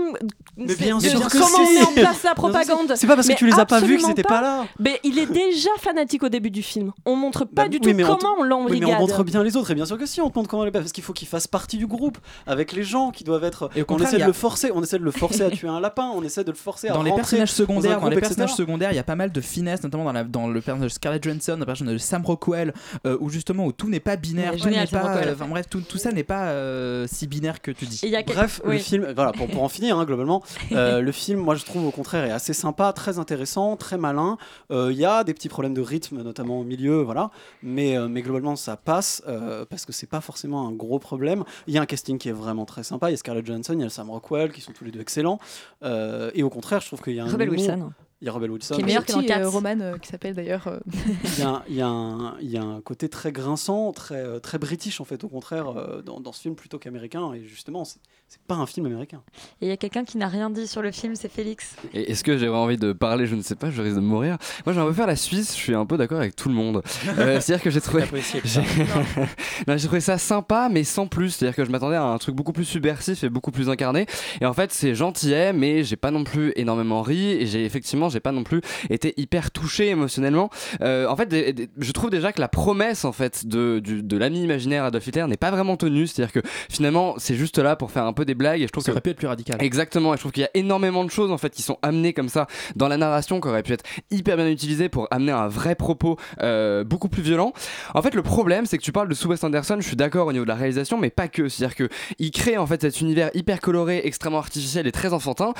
Mais 0.57 0.75
bien 0.75 0.99
sûr 0.99 1.19
que 1.27 1.37
comment 1.37 1.65
si. 1.65 1.77
Place 2.09 2.23
la 2.23 2.35
propagande. 2.35 2.93
c'est 2.95 3.07
pas 3.07 3.15
parce 3.15 3.27
que 3.27 3.33
Mais 3.33 3.37
tu 3.37 3.45
les 3.45 3.59
as 3.59 3.65
pas 3.65 3.79
vus 3.79 3.85
qu'ils 3.97 4.05
absolument 4.05 4.11
étaient 4.11 4.23
pas 4.23 4.41
là. 4.41 4.65
Mais 4.79 4.99
il 5.03 5.19
est 5.19 5.25
déjà 5.31 5.69
fanatique 5.79 6.23
au 6.23 6.29
début 6.29 6.51
du 6.51 6.63
film. 6.63 6.91
On 7.05 7.15
montre 7.15 7.45
pas 7.45 7.63
Bah 7.63 7.69
du 7.69 7.79
tout 7.79 7.89
comment 7.93 8.17
on 8.37 8.41
Oui, 8.43 8.47
l'embrigade. 8.49 8.89
mais 8.89 8.95
on 8.95 8.99
montre 8.99 9.23
bien 9.23 9.43
les 9.43 9.55
autres, 9.57 9.71
et 9.71 9.75
bien 9.75 9.85
sûr 9.85 9.97
que 9.97 10.05
si, 10.05 10.21
on 10.21 10.29
te 10.29 10.37
montre 10.37 10.49
comment 10.49 10.63
les 10.63 10.71
parce 10.71 10.91
qu'il 10.91 11.03
faut 11.03 11.13
qu'il 11.13 11.27
fasse 11.27 11.47
partie 11.47 11.77
du 11.77 11.87
groupe, 11.87 12.17
avec 12.45 12.71
les 12.73 12.83
gens 12.83 13.11
qui 13.11 13.23
doivent 13.23 13.43
être. 13.43 13.69
Et 13.75 13.83
on 13.87 13.97
essaie 13.99 14.17
de 14.17 14.23
a- 14.23 14.27
le 14.27 14.33
forcer, 14.33 14.71
on 14.73 14.81
essaie 14.83 14.99
de 14.99 15.03
le 15.03 15.11
forcer 15.11 15.41
à 15.43 15.49
tuer 15.51 15.67
un 15.67 15.79
lapin, 15.79 16.11
on 16.13 16.23
essaie 16.23 16.43
de 16.43 16.51
le 16.51 16.57
forcer 16.57 16.89
à 16.89 16.93
dans 16.93 17.03
les 17.03 17.11
personnages 17.11 17.51
secondaires, 17.51 17.99
dans 18.01 18.09
les 18.09 18.19
personnages 18.19 18.53
secondaires, 18.53 18.91
il 18.91 18.95
y 18.95 18.99
a 18.99 19.03
pas 19.03 19.15
mal 19.15 19.31
de 19.31 19.41
finesse, 19.41 19.83
notamment 19.83 20.03
dans, 20.05 20.13
la, 20.13 20.23
dans 20.23 20.47
le 20.47 20.61
personnage 20.61 20.89
de 20.91 20.93
Scarlett 20.93 21.23
Johansson, 21.23 21.57
le 21.59 21.65
personnage 21.65 21.93
de 21.93 21.97
Sam 21.99 22.25
Rockwell, 22.25 22.73
euh, 23.05 23.17
où 23.19 23.29
justement 23.29 23.65
où 23.65 23.71
tout 23.71 23.89
n'est 23.89 23.99
pas 23.99 24.15
binaire, 24.15 24.53
enfin 24.55 25.47
bref, 25.49 25.65
tout, 25.69 25.81
tout 25.81 25.97
ça 25.97 26.11
n'est 26.11 26.23
pas 26.23 26.45
euh, 26.47 27.05
si 27.11 27.27
binaire 27.27 27.61
que 27.61 27.71
tu 27.71 27.85
dis. 27.85 28.01
Bref, 28.27 28.61
le 28.65 28.77
film, 28.77 29.07
voilà, 29.15 29.31
pour, 29.31 29.47
pour 29.47 29.63
en 29.63 29.69
finir, 29.69 29.97
hein, 29.97 30.05
globalement, 30.05 30.43
euh, 30.71 31.01
le 31.01 31.11
film, 31.11 31.39
moi 31.39 31.55
je 31.55 31.65
trouve 31.65 31.85
au 31.87 31.91
contraire, 31.97 32.23
est 32.25 32.31
assez 32.31 32.53
sympa, 32.53 32.93
très 32.93 33.19
intéressant, 33.19 33.75
très 33.75 33.97
malin. 33.97 34.37
Euh, 34.71 34.89
Il 34.91 34.97
y 34.97 35.05
a 35.05 35.23
des 35.23 35.33
petits 35.33 35.49
problèmes 35.49 35.73
de 35.73 35.81
rythme, 35.81 36.21
notamment 36.21 36.59
au 36.59 36.63
milieu, 36.63 37.01
voilà, 37.01 37.29
mais, 37.61 37.97
euh, 37.97 38.07
mais 38.07 38.21
globalement 38.21 38.55
ça 38.55 38.77
passe 38.77 39.21
euh, 39.27 39.65
parce 39.69 39.85
que 39.85 39.91
c'est 39.91 40.07
pas 40.07 40.21
forcément 40.21 40.67
un 40.67 40.71
gros 40.71 40.99
problème. 40.99 41.43
Il 41.67 41.73
y 41.73 41.77
a 41.77 41.81
un 41.81 41.85
casting 41.85 42.17
qui 42.17 42.29
est 42.29 42.33
vraiment 42.33 42.65
très 42.65 42.83
sympa. 42.83 43.09
Il 43.09 43.11
y 43.11 43.15
a 43.15 43.17
Scarlett 43.17 43.45
Johansson, 43.45 43.73
il 43.73 43.81
y 43.81 43.85
a 43.85 43.89
Sam 43.89 44.09
Rockwell, 44.09 44.51
qui 44.51 44.61
sont 44.61 44.71
tous 44.71 44.85
les 44.85 44.91
deux 44.91 45.01
excellents. 45.01 45.39
Euh, 45.83 46.31
et 46.33 46.43
au 46.43 46.49
contraire, 46.49 46.81
je 46.81 46.87
trouve 46.87 47.01
qu'il 47.01 47.15
y 47.15 47.19
a 47.19 47.25
un 47.25 47.27
Rebel 47.27 47.49
humour- 47.53 47.59
Wilson. 47.67 47.91
Il 48.19 48.25
y 48.25 48.29
a 48.29 48.33
Rebel 48.33 48.49
Wilson. 48.49 48.73
Qui 48.73 48.81
est 48.81 48.83
meilleur 48.83 49.05
que 49.05 49.11
dans 49.11 49.21
euh, 49.21 49.47
Roman 49.47 49.79
euh, 49.79 49.97
qui 49.99 50.07
s'appelle 50.09 50.33
d'ailleurs. 50.33 50.65
euh, 50.67 50.79
il 51.37 51.39
y, 51.39 51.43
a, 51.43 51.49
un- 51.49 51.63
il 51.69 51.75
y 51.75 51.81
a 51.83 51.87
un, 51.87 52.35
il 52.41 52.49
y 52.49 52.57
a 52.57 52.63
un 52.63 52.81
côté 52.81 53.09
très 53.09 53.31
grinçant, 53.31 53.91
très, 53.91 54.15
euh, 54.15 54.39
très 54.39 54.57
british 54.57 54.99
en 54.99 55.03
fait, 55.05 55.23
au 55.23 55.27
contraire, 55.29 55.69
euh, 55.77 56.01
dans, 56.01 56.19
dans 56.19 56.31
ce 56.31 56.41
film 56.41 56.55
plutôt 56.55 56.79
qu'américain. 56.79 57.31
Et 57.33 57.43
justement, 57.45 57.83
c'est 58.29 58.41
pas 58.41 58.55
un 58.55 58.65
film 58.65 58.85
américain. 58.87 59.21
Et 59.61 59.67
il 59.67 59.69
y 59.69 59.71
a 59.71 59.77
quelqu'un 59.77 60.03
qui 60.03 60.17
n'a 60.17 60.27
rien 60.27 60.49
dit 60.49 60.67
sur 60.67 60.81
le 60.81 60.91
film, 60.91 61.15
c'est 61.15 61.31
Félix. 61.31 61.75
Et 61.93 62.11
est-ce 62.11 62.23
que 62.25 62.37
j'ai 62.37 62.47
vraiment 62.47 62.63
envie 62.63 62.77
de 62.77 62.91
parler 62.91 63.25
Je 63.25 63.35
ne 63.35 63.41
sais 63.41 63.55
pas, 63.55 63.71
je 63.71 63.81
risque 63.81 63.95
de 63.95 64.01
mourir. 64.01 64.37
Moi, 64.65 64.73
j'ai 64.73 64.81
un 64.81 64.85
peu 64.85 64.91
faire 64.93 65.07
la 65.07 65.15
Suisse, 65.15 65.51
je 65.55 65.57
suis 65.61 65.73
un 65.73 65.85
peu 65.85 65.97
d'accord 65.97 66.19
avec 66.19 66.35
tout 66.35 66.49
le 66.49 66.55
monde. 66.55 66.81
Euh, 67.19 67.39
C'est-à-dire 67.39 67.63
que 67.63 67.69
j'ai 67.69 67.79
trouvé. 67.81 68.03
j'ai- 68.43 69.87
trouvé 69.87 70.01
ça 70.01 70.17
sympa, 70.17 70.69
mais 70.71 70.83
sans 70.83 71.07
plus. 71.07 71.31
C'est-à-dire 71.31 71.55
que 71.55 71.65
je 71.65 71.71
m'attendais 71.71 71.95
à 71.95 72.03
un 72.03 72.17
truc 72.17 72.35
beaucoup 72.35 72.53
plus 72.53 72.65
subversif 72.65 73.23
et 73.23 73.29
beaucoup 73.29 73.51
plus 73.51 73.69
incarné. 73.69 74.05
Et 74.41 74.45
en 74.45 74.53
fait, 74.53 74.71
c'est 74.71 74.93
gentillet, 74.93 75.53
mais 75.53 75.83
j'ai 75.83 75.95
pas 75.95 76.11
non 76.11 76.23
plus 76.23 76.51
énormément 76.55 77.01
ri. 77.01 77.31
Et 77.31 77.45
j'ai 77.47 77.65
effectivement, 77.65 78.09
j'ai 78.09 78.19
pas 78.19 78.31
non 78.31 78.43
plus 78.43 78.61
été 78.89 79.13
hyper 79.17 79.51
touché 79.51 79.87
émotionnellement. 79.89 80.49
Euh, 80.81 81.07
en 81.07 81.15
fait, 81.15 81.33
je 81.77 81.91
trouve 81.91 82.09
déjà 82.09 82.31
que 82.31 82.41
la 82.41 82.47
promesse 82.47 83.05
en 83.05 83.11
fait 83.11 83.45
de, 83.47 83.79
du- 83.79 84.03
de 84.03 84.17
l'ami 84.17 84.43
imaginaire 84.43 84.83
Adolf 84.83 85.07
Hitler 85.07 85.25
n'est 85.27 85.37
pas 85.37 85.51
vraiment 85.51 85.77
tenue. 85.77 86.07
C'est-à-dire 86.07 86.33
que 86.41 86.47
finalement, 86.69 87.15
c'est 87.17 87.35
juste 87.35 87.57
là 87.57 87.75
pour 87.75 87.91
faire 87.91 88.05
un 88.05 88.13
peu 88.17 88.25
des 88.25 88.35
blagues. 88.35 88.61
Et 88.61 88.67
je 88.67 88.71
trouve 88.71 88.83
Ça 88.83 88.91
que 88.91 88.93
aurait 88.93 89.01
pu 89.01 89.11
être 89.11 89.17
plus 89.17 89.27
radical. 89.27 89.57
Exactement, 89.61 90.13
et 90.13 90.17
je 90.17 90.21
trouve 90.21 90.31
qu'il 90.31 90.41
y 90.41 90.45
a 90.45 90.49
énormément 90.53 91.05
de 91.05 91.11
choses 91.11 91.31
en 91.31 91.37
fait 91.37 91.51
qui 91.51 91.61
sont 91.61 91.77
amenées 91.81 92.13
comme 92.13 92.29
ça 92.29 92.47
dans 92.75 92.87
la 92.87 92.97
narration 92.97 93.39
qui 93.39 93.47
auraient 93.47 93.63
pu 93.63 93.73
être 93.73 93.85
hyper 94.11 94.35
bien 94.35 94.49
utilisées 94.49 94.89
pour 94.89 95.07
amener 95.11 95.31
un 95.31 95.47
vrai 95.47 95.75
propos 95.75 96.17
euh, 96.41 96.83
beaucoup 96.83 97.09
plus 97.09 97.21
violent. 97.21 97.53
En 97.93 98.01
fait, 98.01 98.15
le 98.15 98.23
problème, 98.23 98.65
c'est 98.65 98.77
que 98.77 98.83
tu 98.83 98.91
parles 98.91 99.09
de 99.09 99.13
Sue 99.13 99.27
Wes 99.27 99.43
Anderson, 99.43 99.77
je 99.79 99.87
suis 99.87 99.95
d'accord 99.95 100.27
au 100.27 100.33
niveau 100.33 100.45
de 100.45 100.49
la 100.49 100.55
réalisation, 100.55 100.97
mais 100.97 101.09
pas 101.09 101.27
que. 101.27 101.47
C'est-à-dire 101.47 101.75
que 101.75 101.89
il 102.19 102.31
crée 102.31 102.57
en 102.57 102.67
fait 102.67 102.81
cet 102.81 103.01
univers 103.01 103.29
hyper 103.33 103.61
coloré, 103.61 104.01
extrêmement 104.03 104.39
artificiel 104.39 104.87
et 104.87 104.91
très 104.91 105.13
enfantin. 105.13 105.53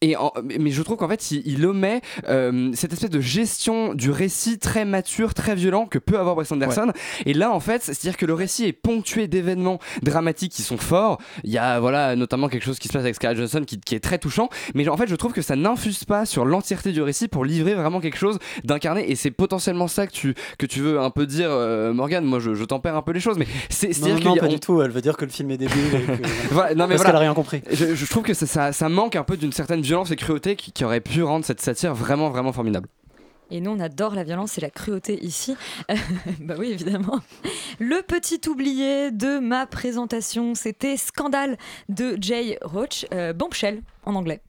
Et 0.00 0.16
en- 0.16 0.32
mais 0.58 0.70
je 0.70 0.82
trouve 0.82 0.96
qu'en 0.96 1.08
fait, 1.08 1.30
il, 1.30 1.42
il 1.46 1.64
omet 1.66 2.00
euh, 2.28 2.70
cette 2.74 2.92
espèce 2.92 3.10
de 3.10 3.20
gestion 3.20 3.94
du 3.94 4.10
récit 4.10 4.58
très 4.58 4.84
mature, 4.84 5.34
très 5.34 5.54
violent 5.54 5.86
que 5.86 5.98
peut 5.98 6.18
avoir 6.18 6.36
Wes 6.36 6.50
Anderson. 6.52 6.92
Et 7.26 7.32
là, 7.34 7.50
en 7.52 7.60
fait, 7.60 7.82
c'est-à-dire 7.82 8.16
que 8.16 8.26
le 8.26 8.34
récit 8.34 8.64
est 8.66 8.72
ponctué 8.72 9.28
d'événements 9.28 9.78
dramatiques 10.02 10.52
qui 10.52 10.62
sont 10.62 10.76
forts. 10.76 11.18
Il 11.42 11.50
y 11.50 11.58
a 11.58 11.80
voilà, 11.80 12.16
notamment 12.16 12.48
quelque 12.48 12.64
chose 12.64 12.78
qui 12.78 12.88
se 12.88 12.92
passe 12.92 13.02
avec 13.02 13.14
Scarlett 13.14 13.38
Johansson 13.38 13.62
qui, 13.66 13.78
qui 13.80 13.94
est 13.94 14.00
très 14.00 14.18
touchant. 14.18 14.48
Mais 14.74 14.86
en 14.88 14.96
fait, 14.96 15.06
je 15.08 15.14
trouve 15.16 15.32
que 15.32 15.42
ça 15.42 15.56
n'infuse 15.56 16.04
pas 16.04 16.26
sur 16.26 16.44
l'entièreté 16.44 16.92
du 16.92 17.02
récit 17.02 17.28
pour 17.28 17.44
livrer 17.44 17.74
vraiment 17.74 18.00
quelque 18.00 18.18
chose 18.18 18.38
d'incarné. 18.64 19.10
Et 19.10 19.16
c'est 19.16 19.30
potentiellement 19.30 19.88
ça 19.88 20.06
que 20.06 20.12
tu, 20.12 20.34
que 20.58 20.66
tu 20.66 20.80
veux 20.80 21.00
un 21.00 21.10
peu 21.10 21.26
dire, 21.26 21.48
euh, 21.50 21.92
Morgane. 21.92 22.24
Moi, 22.24 22.40
je, 22.40 22.54
je 22.54 22.64
tempère 22.64 22.96
un 22.96 23.02
peu 23.02 23.12
les 23.12 23.20
choses. 23.20 23.38
Mais 23.38 23.46
c'est 23.68 23.88
Non, 23.88 23.92
c'est-à-dire 23.94 24.24
non, 24.24 24.36
pas 24.36 24.46
on- 24.46 24.48
du 24.50 24.60
tout. 24.60 24.82
Elle 24.82 24.90
veut 24.90 25.00
dire 25.02 25.16
que 25.16 25.24
le 25.24 25.30
film 25.30 25.50
est 25.50 25.56
débile. 25.58 25.76
Que... 25.90 26.28
voilà, 26.50 26.74
non 26.74 26.84
mais 26.86 26.94
Parce 26.96 27.02
voilà. 27.02 27.04
qu'elle 27.04 27.16
a 27.16 27.18
rien 27.20 27.34
compris. 27.34 27.62
Je, 27.70 27.94
je 27.94 28.06
trouve 28.06 28.22
que 28.24 28.34
ça, 28.34 28.46
ça, 28.46 28.72
ça 28.72 28.88
manque 28.88 29.16
un 29.16 29.22
peu 29.24 29.36
d'une 29.36 29.52
certaine 29.52 29.83
violence 29.84 30.10
et 30.10 30.16
cruauté 30.16 30.56
qui, 30.56 30.72
qui 30.72 30.84
aurait 30.84 31.00
pu 31.00 31.22
rendre 31.22 31.44
cette 31.44 31.60
satire 31.60 31.94
vraiment 31.94 32.30
vraiment 32.30 32.52
formidable. 32.52 32.88
Et 33.50 33.60
nous, 33.60 33.70
on 33.70 33.80
adore 33.80 34.14
la 34.14 34.24
violence 34.24 34.58
et 34.58 34.60
la 34.60 34.70
cruauté 34.70 35.22
ici. 35.22 35.56
Euh, 35.90 35.94
bah 36.40 36.54
oui, 36.58 36.70
évidemment. 36.70 37.20
Le 37.78 38.02
petit 38.02 38.40
oublié 38.48 39.10
de 39.10 39.38
ma 39.38 39.66
présentation, 39.66 40.54
c'était 40.54 40.96
Scandale 40.96 41.56
de 41.88 42.16
Jay 42.20 42.58
Roach, 42.62 43.06
euh, 43.12 43.32
Bombshell 43.32 43.82
en 44.04 44.14
anglais. 44.14 44.40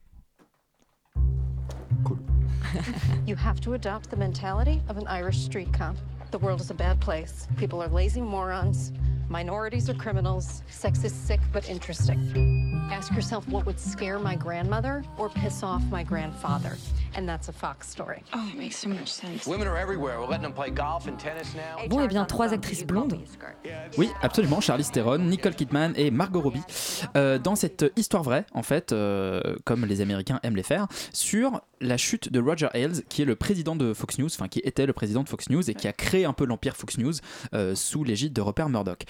You 3.26 3.36
have 3.36 3.60
to 3.62 3.74
adopt 3.74 4.10
the 4.10 4.16
mentality 4.16 4.80
of 4.88 4.96
an 4.96 5.06
Irish 5.08 5.38
street 5.38 5.68
cop. 5.76 5.96
The 6.30 6.38
world 6.38 6.60
is 6.60 6.70
a 6.70 6.74
bad 6.74 7.00
place. 7.00 7.48
People 7.56 7.82
are 7.82 7.88
lazy 7.88 8.20
morons. 8.20 8.92
Minorities 9.28 9.90
are 9.90 9.94
criminals. 9.94 10.62
Sex 10.70 11.02
is 11.04 11.12
sick 11.12 11.40
but 11.52 11.68
interesting. 11.68 12.72
Ask 12.92 13.12
yourself 13.12 13.48
what 13.48 13.66
would 13.66 13.80
scare 13.80 14.20
my 14.20 14.36
grandmother 14.36 15.02
or 15.18 15.28
piss 15.28 15.64
off 15.64 15.82
my 15.90 16.04
grandfather. 16.04 16.76
And 17.16 17.26
that's 17.26 17.48
a 17.48 17.52
Fox 17.52 17.88
story. 17.88 18.22
Oh, 18.32 18.48
it 18.52 18.58
makes 18.58 18.76
so 18.76 18.88
much 18.88 19.10
sense. 19.10 19.46
Women 19.46 19.66
are 19.66 19.76
everywhere. 19.76 20.20
We're 20.20 20.28
letting 20.28 20.42
them 20.42 20.52
play 20.52 20.70
golf 20.70 21.08
and 21.08 21.18
tennis 21.18 21.54
now. 21.54 21.88
Bon, 21.88 22.00
et 22.04 22.08
bien 22.08 22.24
trois 22.26 22.52
actrices 22.52 22.84
blondes. 22.84 23.14
Oui, 23.96 24.10
absolument. 24.22 24.60
Charlize 24.60 24.92
Theron, 24.92 25.18
Nicole 25.18 25.54
Kidman 25.54 25.94
et 25.96 26.10
Margot 26.10 26.40
Robbie. 26.40 26.62
Euh, 27.16 27.38
dans 27.38 27.56
cette 27.56 27.86
histoire 27.96 28.22
vraie, 28.22 28.44
en 28.52 28.62
fait, 28.62 28.92
euh, 28.92 29.56
comme 29.64 29.86
les 29.86 30.00
Américains 30.02 30.38
aiment 30.42 30.56
les 30.56 30.62
faire, 30.62 30.86
sur 31.12 31.62
la 31.80 31.96
chute 31.96 32.30
de 32.30 32.40
Roger 32.40 32.68
Ailes, 32.74 33.02
qui 33.08 33.22
est 33.22 33.26
le 33.26 33.34
président 33.34 33.76
de 33.76 33.92
Fox 33.94 34.18
News, 34.18 34.28
enfin 34.32 34.48
qui 34.48 34.60
était 34.60 34.86
le 34.86 34.92
président 34.92 35.22
de 35.22 35.28
Fox 35.28 35.50
News 35.50 35.68
et 35.68 35.74
qui 35.74 35.88
a 35.88 35.92
créé 35.92 36.24
un 36.24 36.32
peu 36.32 36.44
l'empire 36.44 36.76
Fox 36.76 36.98
News 36.98 37.14
euh, 37.54 37.74
sous 37.74 38.04
l'égide 38.04 38.32
de 38.32 38.40
Rupert 38.40 38.68
Murdoch. 38.68 39.04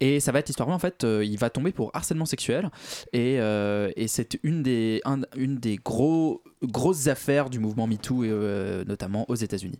Et 0.00 0.20
ça 0.20 0.32
va 0.32 0.38
être 0.38 0.48
l'histoire 0.48 0.68
en 0.68 0.78
fait, 0.78 1.04
euh, 1.04 1.24
il 1.24 1.38
va 1.38 1.50
tomber 1.50 1.72
pour 1.72 1.90
harcèlement 1.94 2.24
sexuel 2.24 2.70
et, 3.12 3.40
euh, 3.40 3.90
et 3.96 4.08
c'est 4.08 4.38
une 4.42 4.62
des, 4.62 5.00
un- 5.04 5.20
une 5.36 5.56
des 5.58 5.76
gros, 5.76 6.42
grosses 6.62 7.08
affaires 7.08 7.50
du 7.50 7.58
mouvement 7.58 7.86
MeToo, 7.86 8.24
et, 8.24 8.28
euh, 8.30 8.84
notamment 8.84 9.24
aux 9.28 9.34
États-Unis. 9.34 9.78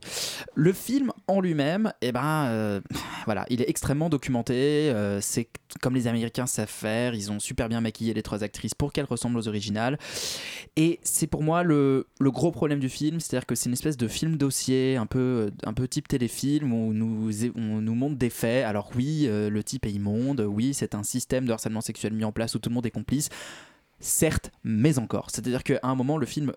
Le 0.55 0.73
film 0.73 1.13
en 1.29 1.41
lui-même, 1.41 1.93
eh 2.03 2.13
ben, 2.13 2.81
voilà, 3.25 3.47
il 3.51 3.61
est 3.63 3.69
extrêmement 3.69 4.09
documenté. 4.09 4.93
c'est 5.21 5.49
comme 5.81 5.95
les 5.95 6.07
Américains 6.07 6.47
savent 6.47 6.69
faire. 6.69 7.15
Ils 7.15 7.31
ont 7.31 7.39
super 7.41 7.69
bien 7.69 7.81
maquillé 7.81 8.13
les 8.15 8.23
trois 8.23 8.43
actrices 8.45 8.75
pour 8.75 8.93
qu'elles 8.93 9.05
ressemblent 9.07 9.39
aux 9.39 9.49
originales. 9.49 9.99
Et 10.77 10.99
c'est 11.03 11.27
pour 11.27 11.43
moi 11.43 11.63
le, 11.63 12.07
le 12.21 12.31
gros 12.31 12.51
problème 12.51 12.81
du 12.81 12.89
film, 12.89 13.21
c'est-à-dire 13.21 13.47
que 13.47 13.55
c'est 13.55 13.67
une 13.69 13.73
espèce 13.75 13.97
de 13.97 14.09
film 14.09 14.37
dossier, 14.37 14.97
un 14.97 15.07
peu, 15.07 15.51
un 15.65 15.73
peu 15.73 15.89
type 15.89 16.09
téléfilm, 16.09 16.73
où 16.73 16.91
on 16.91 16.93
nous, 16.93 17.31
on 17.57 17.81
nous 17.81 17.95
montre 17.95 18.17
des 18.17 18.31
faits. 18.31 18.65
Alors 18.65 18.91
oui, 18.97 19.29
le 19.29 19.63
type 19.73 19.87
est 19.87 19.93
immonde, 19.93 20.41
oui, 20.41 20.75
c'est 20.75 20.95
un 20.95 21.03
système 21.03 21.47
de 21.47 21.53
harcèlement 21.53 21.81
sexuel 21.81 22.13
mis 22.13 22.25
en 22.25 22.33
place 22.33 22.55
où 22.55 22.59
tout 22.59 22.69
le 22.69 22.75
monde 22.75 22.85
est 22.85 22.91
complice. 22.91 23.31
Certes, 24.01 24.51
mais 24.65 24.99
encore. 24.99 25.31
C'est-à-dire 25.31 25.65
qu'à 25.65 25.81
un 25.83 25.95
moment, 25.95 26.19
le 26.19 26.27
film 26.27 26.53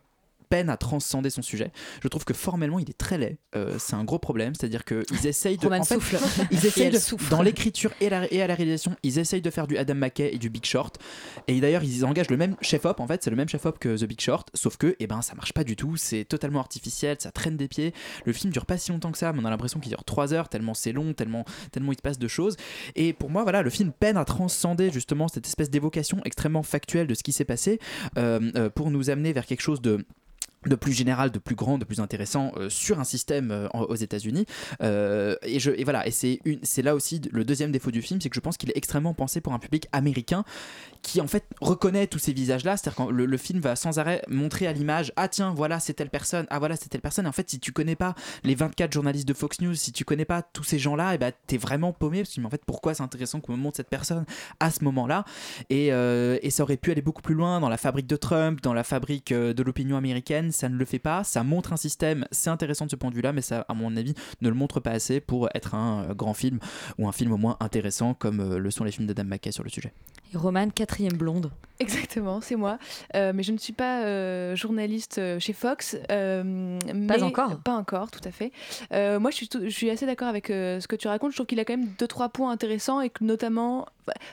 peine 0.50 0.70
à 0.70 0.78
transcender 0.78 1.30
son 1.30 1.42
sujet. 1.42 1.72
Je 2.02 2.08
trouve 2.08 2.26
que 2.26 2.34
formellement 2.34 2.80
il 2.80 2.90
est 2.90 2.98
très 2.98 3.18
laid. 3.18 3.38
Euh, 3.56 3.76
c'est 3.80 3.96
un 3.96 4.04
gros 4.04 4.20
problème, 4.20 4.54
c'est-à-dire 4.56 4.86
qu'ils 4.86 5.26
essayent 5.26 5.58
de, 5.58 5.68
en 5.68 5.84
fait, 5.84 6.00
ils 6.52 6.66
essayent 6.66 6.92
de- 6.92 7.30
dans 7.30 7.42
l'écriture 7.42 7.92
et, 8.02 8.08
à 8.08 8.48
la 8.48 8.56
réalisation, 8.56 8.96
ils 9.04 9.20
essayent 9.20 9.42
de 9.42 9.50
faire 9.50 9.68
du 9.68 9.78
Adam 9.78 9.96
McKay 9.96 10.32
et 10.34 10.38
du 10.38 10.50
Big 10.50 10.66
Short. 10.66 11.00
Et 11.48 11.60
d'ailleurs 11.60 11.84
ils 11.84 12.06
engagent 12.06 12.30
le 12.30 12.38
même 12.38 12.56
chef 12.62 12.86
op 12.86 13.00
en 13.00 13.08
fait, 13.08 13.24
c'est 13.24 13.30
le 13.30 13.36
même 13.36 13.50
chef 13.50 13.66
op 13.66 13.80
que 13.80 13.98
The 13.98 14.08
Big 14.08 14.22
Short, 14.22 14.50
sauf 14.54 14.78
que 14.78 14.96
eh 15.00 15.08
ben 15.08 15.22
ça 15.22 15.36
marche 15.36 15.54
pas 15.54 15.64
du 15.64 15.76
tout, 15.76 15.96
c'est 15.98 16.26
totalement 16.26 16.60
artificiel, 16.60 17.18
ça 17.20 17.32
traîne 17.32 17.58
des 17.58 17.68
pieds. 17.68 17.94
Le 18.26 18.34
film 18.34 18.52
dure 18.52 18.66
pas 18.66 18.78
si 18.78 18.92
longtemps 18.92 19.12
que 19.12 19.18
ça, 19.18 19.34
mais 19.34 19.42
on 19.42 19.46
a 19.46 19.50
l'impression 19.50 19.80
qu'il 19.80 19.90
dure 19.90 20.04
3 20.04 20.34
heures 20.34 20.50
tellement 20.50 20.74
c'est 20.74 20.92
long, 20.92 21.14
tellement 21.14 21.46
tellement 21.72 21.92
il 21.92 21.98
se 21.98 22.02
passe 22.02 22.20
de 22.20 22.28
choses. 22.28 22.56
Et 22.96 23.14
pour 23.14 23.30
moi 23.30 23.44
voilà, 23.44 23.62
le 23.62 23.70
film 23.70 23.92
peine 23.92 24.18
à 24.18 24.26
transcender 24.26 24.92
justement 24.92 25.28
cette 25.28 25.48
espèce 25.48 25.70
d'évocation 25.70 26.22
extrêmement 26.26 26.64
factuelle 26.64 27.08
de 27.08 27.14
ce 27.14 27.24
qui 27.24 27.32
s'est 27.32 27.46
passé 27.46 27.80
euh, 28.18 28.52
euh, 28.56 28.70
pour 28.70 28.92
nous 28.92 29.10
amener 29.10 29.34
vers 29.34 29.46
quelque 29.46 29.62
chose 29.62 29.82
de 29.82 30.06
de 30.68 30.76
plus 30.76 30.94
général, 30.94 31.32
de 31.32 31.40
plus 31.40 31.56
grand, 31.56 31.78
de 31.78 31.86
plus 31.86 32.00
intéressant 32.00 32.52
euh, 32.58 32.70
sur 32.70 33.00
un 33.00 33.04
système 33.04 33.52
euh, 33.52 33.68
aux 33.74 33.96
États-Unis. 33.96 34.46
Euh, 34.82 35.36
et, 35.44 35.58
et 35.58 35.84
voilà, 35.84 36.08
et 36.08 36.12
c'est 36.12 36.82
là 36.82 36.96
aussi 36.96 37.22
le 37.32 37.44
deuxième 37.44 37.72
défaut 37.72 37.92
du 37.92 38.02
film, 38.02 38.20
c'est 38.22 38.30
que 38.30 38.36
je 38.36 38.40
pense 38.40 38.58
qu'il 38.58 38.70
est 38.70 38.78
extrêmement 38.78 39.14
pensé 39.14 39.42
pour 39.42 39.54
un 39.54 39.60
public 39.60 39.88
américain 39.92 40.44
qui 41.02 41.22
en 41.22 41.28
fait 41.28 41.46
reconnaît 41.62 42.08
tous 42.08 42.18
ces 42.18 42.34
visages-là. 42.34 42.78
C'est-à-dire 42.78 43.08
que 43.08 43.12
le, 43.12 43.38
film 43.38 43.60
va 43.60 43.76
sans 43.76 44.00
arrêt 44.00 44.24
montrer 44.28 44.66
à 44.66 44.74
l'image, 44.74 45.14
ah 45.18 45.28
tiens, 45.28 45.54
voilà 45.54 45.80
c'est 45.80 45.94
telle 45.94 46.10
personne, 46.10 46.48
ah 46.50 46.58
voilà 46.58 46.76
c'est 46.76 46.90
telle 46.90 47.02
personne. 47.02 47.26
Et 47.26 47.30
en 47.30 47.34
fait, 47.34 47.50
si 47.50 47.60
tu 47.60 47.72
connais 47.72 47.96
pas 47.96 48.16
les 48.44 48.56
24 48.56 48.92
journalistes 48.92 49.28
de 49.28 49.34
Fox 49.34 49.62
News, 49.62 49.76
si 49.76 49.92
tu 49.92 50.04
connais 50.04 50.26
pas 50.26 50.42
tous 50.42 50.64
ces 50.64 50.80
gens-là, 50.80 51.14
et 51.14 51.18
ben 51.18 51.32
t'es 51.48 51.58
vraiment 51.58 51.94
paumé 51.94 52.24
parce 52.24 52.34
que 52.34 52.42
mais 52.42 52.48
en 52.48 52.50
fait 52.50 52.64
pourquoi 52.66 52.94
c'est 52.96 53.04
intéressant 53.04 53.40
qu'on 53.40 53.52
me 53.52 53.58
montre 53.58 53.78
cette 53.78 53.90
personne 53.90 54.26
à 54.60 54.72
ce 54.72 54.84
moment-là? 54.84 55.26
Et, 55.70 55.88
et 55.88 56.50
ça 56.50 56.64
aurait 56.64 56.78
pu 56.78 56.92
aller 56.92 57.02
beaucoup 57.02 57.22
plus 57.22 57.36
loin 57.36 57.60
dans 57.60 57.70
la 57.70 57.78
fabrique 57.78 58.08
de 58.08 58.16
Trump, 58.16 58.62
dans 58.62 58.74
la 58.74 58.84
fabrique 58.84 59.32
de 59.32 59.64
l'opinion 59.64 59.98
américaine. 59.98 60.52
Ça 60.56 60.70
ne 60.70 60.76
le 60.76 60.86
fait 60.86 60.98
pas. 61.00 61.24
Ça 61.24 61.44
montre 61.44 61.74
un 61.74 61.78
système. 61.78 62.26
C'est 62.32 62.50
intéressant 62.50 62.86
de 62.86 62.92
ce 62.92 62.96
point 62.96 63.10
de 63.12 63.16
vue-là, 63.16 63.32
mais 63.34 63.42
ça, 63.42 63.66
à 63.70 63.74
mon 63.76 63.96
avis, 63.96 64.16
ne 64.42 64.50
le 64.50 64.56
montre 64.56 64.80
pas 64.80 64.92
assez 64.92 65.20
pour 65.20 65.50
être 65.54 65.76
un 65.76 66.06
euh, 66.10 66.14
grand 66.16 66.34
film 66.34 66.60
ou 66.98 67.08
un 67.08 67.12
film 67.12 67.32
au 67.32 67.38
moins 67.38 67.58
intéressant 67.60 68.14
comme 68.14 68.40
euh, 68.40 68.58
le 68.58 68.72
sont 68.72 68.84
les 68.84 68.92
films 68.92 69.06
d'Adam 69.08 69.26
McKay 69.26 69.52
sur 69.52 69.64
le 69.64 69.70
sujet. 69.70 69.94
Et 70.34 70.38
Roman, 70.38 70.70
quatrième 70.70 71.14
blonde. 71.14 71.52
Exactement, 71.80 72.42
c'est 72.42 72.56
moi. 72.56 72.80
Euh, 73.16 73.32
mais 73.36 73.44
je 73.44 73.52
ne 73.52 73.58
suis 73.58 73.74
pas 73.74 74.04
euh, 74.06 74.56
journaliste 74.56 75.22
chez 75.40 75.54
Fox. 75.54 75.96
euh, 76.10 76.80
mais- 76.94 77.22
encore 77.22 77.58
Pas 77.62 77.76
encore, 77.76 78.10
tout 78.12 78.22
à 78.24 78.32
fait. 78.32 78.52
Euh, 78.94 79.20
moi, 79.20 79.30
je 79.32 79.36
suis, 79.36 79.48
tout- 79.48 79.62
je 79.64 79.70
suis 79.70 79.90
assez 79.90 80.06
d'accord 80.06 80.28
avec 80.28 80.50
euh, 80.50 80.80
ce 80.80 80.88
que 80.88 80.96
tu 80.96 81.08
racontes. 81.08 81.32
Je 81.32 81.38
trouve 81.38 81.46
qu'il 81.48 81.60
a 81.60 81.66
quand 81.66 81.78
même 81.78 81.90
deux, 82.00 82.08
trois 82.08 82.30
points 82.30 82.52
intéressants 82.52 83.02
et 83.02 83.10
que 83.10 83.24
notamment. 83.24 83.86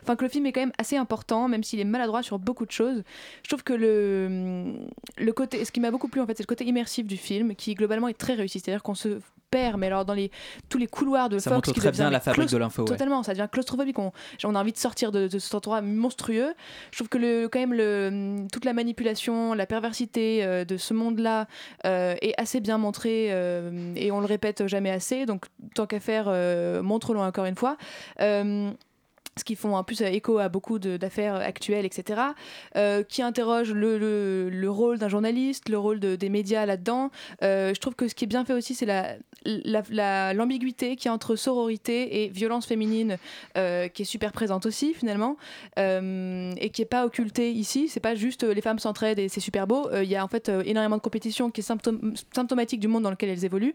Enfin, 0.02 0.16
que 0.16 0.24
le 0.24 0.30
film 0.30 0.46
est 0.46 0.52
quand 0.52 0.60
même 0.60 0.72
assez 0.78 0.96
important, 0.96 1.48
même 1.48 1.62
s'il 1.64 1.80
est 1.80 1.84
maladroit 1.84 2.22
sur 2.22 2.38
beaucoup 2.38 2.66
de 2.66 2.72
choses. 2.72 3.02
Je 3.42 3.48
trouve 3.48 3.62
que 3.62 3.72
le, 3.72 4.74
le 5.18 5.32
côté. 5.32 5.64
Ce 5.64 5.72
qui 5.72 5.80
m'a 5.80 5.90
beaucoup 5.90 6.08
plu, 6.08 6.20
en 6.20 6.26
fait, 6.26 6.36
c'est 6.36 6.42
le 6.42 6.46
côté 6.48 6.64
immersif 6.64 7.06
du 7.06 7.16
film 7.16 7.54
qui, 7.54 7.74
globalement, 7.74 8.08
est 8.08 8.18
très 8.18 8.34
réussi. 8.34 8.60
C'est-à-dire 8.60 8.82
qu'on 8.82 8.94
se 8.94 9.18
perd, 9.50 9.78
mais 9.78 9.88
alors 9.88 10.06
dans 10.06 10.14
les, 10.14 10.30
tous 10.70 10.78
les 10.78 10.86
couloirs 10.86 11.28
de 11.28 11.38
Ça 11.38 11.50
Fox. 11.50 11.56
montre 11.68 11.74
qui 11.74 11.80
très 11.80 11.90
devient 11.90 12.00
bien 12.04 12.10
la 12.10 12.20
fabrique 12.20 12.48
de 12.48 12.56
l'info, 12.56 12.82
ouais. 12.82 12.88
Totalement, 12.88 13.22
ça 13.22 13.32
devient 13.34 13.48
claustrophobique. 13.52 13.98
On, 13.98 14.10
on 14.44 14.54
a 14.54 14.60
envie 14.60 14.72
de 14.72 14.78
sortir 14.78 15.12
de, 15.12 15.28
de 15.28 15.38
cet 15.38 15.54
endroit 15.54 15.82
monstrueux. 15.82 16.54
Je 16.90 16.96
trouve 16.96 17.10
que 17.10 17.18
le, 17.18 17.48
quand 17.48 17.58
même 17.58 17.74
le, 17.74 18.46
toute 18.50 18.64
la 18.64 18.72
manipulation, 18.72 19.52
la 19.52 19.66
perversité 19.66 20.42
euh, 20.42 20.64
de 20.64 20.78
ce 20.78 20.94
monde-là 20.94 21.48
euh, 21.84 22.14
est 22.22 22.32
assez 22.40 22.60
bien 22.60 22.78
montrée 22.78 23.26
euh, 23.30 23.92
et 23.94 24.10
on 24.10 24.20
le 24.20 24.26
répète 24.26 24.66
jamais 24.68 24.90
assez. 24.90 25.26
Donc 25.26 25.44
tant 25.74 25.84
qu'à 25.84 26.00
faire, 26.00 26.30
montre-le 26.82 27.20
encore 27.20 27.44
une 27.44 27.56
fois. 27.56 27.76
Ce 29.38 29.44
qui 29.44 29.56
font 29.56 29.74
en 29.76 29.82
plus 29.82 30.02
écho 30.02 30.38
à 30.38 30.50
beaucoup 30.50 30.78
d'affaires 30.78 31.36
actuelles, 31.36 31.86
etc., 31.86 32.20
euh, 32.76 33.02
qui 33.02 33.22
interrogent 33.22 33.72
le, 33.72 33.96
le- 33.96 34.50
le 34.50 34.70
rôle 34.70 34.98
d'un 34.98 35.08
journaliste, 35.08 35.70
le 35.70 35.78
rôle 35.78 36.00
de- 36.00 36.16
des 36.16 36.28
médias 36.28 36.66
là-dedans. 36.66 37.10
Euh, 37.42 37.72
je 37.74 37.80
trouve 37.80 37.94
que 37.94 38.08
ce 38.08 38.14
qui 38.14 38.24
est 38.24 38.26
bien 38.26 38.44
fait 38.44 38.52
aussi, 38.52 38.74
c'est 38.74 38.84
la- 38.84 39.16
la- 39.46 39.82
la- 39.90 40.34
l'ambiguïté 40.34 40.96
qui 40.96 41.08
est 41.08 41.10
entre 41.10 41.34
sororité 41.36 42.24
et 42.24 42.28
violence 42.28 42.66
féminine, 42.66 43.16
euh, 43.56 43.88
qui 43.88 44.02
est 44.02 44.04
super 44.04 44.32
présente 44.32 44.66
aussi 44.66 44.92
finalement, 44.92 45.38
et 45.78 46.70
qui 46.70 46.82
est 46.82 46.88
pas 46.90 47.06
occultée 47.06 47.52
ici. 47.52 47.88
C'est 47.88 48.00
pas 48.00 48.14
juste 48.14 48.42
les 48.44 48.60
femmes 48.60 48.78
s'entraident 48.78 49.18
et 49.18 49.30
c'est 49.30 49.40
super 49.40 49.66
beau. 49.66 49.88
Il 49.94 50.08
y 50.10 50.16
a 50.16 50.22
en 50.22 50.28
fait 50.28 50.50
énormément 50.66 50.96
de 50.98 51.02
compétition 51.02 51.50
qui 51.50 51.62
est 51.62 51.72
symptomatique 52.34 52.80
du 52.80 52.88
monde 52.88 53.02
dans 53.04 53.10
lequel 53.10 53.30
elles 53.30 53.44
évoluent. 53.46 53.74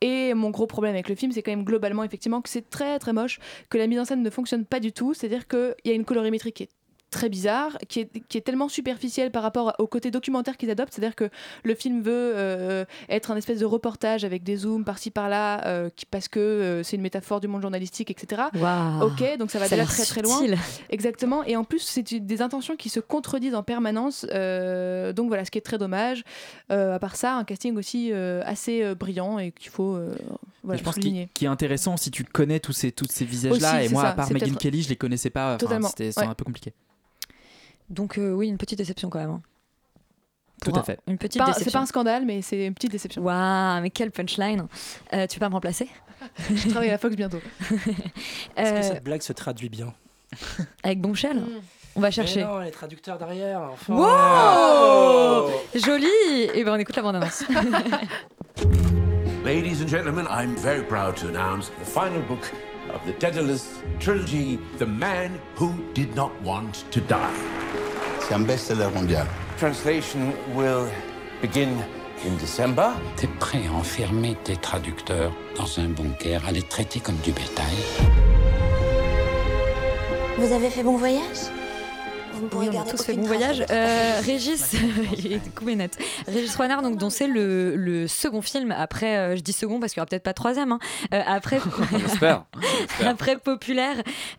Et 0.00 0.32
mon 0.34 0.50
gros 0.50 0.66
problème 0.66 0.94
avec 0.94 1.08
le 1.08 1.14
film, 1.14 1.32
c'est 1.32 1.42
quand 1.42 1.50
même 1.50 1.64
globalement 1.64 2.04
effectivement 2.04 2.40
que 2.40 2.48
c'est 2.48 2.70
très 2.70 2.98
très 2.98 3.12
moche, 3.12 3.40
que 3.68 3.78
la 3.78 3.86
mise 3.86 3.98
en 3.98 4.04
scène 4.04 4.22
ne 4.22 4.30
fonctionne 4.30 4.64
pas 4.64 4.80
du 4.80 4.92
tout. 4.92 5.14
C'est-à-dire 5.14 5.48
qu'il 5.48 5.74
y 5.84 5.90
a 5.90 5.94
une 5.94 6.04
colorimétrie 6.04 6.52
qui 6.52 6.64
est 6.64 6.70
très 7.10 7.28
bizarre, 7.28 7.78
qui 7.88 8.00
est, 8.00 8.10
qui 8.28 8.36
est 8.38 8.42
tellement 8.42 8.68
superficielle 8.68 9.30
par 9.30 9.42
rapport 9.42 9.74
au 9.78 9.86
côté 9.86 10.10
documentaire 10.10 10.56
qu'ils 10.56 10.70
adoptent. 10.70 10.92
C'est-à-dire 10.92 11.16
que 11.16 11.30
le 11.64 11.74
film 11.74 12.02
veut 12.02 12.32
euh, 12.36 12.84
être 13.08 13.30
un 13.30 13.36
espèce 13.36 13.58
de 13.60 13.64
reportage 13.64 14.24
avec 14.24 14.42
des 14.42 14.56
zooms 14.58 14.84
par-ci 14.84 15.10
par-là, 15.10 15.66
euh, 15.66 15.90
qui- 15.96 16.06
parce 16.06 16.28
que 16.28 16.38
euh, 16.40 16.82
c'est 16.82 16.96
une 16.96 17.02
métaphore 17.02 17.40
du 17.40 17.48
monde 17.48 17.62
journalistique, 17.62 18.10
etc. 18.10 18.42
Waouh. 18.54 19.04
Ok, 19.06 19.38
donc 19.38 19.50
ça 19.50 19.58
va 19.58 19.66
Ça 19.68 19.76
déjà 19.76 19.86
très 19.88 20.04
très 20.04 20.22
loin. 20.22 20.40
Exactement. 20.90 21.42
Et 21.44 21.56
en 21.56 21.64
plus, 21.64 21.80
c'est 21.80 22.02
des 22.02 22.42
intentions 22.42 22.76
qui 22.76 22.88
se 22.88 23.00
contredisent 23.00 23.54
en 23.54 23.62
permanence. 23.62 24.26
euh, 24.32 25.12
donc 25.12 25.28
voilà, 25.28 25.44
ce 25.44 25.50
qui 25.50 25.58
est 25.58 25.62
très 25.62 25.78
dommage. 25.78 26.24
Euh, 26.70 26.94
à 26.94 26.98
part 26.98 27.16
ça, 27.16 27.34
un 27.36 27.44
casting 27.44 27.76
aussi 27.76 28.10
euh, 28.12 28.42
assez 28.44 28.82
euh, 28.82 28.94
brillant 28.94 29.38
et 29.38 29.52
qu'il 29.52 29.70
faut 29.70 29.94
euh, 29.96 30.14
voilà, 30.62 30.78
je 30.78 30.84
pense 30.84 30.96
qu'il 30.96 31.28
qui 31.32 31.44
est 31.44 31.48
intéressant 31.48 31.96
si 31.96 32.10
tu 32.10 32.24
connais 32.24 32.60
tous 32.60 32.72
ces, 32.72 32.92
tous 32.92 33.06
ces 33.08 33.24
visages-là. 33.24 33.82
Et 33.84 33.88
moi, 33.88 34.02
ça, 34.02 34.08
à 34.10 34.12
part 34.12 34.32
Megan 34.32 34.56
Kelly, 34.56 34.82
je 34.82 34.88
les 34.90 34.96
connaissais 34.96 35.30
pas. 35.30 35.56
Enfin, 35.62 35.80
C'était 35.82 36.18
ouais. 36.18 36.26
un 36.26 36.34
peu 36.34 36.44
compliqué. 36.44 36.72
Donc 37.90 38.18
euh, 38.18 38.32
oui, 38.32 38.48
une 38.48 38.58
petite 38.58 38.78
déception 38.78 39.08
quand 39.10 39.18
même. 39.18 39.30
hein. 39.30 39.42
Tout 40.62 40.72
à 40.74 40.80
un- 40.80 40.82
fait. 40.82 40.98
Une 41.06 41.18
petite 41.18 41.38
Pas- 41.40 41.46
déception. 41.46 41.64
C'est 41.66 41.72
pas 41.72 41.82
un 41.82 41.86
scandale, 41.86 42.24
mais 42.26 42.42
c'est 42.42 42.66
une 42.66 42.74
petite 42.74 42.90
déception. 42.90 43.22
Waouh, 43.22 43.80
mais 43.80 43.90
quelle 43.90 44.10
punchline. 44.10 44.66
Euh, 45.12 45.26
tu 45.26 45.38
peux 45.38 45.44
pas 45.44 45.48
me 45.48 45.54
remplacer 45.54 45.88
Je 46.52 46.68
travaille 46.68 46.88
à 46.88 46.92
la 46.92 46.98
Fox 46.98 47.14
bientôt. 47.14 47.38
Est-ce 48.56 48.70
que 48.72 48.76
Euh, 48.78 48.82
cette 48.82 49.04
blague 49.04 49.22
se 49.22 49.32
traduit 49.32 49.68
bien 49.68 49.94
Avec 50.82 51.00
Bombshell 51.00 51.40
On 51.94 52.00
va 52.00 52.10
chercher. 52.10 52.40
Mais 52.40 52.46
non, 52.46 52.58
les 52.58 52.70
traducteurs 52.72 53.18
derrière, 53.18 53.60
enfin. 53.72 53.94
Wow 53.94 55.50
Joli 55.74 56.06
Et 56.54 56.64
ben 56.64 56.72
on 56.72 56.76
écoute 56.76 56.96
la 56.96 57.02
bande-annonce. 57.02 57.44
Ladies 59.44 59.80
and 59.82 59.86
gentlemen, 59.88 60.26
I'm 60.28 60.54
very 60.56 60.82
proud 60.82 61.14
to 61.16 61.28
announce 61.28 61.70
the 61.80 61.84
final 61.86 62.20
book 62.28 62.52
of 62.98 63.06
the 63.06 63.18
Daedalus 63.18 63.82
trilogy, 63.98 64.58
The 64.78 64.86
Man 64.86 65.38
Who 65.56 65.72
Did 65.94 66.14
Not 66.14 66.30
Want 66.42 66.84
to 66.90 67.00
Die. 67.00 67.14
C'est 68.20 68.34
un 68.34 68.40
best-seller 68.40 68.90
mondial. 68.94 69.26
Translation 69.58 70.32
will 70.54 70.86
begin 71.40 71.68
in 72.24 72.36
December. 72.38 72.90
T'es 73.16 73.28
prêt 73.38 73.62
à 73.68 73.74
enfermer 73.74 74.36
tes 74.44 74.56
traducteurs 74.56 75.32
dans 75.56 75.78
un 75.78 75.88
bunker, 75.88 76.40
à 76.46 76.52
les 76.52 76.62
traiter 76.62 77.00
comme 77.00 77.16
du 77.16 77.32
bétail? 77.32 77.76
Vous 80.38 80.52
avez 80.52 80.70
fait 80.70 80.82
bon 80.82 80.96
voyage? 80.96 81.50
Oui, 82.54 82.68
on 82.72 82.80
a 82.80 82.84
tous 82.84 83.02
fait 83.02 83.14
bon 83.14 83.22
voyage. 83.22 83.64
Euh, 83.70 84.20
Régis, 84.24 84.74
il 85.18 85.32
est 85.34 85.54
coupé 85.54 85.76
net. 85.76 85.98
Régis 86.26 86.54
Renard, 86.56 86.82
donc, 86.82 86.96
dont 86.96 87.10
c'est 87.10 87.26
le, 87.26 87.74
le 87.76 88.06
second 88.06 88.42
film 88.42 88.72
après, 88.72 89.16
euh, 89.16 89.36
je 89.36 89.40
dis 89.42 89.52
second 89.52 89.80
parce 89.80 89.92
qu'il 89.92 90.00
n'y 90.00 90.02
aura 90.02 90.08
peut-être 90.08 90.22
pas 90.22 90.30
de 90.30 90.36
troisième, 90.36 90.72
hein, 90.72 90.78
euh, 91.12 91.20
après, 91.26 91.58
après 93.04 93.36
Populaire, 93.38 93.96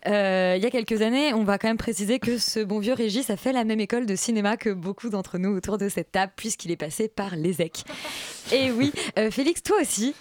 euh, 0.08 0.54
il 0.58 0.64
y 0.64 0.66
a 0.66 0.70
quelques 0.70 1.02
années, 1.02 1.34
on 1.34 1.44
va 1.44 1.58
quand 1.58 1.68
même 1.68 1.78
préciser 1.78 2.20
que 2.20 2.38
ce 2.38 2.60
bon 2.60 2.80
vieux 2.80 2.94
Régis 2.94 3.30
a 3.30 3.38
fait 3.38 3.54
la 3.54 3.64
même 3.64 3.80
école 3.80 4.06
de 4.06 4.16
cinéma 4.16 4.58
que 4.58 4.70
beaucoup 4.70 5.10
d'entre 5.10 5.38
nous 5.38 5.56
autour 5.56 5.78
de 5.78 5.90
cette 5.90 6.12
table, 6.12 6.32
puisqu'il 6.36 6.72
est 6.72 6.78
passé 6.78 7.08
par 7.08 7.36
l'ESEC. 7.36 7.84
Et 8.52 8.72
oui, 8.72 8.92
euh, 9.18 9.32
Félix, 9.32 9.62
toi 9.62 9.78
aussi. 9.82 10.16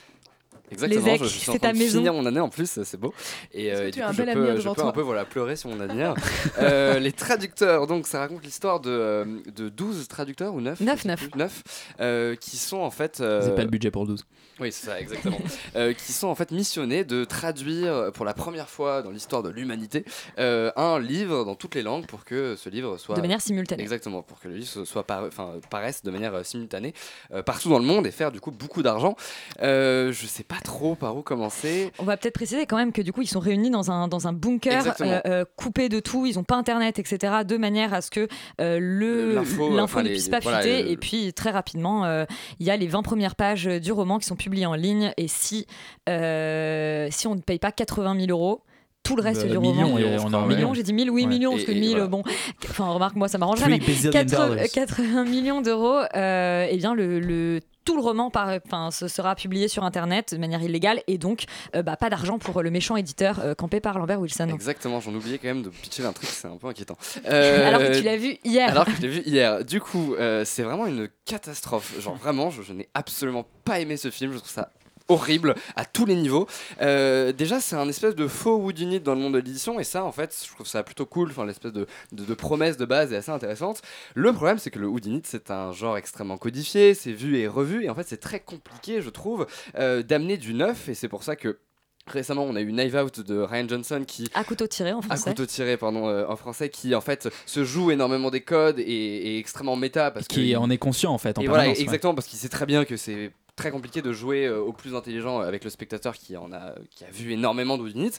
Exactement, 0.70 1.04
Les 1.06 1.18
je, 1.18 1.24
je 1.24 1.28
suis 1.28 1.50
en 1.50 1.52
c'est 1.54 1.58
train 1.58 1.68
ta 1.68 1.72
de 1.74 1.78
maison. 1.78 1.98
finir 1.98 2.12
mon 2.12 2.26
année 2.26 2.40
en 2.40 2.48
plus, 2.48 2.80
c'est 2.84 2.96
beau. 3.00 3.12
Et, 3.52 3.72
euh, 3.72 3.88
et 3.88 3.90
du 3.90 4.00
as 4.00 4.04
coup, 4.04 4.08
un 4.10 4.12
je 4.12 4.22
peux, 4.32 4.56
je 4.60 4.68
peux 4.68 4.74
toi. 4.74 4.84
un 4.86 4.92
peu 4.92 5.00
voilà, 5.00 5.24
pleurer 5.24 5.56
sur 5.56 5.70
mon 5.70 5.80
avenir. 5.80 6.14
Euh, 6.58 6.98
les 6.98 7.12
traducteurs, 7.12 7.86
donc 7.86 8.06
ça 8.06 8.18
raconte 8.20 8.44
l'histoire 8.44 8.80
de, 8.80 8.90
euh, 8.90 9.24
de 9.54 9.68
12 9.68 10.08
traducteurs 10.08 10.54
ou 10.54 10.60
9 10.60 10.80
Neuf, 10.80 11.04
neuf. 11.04 11.28
9 11.36 12.36
qui 12.40 12.56
sont 12.56 12.78
en 12.78 12.90
fait. 12.90 13.20
euh, 13.20 13.42
C'est 13.42 13.54
pas 13.54 13.62
le 13.64 13.70
budget 13.70 13.90
pour 13.90 14.06
12. 14.06 14.24
Oui, 14.60 14.72
c'est 14.72 14.86
ça, 14.86 15.00
exactement. 15.00 15.38
Euh, 15.76 15.92
qui 15.92 16.12
sont 16.12 16.28
en 16.28 16.34
fait 16.34 16.50
missionnés 16.50 17.04
de 17.04 17.24
traduire 17.24 18.10
pour 18.14 18.24
la 18.24 18.32
première 18.34 18.68
fois 18.68 19.02
dans 19.02 19.10
l'histoire 19.10 19.42
de 19.42 19.50
l'humanité 19.50 20.04
euh, 20.38 20.72
un 20.76 20.98
livre 20.98 21.44
dans 21.44 21.54
toutes 21.54 21.74
les 21.74 21.82
langues 21.82 22.06
pour 22.06 22.24
que 22.24 22.56
ce 22.56 22.68
livre 22.68 22.96
soit. 22.98 23.14
De 23.16 23.20
manière 23.20 23.40
simultanée. 23.40 23.82
Exactement, 23.82 24.22
pour 24.22 24.40
que 24.40 24.48
le 24.48 24.56
livre 24.56 24.84
soit 24.84 25.04
par- 25.04 25.24
enfin, 25.24 25.52
paraisse 25.70 26.02
de 26.02 26.10
manière 26.10 26.34
euh, 26.34 26.42
simultanée 26.42 26.94
euh, 27.32 27.42
partout 27.42 27.68
dans 27.68 27.78
le 27.78 27.84
monde 27.84 28.06
et 28.06 28.10
faire 28.10 28.32
du 28.32 28.40
coup 28.40 28.50
beaucoup 28.50 28.82
d'argent. 28.82 29.14
Euh, 29.62 30.12
je 30.12 30.26
sais 30.26 30.42
pas 30.44 30.57
trop 30.62 30.94
par 30.94 31.16
où 31.16 31.22
commencer. 31.22 31.90
On 31.98 32.04
va 32.04 32.16
peut-être 32.16 32.34
préciser 32.34 32.66
quand 32.66 32.76
même 32.76 32.92
que 32.92 33.02
du 33.02 33.12
coup 33.12 33.22
ils 33.22 33.26
sont 33.28 33.40
réunis 33.40 33.70
dans 33.70 33.90
un, 33.90 34.08
dans 34.08 34.26
un 34.28 34.32
bunker 34.32 34.94
euh, 35.00 35.20
euh, 35.26 35.44
coupé 35.56 35.88
de 35.88 36.00
tout, 36.00 36.26
ils 36.26 36.36
n'ont 36.36 36.44
pas 36.44 36.56
internet 36.56 36.98
etc. 36.98 37.38
de 37.46 37.56
manière 37.56 37.94
à 37.94 38.00
ce 38.00 38.10
que 38.10 38.28
euh, 38.60 38.78
le 38.80 39.34
L'info, 39.34 39.98
ne 40.00 40.04
les- 40.04 40.10
puisse 40.10 40.28
pas 40.28 40.40
voilà, 40.40 40.60
fuiter 40.60 40.82
le- 40.82 40.90
et 40.90 40.96
puis 40.96 41.32
très 41.32 41.50
rapidement 41.50 42.04
euh, 42.04 42.24
il 42.60 42.66
y 42.66 42.70
a 42.70 42.76
les 42.76 42.86
20 42.88 43.02
premières 43.02 43.34
pages 43.36 43.64
du 43.66 43.92
roman 43.92 44.18
qui 44.18 44.26
sont 44.26 44.36
publiées 44.36 44.66
en 44.66 44.74
ligne 44.74 45.12
et 45.16 45.28
si, 45.28 45.66
euh, 46.08 47.08
si 47.10 47.26
on 47.26 47.34
ne 47.34 47.40
paye 47.40 47.58
pas 47.58 47.72
80 47.72 48.14
000 48.26 48.30
euros 48.30 48.62
tout 49.04 49.16
le 49.16 49.22
reste 49.22 49.42
Bah, 49.42 49.48
du 49.52 49.58
millions, 49.58 49.70
roman, 49.86 49.94
on 49.94 50.46
millions, 50.46 50.68
ouais. 50.70 50.74
j'ai 50.76 50.82
dit 50.82 50.92
1000, 50.92 51.10
oui, 51.10 51.22
Ouais. 51.22 51.28
millions, 51.28 51.52
parce 51.52 51.64
que 51.64 51.70
et 51.70 51.74
1000, 51.80 51.90
voilà. 51.92 52.06
bon, 52.08 52.22
enfin, 52.68 52.88
remarque, 52.88 53.16
moi, 53.16 53.26
ça 53.28 53.38
m'arrange 53.38 53.60
jamais. 53.60 53.78
Three 53.78 53.92
bazillion 53.92 54.10
80, 54.12 54.48
dollars. 54.48 54.64
80 54.74 55.24
millions 55.24 55.60
d'euros, 55.62 56.00
euh, 56.14 56.66
eh 56.68 56.76
bien, 56.76 56.92
le, 56.94 57.18
le- 57.18 57.60
tout 57.88 57.96
le 57.96 58.02
roman 58.02 58.28
par, 58.28 58.50
enfin, 58.66 58.90
ce 58.90 59.08
sera 59.08 59.34
publié 59.34 59.66
sur 59.66 59.82
Internet 59.82 60.34
de 60.34 60.38
manière 60.38 60.60
illégale 60.62 61.00
et 61.06 61.16
donc 61.16 61.44
euh, 61.74 61.82
bah, 61.82 61.96
pas 61.96 62.10
d'argent 62.10 62.38
pour 62.38 62.62
le 62.62 62.70
méchant 62.70 62.96
éditeur 62.96 63.40
euh, 63.40 63.54
campé 63.54 63.80
par 63.80 63.98
Lambert 63.98 64.20
Wilson. 64.20 64.50
Exactement, 64.52 65.00
j'en 65.00 65.14
oubliais 65.14 65.38
quand 65.38 65.48
même 65.48 65.62
de 65.62 65.70
pitcher 65.70 66.04
un 66.04 66.12
truc, 66.12 66.28
c'est 66.28 66.48
un 66.48 66.58
peu 66.58 66.66
inquiétant. 66.66 66.98
Alors 67.24 67.80
que 67.80 67.84
Euh, 67.86 67.94
tu 67.98 68.02
l'as 68.02 68.18
vu 68.18 68.36
hier. 68.44 68.68
Alors 68.68 68.84
que 68.84 68.90
je 68.90 69.00
l'ai 69.00 69.08
vu 69.08 69.22
hier. 69.26 69.64
Du 69.64 69.80
coup, 69.80 70.14
euh, 70.16 70.44
c'est 70.44 70.64
vraiment 70.64 70.86
une 70.86 71.08
catastrophe. 71.24 71.98
Genre 71.98 72.14
vraiment, 72.16 72.50
je, 72.50 72.60
je 72.60 72.74
n'ai 72.74 72.90
absolument 72.92 73.46
pas 73.64 73.80
aimé 73.80 73.96
ce 73.96 74.10
film. 74.10 74.32
Je 74.32 74.36
trouve 74.36 74.50
ça 74.50 74.68
horrible 75.08 75.54
à 75.76 75.84
tous 75.84 76.06
les 76.06 76.14
niveaux. 76.14 76.46
Euh, 76.80 77.32
déjà, 77.32 77.60
c'est 77.60 77.76
un 77.76 77.88
espèce 77.88 78.14
de 78.14 78.26
faux 78.28 78.56
Wood 78.56 78.78
Unit 78.78 79.00
dans 79.00 79.14
le 79.14 79.20
monde 79.20 79.32
de 79.34 79.38
l'édition, 79.38 79.80
et 79.80 79.84
ça, 79.84 80.04
en 80.04 80.12
fait, 80.12 80.36
je 80.46 80.54
trouve 80.54 80.66
ça 80.66 80.82
plutôt 80.82 81.06
cool. 81.06 81.30
Enfin, 81.30 81.46
l'espèce 81.46 81.72
de, 81.72 81.86
de, 82.12 82.24
de 82.24 82.34
promesse 82.34 82.76
de 82.76 82.84
base 82.84 83.12
est 83.12 83.16
assez 83.16 83.30
intéressante. 83.30 83.82
Le 84.14 84.32
problème, 84.32 84.58
c'est 84.58 84.70
que 84.70 84.78
le 84.78 84.86
Wood 84.86 85.06
Unit, 85.06 85.22
c'est 85.24 85.50
un 85.50 85.72
genre 85.72 85.96
extrêmement 85.96 86.38
codifié, 86.38 86.94
c'est 86.94 87.12
vu 87.12 87.38
et 87.38 87.48
revu, 87.48 87.84
et 87.84 87.90
en 87.90 87.94
fait, 87.94 88.06
c'est 88.06 88.20
très 88.20 88.40
compliqué, 88.40 89.02
je 89.02 89.10
trouve, 89.10 89.46
euh, 89.78 90.02
d'amener 90.02 90.36
du 90.36 90.54
neuf, 90.54 90.88
et 90.88 90.94
c'est 90.94 91.08
pour 91.08 91.22
ça 91.22 91.36
que. 91.36 91.58
Récemment, 92.06 92.44
on 92.44 92.56
a 92.56 92.62
eu 92.62 92.72
Knife 92.72 92.94
Out 92.94 93.20
de 93.20 93.38
Ryan 93.38 93.68
Johnson 93.68 94.02
qui 94.06 94.30
À 94.32 94.42
couteau 94.42 94.66
tiré 94.66 94.94
en 94.94 95.00
à 95.00 95.02
français. 95.02 95.28
couteau 95.28 95.44
tiré, 95.44 95.76
pardon, 95.76 96.08
euh, 96.08 96.24
en 96.26 96.36
français, 96.36 96.70
qui 96.70 96.94
en 96.94 97.02
fait 97.02 97.28
se 97.44 97.64
joue 97.64 97.90
énormément 97.90 98.30
des 98.30 98.40
codes 98.40 98.78
et, 98.78 98.82
et 98.84 99.38
extrêmement 99.38 99.76
méta 99.76 100.10
parce 100.10 100.26
Qui 100.26 100.52
que 100.52 100.56
en 100.56 100.70
est 100.70 100.78
conscient 100.78 101.12
en 101.12 101.18
fait. 101.18 101.36
En 101.36 101.42
et 101.42 101.46
voilà, 101.46 101.64
ouais. 101.64 101.78
exactement, 101.78 102.14
parce 102.14 102.26
qu'il 102.26 102.38
sait 102.38 102.48
très 102.48 102.64
bien 102.64 102.86
que 102.86 102.96
c'est 102.96 103.30
très 103.58 103.70
compliqué 103.72 104.00
de 104.02 104.12
jouer 104.12 104.46
euh, 104.46 104.60
au 104.60 104.72
plus 104.72 104.94
intelligent 104.94 105.40
avec 105.40 105.64
le 105.64 105.70
spectateur 105.70 106.14
qui 106.14 106.36
en 106.36 106.52
a 106.52 106.74
qui 106.90 107.04
a 107.04 107.10
vu 107.10 107.32
énormément 107.32 107.76
de 107.76 107.88
units 107.88 108.12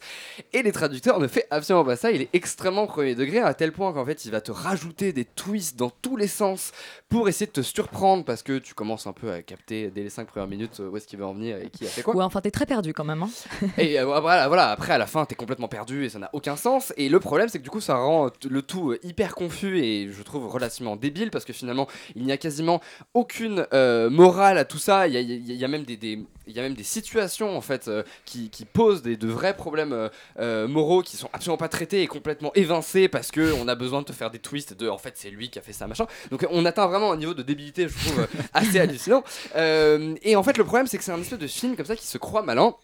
et 0.54 0.62
les 0.62 0.72
traducteurs 0.72 1.20
ne 1.20 1.28
fait 1.28 1.48
absolument 1.50 1.86
pas 1.86 1.96
ça 1.96 2.12
il 2.12 2.22
est 2.22 2.30
extrêmement 2.34 2.86
premier 2.88 3.16
degré 3.16 3.40
à 3.40 3.54
tel 3.54 3.72
point 3.72 3.94
qu'en 3.94 4.06
fait 4.06 4.26
il 4.26 4.32
va 4.32 4.42
te 4.42 4.52
rajouter 4.52 5.14
des 5.14 5.24
twists 5.26 5.78
dans 5.78 5.90
tous 5.90 6.18
les 6.18 6.28
sens 6.28 6.72
pour 7.08 7.30
essayer 7.30 7.46
de 7.48 7.52
te 7.54 7.62
surprendre 7.62 8.26
parce 8.26 8.44
que 8.44 8.58
tu 8.60 8.74
commences 8.74 9.08
un 9.08 9.14
peu 9.14 9.32
à 9.32 9.42
capter 9.42 9.90
dès 9.90 10.04
les 10.04 10.10
5 10.10 10.28
premières 10.28 10.48
minutes 10.50 10.80
euh, 10.82 10.90
où 10.90 10.98
est-ce 10.98 11.08
qu'il 11.08 11.18
va 11.20 11.26
en 11.28 11.34
venir 11.34 11.58
et 11.58 11.70
qui 11.70 11.86
a 11.86 11.88
fait 11.90 12.02
quoi 12.04 12.16
Ouais, 12.16 12.24
enfin, 12.24 12.42
t'es 12.42 12.52
très 12.52 12.66
perdu 12.66 12.94
quand 12.94 13.06
même. 13.06 13.24
hein. 13.24 13.30
et 13.78 14.00
euh, 14.00 14.06
voilà, 14.06 14.48
voilà, 14.50 14.70
après 14.72 14.94
à 14.94 14.98
la 14.98 15.08
fin 15.08 15.26
t'es 15.26 15.36
complètement 15.36 15.70
perdu 15.70 16.04
et 16.06 16.10
ça 16.10 16.20
n'a 16.20 16.30
aucun 16.34 16.58
sens. 16.58 16.94
Et 16.98 17.08
le 17.08 17.20
problème 17.22 17.48
c'est 17.48 17.60
que 17.60 17.64
du 17.64 17.70
coup 17.70 17.82
ça 17.82 17.96
rend 17.96 18.30
le 18.50 18.62
tout 18.62 18.92
euh, 18.92 19.00
hyper 19.04 19.36
confus 19.36 19.80
et 19.80 20.12
je 20.12 20.22
trouve 20.24 20.48
relativement 20.48 20.98
débile 20.98 21.32
parce 21.32 21.46
que 21.46 21.54
finalement 21.54 21.88
il 22.16 22.26
n'y 22.26 22.32
a 22.34 22.38
quasiment 22.38 22.82
aucune 23.14 23.66
euh, 23.74 24.10
morale 24.10 24.58
à 24.58 24.66
tout 24.66 24.78
ça. 24.78 25.08
Il 25.08 25.14
y 25.14 25.29
a, 25.29 25.29
il 25.36 25.56
y 25.56 25.64
a- 25.64 25.68
même 25.68 25.84
des, 25.84 26.20
y 26.48 26.60
a 26.60 26.62
même 26.62 26.74
des 26.74 26.84
situations 26.84 27.56
en 27.56 27.62
fait 27.62 27.88
euh, 27.88 28.04
qui, 28.26 28.50
posent 28.72 29.02
des, 29.02 29.18
de 29.18 29.28
vrais 29.28 29.56
problèmes 29.56 29.94
euh, 29.94 30.10
euh, 30.40 30.68
moraux 30.68 31.02
qui 31.02 31.18
sont 31.18 31.30
absolument 31.34 31.58
pas 31.58 31.70
traités 31.70 32.02
et 32.02 32.08
complètement 32.08 32.52
évincés 32.56 33.08
parce 33.08 33.32
que 33.32 33.54
on 33.54 33.68
a 33.68 33.76
besoin 33.76 34.02
de 34.02 34.06
te 34.06 34.14
faire 34.14 34.32
des 34.32 34.40
twists 34.40 34.74
de 34.74 34.90
en 34.90 34.98
fait 34.98 35.14
c'est 35.16 35.30
lui 35.30 35.50
qui 35.50 35.60
a 35.60 35.62
fait 35.62 35.74
ça 35.74 35.88
machin. 35.88 36.06
Donc 36.32 36.46
on 36.50 36.66
atteint 36.66 36.88
vraiment 36.88 37.12
un 37.12 37.18
niveau 37.18 37.34
de 37.34 37.44
débilité 37.44 37.88
je 37.88 37.96
trouve 37.98 38.28
assez 38.54 38.80
hallucinant. 38.80 39.24
Et 39.56 40.36
en 40.36 40.44
fait 40.44 40.58
le 40.58 40.64
problème 40.64 40.88
c'est 40.88 40.98
que 40.98 41.04
c'est 41.04 41.12
un 41.12 41.22
espèce 41.22 41.40
de 41.40 41.48
film 41.48 41.76
comme 41.76 41.86
ça 41.86 41.96
qui 41.96 42.08
se 42.08 42.18
croit 42.18 42.42
malin 42.44 42.76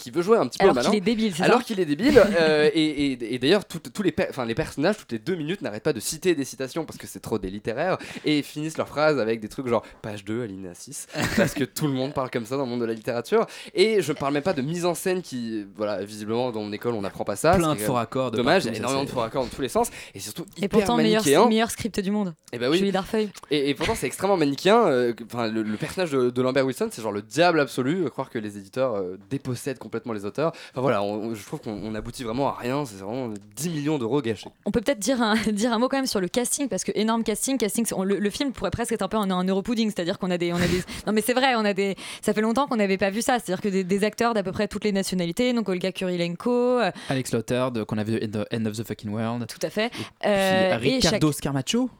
qui 0.00 0.10
veut 0.10 0.22
jouer 0.22 0.38
un 0.38 0.46
petit 0.48 0.58
peu 0.58 0.64
Alors 0.64 0.74
malin. 0.74 0.88
qu'il 0.90 0.98
est 0.98 1.00
débile, 1.02 1.34
c'est 1.36 1.42
Alors 1.42 1.58
ça 1.58 1.64
qu'il 1.64 1.78
est 1.80 1.84
débile. 1.84 2.18
euh, 2.40 2.68
et 2.74 3.12
et- 3.12 3.34
et 3.34 3.38
d'ailleurs, 3.38 3.64
tous 3.64 4.02
les, 4.02 4.12
per- 4.12 4.26
enfin, 4.30 4.44
les 4.46 4.54
personnages, 4.54 4.96
toutes 4.96 5.12
les 5.12 5.18
deux 5.18 5.34
minutes, 5.36 5.62
n'arrêtent 5.62 5.82
pas 5.82 5.92
de 5.92 6.00
citer 6.00 6.34
des 6.34 6.44
citations 6.44 6.84
parce 6.84 6.98
que 6.98 7.06
c'est 7.06 7.20
trop 7.20 7.38
des 7.38 7.50
littéraires 7.50 7.98
et 8.24 8.42
finissent 8.42 8.78
leurs 8.78 8.88
phrases 8.88 9.18
avec 9.18 9.40
des 9.40 9.48
trucs 9.48 9.66
genre 9.68 9.84
page 10.02 10.24
2, 10.24 10.42
alinéa 10.42 10.74
6, 10.74 11.06
parce 11.36 11.54
que 11.54 11.64
tout 11.64 11.86
le 11.86 11.92
monde 11.92 12.14
parle 12.14 12.30
comme 12.30 12.46
ça 12.46 12.56
dans 12.56 12.64
le 12.64 12.70
monde 12.70 12.80
de 12.80 12.86
la 12.86 12.94
littérature. 12.94 13.46
Et 13.74 14.02
je 14.02 14.12
parle 14.12 14.34
même 14.34 14.42
pas 14.42 14.52
de 14.54 14.62
mise 14.62 14.84
en 14.86 14.94
scène 14.94 15.22
qui, 15.22 15.66
voilà, 15.76 16.02
visiblement, 16.04 16.50
dans 16.50 16.62
mon 16.62 16.72
école, 16.72 16.94
on 16.94 17.02
n'apprend 17.02 17.24
pas 17.24 17.36
ça. 17.36 17.56
Plein 17.56 17.74
de 17.74 17.80
faux 17.80 17.92
raccords 17.94 18.30
Dommage, 18.30 18.64
il 18.64 18.66
y 18.66 18.68
a 18.68 18.72
partout, 18.72 18.82
ça, 18.82 18.88
énormément 18.88 19.04
de 19.04 19.10
faux 19.10 19.20
raccords 19.20 19.44
dans 19.44 19.48
tous 19.50 19.62
les 19.62 19.68
sens 19.68 19.88
et 20.14 20.20
surtout 20.20 20.44
Et 20.56 20.64
hyper 20.64 20.70
pourtant, 20.70 20.96
meilleur, 20.96 21.22
manichéen. 21.22 21.46
meilleur 21.48 21.70
script 21.70 22.00
du 22.00 22.10
monde. 22.10 22.34
Eh 22.52 22.58
ben 22.58 22.70
oui. 22.70 22.78
Julie 22.78 22.92
Darfeuille. 22.92 23.30
Et, 23.50 23.70
et 23.70 23.74
pourtant, 23.74 23.94
c'est 23.94 24.06
extrêmement 24.06 24.36
manichéen. 24.36 24.86
euh, 24.86 25.12
le, 25.52 25.62
le 25.62 25.76
personnage 25.76 26.10
de, 26.10 26.30
de 26.30 26.42
Lambert 26.42 26.64
Wilson, 26.66 26.88
c'est 26.90 27.02
genre 27.02 27.12
le 27.12 27.22
diable 27.22 27.60
absolu. 27.60 28.08
croire 28.10 28.30
que 28.30 28.38
les 28.38 28.56
éditeurs 28.56 28.94
euh, 28.96 29.18
dépossèdent 29.30 29.78
complètement 29.90 30.12
les 30.12 30.24
auteurs. 30.24 30.52
Enfin 30.70 30.80
voilà, 30.80 31.02
on- 31.02 31.34
je 31.34 31.44
trouve 31.44 31.60
qu'on 31.60 31.72
on 31.82 31.94
aboutit 31.96 32.22
vraiment 32.22 32.48
à 32.48 32.56
rien. 32.58 32.84
C'est 32.86 33.02
vraiment 33.02 33.32
10 33.56 33.68
millions 33.70 33.98
d'euros 33.98 34.22
gâchés. 34.22 34.48
On 34.64 34.70
peut 34.70 34.80
peut-être 34.80 35.00
dire 35.00 35.20
un, 35.20 35.34
dire 35.52 35.72
un 35.72 35.78
mot 35.78 35.88
quand 35.88 35.96
même 35.96 36.06
sur 36.06 36.20
le 36.20 36.28
casting 36.28 36.68
parce 36.68 36.84
que 36.84 36.92
énorme 36.94 37.24
casting, 37.24 37.58
casting, 37.58 37.84
on- 37.94 38.04
le, 38.04 38.18
le 38.18 38.30
film 38.30 38.52
pourrait 38.52 38.70
presque 38.70 38.92
être 38.92 39.02
un 39.02 39.08
peu 39.08 39.16
un, 39.16 39.30
un 39.30 39.44
Europudding, 39.44 39.90
c'est-à-dire 39.90 40.18
qu'on 40.18 40.30
a 40.30 40.38
des, 40.38 40.52
on 40.52 40.56
a 40.56 40.66
des, 40.68 40.82
non 41.06 41.12
mais 41.12 41.20
c'est 41.22 41.34
vrai, 41.34 41.54
on 41.56 41.64
a 41.64 41.72
des, 41.74 41.96
ça 42.22 42.32
fait 42.32 42.40
longtemps 42.40 42.66
qu'on 42.68 42.76
n'avait 42.76 42.98
pas 42.98 43.10
vu 43.10 43.20
ça, 43.22 43.38
c'est-à-dire 43.40 43.60
que 43.60 43.68
des, 43.68 43.82
des 43.84 44.04
acteurs 44.04 44.32
d'à 44.34 44.42
peu 44.44 44.52
près 44.52 44.68
toutes 44.68 44.84
les 44.84 44.92
nationalités, 44.92 45.52
donc 45.52 45.68
Olga 45.68 45.90
Kurilenko, 45.90 46.50
euh, 46.78 46.90
Alex 47.08 47.32
Lotter, 47.32 47.66
de- 47.74 47.82
qu'on 47.82 47.98
a 47.98 48.04
vu 48.04 48.20
dans 48.28 48.44
End 48.52 48.64
of 48.66 48.76
the 48.76 48.86
Fucking 48.86 49.10
World. 49.10 49.46
tout 49.48 49.58
à 49.66 49.70
fait, 49.70 49.90
Puis 49.90 50.04
euh, 50.26 50.70
et 50.72 50.76
Ricardo 50.76 51.28
chaque- 51.28 51.34
Scarmaccio, 51.38 51.90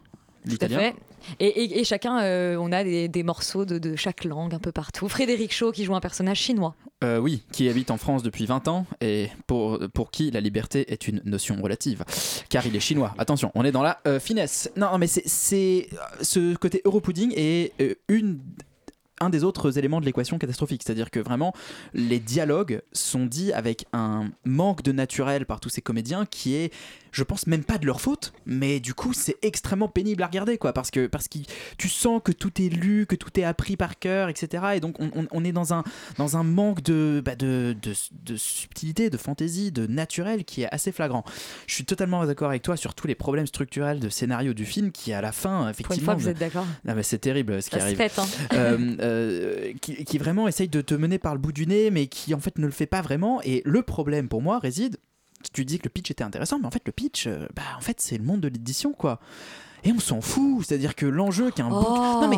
tout 0.49 0.57
à 0.61 0.69
fait. 0.69 0.95
Et, 1.39 1.85
chacun, 1.85 2.21
euh, 2.23 2.57
on 2.57 2.73
a 2.73 2.85
des, 2.85 3.23
morceaux 3.23 3.65
de, 3.65 3.97
chaque 3.97 4.25
langue 4.25 4.55
un 4.55 4.59
peu 4.59 4.73
partout. 4.73 5.09
Frédéric 5.09 5.53
Shaw 5.53 5.73
qui 5.73 5.85
joue 5.85 5.95
un 5.95 6.01
personnage 6.01 6.39
chinois. 6.39 6.75
Euh, 7.03 7.19
oui, 7.19 7.43
qui 7.53 7.69
habite 7.69 7.91
en 7.91 7.97
France 7.97 8.23
depuis 8.23 8.47
20 8.47 8.69
ans 8.69 8.87
et 9.01 9.29
pour, 9.47 9.79
qui 10.11 10.31
la 10.31 10.41
liberté 10.41 10.93
est 10.93 11.09
une 11.09 11.23
notion 11.25 11.57
relative. 11.63 12.05
Car 12.49 12.67
il 12.67 12.77
est 12.77 12.81
chinois. 12.81 13.15
Attention, 13.19 13.51
on 13.55 13.65
est 13.65 13.73
dans 13.73 13.83
la 13.83 14.01
euh, 14.07 14.21
finesse. 14.21 14.71
Non, 14.77 14.99
mais 14.99 15.07
c'est- 15.07 15.89
ce 16.21 16.55
côté 16.57 16.83
Europudding 16.85 17.33
est 17.37 17.73
une 18.09 18.41
un 19.21 19.31
des 19.31 19.45
autres 19.45 19.79
éléments 19.79 20.01
de 20.01 20.07
l'équation 20.07 20.39
catastrophique, 20.39 20.83
c'est-à-dire 20.85 21.11
que 21.11 21.21
vraiment 21.21 21.53
les 21.95 22.19
dialogues 22.21 22.81
sont 22.93 23.27
dits 23.27 23.53
avec 23.53 23.85
un 23.93 24.31
manque 24.45 24.83
de 24.83 24.93
naturel 24.93 25.47
par 25.47 25.61
tous 25.61 25.69
ces 25.69 25.83
comédiens 25.83 26.25
qui 26.27 26.55
est, 26.55 26.73
je 27.13 27.23
pense 27.25 27.47
même 27.47 27.65
pas 27.65 27.77
de 27.79 27.87
leur 27.87 28.01
faute, 28.01 28.33
mais 28.47 28.81
du 28.81 28.95
coup 28.95 29.13
c'est 29.13 29.37
extrêmement 29.43 29.89
pénible 29.89 30.23
à 30.23 30.27
regarder 30.27 30.59
quoi, 30.59 30.73
parce 30.73 30.91
que 30.91 31.07
parce 31.07 31.29
que 31.29 31.39
tu 31.77 31.89
sens 31.89 32.21
que 32.25 32.33
tout 32.33 32.63
est 32.63 32.69
lu, 32.69 33.05
que 33.07 33.17
tout 33.17 33.39
est 33.39 33.45
appris 33.45 33.77
par 33.77 33.99
cœur, 33.99 34.29
etc. 34.29 34.65
Et 34.77 34.81
donc 34.81 34.97
on, 35.01 35.11
on- 35.15 35.27
on 35.31 35.45
est 35.45 35.53
dans 35.53 35.75
un 35.75 35.85
dans 36.19 36.37
un 36.37 36.43
manque 36.45 36.83
de, 36.83 37.23
bah, 37.25 37.35
de, 37.37 37.77
de 37.83 37.93
de 38.25 38.37
subtilité, 38.37 39.11
de 39.11 39.17
fantaisie, 39.17 39.71
de 39.73 39.87
naturel 39.87 40.45
qui 40.45 40.63
est 40.63 40.69
assez 40.73 40.93
flagrant. 40.93 41.25
Je 41.67 41.75
suis 41.75 41.85
totalement 41.85 42.25
d'accord 42.25 42.49
avec 42.49 42.63
toi 42.63 42.77
sur 42.77 42.95
tous 42.95 43.07
les 43.07 43.15
problèmes 43.15 43.47
structurels 43.47 43.99
de 44.01 44.09
scénario 44.09 44.55
du 44.55 44.65
film 44.65 44.93
qui 44.93 45.13
à 45.13 45.21
la 45.21 45.33
fin 45.33 45.69
effectivement 45.69 46.13
fois, 46.13 46.15
vous 46.15 46.29
êtes 46.29 46.39
d'accord. 46.39 46.65
ah 46.89 46.95
bah, 46.95 47.03
c'est 47.03 47.19
terrible 47.19 47.61
ce 47.63 47.69
qui 47.71 47.75
Ça 47.77 47.81
se 47.81 47.85
arrive. 47.87 47.99
hein. 48.19 48.27
Euh, 48.55 48.97
euh, 49.11 49.73
qui, 49.81 50.05
qui 50.05 50.19
vraiment 50.19 50.49
essaye 50.49 50.69
de 50.69 50.81
te 50.81 50.95
mener 50.95 51.19
par 51.19 51.35
le 51.35 51.41
bout 51.41 51.53
du 51.53 51.67
nez, 51.67 51.91
mais 51.91 52.07
qui 52.07 52.35
en 52.35 52.41
fait 52.41 52.59
ne 52.59 52.67
le 52.67 52.73
fait 52.73 52.87
pas 52.87 53.03
vraiment. 53.03 53.41
Et 53.43 53.63
le 53.65 53.83
problème 53.83 54.29
pour 54.29 54.43
moi 54.43 54.59
réside. 54.59 54.99
Tu 55.53 55.65
dis 55.65 55.79
que 55.79 55.85
le 55.85 55.91
pitch 55.91 56.11
était 56.11 56.25
intéressant, 56.25 56.59
mais 56.59 56.67
en 56.67 56.71
fait 56.71 56.83
le 56.85 56.93
pitch, 56.93 57.27
euh, 57.27 57.47
bah 57.57 57.63
en 57.77 57.81
fait 57.81 58.01
c'est 58.01 58.19
le 58.19 58.25
monde 58.25 58.41
de 58.41 58.49
l'édition 58.49 58.93
quoi. 58.93 59.21
Et 59.85 59.93
on 59.93 59.99
s'en 60.01 60.21
fout, 60.21 60.65
c'est-à-dire 60.67 60.95
que 60.95 61.07
l'enjeu 61.07 61.51
qu'un 61.51 61.69
Oh. 61.71 62.21
non 62.23 62.29
mais 62.29 62.37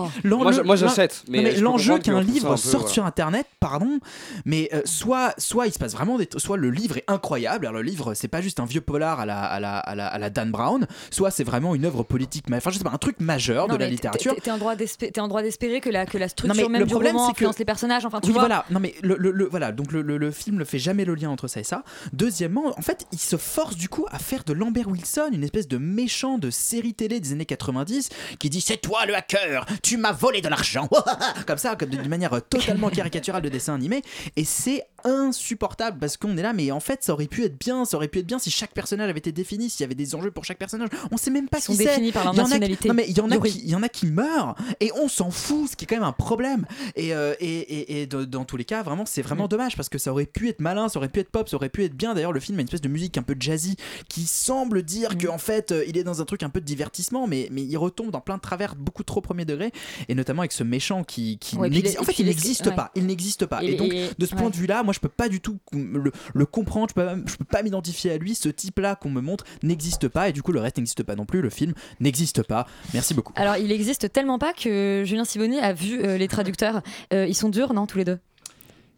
Moi, 0.64 0.76
j'achète, 0.76 1.24
l'enjeu 1.60 1.94
comprendre 1.94 2.02
qu'un 2.02 2.20
livre 2.20 2.56
sorte 2.56 2.88
sur 2.88 3.04
internet, 3.06 3.46
pardon, 3.60 3.98
mais 4.44 4.68
euh, 4.72 4.82
soit 4.84 5.34
soit 5.38 5.66
il 5.66 5.72
se 5.72 5.78
passe 5.78 5.92
vraiment 5.92 6.18
des 6.18 6.28
soit 6.36 6.56
le 6.56 6.70
livre 6.70 6.96
est 6.98 7.04
incroyable, 7.08 7.66
alors 7.66 7.80
le 7.82 7.86
livre 7.88 8.14
c'est 8.14 8.28
pas 8.28 8.40
juste 8.40 8.60
un 8.60 8.64
vieux 8.64 8.80
polar 8.80 9.20
à 9.20 9.26
la 9.26 9.40
à 9.42 9.60
la, 9.60 9.78
à 9.78 9.94
la, 9.94 10.06
à 10.06 10.18
la 10.18 10.30
Dan 10.30 10.50
Brown, 10.50 10.86
soit 11.10 11.30
c'est 11.30 11.44
vraiment 11.44 11.74
une 11.74 11.84
œuvre 11.84 12.02
politique, 12.02 12.44
enfin 12.52 12.70
je 12.70 12.78
sais 12.78 12.84
pas 12.84 12.90
un 12.92 12.98
truc 12.98 13.20
majeur 13.20 13.68
Non, 13.68 13.74
de 13.74 13.80
la 13.80 13.88
littérature. 13.88 14.34
t'es- 14.40 14.50
en 14.50 14.58
droit 14.58 14.76
d'espé- 14.76 15.10
t'es 15.10 15.20
en 15.20 15.28
droit 15.28 15.42
d'espérer 15.42 15.80
que 15.80 15.90
la, 15.90 16.06
que 16.06 16.18
la 16.18 16.28
structure 16.28 16.54
Non, 16.54 16.62
mais 16.62 16.68
même 16.68 16.80
le 16.82 16.86
du 16.86 16.92
problème, 16.92 17.16
roman 17.16 17.28
c'est 17.28 17.32
que- 17.32 17.36
influence 17.38 17.58
les 17.58 17.64
personnages. 17.64 18.04
Enfin, 18.06 18.20
tu 18.20 18.28
oui, 18.28 18.32
vois. 18.32 18.42
voilà. 18.42 18.64
Non, 18.70 18.80
mais 18.80 18.94
le, 19.02 19.16
le- 19.18 19.30
le- 19.30 19.46
voilà. 19.48 19.72
Donc 19.72 19.92
le, 19.92 20.02
le- 20.02 20.18
le 20.18 20.30
film 20.30 20.56
ne 20.58 20.64
fait 20.64 20.78
jamais 20.78 21.04
le 21.04 21.14
lien 21.14 21.30
entre 21.30 21.48
ça 21.48 21.60
et 21.60 21.64
ça. 21.64 21.82
Deuxièmement, 22.12 22.68
en 22.78 22.82
fait, 22.82 23.06
il 23.12 23.18
se 23.18 23.36
force 23.36 23.76
du 23.76 23.88
coup 23.88 24.04
à 24.10 24.18
faire 24.18 24.44
de 24.44 24.52
Lambert 24.52 24.88
Wilson 24.88 25.30
une 25.32 25.42
espèce 25.44 25.68
de 25.68 25.78
méchant 25.78 26.38
de 26.38 26.50
série 26.50 26.94
télé 26.94 27.20
des 27.20 27.31
années 27.32 27.46
90 27.46 28.08
qui 28.38 28.50
dit 28.50 28.60
c'est 28.60 28.76
toi 28.76 29.06
le 29.06 29.14
hacker, 29.16 29.66
tu 29.82 29.96
m'as 29.96 30.12
volé 30.12 30.40
de 30.40 30.48
l'argent, 30.48 30.88
comme 31.46 31.58
ça, 31.58 31.76
comme 31.76 31.88
d'une 31.90 32.08
manière 32.08 32.30
totalement 32.48 32.88
caricaturale 32.90 33.42
de 33.42 33.48
dessin 33.48 33.74
animé. 33.74 34.02
Et 34.36 34.44
c'est 34.44 34.84
insupportable 35.04 35.98
parce 35.98 36.16
qu'on 36.16 36.36
est 36.36 36.42
là, 36.42 36.52
mais 36.52 36.70
en 36.70 36.80
fait, 36.80 37.02
ça 37.02 37.12
aurait 37.12 37.26
pu 37.26 37.44
être 37.44 37.58
bien, 37.58 37.84
ça 37.84 37.96
aurait 37.96 38.08
pu 38.08 38.18
être 38.20 38.26
bien 38.26 38.38
si 38.38 38.50
chaque 38.50 38.72
personnage 38.72 39.08
avait 39.08 39.18
été 39.18 39.32
défini, 39.32 39.70
s'il 39.70 39.80
y 39.80 39.84
avait 39.84 39.94
des 39.94 40.14
enjeux 40.14 40.30
pour 40.30 40.44
chaque 40.44 40.58
personnage. 40.58 40.88
On 41.10 41.16
sait 41.16 41.30
même 41.30 41.48
pas 41.48 41.58
Ils 41.58 41.62
sont 41.62 41.72
qui 41.72 41.78
c'est. 41.78 41.84
définis 41.86 42.12
par 42.12 42.24
leur 42.24 42.34
Il 42.34 42.38
y 42.38 42.40
en 42.40 42.44
a 42.44 42.46
qui- 42.46 42.50
nationalité. 42.52 42.88
Non 42.88 42.94
mais 42.94 43.06
il 43.08 43.16
y 43.16 43.20
en 43.20 43.30
a 43.30 43.38
qui, 43.38 43.58
il 43.64 43.70
y 43.70 43.74
en 43.74 43.82
a 43.82 43.88
qui 43.88 44.06
meurent 44.06 44.54
et 44.80 44.90
on 45.02 45.08
s'en 45.08 45.30
fout, 45.30 45.70
ce 45.70 45.76
qui 45.76 45.84
est 45.84 45.86
quand 45.88 45.96
même 45.96 46.02
un 46.04 46.12
problème. 46.12 46.66
Et, 46.96 47.14
euh, 47.14 47.34
et, 47.40 47.46
et, 47.58 48.02
et 48.02 48.06
de- 48.06 48.24
dans 48.24 48.44
tous 48.44 48.56
les 48.56 48.64
cas, 48.64 48.82
vraiment, 48.82 49.04
c'est 49.06 49.22
vraiment 49.22 49.48
dommage 49.48 49.76
parce 49.76 49.88
que 49.88 49.98
ça 49.98 50.10
aurait 50.12 50.26
pu 50.26 50.48
être 50.48 50.60
malin, 50.60 50.88
ça 50.88 50.98
aurait 50.98 51.08
pu 51.08 51.20
être 51.20 51.30
pop, 51.30 51.48
ça 51.48 51.56
aurait 51.56 51.68
pu 51.68 51.84
être 51.84 51.94
bien. 51.94 52.14
D'ailleurs, 52.14 52.32
le 52.32 52.40
film 52.40 52.58
a 52.58 52.60
une 52.62 52.66
espèce 52.68 52.80
de 52.80 52.88
musique 52.88 53.18
un 53.18 53.22
peu 53.22 53.34
jazzy 53.38 53.76
qui 54.08 54.26
semble 54.26 54.82
dire 54.82 55.16
qu'en 55.18 55.38
fait, 55.38 55.72
euh, 55.72 55.84
il 55.88 55.96
est 55.98 56.04
dans 56.04 56.20
un 56.20 56.24
truc 56.24 56.42
un 56.42 56.48
peu 56.50 56.60
de 56.60 56.66
divertissement, 56.66 57.21
mais, 57.26 57.48
mais 57.50 57.62
il 57.62 57.76
retombe 57.76 58.10
dans 58.10 58.20
plein 58.20 58.36
de 58.36 58.40
travers 58.42 58.74
beaucoup 58.76 59.02
trop 59.04 59.20
premier 59.20 59.44
degré. 59.44 59.72
Et 60.08 60.14
notamment 60.14 60.42
avec 60.42 60.52
ce 60.52 60.62
méchant 60.64 61.04
qui, 61.04 61.38
qui 61.38 61.56
Ouais, 61.56 61.68
en 61.98 62.02
fait, 62.04 62.18
il 62.18 62.26
n'existe 62.26 62.66
ouais. 62.66 62.74
pas. 62.74 62.90
Il 62.94 63.06
n'existe 63.06 63.46
pas. 63.46 63.62
Et, 63.62 63.72
Et- 63.72 63.74
donc, 63.76 63.92
et- 63.92 64.10
de 64.18 64.26
ce 64.26 64.34
point 64.34 64.50
de 64.50 64.56
vue-là, 64.56 64.82
moi, 64.82 64.92
je 64.92 65.00
peux 65.00 65.08
pas 65.08 65.28
du 65.28 65.40
tout 65.40 65.58
le, 65.72 66.12
le 66.34 66.46
comprendre, 66.46 66.88
je 66.90 66.94
peux, 66.94 67.04
pas- 67.04 67.16
je 67.26 67.36
peux 67.36 67.44
pas 67.44 67.62
m'identifier 67.62 68.12
à 68.12 68.18
lui. 68.18 68.34
Ce 68.34 68.48
type-là 68.48 68.96
qu'on 68.96 69.10
me 69.10 69.20
montre 69.20 69.44
n'existe 69.62 70.08
pas, 70.08 70.28
et 70.28 70.32
du 70.32 70.42
coup, 70.42 70.52
le 70.52 70.60
reste 70.60 70.76
n'existe 70.78 71.02
pas 71.02 71.14
non 71.16 71.26
plus. 71.26 71.40
Le 71.42 71.50
film 71.50 71.74
n'existe 72.00 72.42
pas. 72.42 72.66
Merci 72.94 73.14
beaucoup. 73.14 73.32
Alors, 73.36 73.56
il 73.56 73.70
existe 73.72 74.12
tellement 74.12 74.38
pas 74.38 74.52
que 74.52 75.02
Julien 75.04 75.24
Siboni 75.24 75.58
a 75.60 75.72
vu 75.72 76.00
euh, 76.02 76.16
les 76.18 76.28
traducteurs. 76.28 76.82
Euh, 77.12 77.26
ils 77.26 77.34
sont 77.34 77.48
durs, 77.48 77.72
non, 77.74 77.86
tous 77.86 77.98
les 77.98 78.04
deux? 78.04 78.18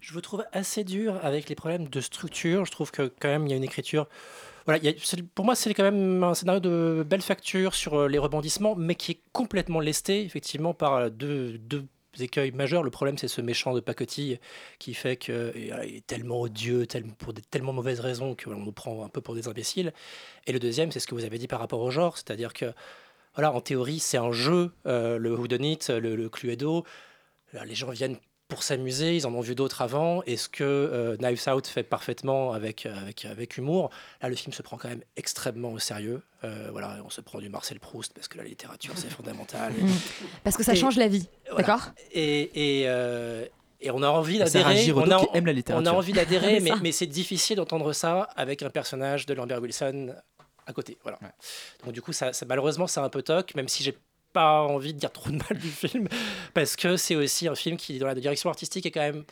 Je 0.01 0.13
vous 0.13 0.21
trouve 0.21 0.45
assez 0.53 0.85
dur 0.85 1.19
avec 1.23 1.49
les 1.49 1.55
problèmes 1.55 1.89
de 1.89 2.01
structure. 2.03 2.67
Je 2.67 2.71
trouve 2.71 2.91
que 2.91 3.11
quand 3.21 3.29
même 3.29 3.47
il 3.47 3.51
y 3.51 3.53
a 3.55 3.57
une 3.57 3.65
écriture. 3.65 4.07
Voilà, 4.67 4.81
pour 5.35 5.45
moi 5.45 5.55
c'est 5.55 5.75
quand 5.75 5.83
même 5.83 6.23
un 6.23 6.33
scénario 6.35 6.61
de 6.61 7.05
belle 7.07 7.21
facture 7.21 7.75
sur 7.75 7.95
euh, 8.01 8.09
les 8.09 8.19
rebondissements, 8.19 8.75
mais 8.77 8.95
qui 8.95 9.13
est 9.13 9.21
complètement 9.33 9.79
lesté 9.81 10.23
effectivement 10.23 10.73
par 10.73 10.95
euh, 10.95 11.09
deux, 11.11 11.59
deux 11.59 11.85
écueils 12.19 12.51
majeurs. 12.53 12.83
Le 12.83 12.91
problème 12.91 13.19
c'est 13.19 13.29
ce 13.29 13.43
méchant 13.43 13.75
de 13.75 13.81
pacotille 13.81 14.41
qui 14.79 14.95
fait 14.95 15.19
qu'il 15.19 15.35
est 15.35 16.07
tellement 16.07 16.41
odieux, 16.41 16.87
tel- 16.87 17.05
pour 17.19 17.35
des 17.35 17.43
tellement 17.43 17.75
mauvaises 17.75 18.01
raisons 18.01 18.35
qu'on 18.35 18.57
nous 18.57 18.73
prend 18.73 19.05
un 19.05 19.09
peu 19.11 19.21
pour 19.21 19.35
des 19.35 19.49
imbéciles. 19.49 19.93
Et 20.47 20.53
le 20.53 20.59
deuxième 20.59 20.93
c'est 20.93 21.01
ce 21.01 21.07
que 21.07 21.15
vous 21.15 21.25
avez 21.25 21.37
dit 21.37 21.49
par 21.49 21.61
rapport 21.61 21.81
au 21.81 21.91
genre, 21.91 22.17
c'est-à-dire 22.17 22.55
que 22.55 22.73
voilà, 23.35 23.53
en 23.53 23.61
théorie 23.61 23.99
c'est 23.99 24.17
un 24.17 24.33
jeu, 24.33 24.73
euh, 24.87 25.19
le 25.19 25.35
whodunit, 25.35 25.79
le, 25.91 26.17
le 26.17 26.29
Cluedo. 26.31 26.85
Les 27.67 27.75
gens 27.75 27.91
viennent 27.91 28.17
pour 28.55 28.63
s'amuser, 28.63 29.17
ils 29.17 29.27
en 29.27 29.35
ont 29.35 29.41
vu 29.41 29.57
d'autres 29.57 29.83
avant, 29.83 30.23
et 30.27 30.37
ce 30.37 30.49
que 30.49 30.63
euh, 30.63 31.17
Knives 31.17 31.43
Out 31.49 31.67
fait 31.67 31.83
parfaitement 31.83 32.53
avec, 32.53 32.87
avec, 32.87 33.25
avec 33.25 33.57
humour, 33.57 33.91
là 34.23 34.29
le 34.29 34.37
film 34.37 34.53
se 34.53 34.63
prend 34.63 34.77
quand 34.77 34.89
même 34.89 35.03
extrêmement 35.17 35.73
au 35.73 35.81
sérieux. 35.81 36.23
Euh, 36.45 36.69
voilà, 36.71 36.99
on 37.05 37.11
se 37.11 37.21
prend 37.21 37.41
du 37.41 37.49
Marcel 37.49 37.81
Proust 37.81 38.13
parce 38.15 38.29
que 38.29 38.39
la 38.39 38.45
littérature 38.45 38.95
c'est 38.97 39.11
fondamental. 39.11 39.73
Mm. 39.85 39.89
Parce 40.45 40.57
que 40.57 40.63
ça 40.63 40.75
Et- 40.75 40.77
change 40.77 40.97
la 40.97 41.09
vie, 41.09 41.29
voilà. 41.51 41.67
d'accord? 41.67 41.91
Et, 42.13 42.83
et, 42.83 42.85
euh, 42.87 43.45
et 43.81 43.91
on 43.91 44.03
a 44.05 44.09
envie 44.09 44.39
d'adhérer. 44.39 44.93
On 44.93 45.11
a, 45.11 45.19
qui 45.19 45.27
aime 45.37 45.47
la 45.47 45.53
littérature. 45.53 45.91
On 45.91 45.93
a 45.93 45.97
envie 45.97 46.13
d'adhérer, 46.13 46.61
mais, 46.83 46.93
c'est 46.93 47.07
difficile 47.07 47.57
d'entendre 47.57 47.93
ça 47.93 48.29
avec 48.37 48.63
un 48.63 48.71
personnage 48.71 49.27
de 49.27 49.35
Lambert 49.35 49.61
Wilson 49.61 50.15
à 50.67 50.73
côté. 50.73 50.97
Voilà. 51.03 51.19
Donc 51.85 51.93
du 51.93 52.01
coup, 52.03 52.13
ça, 52.13 52.33
ça- 52.33 52.47
malheureusement, 52.47 52.87
c'est 52.87 53.01
un 53.01 53.09
peu 53.09 53.23
toc, 53.23 53.55
même 53.57 53.69
si 53.69 53.83
j'ai 53.83 53.97
pas 54.35 54.61
envie 54.63 54.93
de 54.93 54.99
dire 54.99 55.11
trop 55.13 55.31
de 55.31 55.37
mal 55.37 55.59
du 55.59 55.71
film, 55.71 56.07
parce 56.53 56.77
que 56.77 56.99
c'est 56.99 57.17
aussi 57.17 57.49
un 57.49 57.55
film 57.55 57.79
qui, 57.79 57.99
dans 57.99 58.07
la 58.07 58.15
direction 58.15 58.51
artistique, 58.51 58.85
est 58.85 58.91
quand 58.91 59.01
même 59.01 59.25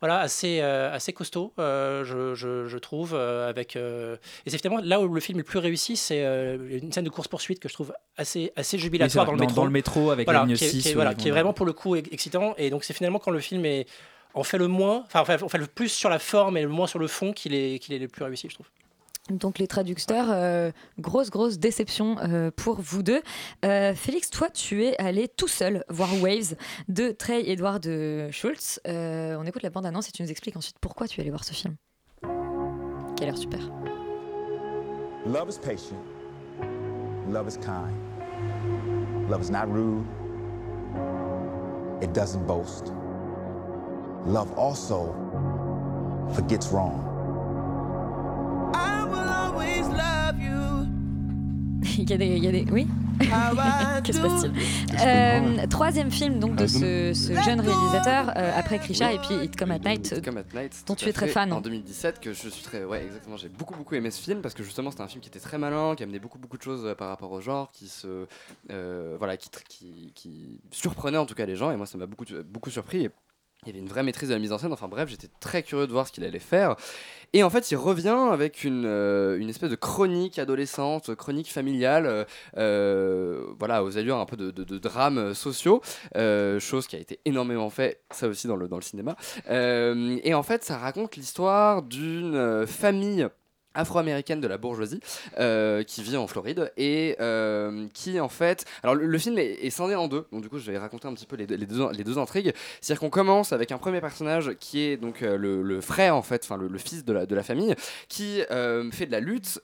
voilà, 0.00 0.18
assez, 0.20 0.58
euh, 0.60 0.92
assez 0.92 1.12
costaud, 1.14 1.54
euh, 1.58 2.04
je, 2.04 2.34
je- 2.34 2.66
je 2.66 2.76
trouve. 2.78 3.14
euh, 3.14 3.48
avec, 3.48 3.76
Et 3.76 4.50
c'est 4.50 4.58
finalement 4.58 4.82
là 4.84 5.00
où 5.00 5.08
le 5.08 5.20
film 5.20 5.38
est 5.38 5.42
le 5.42 5.44
plus 5.44 5.58
réussi, 5.58 5.96
c'est 5.96 6.22
une 6.24 6.92
scène 6.92 7.04
de 7.04 7.08
course-poursuite 7.10 7.60
que 7.60 7.68
je 7.68 7.74
trouve 7.74 7.92
assez, 8.18 8.52
assez 8.56 8.76
jubilatoire 8.76 9.24
Oui, 9.30 9.30
dans, 9.30 9.32
le 9.36 9.40
métro. 9.46 9.56
dans 9.56 9.64
le 9.64 9.70
métro 9.70 10.10
avec 10.10 10.26
la 10.26 10.32
Voilà, 10.32 10.46
ligne 10.46 10.56
qui 10.56 10.64
est- 10.64 10.68
6, 10.68 10.82
qui 10.82 10.88
est, 10.90 10.94
voilà, 10.94 11.14
qui 11.14 11.28
est 11.28 11.30
vraiment 11.30 11.52
pour 11.54 11.64
le 11.66 11.72
coup 11.72 11.96
excitant. 11.96 12.54
Et 12.58 12.68
donc 12.70 12.84
c'est 12.84 12.92
finalement 12.94 13.18
quand 13.18 13.30
le 13.30 13.40
film 13.40 13.64
est, 13.64 13.86
en 14.34 14.42
fait 14.42 14.58
le 14.58 14.68
moins, 14.68 15.02
enfin 15.06 15.20
en 15.20 15.24
fait, 15.24 15.42
on 15.42 15.48
fait 15.48 15.56
le 15.56 15.66
plus 15.66 15.88
sur 15.88 16.10
la 16.10 16.18
forme 16.18 16.58
et 16.58 16.62
le 16.62 16.68
moins 16.68 16.86
sur 16.86 16.98
le 16.98 17.06
fond 17.06 17.32
qu'il 17.32 17.54
est, 17.54 17.78
qu'il 17.78 17.94
est 17.94 17.98
le 17.98 18.08
plus 18.08 18.22
réussi, 18.22 18.48
je 18.50 18.54
trouve. 18.54 18.66
Donc 19.30 19.58
les 19.58 19.66
traducteurs, 19.66 20.26
euh, 20.30 20.70
grosse 20.98 21.30
grosse 21.30 21.58
déception 21.58 22.16
euh, 22.20 22.50
pour 22.54 22.80
vous 22.80 23.02
deux. 23.02 23.22
Euh, 23.64 23.94
Félix, 23.94 24.30
toi 24.30 24.48
tu 24.50 24.84
es 24.84 24.96
allé 24.98 25.28
tout 25.28 25.48
seul 25.48 25.84
voir 25.88 26.08
Waves 26.20 26.54
de 26.88 27.10
Trey 27.10 27.50
Edward 27.50 27.86
Schultz. 28.30 28.80
On 28.86 29.44
écoute 29.44 29.62
la 29.62 29.70
bande 29.70 29.86
annonce 29.86 30.08
et 30.08 30.12
tu 30.12 30.22
nous 30.22 30.30
expliques 30.30 30.56
ensuite 30.56 30.78
pourquoi 30.80 31.08
tu 31.08 31.18
es 31.18 31.22
allé 31.22 31.30
voir 31.30 31.44
ce 31.44 31.54
film. 31.54 31.74
A 32.22 33.24
l'air 33.24 33.36
super. 33.36 33.60
Love 35.26 35.48
is 35.48 35.58
patient. 35.58 35.98
Love 37.28 37.48
is 37.48 37.56
kind. 37.56 37.96
Love 39.28 39.42
is 39.42 39.50
not 39.50 39.66
rude. 39.68 40.04
It 42.00 42.12
doesn't 42.12 42.46
boast. 42.46 42.92
Love 44.24 44.52
also 44.56 45.14
forgets 46.34 46.70
wrong. 46.70 47.15
il 51.98 52.10
y 52.10 52.12
a 52.12 52.16
des, 52.16 52.26
il 52.26 52.44
y 52.44 52.48
a 52.48 52.52
des... 52.52 52.66
oui. 52.70 52.86
que 54.04 54.12
se 54.12 54.20
passe-t-il 54.20 54.52
Euh, 55.06 55.66
Troisième 55.68 56.10
film 56.10 56.38
donc 56.38 56.56
de 56.56 56.66
ce, 56.66 57.14
ce 57.14 57.32
jeune 57.42 57.60
réalisateur 57.60 58.30
euh, 58.36 58.52
après 58.54 58.78
Krisha 58.78 59.10
et 59.12 59.18
puis 59.18 59.34
It 59.42 59.56
Come 59.56 59.70
at 59.70 59.78
Night, 59.78 60.22
Come 60.22 60.36
at 60.36 60.44
Night, 60.54 60.84
dont 60.86 60.94
tu 60.94 61.08
es 61.08 61.12
très 61.14 61.28
fan. 61.28 61.50
En 61.52 61.62
2017, 61.62 62.20
que 62.20 62.34
je 62.34 62.48
suis 62.48 62.62
très. 62.62 62.84
Ouais, 62.84 63.04
exactement. 63.04 63.38
J'ai 63.38 63.48
beaucoup, 63.48 63.74
beaucoup 63.74 63.94
aimé 63.94 64.10
ce 64.10 64.20
film 64.20 64.42
parce 64.42 64.54
que 64.54 64.62
justement, 64.62 64.90
c'était 64.90 65.02
un 65.02 65.08
film 65.08 65.22
qui 65.22 65.28
était 65.28 65.40
très 65.40 65.56
malin, 65.56 65.94
qui 65.96 66.02
amenait 66.02 66.18
beaucoup, 66.18 66.38
beaucoup 66.38 66.58
de 66.58 66.62
choses 66.62 66.84
euh, 66.84 66.94
par 66.94 67.08
rapport 67.08 67.32
au 67.32 67.40
genre, 67.40 67.70
qui 67.72 67.88
se. 67.88 68.26
euh, 68.70 69.16
voilà, 69.18 69.38
qui, 69.38 69.48
qui, 69.68 70.12
qui 70.14 70.60
surprenait 70.70 71.18
en 71.18 71.26
tout 71.26 71.34
cas 71.34 71.46
les 71.46 71.56
gens. 71.56 71.70
Et 71.70 71.76
moi, 71.76 71.86
ça 71.86 71.96
m'a 71.96 72.06
beaucoup, 72.06 72.26
beaucoup 72.52 72.70
surpris. 72.70 73.04
Et 73.04 73.10
il 73.66 73.70
y 73.70 73.72
avait 73.72 73.80
une 73.80 73.88
vraie 73.88 74.02
maîtrise 74.02 74.28
de 74.28 74.34
la 74.34 74.40
mise 74.40 74.52
en 74.52 74.58
scène. 74.58 74.72
Enfin 74.72 74.88
bref, 74.88 75.08
j'étais 75.08 75.28
très 75.40 75.62
curieux 75.62 75.86
de 75.86 75.92
voir 75.92 76.06
ce 76.06 76.12
qu'il 76.12 76.24
allait 76.24 76.38
faire. 76.38 76.76
Et 77.32 77.42
en 77.42 77.50
fait, 77.50 77.70
il 77.70 77.76
revient 77.76 78.28
avec 78.30 78.64
une, 78.64 78.84
euh, 78.86 79.48
espèce 79.48 79.70
de 79.70 79.76
chronique 79.76 80.38
adolescente, 80.38 81.14
chronique 81.16 81.52
familiale, 81.52 82.06
euh, 82.06 82.24
euh, 82.56 83.46
voilà, 83.58 83.82
aux 83.82 83.98
allures 83.98 84.18
un 84.18 84.26
peu 84.26 84.36
de, 84.36 84.78
drames 84.78 85.34
sociaux, 85.34 85.82
chose 86.14 86.86
qui 86.86 86.96
a 86.96 86.98
été 86.98 87.18
énormément 87.24 87.70
fait, 87.70 88.00
ça 88.10 88.28
aussi 88.28 88.46
dans 88.46 88.56
le, 88.56 88.68
cinéma. 88.80 89.16
Et 89.48 90.34
en 90.34 90.42
fait, 90.42 90.64
ça 90.64 90.78
raconte 90.78 91.16
l'histoire 91.16 91.82
d'une 91.82 92.66
famille 92.66 93.28
afro-américaine 93.76 94.40
de 94.40 94.48
la 94.48 94.58
bourgeoisie 94.58 95.00
euh, 95.38 95.82
qui 95.82 96.02
vit 96.02 96.16
en 96.16 96.26
Floride 96.26 96.72
et 96.76 97.16
euh, 97.20 97.86
qui 97.94 98.18
en 98.20 98.28
fait 98.28 98.64
alors 98.82 98.94
le, 98.94 99.18
film 99.18 99.38
est, 99.38 99.64
est 99.64 99.70
scindé 99.70 99.94
en 99.94 100.08
deux. 100.08 100.26
Donc 100.32 100.42
du 100.42 100.48
coup 100.48 100.58
je 100.58 100.70
vais 100.70 100.78
raconter 100.78 101.08
un 101.08 101.14
petit 101.14 101.26
peu 101.26 101.36
les 101.36 101.46
deux, 101.46 101.56
les 101.56 102.04
deux, 102.04 102.18
intrigues 102.18 102.52
c'est 102.80 102.92
à 102.92 102.94
dire 102.94 103.00
qu'on 103.00 103.10
commence 103.10 103.52
avec 103.52 103.72
un 103.72 103.78
premier 103.78 104.00
personnage 104.00 104.54
qui 104.58 104.80
est 104.80 104.96
donc 104.96 105.22
euh, 105.22 105.36
le, 105.36 105.80
frère 105.80 106.16
en 106.16 106.22
fait 106.22 106.42
enfin 106.44 106.56
le, 106.56 106.68
le 106.68 106.78
fils 106.78 107.04
de 107.04 107.12
la, 107.12 107.26
de 107.26 107.34
la 107.34 107.42
famille 107.42 107.74
qui 108.08 108.40
fait 108.92 109.06
de 109.06 109.12
la 109.12 109.20
lutte 109.20 109.60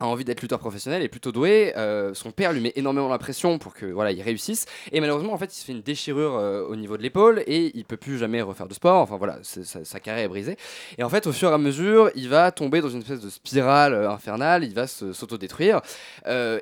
a 0.00 0.06
envie 0.06 0.24
d'être 0.24 0.42
lutteur 0.42 0.58
professionnel 0.58 1.02
et 1.02 1.08
plutôt 1.08 1.32
doué. 1.32 1.72
Euh, 1.76 2.14
son 2.14 2.30
père 2.30 2.52
lui 2.52 2.60
met 2.60 2.72
énormément 2.76 3.08
la 3.08 3.18
pression 3.18 3.58
pour 3.58 3.74
que 3.74 3.86
voilà 3.86 4.12
il 4.12 4.22
réussisse. 4.22 4.66
Et 4.92 5.00
malheureusement 5.00 5.32
en 5.32 5.38
fait 5.38 5.54
il 5.54 5.58
se 5.58 5.64
fait 5.64 5.72
une 5.72 5.82
déchirure 5.82 6.36
euh, 6.36 6.64
au 6.66 6.76
niveau 6.76 6.96
de 6.96 7.02
l'épaule 7.02 7.42
et 7.46 7.72
il 7.74 7.84
peut 7.84 7.96
plus 7.96 8.18
jamais 8.18 8.42
refaire 8.42 8.68
de 8.68 8.74
sport. 8.74 9.00
Enfin 9.00 9.16
voilà 9.16 9.38
sa, 9.42 9.84
sa 9.84 10.00
carrière 10.00 10.24
est 10.24 10.28
brisée. 10.28 10.56
Et 10.98 11.02
en 11.02 11.08
fait 11.08 11.26
au 11.26 11.32
fur 11.32 11.50
et 11.50 11.54
à 11.54 11.58
mesure 11.58 12.10
il 12.14 12.28
va 12.28 12.50
tomber 12.52 12.80
dans 12.80 12.88
une 12.88 13.00
espèce 13.00 13.20
de 13.20 13.30
spirale 13.30 13.94
euh, 13.94 14.10
infernale. 14.10 14.64
Il 14.64 14.74
va 14.74 14.86
s'autodétruire 14.86 15.80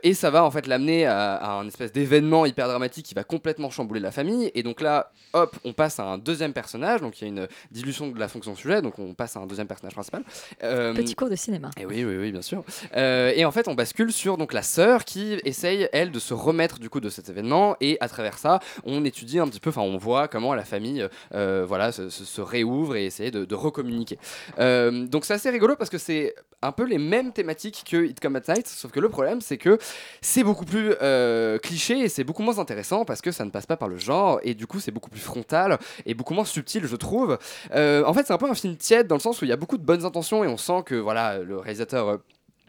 et 0.02 0.14
ça 0.14 0.30
va 0.30 0.44
en 0.44 0.50
fait 0.50 0.66
l'amener 0.66 1.06
à, 1.06 1.34
à 1.34 1.50
un 1.52 1.66
espèce 1.66 1.92
d'événement 1.92 2.46
hyper 2.46 2.68
dramatique 2.68 3.06
qui 3.06 3.14
va 3.14 3.24
complètement 3.24 3.70
chambouler 3.70 4.00
la 4.00 4.12
famille. 4.12 4.50
Et 4.54 4.62
donc 4.62 4.80
là 4.80 5.12
hop 5.32 5.56
on 5.64 5.72
passe 5.72 6.00
à 6.00 6.04
un 6.04 6.18
deuxième 6.18 6.52
personnage. 6.52 7.00
Donc 7.00 7.20
il 7.20 7.24
y 7.24 7.26
a 7.26 7.28
une 7.28 7.48
dilution 7.70 8.08
de 8.08 8.18
la 8.18 8.28
fonction 8.28 8.54
sujet. 8.54 8.82
Donc 8.82 8.98
on 8.98 9.14
passe 9.14 9.36
à 9.36 9.40
un 9.40 9.46
deuxième 9.46 9.66
personnage 9.66 9.94
principal. 9.94 10.22
Petit 10.60 11.14
cours 11.14 11.30
de 11.30 11.36
cinéma. 11.36 11.70
et 11.78 11.86
oui, 11.86 12.04
oui, 12.04 12.16
oui, 12.16 12.32
bien 12.32 12.42
sûr. 12.42 12.64
Euh, 12.96 13.25
Euh, 13.26 13.32
et 13.34 13.44
en 13.44 13.50
fait, 13.50 13.68
on 13.68 13.74
bascule 13.74 14.12
sur 14.12 14.36
donc 14.36 14.52
la 14.52 14.62
sœur 14.62 15.04
qui 15.04 15.34
essaye 15.44 15.88
elle 15.92 16.10
de 16.10 16.18
se 16.18 16.34
remettre 16.34 16.78
du 16.78 16.88
coup 16.90 17.00
de 17.00 17.10
cet 17.10 17.28
événement 17.28 17.76
et 17.80 17.98
à 18.00 18.08
travers 18.08 18.38
ça, 18.38 18.60
on 18.84 19.04
étudie 19.04 19.38
un 19.38 19.48
petit 19.48 19.60
peu, 19.60 19.70
enfin 19.70 19.82
on 19.82 19.96
voit 19.96 20.28
comment 20.28 20.54
la 20.54 20.64
famille 20.64 21.06
euh, 21.34 21.64
voilà 21.66 21.92
se, 21.92 22.40
réouvre 22.40 22.96
et 22.96 23.06
essaie 23.06 23.30
de, 23.30 23.54
recommuniquer. 23.54 24.18
Euh, 24.58 25.06
donc 25.06 25.24
c'est 25.24 25.34
assez 25.34 25.50
rigolo 25.50 25.76
parce 25.76 25.90
que 25.90 25.98
c'est 25.98 26.34
un 26.62 26.72
peu 26.72 26.84
les 26.84 26.98
mêmes 26.98 27.32
thématiques 27.32 27.84
que 27.88 28.04
It 28.04 28.20
Come 28.20 28.36
at 28.36 28.42
Night, 28.48 28.66
sauf 28.66 28.90
que 28.90 29.00
le 29.00 29.08
problème 29.08 29.40
c'est 29.40 29.58
que 29.58 29.78
c'est 30.20 30.42
beaucoup 30.42 30.64
plus 30.64 30.94
euh, 31.02 31.58
cliché 31.58 32.00
et 32.00 32.08
c'est 32.08 32.24
beaucoup 32.24 32.42
moins 32.42 32.58
intéressant 32.58 33.04
parce 33.04 33.20
que 33.20 33.30
ça 33.30 33.44
ne 33.44 33.50
passe 33.50 33.66
pas 33.66 33.76
par 33.76 33.88
le 33.88 33.96
genre 33.96 34.40
et 34.42 34.54
du 34.54 34.66
coup 34.66 34.80
c'est 34.80 34.90
beaucoup 34.90 35.10
plus 35.10 35.20
frontal 35.20 35.78
et 36.04 36.14
beaucoup 36.14 36.34
moins 36.34 36.44
subtil 36.44 36.86
je 36.86 36.96
trouve. 36.96 37.38
Euh, 37.74 38.04
en 38.04 38.14
fait 38.14 38.26
c'est 38.26 38.32
un 38.32 38.38
peu 38.38 38.50
un 38.50 38.54
film 38.54 38.76
tiède 38.76 39.06
dans 39.06 39.16
le 39.16 39.20
sens 39.20 39.40
où 39.40 39.44
il 39.44 39.48
y 39.48 39.52
a 39.52 39.56
beaucoup 39.56 39.78
de 39.78 39.84
bonnes 39.84 40.04
intentions 40.04 40.44
et 40.44 40.48
on 40.48 40.56
sent 40.56 40.82
que 40.84 40.94
voilà 40.94 41.38
le 41.38 41.58
réalisateur 41.58 42.08
euh, 42.08 42.16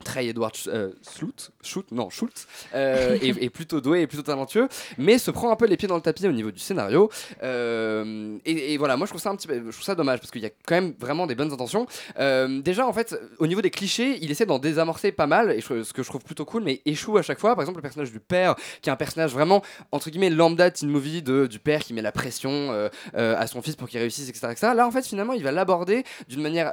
Trey 0.04 0.28
Edward 0.28 0.54
euh, 0.68 0.92
Schultz, 1.16 1.52
non 1.92 2.10
Schultz, 2.10 2.48
euh, 2.76 3.18
est, 3.22 3.50
plutôt 3.50 3.82
doué 3.82 4.02
et 4.02 4.08
plutôt 4.08 4.24
talentueux, 4.24 4.68
mais 4.98 5.18
se 5.18 5.32
prend 5.32 5.52
un 5.52 5.56
peu 5.56 5.66
les 5.66 5.78
pieds 5.78 5.88
dans 5.88 5.96
le 5.96 6.02
tapis 6.02 6.28
au 6.28 6.32
niveau 6.32 6.52
du 6.52 6.60
scénario. 6.60 7.10
Euh, 7.44 8.38
et, 8.46 8.78
voilà, 8.78 8.98
moi 8.98 9.06
je 9.06 9.12
trouve 9.12 9.22
ça 9.22 9.30
un 9.30 9.36
petit 9.36 9.48
peu, 9.48 9.56
je 9.56 9.72
trouve 9.72 9.84
ça 9.84 9.96
dommage 9.96 10.20
parce 10.20 10.32
qu'il 10.32 10.42
y 10.42 10.46
a 10.46 10.50
quand 10.66 10.76
même 10.76 10.94
vraiment 11.00 11.28
des 11.28 11.36
bonnes 11.36 11.52
intentions. 11.52 11.88
Euh, 12.20 12.62
déjà 12.62 12.88
en 12.88 12.94
fait, 12.94 13.20
au 13.40 13.48
niveau 13.48 13.62
des 13.62 13.72
clichés, 13.72 14.18
il 14.22 14.32
essaie 14.32 14.46
d'en 14.46 14.60
désamorcer 14.60 15.12
pas 15.12 15.28
mal, 15.28 15.52
et 15.52 15.62
ce 15.62 15.94
que 15.94 16.04
je 16.04 16.08
trouve 16.08 16.24
plutôt 16.24 16.46
cool, 16.46 16.64
mais 16.64 16.82
échoue 16.86 17.18
à 17.18 17.22
chaque 17.22 17.40
fois. 17.40 17.56
Par 17.56 17.64
exemple, 17.64 17.80
le 17.80 17.84
personnage 17.84 18.12
du 18.12 18.20
père, 18.20 18.56
qui 18.82 18.90
est 18.90 18.94
un 18.94 18.98
personnage 18.98 19.32
vraiment 19.32 19.64
entre 19.92 20.10
guillemets 20.10 20.30
lambda 20.30 20.72
teen 20.72 20.90
movie 20.90 21.22
de, 21.22 21.48
du 21.48 21.60
père 21.60 21.82
qui 21.82 21.94
met 21.94 22.02
la 22.02 22.12
pression 22.12 22.50
euh, 22.72 22.90
à 23.14 23.48
son 23.48 23.62
fils 23.62 23.76
pour 23.76 23.88
qu'il 23.90 24.00
réussisse, 24.00 24.30
etc., 24.30 24.48
etc. 24.52 24.72
Là 24.76 24.88
en 24.88 24.92
fait, 24.92 25.06
finalement, 25.06 25.34
il 25.34 25.44
va 25.44 25.52
l'aborder 25.52 26.04
d'une 26.30 26.42
manière 26.42 26.72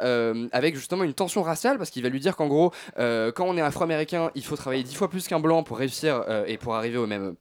avec 0.52 0.76
justement 0.76 1.04
une 1.04 1.14
tension 1.14 1.42
raciale 1.42 1.78
parce 1.78 1.90
qu'il 1.90 2.02
va 2.02 2.08
lui 2.08 2.20
dire 2.20 2.36
qu'en 2.36 2.48
gros, 2.48 2.72
euh, 3.14 3.32
quand 3.32 3.46
on 3.46 3.56
est 3.56 3.60
afro-américain, 3.60 4.30
il 4.34 4.44
faut 4.44 4.56
travailler 4.56 4.82
dix 4.82 4.94
fois 4.94 5.08
plus 5.08 5.26
qu'un 5.28 5.40
blanc 5.40 5.62
pour 5.62 5.78
réussir 5.78 6.24
euh, 6.28 6.44
et 6.46 6.58
pour 6.58 6.74
arriver 6.74 6.98
au 6.98 7.06
même 7.06 7.36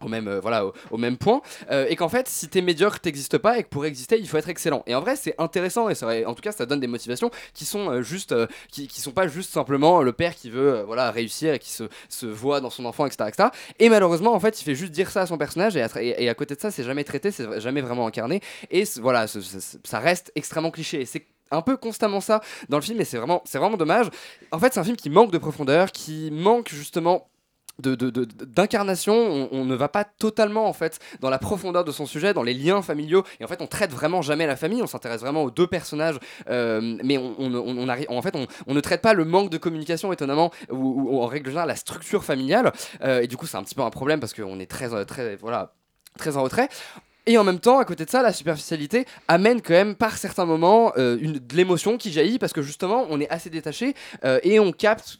au 0.00 0.06
même 0.06 0.28
euh, 0.28 0.38
voilà 0.38 0.64
au, 0.92 0.96
même 0.96 1.16
point. 1.16 1.42
Et 1.72 1.96
qu'en 1.96 2.08
fait 2.08 2.28
si 2.28 2.48
t'es 2.48 2.60
médiocre 2.60 3.00
t'existes 3.00 3.36
pas 3.36 3.58
et 3.58 3.64
que 3.64 3.68
pour 3.68 3.84
exister 3.84 4.16
il 4.16 4.28
faut 4.28 4.36
être 4.36 4.48
excellent. 4.48 4.84
Et 4.86 4.94
en 4.94 5.00
vrai 5.00 5.16
c'est 5.16 5.34
intéressant 5.38 5.88
et 5.88 5.96
ça, 5.96 6.06
en 6.26 6.34
tout 6.34 6.42
cas 6.42 6.52
ça 6.52 6.66
donne 6.66 6.78
des 6.78 6.86
motivations 6.86 7.32
qui 7.52 7.64
sont 7.64 8.00
juste 8.00 8.32
qui, 8.70 8.86
qui 8.86 9.00
sont 9.00 9.10
pas 9.10 9.26
juste 9.26 9.52
simplement 9.52 10.00
le 10.02 10.12
père 10.12 10.36
qui 10.36 10.50
veut 10.50 10.84
voilà 10.86 11.10
réussir 11.10 11.54
et 11.54 11.58
qui 11.58 11.72
se, 11.72 11.84
se 12.08 12.26
voit 12.26 12.60
dans 12.60 12.70
son 12.70 12.84
enfant 12.84 13.06
etc, 13.06 13.28
etc 13.28 13.48
et 13.80 13.88
malheureusement 13.88 14.34
en 14.34 14.40
fait 14.40 14.60
il 14.60 14.64
fait 14.64 14.76
juste 14.76 14.92
dire 14.92 15.10
ça 15.10 15.22
à 15.22 15.26
son 15.26 15.36
personnage 15.36 15.76
et 15.76 15.82
à, 15.82 15.88
et, 16.00 16.28
à 16.28 16.34
côté 16.34 16.54
de 16.54 16.60
ça 16.60 16.70
c'est 16.70 16.84
jamais 16.84 17.02
traité 17.02 17.32
c'est 17.32 17.60
jamais 17.60 17.80
vraiment 17.80 18.06
incarné. 18.06 18.40
Et 18.70 18.84
voilà 19.00 19.26
ça 19.26 19.98
reste 19.98 20.30
extrêmement 20.36 20.70
cliché. 20.70 21.04
C'est 21.06 21.26
un 21.50 21.62
peu 21.62 21.76
constamment 21.76 22.20
ça 22.20 22.40
dans 22.68 22.78
le 22.78 22.82
film 22.82 23.00
et 23.00 23.04
c'est 23.04 23.18
vraiment 23.18 23.42
c'est 23.44 23.58
vraiment 23.58 23.76
dommage. 23.76 24.08
En 24.52 24.58
fait 24.58 24.74
c'est 24.74 24.80
un 24.80 24.84
film 24.84 24.96
qui 24.96 25.10
manque 25.10 25.30
de 25.30 25.38
profondeur 25.38 25.92
qui 25.92 26.30
manque 26.30 26.68
justement 26.68 27.28
de, 27.78 27.94
de- 27.94 28.10
de- 28.10 28.24
d'incarnation, 28.24 29.48
on, 29.52 29.64
ne 29.64 29.74
va 29.74 29.88
pas 29.88 30.04
totalement 30.04 30.66
en 30.66 30.72
fait 30.72 30.98
dans 31.20 31.30
la 31.30 31.38
profondeur 31.38 31.84
de 31.84 31.92
son 31.92 32.06
sujet, 32.06 32.34
dans 32.34 32.42
les 32.42 32.54
liens 32.54 32.82
familiaux, 32.82 33.24
et 33.40 33.44
en 33.44 33.48
fait 33.48 33.62
on 33.62 33.66
traite 33.66 33.92
vraiment 33.92 34.22
jamais 34.22 34.46
la 34.46 34.56
famille, 34.56 34.82
on 34.82 34.86
s'intéresse 34.86 35.20
vraiment 35.20 35.44
aux 35.44 35.50
deux 35.50 35.66
personnages, 35.66 36.18
euh, 36.48 36.98
mais 37.04 37.18
on, 37.18 37.88
arrive, 37.88 38.06
en 38.10 38.22
fait 38.22 38.34
on, 38.34 38.74
ne 38.74 38.80
traite 38.80 39.00
pas 39.00 39.14
le 39.14 39.24
manque 39.24 39.50
de 39.50 39.58
communication 39.58 40.12
étonnamment, 40.12 40.50
ou, 40.70 41.12
ou 41.12 41.22
en 41.22 41.26
règle 41.26 41.50
générale 41.50 41.68
la 41.68 41.76
structure 41.76 42.24
familiale, 42.24 42.72
euh, 43.02 43.20
et 43.20 43.28
du 43.28 43.36
coup 43.36 43.46
c'est 43.46 43.56
un 43.56 43.62
petit 43.62 43.74
peu 43.74 43.82
un 43.82 43.90
problème 43.90 44.20
parce 44.20 44.34
qu'on 44.34 44.58
est 44.58 44.70
très, 44.70 44.92
euh, 44.92 45.04
très, 45.04 45.36
voilà, 45.36 45.74
très 46.18 46.36
en 46.36 46.42
retrait. 46.42 46.68
Et 47.30 47.36
en 47.36 47.44
même 47.44 47.60
temps, 47.60 47.78
à 47.78 47.84
côté 47.84 48.06
de 48.06 48.10
ça, 48.10 48.22
la 48.22 48.32
superficialité 48.32 49.04
amène 49.28 49.60
quand 49.60 49.74
même 49.74 49.94
par 49.94 50.16
certains 50.16 50.46
moments 50.46 50.92
euh, 50.96 51.18
une, 51.20 51.34
de 51.34 51.54
l'émotion 51.56 51.98
qui 51.98 52.10
jaillit 52.10 52.38
parce 52.38 52.54
que 52.54 52.62
justement 52.62 53.04
on 53.10 53.20
est 53.20 53.28
assez 53.28 53.50
détaché 53.50 53.94
euh, 54.24 54.40
et 54.42 54.58
on 54.58 54.72
capte 54.72 55.18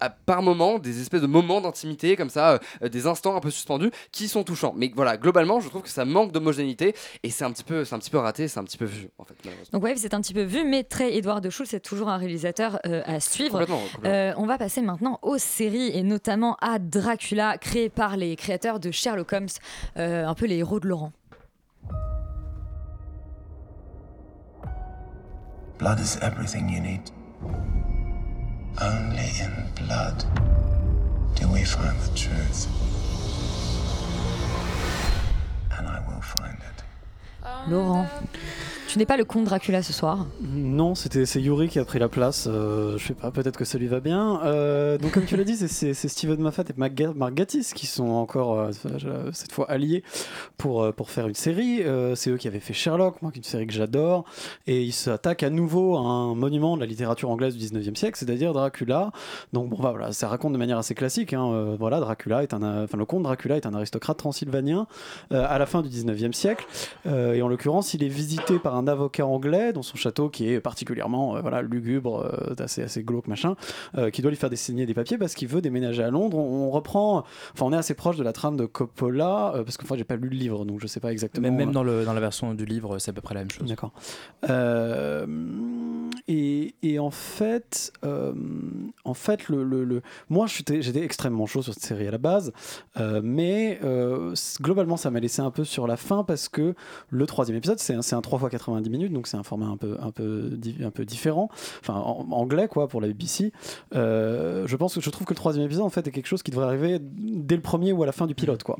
à- 0.00 0.08
par 0.08 0.40
moments 0.42 0.78
des 0.78 1.00
espèces 1.00 1.22
de 1.22 1.26
moments 1.26 1.60
d'intimité 1.60 2.14
comme 2.14 2.30
ça, 2.30 2.60
euh, 2.84 2.88
des 2.88 3.08
instants 3.08 3.34
un 3.34 3.40
peu 3.40 3.50
suspendus 3.50 3.90
qui 4.12 4.28
sont 4.28 4.44
touchants. 4.44 4.72
Mais 4.76 4.92
voilà, 4.94 5.16
globalement, 5.16 5.58
je 5.58 5.68
trouve 5.68 5.82
que 5.82 5.88
ça 5.88 6.04
manque 6.04 6.30
d'homogénéité 6.30 6.94
et 7.24 7.30
c'est 7.30 7.42
un 7.42 7.50
petit 7.50 7.64
peu, 7.64 7.84
c'est 7.84 7.96
un 7.96 7.98
petit 7.98 8.10
peu 8.10 8.18
raté, 8.18 8.46
c'est 8.46 8.60
un 8.60 8.64
petit 8.64 8.78
peu 8.78 8.84
vu 8.84 9.08
en 9.18 9.24
fait. 9.24 9.34
Donc 9.72 9.82
ouais, 9.82 9.94
c'est 9.96 10.14
un 10.14 10.20
petit 10.20 10.34
peu 10.34 10.42
vu, 10.44 10.62
mais 10.64 10.84
très 10.84 11.16
Edouard 11.16 11.40
de 11.40 11.50
Schultz, 11.50 11.70
c'est 11.72 11.80
toujours 11.80 12.08
un 12.08 12.18
réalisateur 12.18 12.78
euh, 12.86 13.02
à 13.04 13.18
suivre. 13.18 13.58
Complètement, 13.58 13.80
complètement. 13.92 14.10
Euh, 14.10 14.32
on 14.36 14.46
va 14.46 14.58
passer 14.58 14.80
maintenant 14.80 15.18
aux 15.22 15.38
séries 15.38 15.90
et 15.92 16.04
notamment 16.04 16.56
à 16.60 16.78
Dracula, 16.78 17.58
créé 17.58 17.88
par 17.88 18.16
les 18.16 18.36
créateurs 18.36 18.78
de 18.78 18.92
Sherlock 18.92 19.32
Holmes, 19.32 19.48
un 19.96 20.34
peu 20.34 20.46
les 20.46 20.58
héros 20.58 20.78
de 20.78 20.86
Laurent. 20.86 21.10
Blood 25.78 26.00
is 26.00 26.16
everything 26.18 26.68
you 26.68 26.80
need. 26.80 27.10
Only 28.80 29.30
in 29.40 29.68
blood 29.76 30.24
do 31.34 31.48
we 31.48 31.64
find 31.64 31.98
the 32.00 32.16
truth. 32.16 32.66
And 35.76 35.86
I 35.86 36.00
will 36.08 36.20
find 36.20 36.58
it. 36.58 36.82
Laurent, 37.68 38.08
tu 38.88 38.98
n'es 38.98 39.06
pas 39.06 39.16
le 39.16 39.24
comte 39.24 39.44
Dracula 39.44 39.82
ce 39.82 39.92
soir. 39.92 40.26
Non, 40.40 40.94
c'était 40.94 41.26
c'est 41.26 41.40
Yuri 41.40 41.68
qui 41.68 41.78
a 41.78 41.84
pris 41.84 41.98
la 41.98 42.08
place. 42.08 42.48
euh, 42.50 42.96
je 42.98 43.06
sais 43.08 43.14
pas, 43.14 43.30
peut-être 43.30 43.56
que 43.58 43.64
ça 43.64 43.76
lui 43.78 43.86
va 43.86 44.00
bien. 44.00 44.40
Euh, 44.44 44.96
donc 44.98 45.12
comme 45.12 45.24
tu 45.26 45.36
l'as 45.36 45.44
dit, 45.44 45.56
c'est- 45.56 45.92
Steven 46.08 46.40
Moffat 46.40 46.62
et 46.62 46.72
Mark 46.76 46.94
qui 47.74 47.86
sont 47.86 48.08
encore 48.08 48.58
euh, 48.58 48.70
cette 49.32 49.52
fois 49.52 49.70
alliés 49.70 50.02
pour 50.56 50.82
euh, 50.82 50.92
pour 50.92 51.10
faire 51.10 51.28
une 51.28 51.34
série. 51.34 51.82
C'est 52.14 52.30
eux 52.30 52.36
qui 52.38 52.48
avaient 52.48 52.58
fait 52.60 52.72
Sherlock, 52.72 53.20
moi, 53.22 53.30
une 53.36 53.42
série 53.42 53.66
que 53.66 53.72
j'adore, 53.72 54.24
et 54.66 54.82
ils 54.82 54.92
s'attaquent 54.92 55.42
à 55.42 55.50
nouveau 55.50 55.96
à 55.96 56.00
un 56.00 56.34
monument 56.34 56.74
de 56.76 56.80
la 56.80 56.86
littérature 56.86 57.30
anglaise 57.30 57.56
du 57.56 57.64
19e 57.64 57.94
siècle, 57.94 58.18
c'est-à-dire 58.18 58.52
Dracula. 58.54 59.12
Donc 59.52 59.68
bon, 59.68 59.76
bah, 59.82 59.90
voilà, 59.90 60.12
ça 60.12 60.28
raconte 60.28 60.54
de 60.54 60.58
manière 60.58 60.78
assez 60.78 60.94
classique. 60.94 61.34
hein, 61.34 61.76
voilà, 61.78 62.00
Dracula 62.00 62.42
est 62.42 62.54
un, 62.54 62.84
enfin 62.84 62.96
le 62.96 63.04
comte 63.04 63.22
Dracula 63.22 63.56
est 63.56 63.66
un 63.66 63.74
aristocrate 63.74 64.16
transylvanien 64.16 64.86
à 65.30 65.58
la 65.58 65.66
fin 65.66 65.82
du 65.82 65.88
19e 65.90 66.32
siècle, 66.32 66.66
et 67.06 67.42
en 67.42 67.48
l'occurrence, 67.48 67.92
il 67.94 68.02
est 68.02 68.08
visité 68.08 68.58
par 68.58 68.76
un 68.76 68.77
avocat 68.86 69.26
anglais 69.26 69.72
dans 69.72 69.82
son 69.82 69.96
château 69.96 70.28
qui 70.28 70.48
est 70.52 70.60
particulièrement 70.60 71.36
euh, 71.36 71.40
voilà, 71.40 71.62
lugubre, 71.62 72.20
euh, 72.24 72.54
assez, 72.62 72.82
assez 72.82 73.02
glauque, 73.02 73.26
machin, 73.28 73.56
euh, 73.96 74.10
qui 74.10 74.22
doit 74.22 74.30
lui 74.30 74.36
faire 74.36 74.50
des 74.50 74.56
signer 74.56 74.86
des 74.86 74.94
papiers 74.94 75.18
parce 75.18 75.34
qu'il 75.34 75.48
veut 75.48 75.60
déménager 75.60 76.02
à 76.02 76.10
Londres. 76.10 76.38
On, 76.38 76.66
on 76.68 76.70
reprend, 76.70 77.18
enfin, 77.54 77.64
on 77.66 77.72
est 77.72 77.76
assez 77.76 77.94
proche 77.94 78.16
de 78.16 78.22
la 78.22 78.32
trame 78.32 78.56
de 78.56 78.66
Coppola, 78.66 79.52
parce 79.64 79.76
que 79.76 79.86
moi, 79.88 79.96
j'ai 79.96 80.04
pas 80.04 80.16
lu 80.16 80.28
le 80.28 80.36
livre, 80.36 80.64
donc 80.64 80.80
je 80.80 80.86
sais 80.86 81.00
pas 81.00 81.12
exactement. 81.12 81.42
Même, 81.48 81.56
même 81.56 81.72
dans, 81.72 81.82
le, 81.82 82.04
dans 82.04 82.12
la 82.12 82.20
version 82.20 82.54
du 82.54 82.64
livre, 82.64 82.98
c'est 82.98 83.10
à 83.10 83.14
peu 83.14 83.20
près 83.20 83.34
la 83.34 83.40
même 83.40 83.50
chose. 83.50 83.68
D'accord. 83.68 83.92
Et, 86.28 86.74
et 86.82 86.98
en 86.98 87.10
fait, 87.10 87.92
en 88.02 89.14
fait, 89.14 89.48
le, 89.48 89.64
le- 89.64 89.84
le- 89.84 90.02
moi, 90.28 90.46
j'étais 90.46 91.02
extrêmement 91.02 91.46
chaud 91.46 91.62
sur 91.62 91.72
cette 91.74 91.82
série 91.82 92.06
à 92.06 92.10
la 92.10 92.18
base, 92.18 92.52
mais 93.22 93.80
globalement, 94.60 94.96
ça 94.96 95.10
m'a 95.10 95.20
laissé 95.20 95.40
un 95.42 95.50
peu 95.50 95.64
sur 95.64 95.86
la 95.86 95.96
fin 95.96 96.24
parce 96.24 96.48
que 96.48 96.74
le 97.10 97.26
troisième 97.26 97.56
épisode, 97.56 97.78
c'est 97.78 97.94
un, 97.94 98.02
c'est 98.02 98.14
un 98.14 98.20
3 98.20 98.48
x 98.52 98.67
90 98.68 98.90
minutes, 98.90 99.12
donc 99.12 99.26
c'est 99.26 99.36
un 99.36 99.42
format 99.42 99.66
un 99.66 99.76
peu, 99.76 99.96
un 100.00 100.10
peu, 100.10 100.58
un 100.82 100.90
peu 100.90 101.04
différent, 101.04 101.48
enfin 101.80 101.94
en, 101.94 102.26
anglais 102.30 102.68
quoi 102.68 102.88
pour 102.88 103.00
la 103.00 103.08
BBC. 103.08 103.52
Euh, 103.94 104.66
je 104.66 104.76
pense 104.76 104.94
que 104.94 105.00
je 105.00 105.10
trouve 105.10 105.26
que 105.26 105.32
le 105.32 105.36
troisième 105.38 105.64
épisode 105.64 105.84
en 105.84 105.90
fait 105.90 106.06
est 106.06 106.10
quelque 106.10 106.26
chose 106.26 106.42
qui 106.42 106.50
devrait 106.50 106.66
arriver 106.66 106.98
dès 107.00 107.56
le 107.56 107.62
premier 107.62 107.92
ou 107.92 108.02
à 108.02 108.06
la 108.06 108.12
fin 108.12 108.26
du 108.26 108.34
pilote 108.34 108.62
quoi. 108.62 108.78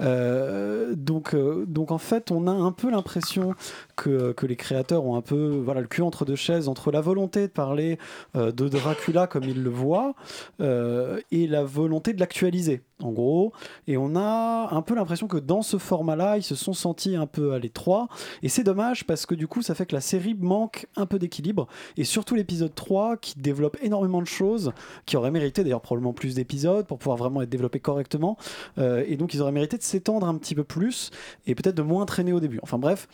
Euh, 0.00 0.94
donc, 0.94 1.34
euh, 1.34 1.64
donc 1.66 1.90
en 1.90 1.98
fait, 1.98 2.30
on 2.30 2.46
a 2.46 2.52
un 2.52 2.72
peu 2.72 2.90
l'impression 2.90 3.54
que, 4.02 4.46
les 4.46 4.56
créateurs 4.56 5.04
ont 5.04 5.16
un 5.16 5.20
peu 5.20 5.60
voilà, 5.62 5.80
le 5.80 5.86
cul 5.86 6.02
entre 6.02 6.24
deux 6.24 6.36
chaises, 6.36 6.68
entre 6.68 6.90
la 6.90 7.00
volonté 7.00 7.42
de 7.42 7.52
parler 7.52 7.98
euh, 8.36 8.52
de 8.52 8.68
Dracula 8.68 9.26
comme 9.26 9.44
ils 9.44 9.62
le 9.62 9.70
voient 9.70 10.14
euh, 10.60 11.20
et 11.30 11.46
la 11.46 11.64
volonté 11.64 12.12
de 12.12 12.20
l'actualiser, 12.20 12.82
en 13.02 13.12
gros. 13.12 13.52
Et 13.86 13.96
on 13.96 14.16
a 14.16 14.68
un 14.70 14.82
peu 14.82 14.94
l'impression 14.94 15.26
que 15.26 15.36
dans 15.36 15.62
ce 15.62 15.76
format-là, 15.76 16.38
ils 16.38 16.42
se 16.42 16.54
sont 16.54 16.72
sentis 16.72 17.16
un 17.16 17.26
peu 17.26 17.52
à 17.52 17.58
l'étroit. 17.58 18.08
Et 18.42 18.48
c'est 18.48 18.64
dommage 18.64 19.04
parce 19.04 19.26
que 19.26 19.34
du 19.34 19.46
coup, 19.46 19.62
ça 19.62 19.74
fait 19.74 19.86
que 19.86 19.94
la 19.94 20.00
série 20.00 20.34
manque 20.34 20.86
un 20.96 21.06
peu 21.06 21.18
d'équilibre. 21.18 21.66
Et 21.96 22.04
surtout 22.04 22.34
l'épisode 22.34 22.74
3 22.74 23.16
qui 23.16 23.38
développe 23.38 23.76
énormément 23.82 24.22
de 24.22 24.26
choses, 24.26 24.72
qui 25.04 25.16
aurait 25.16 25.30
mérité 25.30 25.64
d'ailleurs 25.64 25.80
probablement 25.80 26.12
plus 26.12 26.34
d'épisodes 26.34 26.86
pour 26.86 26.98
pouvoir 26.98 27.16
vraiment 27.16 27.42
être 27.42 27.50
développé 27.50 27.80
correctement. 27.80 28.38
Euh, 28.78 29.04
et 29.06 29.16
donc 29.16 29.34
ils 29.34 29.42
auraient 29.42 29.52
mérité 29.52 29.76
de 29.76 29.82
s'étendre 29.82 30.26
un 30.26 30.36
petit 30.36 30.54
peu 30.54 30.64
plus 30.64 31.10
et 31.46 31.54
peut-être 31.54 31.76
de 31.76 31.82
moins 31.82 32.06
traîner 32.06 32.32
au 32.32 32.40
début. 32.40 32.60
Enfin 32.62 32.78
bref. 32.78 33.08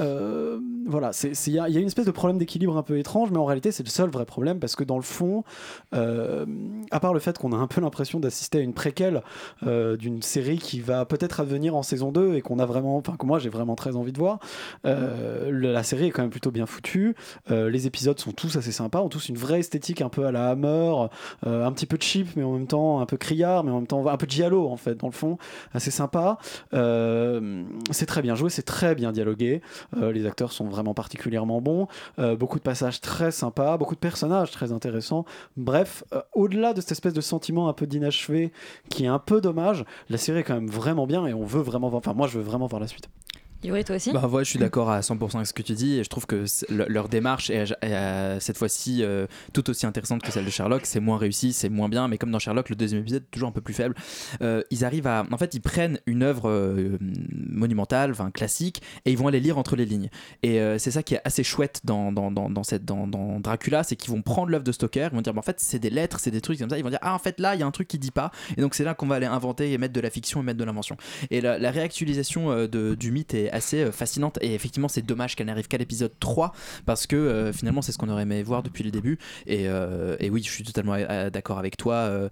Euh, 0.00 0.58
voilà, 0.86 1.10
il 1.22 1.52
y, 1.52 1.58
a 1.58 1.68
une 1.68 1.86
espèce 1.86 2.06
de 2.06 2.10
problème 2.10 2.38
d'équilibre 2.38 2.76
un 2.76 2.82
peu 2.82 2.98
étrange, 2.98 3.30
mais 3.30 3.36
en 3.36 3.44
réalité 3.44 3.72
c'est 3.72 3.82
le 3.82 3.90
seul 3.90 4.08
vrai 4.08 4.24
problème 4.24 4.58
parce 4.58 4.74
que 4.74 4.84
dans 4.84 4.96
le 4.96 5.02
fond, 5.02 5.44
euh, 5.94 6.46
à 6.90 6.98
part 6.98 7.12
le 7.12 7.20
fait 7.20 7.36
qu'on 7.36 7.52
a 7.52 7.56
un 7.56 7.66
peu 7.66 7.82
l'impression 7.82 8.20
d'assister 8.20 8.58
à 8.58 8.60
une 8.62 8.72
préquelle 8.72 9.22
euh, 9.66 9.96
d'une 9.98 10.22
série 10.22 10.58
qui 10.58 10.80
va 10.80 11.04
peut-être 11.04 11.40
advenir 11.40 11.76
en 11.76 11.82
saison 11.82 12.10
2 12.10 12.36
et 12.36 12.40
qu'on 12.40 12.58
a 12.58 12.64
vraiment, 12.64 12.96
enfin 12.96 13.16
que 13.18 13.26
moi 13.26 13.38
j'ai 13.38 13.50
vraiment 13.50 13.74
très 13.74 13.96
envie 13.96 14.12
de 14.12 14.18
voir, 14.18 14.38
la 14.84 15.82
série 15.82 16.06
est 16.06 16.10
quand 16.10 16.22
même 16.22 16.30
plutôt 16.30 16.50
bien 16.50 16.66
foutue, 16.66 17.14
les 17.50 17.86
épisodes 17.86 18.18
sont 18.18 18.32
tous 18.32 18.56
assez 18.56 18.72
sympas, 18.72 19.00
ont 19.00 19.08
tous 19.08 19.28
une 19.28 19.36
vraie 19.36 19.60
esthétique 19.60 20.00
un 20.00 20.08
peu 20.08 20.24
à 20.26 20.32
la 20.32 20.48
Hammer, 20.50 21.08
un 21.44 21.72
petit 21.72 21.86
peu 21.86 21.98
cheap 22.00 22.28
mais 22.36 22.44
en 22.44 22.52
même 22.52 22.66
temps 22.66 23.00
un 23.00 23.06
peu 23.06 23.16
criard, 23.16 23.64
mais 23.64 23.70
en 23.70 23.76
même 23.76 23.86
temps 23.86 24.06
un 24.06 24.16
peu 24.16 24.26
giallo 24.26 24.68
en 24.68 24.76
fait 24.76 24.94
dans 24.94 25.08
le 25.08 25.12
fond, 25.12 25.36
assez 25.74 25.90
sympa. 25.90 26.38
C'est 26.72 28.06
très 28.06 28.22
bien 28.22 28.34
joué, 28.34 28.48
c'est 28.48 28.62
très 28.62 28.94
bien 28.94 29.12
dialogué. 29.12 29.60
Euh, 29.96 30.12
les 30.12 30.26
acteurs 30.26 30.52
sont 30.52 30.66
vraiment 30.66 30.94
particulièrement 30.94 31.60
bons. 31.60 31.88
Euh, 32.18 32.36
beaucoup 32.36 32.58
de 32.58 32.62
passages 32.62 33.00
très 33.00 33.30
sympas, 33.30 33.76
beaucoup 33.76 33.94
de 33.94 34.00
personnages 34.00 34.50
très 34.50 34.72
intéressants. 34.72 35.24
Bref, 35.56 36.04
euh, 36.12 36.20
au-delà 36.34 36.74
de 36.74 36.80
cette 36.80 36.92
espèce 36.92 37.14
de 37.14 37.20
sentiment 37.20 37.68
un 37.68 37.72
peu 37.72 37.86
d'inachevé 37.86 38.52
qui 38.90 39.04
est 39.04 39.08
un 39.08 39.18
peu 39.18 39.40
dommage, 39.40 39.84
la 40.08 40.18
série 40.18 40.40
est 40.40 40.44
quand 40.44 40.54
même 40.54 40.70
vraiment 40.70 41.06
bien 41.06 41.26
et 41.26 41.34
on 41.34 41.44
veut 41.44 41.62
vraiment 41.62 41.88
voir. 41.88 41.98
Enfin, 41.98 42.14
moi, 42.14 42.26
je 42.26 42.38
veux 42.38 42.44
vraiment 42.44 42.66
voir 42.66 42.80
la 42.80 42.88
suite. 42.88 43.08
Yuri, 43.64 43.82
toi 43.82 43.96
aussi 43.96 44.12
Bah 44.12 44.28
ouais, 44.28 44.44
je 44.44 44.50
suis 44.50 44.58
d'accord 44.58 44.88
à 44.88 45.00
100% 45.00 45.34
avec 45.36 45.46
ce 45.48 45.52
que 45.52 45.62
tu 45.62 45.72
dis 45.72 45.98
et 45.98 46.04
je 46.04 46.08
trouve 46.08 46.26
que 46.26 46.44
leur 46.70 47.08
démarche 47.08 47.50
est, 47.50 47.72
est, 47.82 47.92
euh, 47.92 48.38
cette 48.38 48.56
fois-ci 48.56 49.02
euh, 49.02 49.26
tout 49.52 49.68
aussi 49.68 49.84
intéressante 49.84 50.22
que 50.22 50.30
celle 50.30 50.44
de 50.44 50.50
Sherlock. 50.50 50.86
C'est 50.86 51.00
moins 51.00 51.18
réussi, 51.18 51.52
c'est 51.52 51.68
moins 51.68 51.88
bien, 51.88 52.06
mais 52.06 52.18
comme 52.18 52.30
dans 52.30 52.38
Sherlock, 52.38 52.68
le 52.68 52.76
deuxième 52.76 53.00
épisode 53.00 53.24
est 53.24 53.30
toujours 53.32 53.48
un 53.48 53.52
peu 53.52 53.60
plus 53.60 53.74
faible. 53.74 53.96
Euh, 54.42 54.62
ils 54.70 54.84
arrivent 54.84 55.08
à, 55.08 55.26
en 55.32 55.38
fait, 55.38 55.54
ils 55.54 55.60
prennent 55.60 55.98
une 56.06 56.22
œuvre 56.22 56.98
monumentale, 57.00 58.12
enfin 58.12 58.30
classique, 58.30 58.80
et 59.04 59.10
ils 59.10 59.18
vont 59.18 59.26
aller 59.26 59.40
lire 59.40 59.58
entre 59.58 59.74
les 59.74 59.86
lignes. 59.86 60.08
Et 60.44 60.60
c'est 60.78 60.92
ça 60.92 61.02
qui 61.02 61.14
est 61.14 61.20
assez 61.24 61.42
chouette 61.42 61.80
dans, 61.84 62.12
dans, 62.12 62.30
dans, 62.30 62.48
dans 62.48 62.62
dans, 63.06 63.40
Dracula, 63.40 63.82
c'est 63.82 63.96
qu'ils 63.96 64.12
vont 64.12 64.22
prendre 64.22 64.50
l'œuvre 64.50 64.64
de 64.64 64.72
Stoker, 64.72 65.08
ils 65.12 65.16
vont 65.16 65.22
dire, 65.22 65.34
bah, 65.34 65.40
en 65.40 65.42
fait, 65.42 65.58
c'est 65.58 65.78
des 65.78 65.90
lettres, 65.90 66.20
c'est 66.20 66.30
des 66.30 66.40
trucs 66.40 66.58
comme 66.58 66.70
ça. 66.70 66.78
Ils 66.78 66.84
vont 66.84 66.90
dire, 66.90 66.98
ah, 67.02 67.14
en 67.14 67.18
fait, 67.18 67.40
là, 67.40 67.54
il 67.54 67.60
y 67.60 67.62
a 67.62 67.66
un 67.66 67.70
truc 67.70 67.88
qui 67.88 67.98
dit 67.98 68.10
pas, 68.12 68.30
et 68.56 68.60
donc 68.60 68.74
c'est 68.74 68.84
là 68.84 68.94
qu'on 68.94 69.06
va 69.06 69.16
aller 69.16 69.26
inventer 69.26 69.72
et 69.72 69.78
mettre 69.78 69.94
de 69.94 70.00
la 70.00 70.10
fiction 70.10 70.40
et 70.40 70.44
mettre 70.44 70.58
de 70.58 70.64
l'invention. 70.64 70.96
Et 71.30 71.40
la, 71.40 71.70
réactualisation 71.70 72.66
du 72.66 73.10
mythe 73.10 73.34
est 73.34 73.47
assez 73.50 73.84
euh, 73.84 73.92
fascinante. 73.92 74.38
Et 74.42 74.54
effectivement 74.54 74.88
c'est 74.88 75.02
dommage 75.02 75.36
qu'elle 75.36 75.46
n'arrive 75.46 75.68
qu'à 75.68 75.78
l'épisode 75.78 76.12
3 76.20 76.52
parce 76.86 77.06
que 77.06 77.16
euh, 77.16 77.52
finalement 77.52 77.82
c'est 77.82 77.92
ce 77.92 77.98
qu'on 77.98 78.08
aurait 78.08 78.22
aimé 78.22 78.42
voir 78.42 78.62
depuis 78.62 78.84
le 78.84 78.90
début. 78.90 79.18
Et, 79.46 79.68
euh, 79.68 80.16
et 80.20 80.30
oui 80.30 80.42
je 80.42 80.50
suis 80.50 80.64
totalement 80.64 80.96
d'accord 81.30 81.58
avec 81.58 81.76
toi 81.76 82.28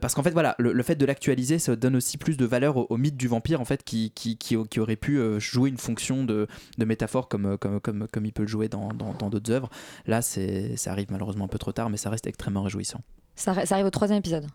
parce 0.00 0.14
qu'en 0.14 0.22
fait 0.22 0.30
voilà 0.32 0.54
le, 0.58 0.72
le 0.72 0.82
fait 0.82 0.94
de 0.96 1.04
l'actualiser 1.06 1.58
ça 1.58 1.76
donne 1.76 1.96
aussi 1.96 2.18
plus 2.18 2.36
de 2.36 2.44
valeur 2.44 2.76
au, 2.76 2.86
au 2.90 2.96
mythe 2.96 3.16
du 3.16 3.28
vampire 3.28 3.60
en 3.60 3.64
fait 3.64 3.82
qui, 3.84 4.10
qui, 4.10 4.36
qui, 4.36 4.56
qui 4.68 4.80
aurait 4.80 4.96
pu 4.96 5.20
jouer 5.40 5.70
une 5.70 5.78
fonction 5.78 6.24
de, 6.24 6.46
de 6.78 6.84
métaphore 6.84 7.28
comme, 7.28 7.56
comme, 7.58 7.80
comme, 7.80 8.06
comme 8.12 8.24
il 8.26 8.32
peut 8.32 8.42
le 8.42 8.48
jouer 8.48 8.68
dans 8.68 8.88
dans- 8.88 9.14
dans 9.14 9.30
d'autres 9.30 9.50
œuvres. 9.52 9.70
Là 10.06 10.22
c'est 10.22 10.76
ça 10.76 10.92
arrive 10.92 11.10
malheureusement 11.10 11.44
un 11.44 11.48
peu 11.48 11.58
trop 11.58 11.72
tard 11.72 11.90
mais 11.90 11.96
ça 11.96 12.10
reste 12.10 12.26
extrêmement 12.26 12.62
réjouissant. 12.62 13.00
Ça 13.36 13.52
arrive 13.70 13.86
au 13.86 13.90
troisième 13.90 14.18
épisode. 14.18 14.46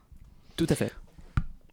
tout 0.58 0.68
à 0.70 0.76
fait 0.76 0.92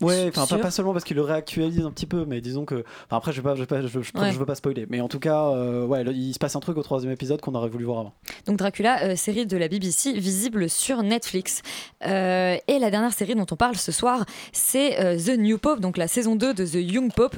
Ouais, 0.02 0.30
enfin 0.36 0.58
pas, 0.58 0.70
seulement 0.70 0.92
parce 0.92 1.04
qu'il 1.04 1.16
le 1.16 1.22
réactualise 1.22 1.84
un 1.84 1.90
petit 1.90 2.06
peu, 2.06 2.24
mais 2.26 2.40
disons 2.40 2.64
que. 2.64 2.84
enfin, 3.06 3.16
après, 3.16 3.32
je 3.32 3.40
vais 3.40 3.48
pas, 3.48 3.54
je 3.54 3.60
vais 3.60 3.66
pas, 3.66 3.80
je, 3.82 3.88
je- 3.88 3.98
Ouais. 4.18 4.32
je 4.32 4.38
veux 4.38 4.46
pas 4.46 4.54
spoiler, 4.54 4.86
mais 4.90 5.00
en 5.00 5.08
tout 5.08 5.18
cas, 5.20 5.46
euh, 5.50 5.84
ouais, 5.86 6.04
le- 6.04 6.12
il 6.12 6.32
se 6.34 6.38
passe 6.38 6.56
un 6.56 6.60
truc 6.60 6.76
au 6.76 6.82
troisième 6.82 7.12
épisode 7.12 7.40
qu'on 7.40 7.54
aurait 7.54 7.68
voulu 7.68 7.84
voir 7.84 8.00
avant. 8.00 8.12
Donc 8.46 8.56
Dracula, 8.58 9.02
euh, 9.04 9.16
série 9.16 9.46
de 9.46 9.56
la 9.56 9.68
BBC 9.68 10.12
visible 10.12 10.68
sur 10.68 11.02
Netflix. 11.02 11.62
Euh, 12.06 12.56
et 12.68 12.78
la 12.78 12.90
dernière 12.90 13.12
série 13.12 13.34
dont 13.34 13.46
on 13.50 13.56
parle 13.56 13.76
ce 13.76 13.92
soir, 13.92 14.24
c'est 14.52 14.96
The 15.16 15.38
New 15.38 15.58
Pope, 15.58 15.80
donc 15.80 15.96
la 15.96 16.08
saison 16.08 16.36
2 16.36 16.54
de 16.54 16.64
The 16.66 16.74
Young 16.74 17.12
Pope, 17.14 17.36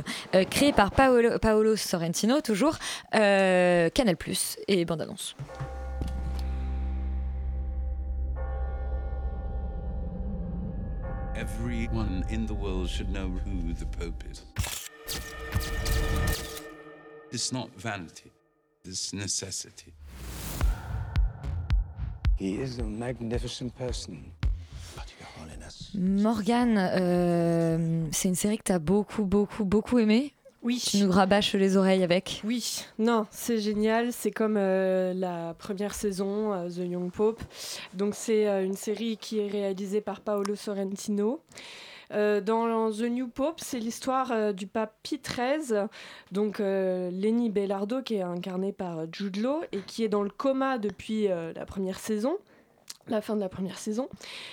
créée 0.51 0.73
par 0.73 0.91
Paolo, 0.91 1.39
Paolo 1.41 1.77
Sorrentino, 1.77 2.41
toujours, 2.41 2.79
Canal 3.13 4.17
Plus 4.19 4.57
et 4.69 4.85
bande 4.85 5.01
annonce. 5.03 5.35
Everyone 11.37 12.25
in 12.31 12.47
the 12.47 12.55
world 12.55 12.89
should 12.89 13.11
know 13.11 13.29
who 13.45 13.73
the 13.75 13.87
Pope 13.87 14.23
is. 14.31 14.45
It's 17.33 17.53
not 17.53 17.69
vanity, 17.77 18.31
it's 18.85 19.13
necessity. 19.13 19.93
He 22.37 22.55
is 22.55 22.79
a 22.79 22.85
magnificent 22.85 23.75
person. 23.77 24.33
Morgane, 25.95 26.77
euh, 26.79 28.07
c'est 28.11 28.29
une 28.29 28.35
série 28.35 28.59
que 28.59 28.65
tu 28.65 28.73
as 28.73 28.79
beaucoup, 28.79 29.25
beaucoup, 29.25 29.65
beaucoup 29.65 29.99
aimé. 29.99 30.33
Oui. 30.65 30.83
Tu 30.83 30.97
nous 31.05 31.11
rabâches 31.11 31.55
les 31.55 31.77
oreilles 31.77 32.03
avec. 32.03 32.41
Oui, 32.43 32.87
non, 32.99 33.27
c'est 33.31 33.59
génial. 33.59 34.15
C'est 34.15 34.31
comme 34.31 34.57
euh, 34.57 35.13
la 35.13 35.55
première 35.59 35.95
saison, 35.95 36.55
euh, 36.55 36.71
The 36.71 36.91
Young 36.91 37.13
Pope. 37.13 37.43
Donc 37.93 38.15
c'est 38.15 38.49
euh, 38.49 38.65
une 38.65 38.75
série 38.75 39.19
qui 39.19 39.41
est 39.41 39.47
réalisée 39.47 40.01
par 40.01 40.23
Paolo 40.23 40.57
Sorrentino. 40.57 41.41
Dans 42.11 42.93
The 42.93 43.11
New 43.11 43.27
Pope, 43.27 43.59
c'est 43.61 43.81
l'histoire 43.81 44.55
du 44.55 44.69
pape 44.69 44.95
Pie 45.03 45.21
XIII, 45.21 45.89
donc 46.31 46.61
Lenny 46.61 47.51
Bellardo, 47.51 48.03
qui 48.03 48.15
est 48.17 48.23
incarné 48.23 48.71
par 48.73 49.07
Jude 49.11 49.39
Law 49.39 49.63
et 49.73 49.81
qui 49.81 50.05
est 50.05 50.09
dans 50.09 50.23
le 50.23 50.31
coma 50.31 50.79
depuis 50.79 51.27
la 51.27 51.67
première 51.67 51.99
saison 51.99 52.39
la 53.09 53.21
fin 53.21 53.37
de 53.37 53.41
la 53.41 53.49
première 53.49 53.79
saison. 53.79 54.09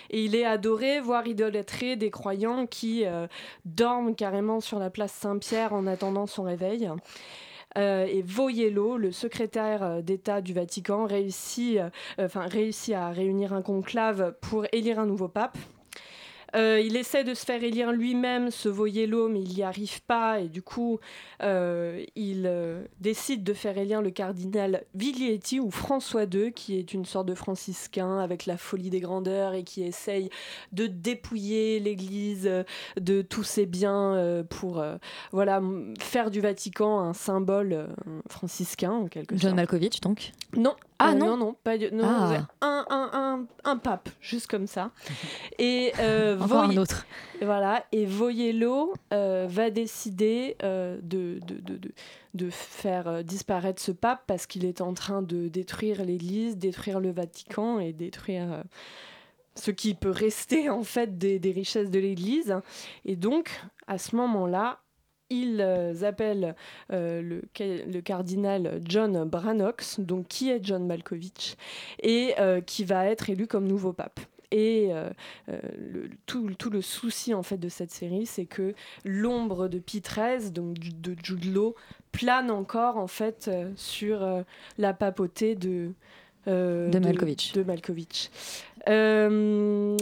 Et 0.10 0.24
il 0.24 0.36
est 0.36 0.46
adoré, 0.46 1.00
voire 1.00 1.28
idolâtré 1.28 1.96
des 1.96 2.12
croyants 2.12 2.66
qui 2.66 3.06
euh, 3.06 3.28
dorment 3.66 4.16
carrément 4.16 4.60
sur 4.60 4.80
la 4.80 4.90
place 4.90 5.12
Saint-Pierre 5.14 5.74
en 5.74 5.88
attendant 5.88 6.28
son 6.28 6.44
réveil. 6.44 6.90
Euh, 7.78 8.06
et 8.06 8.22
Voyello, 8.22 8.98
le 8.98 9.12
secrétaire 9.12 9.84
euh, 9.84 10.02
d'État 10.02 10.42
du 10.42 10.54
Vatican, 10.54 11.06
réussit, 11.06 11.80
enfin, 12.20 12.42
réussit 12.42 12.94
à 12.94 13.10
réunir 13.10 13.54
un 13.54 13.62
conclave 13.62 14.36
pour 14.42 14.66
élire 14.74 15.00
un 15.00 15.06
nouveau 15.06 15.30
pape. 15.30 15.58
Euh, 16.56 16.82
il 16.84 16.96
essaie 16.98 17.24
de 17.24 17.34
se 17.34 17.46
faire 17.46 17.64
élire 17.64 17.92
lui-même 17.92 18.52
ce 18.52 18.68
Voyello, 18.70 19.30
mais 19.30 19.42
il 19.42 19.54
n'y 19.56 19.64
arrive 19.64 20.02
pas. 20.04 20.40
Et 20.40 20.50
du 20.50 20.62
coup, 20.62 21.00
euh, 21.44 22.04
il 22.16 22.44
euh, 22.46 22.84
décide 23.00 23.44
de 23.44 23.54
faire 23.54 23.78
élire 23.78 24.02
le 24.02 24.12
cardinal 24.12 24.84
Viglietti 24.96 25.60
ou 25.60 25.72
François 25.72 26.24
II, 26.24 26.52
qui 26.54 26.78
est 26.78 26.94
une 26.94 27.06
sorte 27.06 27.28
de 27.28 27.36
franciscain 27.36 28.20
avec 28.20 28.46
la 28.46 28.58
folie 28.58 28.90
des 28.90 29.00
grandeurs 29.00 29.54
et 29.54 29.64
qui 29.64 29.84
essaye 29.84 30.30
de 30.72 30.88
dépouiller 30.88 31.80
l'Église 31.80 32.50
de 33.00 33.22
tous 33.22 33.44
ses 33.44 33.66
biens 33.66 34.44
pour 34.50 34.84
voilà, 35.32 35.62
faire 36.00 36.32
du 36.32 36.42
Vatican 36.42 37.00
un 37.00 37.14
symbole 37.14 37.88
franciscain 38.30 38.92
en 38.92 39.08
quelque 39.08 39.36
sorte. 39.36 39.42
John 39.44 39.56
Malkovich, 39.56 40.02
donc? 40.02 40.32
Non. 40.56 40.76
Ah, 41.04 41.12
Euh, 41.12 41.16
non 41.16 41.26
non, 41.30 41.38
non, 41.38 41.56
pas 41.64 41.80
du- 41.80 41.92
non, 41.92 42.04
Ah. 42.06 42.48
un, 42.62 42.86
un, 42.92 43.10
un, 43.14 43.46
un 43.64 43.78
pape, 43.78 44.10
juste 44.22 44.46
comme 44.46 44.68
ça. 44.68 44.92
Et 45.58 45.92
euh, 46.00 46.38
Encore 46.46 46.64
un 46.64 46.78
autre. 46.78 47.06
Voilà, 47.42 47.86
et 47.92 48.06
Voyello 48.06 48.94
euh, 49.14 49.48
va 49.50 49.70
décider 49.70 50.56
euh, 50.64 51.00
de, 51.02 51.40
de, 51.48 51.56
de, 51.78 51.92
de, 52.34 52.50
faire 52.50 53.08
euh, 53.08 53.24
disparaître 53.24 53.82
ce 53.82 53.92
pape 53.92 54.24
parce 54.28 54.46
qu'il 54.46 54.66
est 54.66 54.82
en 54.82 54.94
train 54.94 55.22
de 55.22 55.48
détruire 55.48 56.04
l'Église, 56.06 56.58
détruire 56.58 57.00
le 57.00 57.12
Vatican 57.12 57.80
et 57.80 57.94
détruire 57.94 58.54
euh, 58.54 58.64
ce 59.56 59.72
qui 59.72 59.96
peut 59.96 60.12
rester 60.12 60.70
en 60.70 60.84
fait 60.84 61.18
des, 61.18 61.40
des 61.40 61.52
richesses 61.52 61.90
de 61.90 62.00
l'Église. 62.00 62.56
Et 63.06 63.16
donc, 63.16 63.50
à 63.88 63.98
ce 63.98 64.16
moment-là, 64.16 64.80
ils 65.34 65.62
appellent 66.04 66.56
euh, 66.92 67.22
le, 67.22 67.42
ca- 67.58 67.86
le 67.86 68.02
cardinal 68.02 68.82
John 68.84 69.24
Branox, 69.24 70.02
donc 70.02 70.28
qui 70.28 70.50
est 70.50 70.60
John 70.62 70.86
Malkovich, 70.86 71.56
et 72.04 72.34
euh, 72.38 72.60
qui 72.60 72.84
va 72.84 73.06
être 73.06 73.30
élu 73.30 73.48
comme 73.48 73.66
nouveau 73.66 73.94
pape. 73.94 74.20
Et 74.52 74.90
euh, 74.92 75.10
euh, 75.50 75.60
le- 75.78 76.10
tout, 76.26 76.50
tout 76.58 76.70
le 76.70 76.82
souci 76.82 77.34
en 77.34 77.42
fait 77.44 77.58
de 77.58 77.70
cette 77.70 77.92
série, 77.92 78.26
c'est 78.26 78.46
que 78.46 78.74
l'ombre 79.06 79.68
de 79.70 79.80
Pie 79.80 80.02
XIII, 80.02 80.52
donc 80.52 80.74
du- 80.78 80.92
de 80.94 81.16
Jude 81.24 81.46
Law, 81.54 81.76
plane 82.12 82.52
encore 82.52 82.98
en 82.98 83.08
fait 83.08 83.48
euh, 83.48 83.72
sur 83.76 84.44
la 84.78 84.94
papauté 84.94 85.56
de 85.56 85.92
De 86.48 87.00
Malkovich. 87.00 87.54
de 87.54 87.64
Malkovich. 87.64 88.30
Euh, 88.90 89.96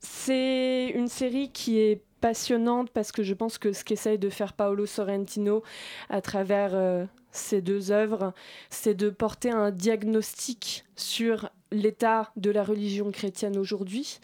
c'est 0.00 0.88
une 0.94 1.08
série 1.08 1.50
qui 1.50 1.78
est 1.78 2.00
passionnante 2.20 2.90
parce 2.90 3.12
que 3.12 3.22
je 3.22 3.34
pense 3.34 3.58
que 3.58 3.72
ce 3.72 3.84
qu'essaye 3.84 4.18
de 4.18 4.30
faire 4.30 4.52
Paolo 4.52 4.86
Sorrentino 4.86 5.62
à 6.08 6.20
travers 6.20 6.70
euh, 6.74 7.04
ces 7.32 7.60
deux 7.62 7.90
œuvres, 7.90 8.32
c'est 8.70 8.94
de 8.94 9.10
porter 9.10 9.50
un 9.50 9.70
diagnostic 9.70 10.84
sur 10.96 11.50
l'état 11.72 12.30
de 12.36 12.50
la 12.50 12.62
religion 12.62 13.10
chrétienne 13.10 13.58
aujourd'hui. 13.58 14.20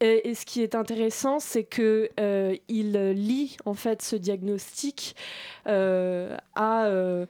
Et, 0.00 0.34
ce 0.34 0.46
qui 0.46 0.62
est 0.62 0.74
intéressant, 0.74 1.40
c'est 1.40 1.64
que 1.64 2.08
euh, 2.18 2.56
il 2.68 2.92
lie 3.12 3.56
en 3.66 3.74
fait 3.74 4.00
ce 4.00 4.16
diagnostic 4.16 5.14
euh, 5.66 6.34
à 6.54 6.86
euh, 6.86 7.26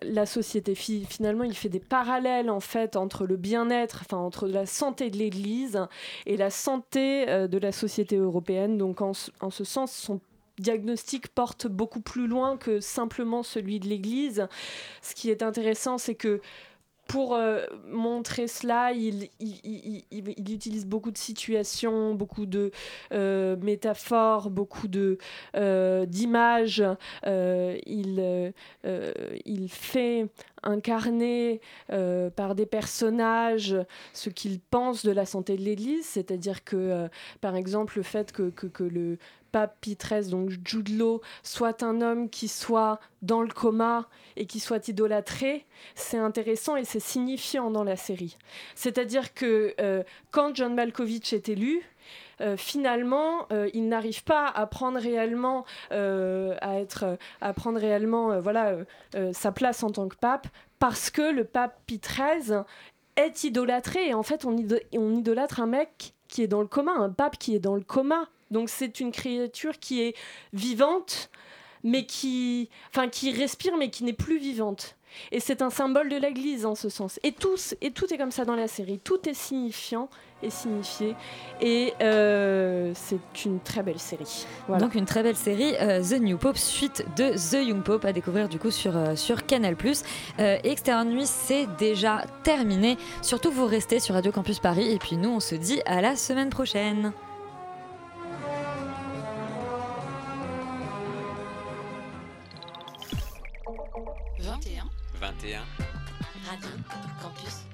la 0.00 0.24
société. 0.24 0.76
Fi- 0.76 1.06
Finalement, 1.10 1.42
il 1.42 1.56
fait 1.56 1.68
des 1.68 1.80
parallèles 1.80 2.50
en 2.50 2.60
fait 2.60 2.94
entre 2.94 3.26
le 3.26 3.36
bien-être, 3.36 4.02
enfin 4.02 4.18
entre 4.18 4.46
la 4.46 4.64
santé 4.64 5.10
de 5.10 5.16
l'Église 5.16 5.88
et 6.26 6.36
la 6.36 6.50
santé 6.50 7.26
de 7.26 7.58
la 7.58 7.72
société 7.72 8.16
européenne. 8.16 8.78
Donc, 8.78 9.00
en, 9.00 9.12
en 9.40 9.50
ce 9.50 9.64
sens, 9.64 9.90
son 9.92 10.20
diagnostic 10.58 11.26
porte 11.28 11.66
beaucoup 11.66 12.00
plus 12.00 12.28
loin 12.28 12.56
que 12.56 12.78
simplement 12.78 13.42
celui 13.42 13.80
de 13.80 13.88
l'Église. 13.88 14.46
Ce 15.02 15.16
qui 15.16 15.30
est 15.30 15.42
intéressant, 15.42 15.98
c'est 15.98 16.14
que 16.14 16.40
pour 17.06 17.34
euh, 17.34 17.64
montrer 17.88 18.48
cela, 18.48 18.92
il, 18.92 19.28
il, 19.40 19.60
il- 19.64 20.04
il- 20.10 20.34
il 20.36 20.52
utilise 20.54 20.86
beaucoup 20.86 21.10
de 21.10 21.18
situations, 21.18 22.14
beaucoup 22.14 22.46
de 22.46 22.70
euh, 23.12 23.56
métaphores, 23.56 24.50
beaucoup 24.50 24.88
euh, 25.56 26.06
d'images. 26.06 26.82
Il, 27.86 28.52
fait 29.68 30.28
incarner 30.62 31.60
par 32.36 32.54
des 32.54 32.66
personnages 32.66 33.76
ce 34.12 34.30
qu'ils 34.30 34.60
pensent 34.60 35.04
de 35.04 35.10
la 35.10 35.26
santé 35.26 35.56
de 35.56 35.62
l'Église, 35.62 36.06
c'est-à-dire 36.06 36.64
que, 36.64 37.08
par 37.40 37.56
exemple, 37.56 37.94
le 37.96 38.02
fait 38.02 38.32
que 38.32 38.84
le 38.84 39.18
pape 39.54 39.76
Pie 39.80 39.96
XIII, 39.96 40.30
donc 40.30 40.50
Jude 40.50 40.90
soit 41.44 41.84
un 41.84 42.00
homme 42.00 42.28
qui 42.28 42.48
soit 42.48 42.98
dans 43.22 43.40
le 43.40 43.52
coma 43.52 44.08
et 44.34 44.46
qui 44.46 44.58
soit 44.58 44.88
idolâtré, 44.88 45.64
c'est 45.94 46.18
intéressant 46.18 46.74
et 46.74 46.82
c'est 46.82 46.98
signifiant 46.98 47.70
dans 47.70 47.84
la 47.84 47.94
série. 47.94 48.36
C'est-à-dire 48.74 49.32
que 49.32 49.72
euh, 49.80 50.02
quand 50.32 50.56
John 50.56 50.74
Malkovich 50.74 51.32
est 51.32 51.48
élu, 51.48 51.82
euh, 52.40 52.56
finalement, 52.56 53.46
euh, 53.52 53.70
il 53.74 53.88
n'arrive 53.88 54.24
pas 54.24 54.48
à 54.48 54.66
prendre 54.66 54.98
réellement, 54.98 55.64
à 55.92 56.80
être, 56.80 57.16
à 57.40 57.52
prendre 57.52 57.78
réellement, 57.78 58.40
voilà, 58.40 58.78
sa 59.32 59.52
place 59.52 59.84
en 59.84 59.90
tant 59.90 60.08
que 60.08 60.16
pape, 60.16 60.48
parce 60.80 61.10
que 61.10 61.32
le 61.32 61.44
pape 61.44 61.78
Pie 61.86 62.00
XIII 62.00 62.62
est 63.14 63.44
idolâtré. 63.44 64.08
Et 64.08 64.14
en 64.14 64.24
fait, 64.24 64.44
on 64.44 64.56
idolâtre 65.16 65.60
un 65.60 65.66
mec 65.66 66.14
qui 66.26 66.42
est 66.42 66.48
dans 66.48 66.60
le 66.60 66.66
coma, 66.66 66.90
un 66.90 67.10
pape 67.10 67.38
qui 67.38 67.54
est 67.54 67.60
dans 67.60 67.76
le 67.76 67.82
coma. 67.82 68.28
Donc 68.50 68.68
c'est 68.68 69.00
une 69.00 69.12
créature 69.12 69.78
qui 69.78 70.02
est 70.02 70.14
vivante, 70.52 71.30
mais 71.82 72.06
qui, 72.06 72.70
enfin, 72.90 73.08
qui 73.08 73.32
respire, 73.32 73.76
mais 73.76 73.90
qui 73.90 74.04
n'est 74.04 74.12
plus 74.12 74.38
vivante. 74.38 74.96
Et 75.32 75.40
c'est 75.40 75.62
un 75.62 75.70
symbole 75.70 76.08
de 76.08 76.16
l'Église 76.16 76.66
en 76.66 76.74
ce 76.74 76.88
sens. 76.88 77.18
Et, 77.22 77.32
tous, 77.32 77.74
et 77.80 77.90
tout 77.90 78.12
est 78.12 78.18
comme 78.18 78.30
ça 78.30 78.44
dans 78.44 78.56
la 78.56 78.68
série. 78.68 78.98
Tout 78.98 79.28
est 79.28 79.34
signifiant 79.34 80.08
et 80.42 80.50
signifié. 80.50 81.14
Et 81.60 81.94
euh, 82.02 82.92
c'est 82.94 83.44
une 83.44 83.60
très 83.60 83.82
belle 83.82 83.98
série. 83.98 84.46
Donc 84.78 84.94
une 84.94 85.04
très 85.04 85.22
belle 85.22 85.36
série, 85.36 85.74
euh, 85.80 86.02
The 86.02 86.20
New 86.20 86.36
Pope, 86.36 86.58
suite 86.58 87.04
de 87.16 87.32
The 87.32 87.64
Young 87.64 87.82
Pope 87.82 88.04
à 88.04 88.12
découvrir 88.12 88.48
du 88.48 88.58
coup 88.58 88.70
sur, 88.70 88.96
euh, 88.96 89.16
sur 89.16 89.46
Canal+. 89.46 89.76
Extérieur 90.38 91.04
Nuit, 91.04 91.26
c'est 91.26 91.66
déjà 91.78 92.24
terminé. 92.42 92.96
Surtout 93.22 93.50
vous 93.50 93.66
restez 93.66 94.00
sur 94.00 94.14
Radio 94.14 94.32
Campus 94.32 94.58
Paris 94.58 94.92
et 94.92 94.98
puis 94.98 95.16
nous 95.16 95.30
on 95.30 95.40
se 95.40 95.54
dit 95.54 95.80
à 95.86 96.00
la 96.00 96.16
semaine 96.16 96.50
prochaine. 96.50 97.12
Vingt 104.38 104.66
et 104.66 104.78
un. 104.78 104.88
21. 105.20 105.62
Radio 106.46 106.68
Campus 107.22 107.73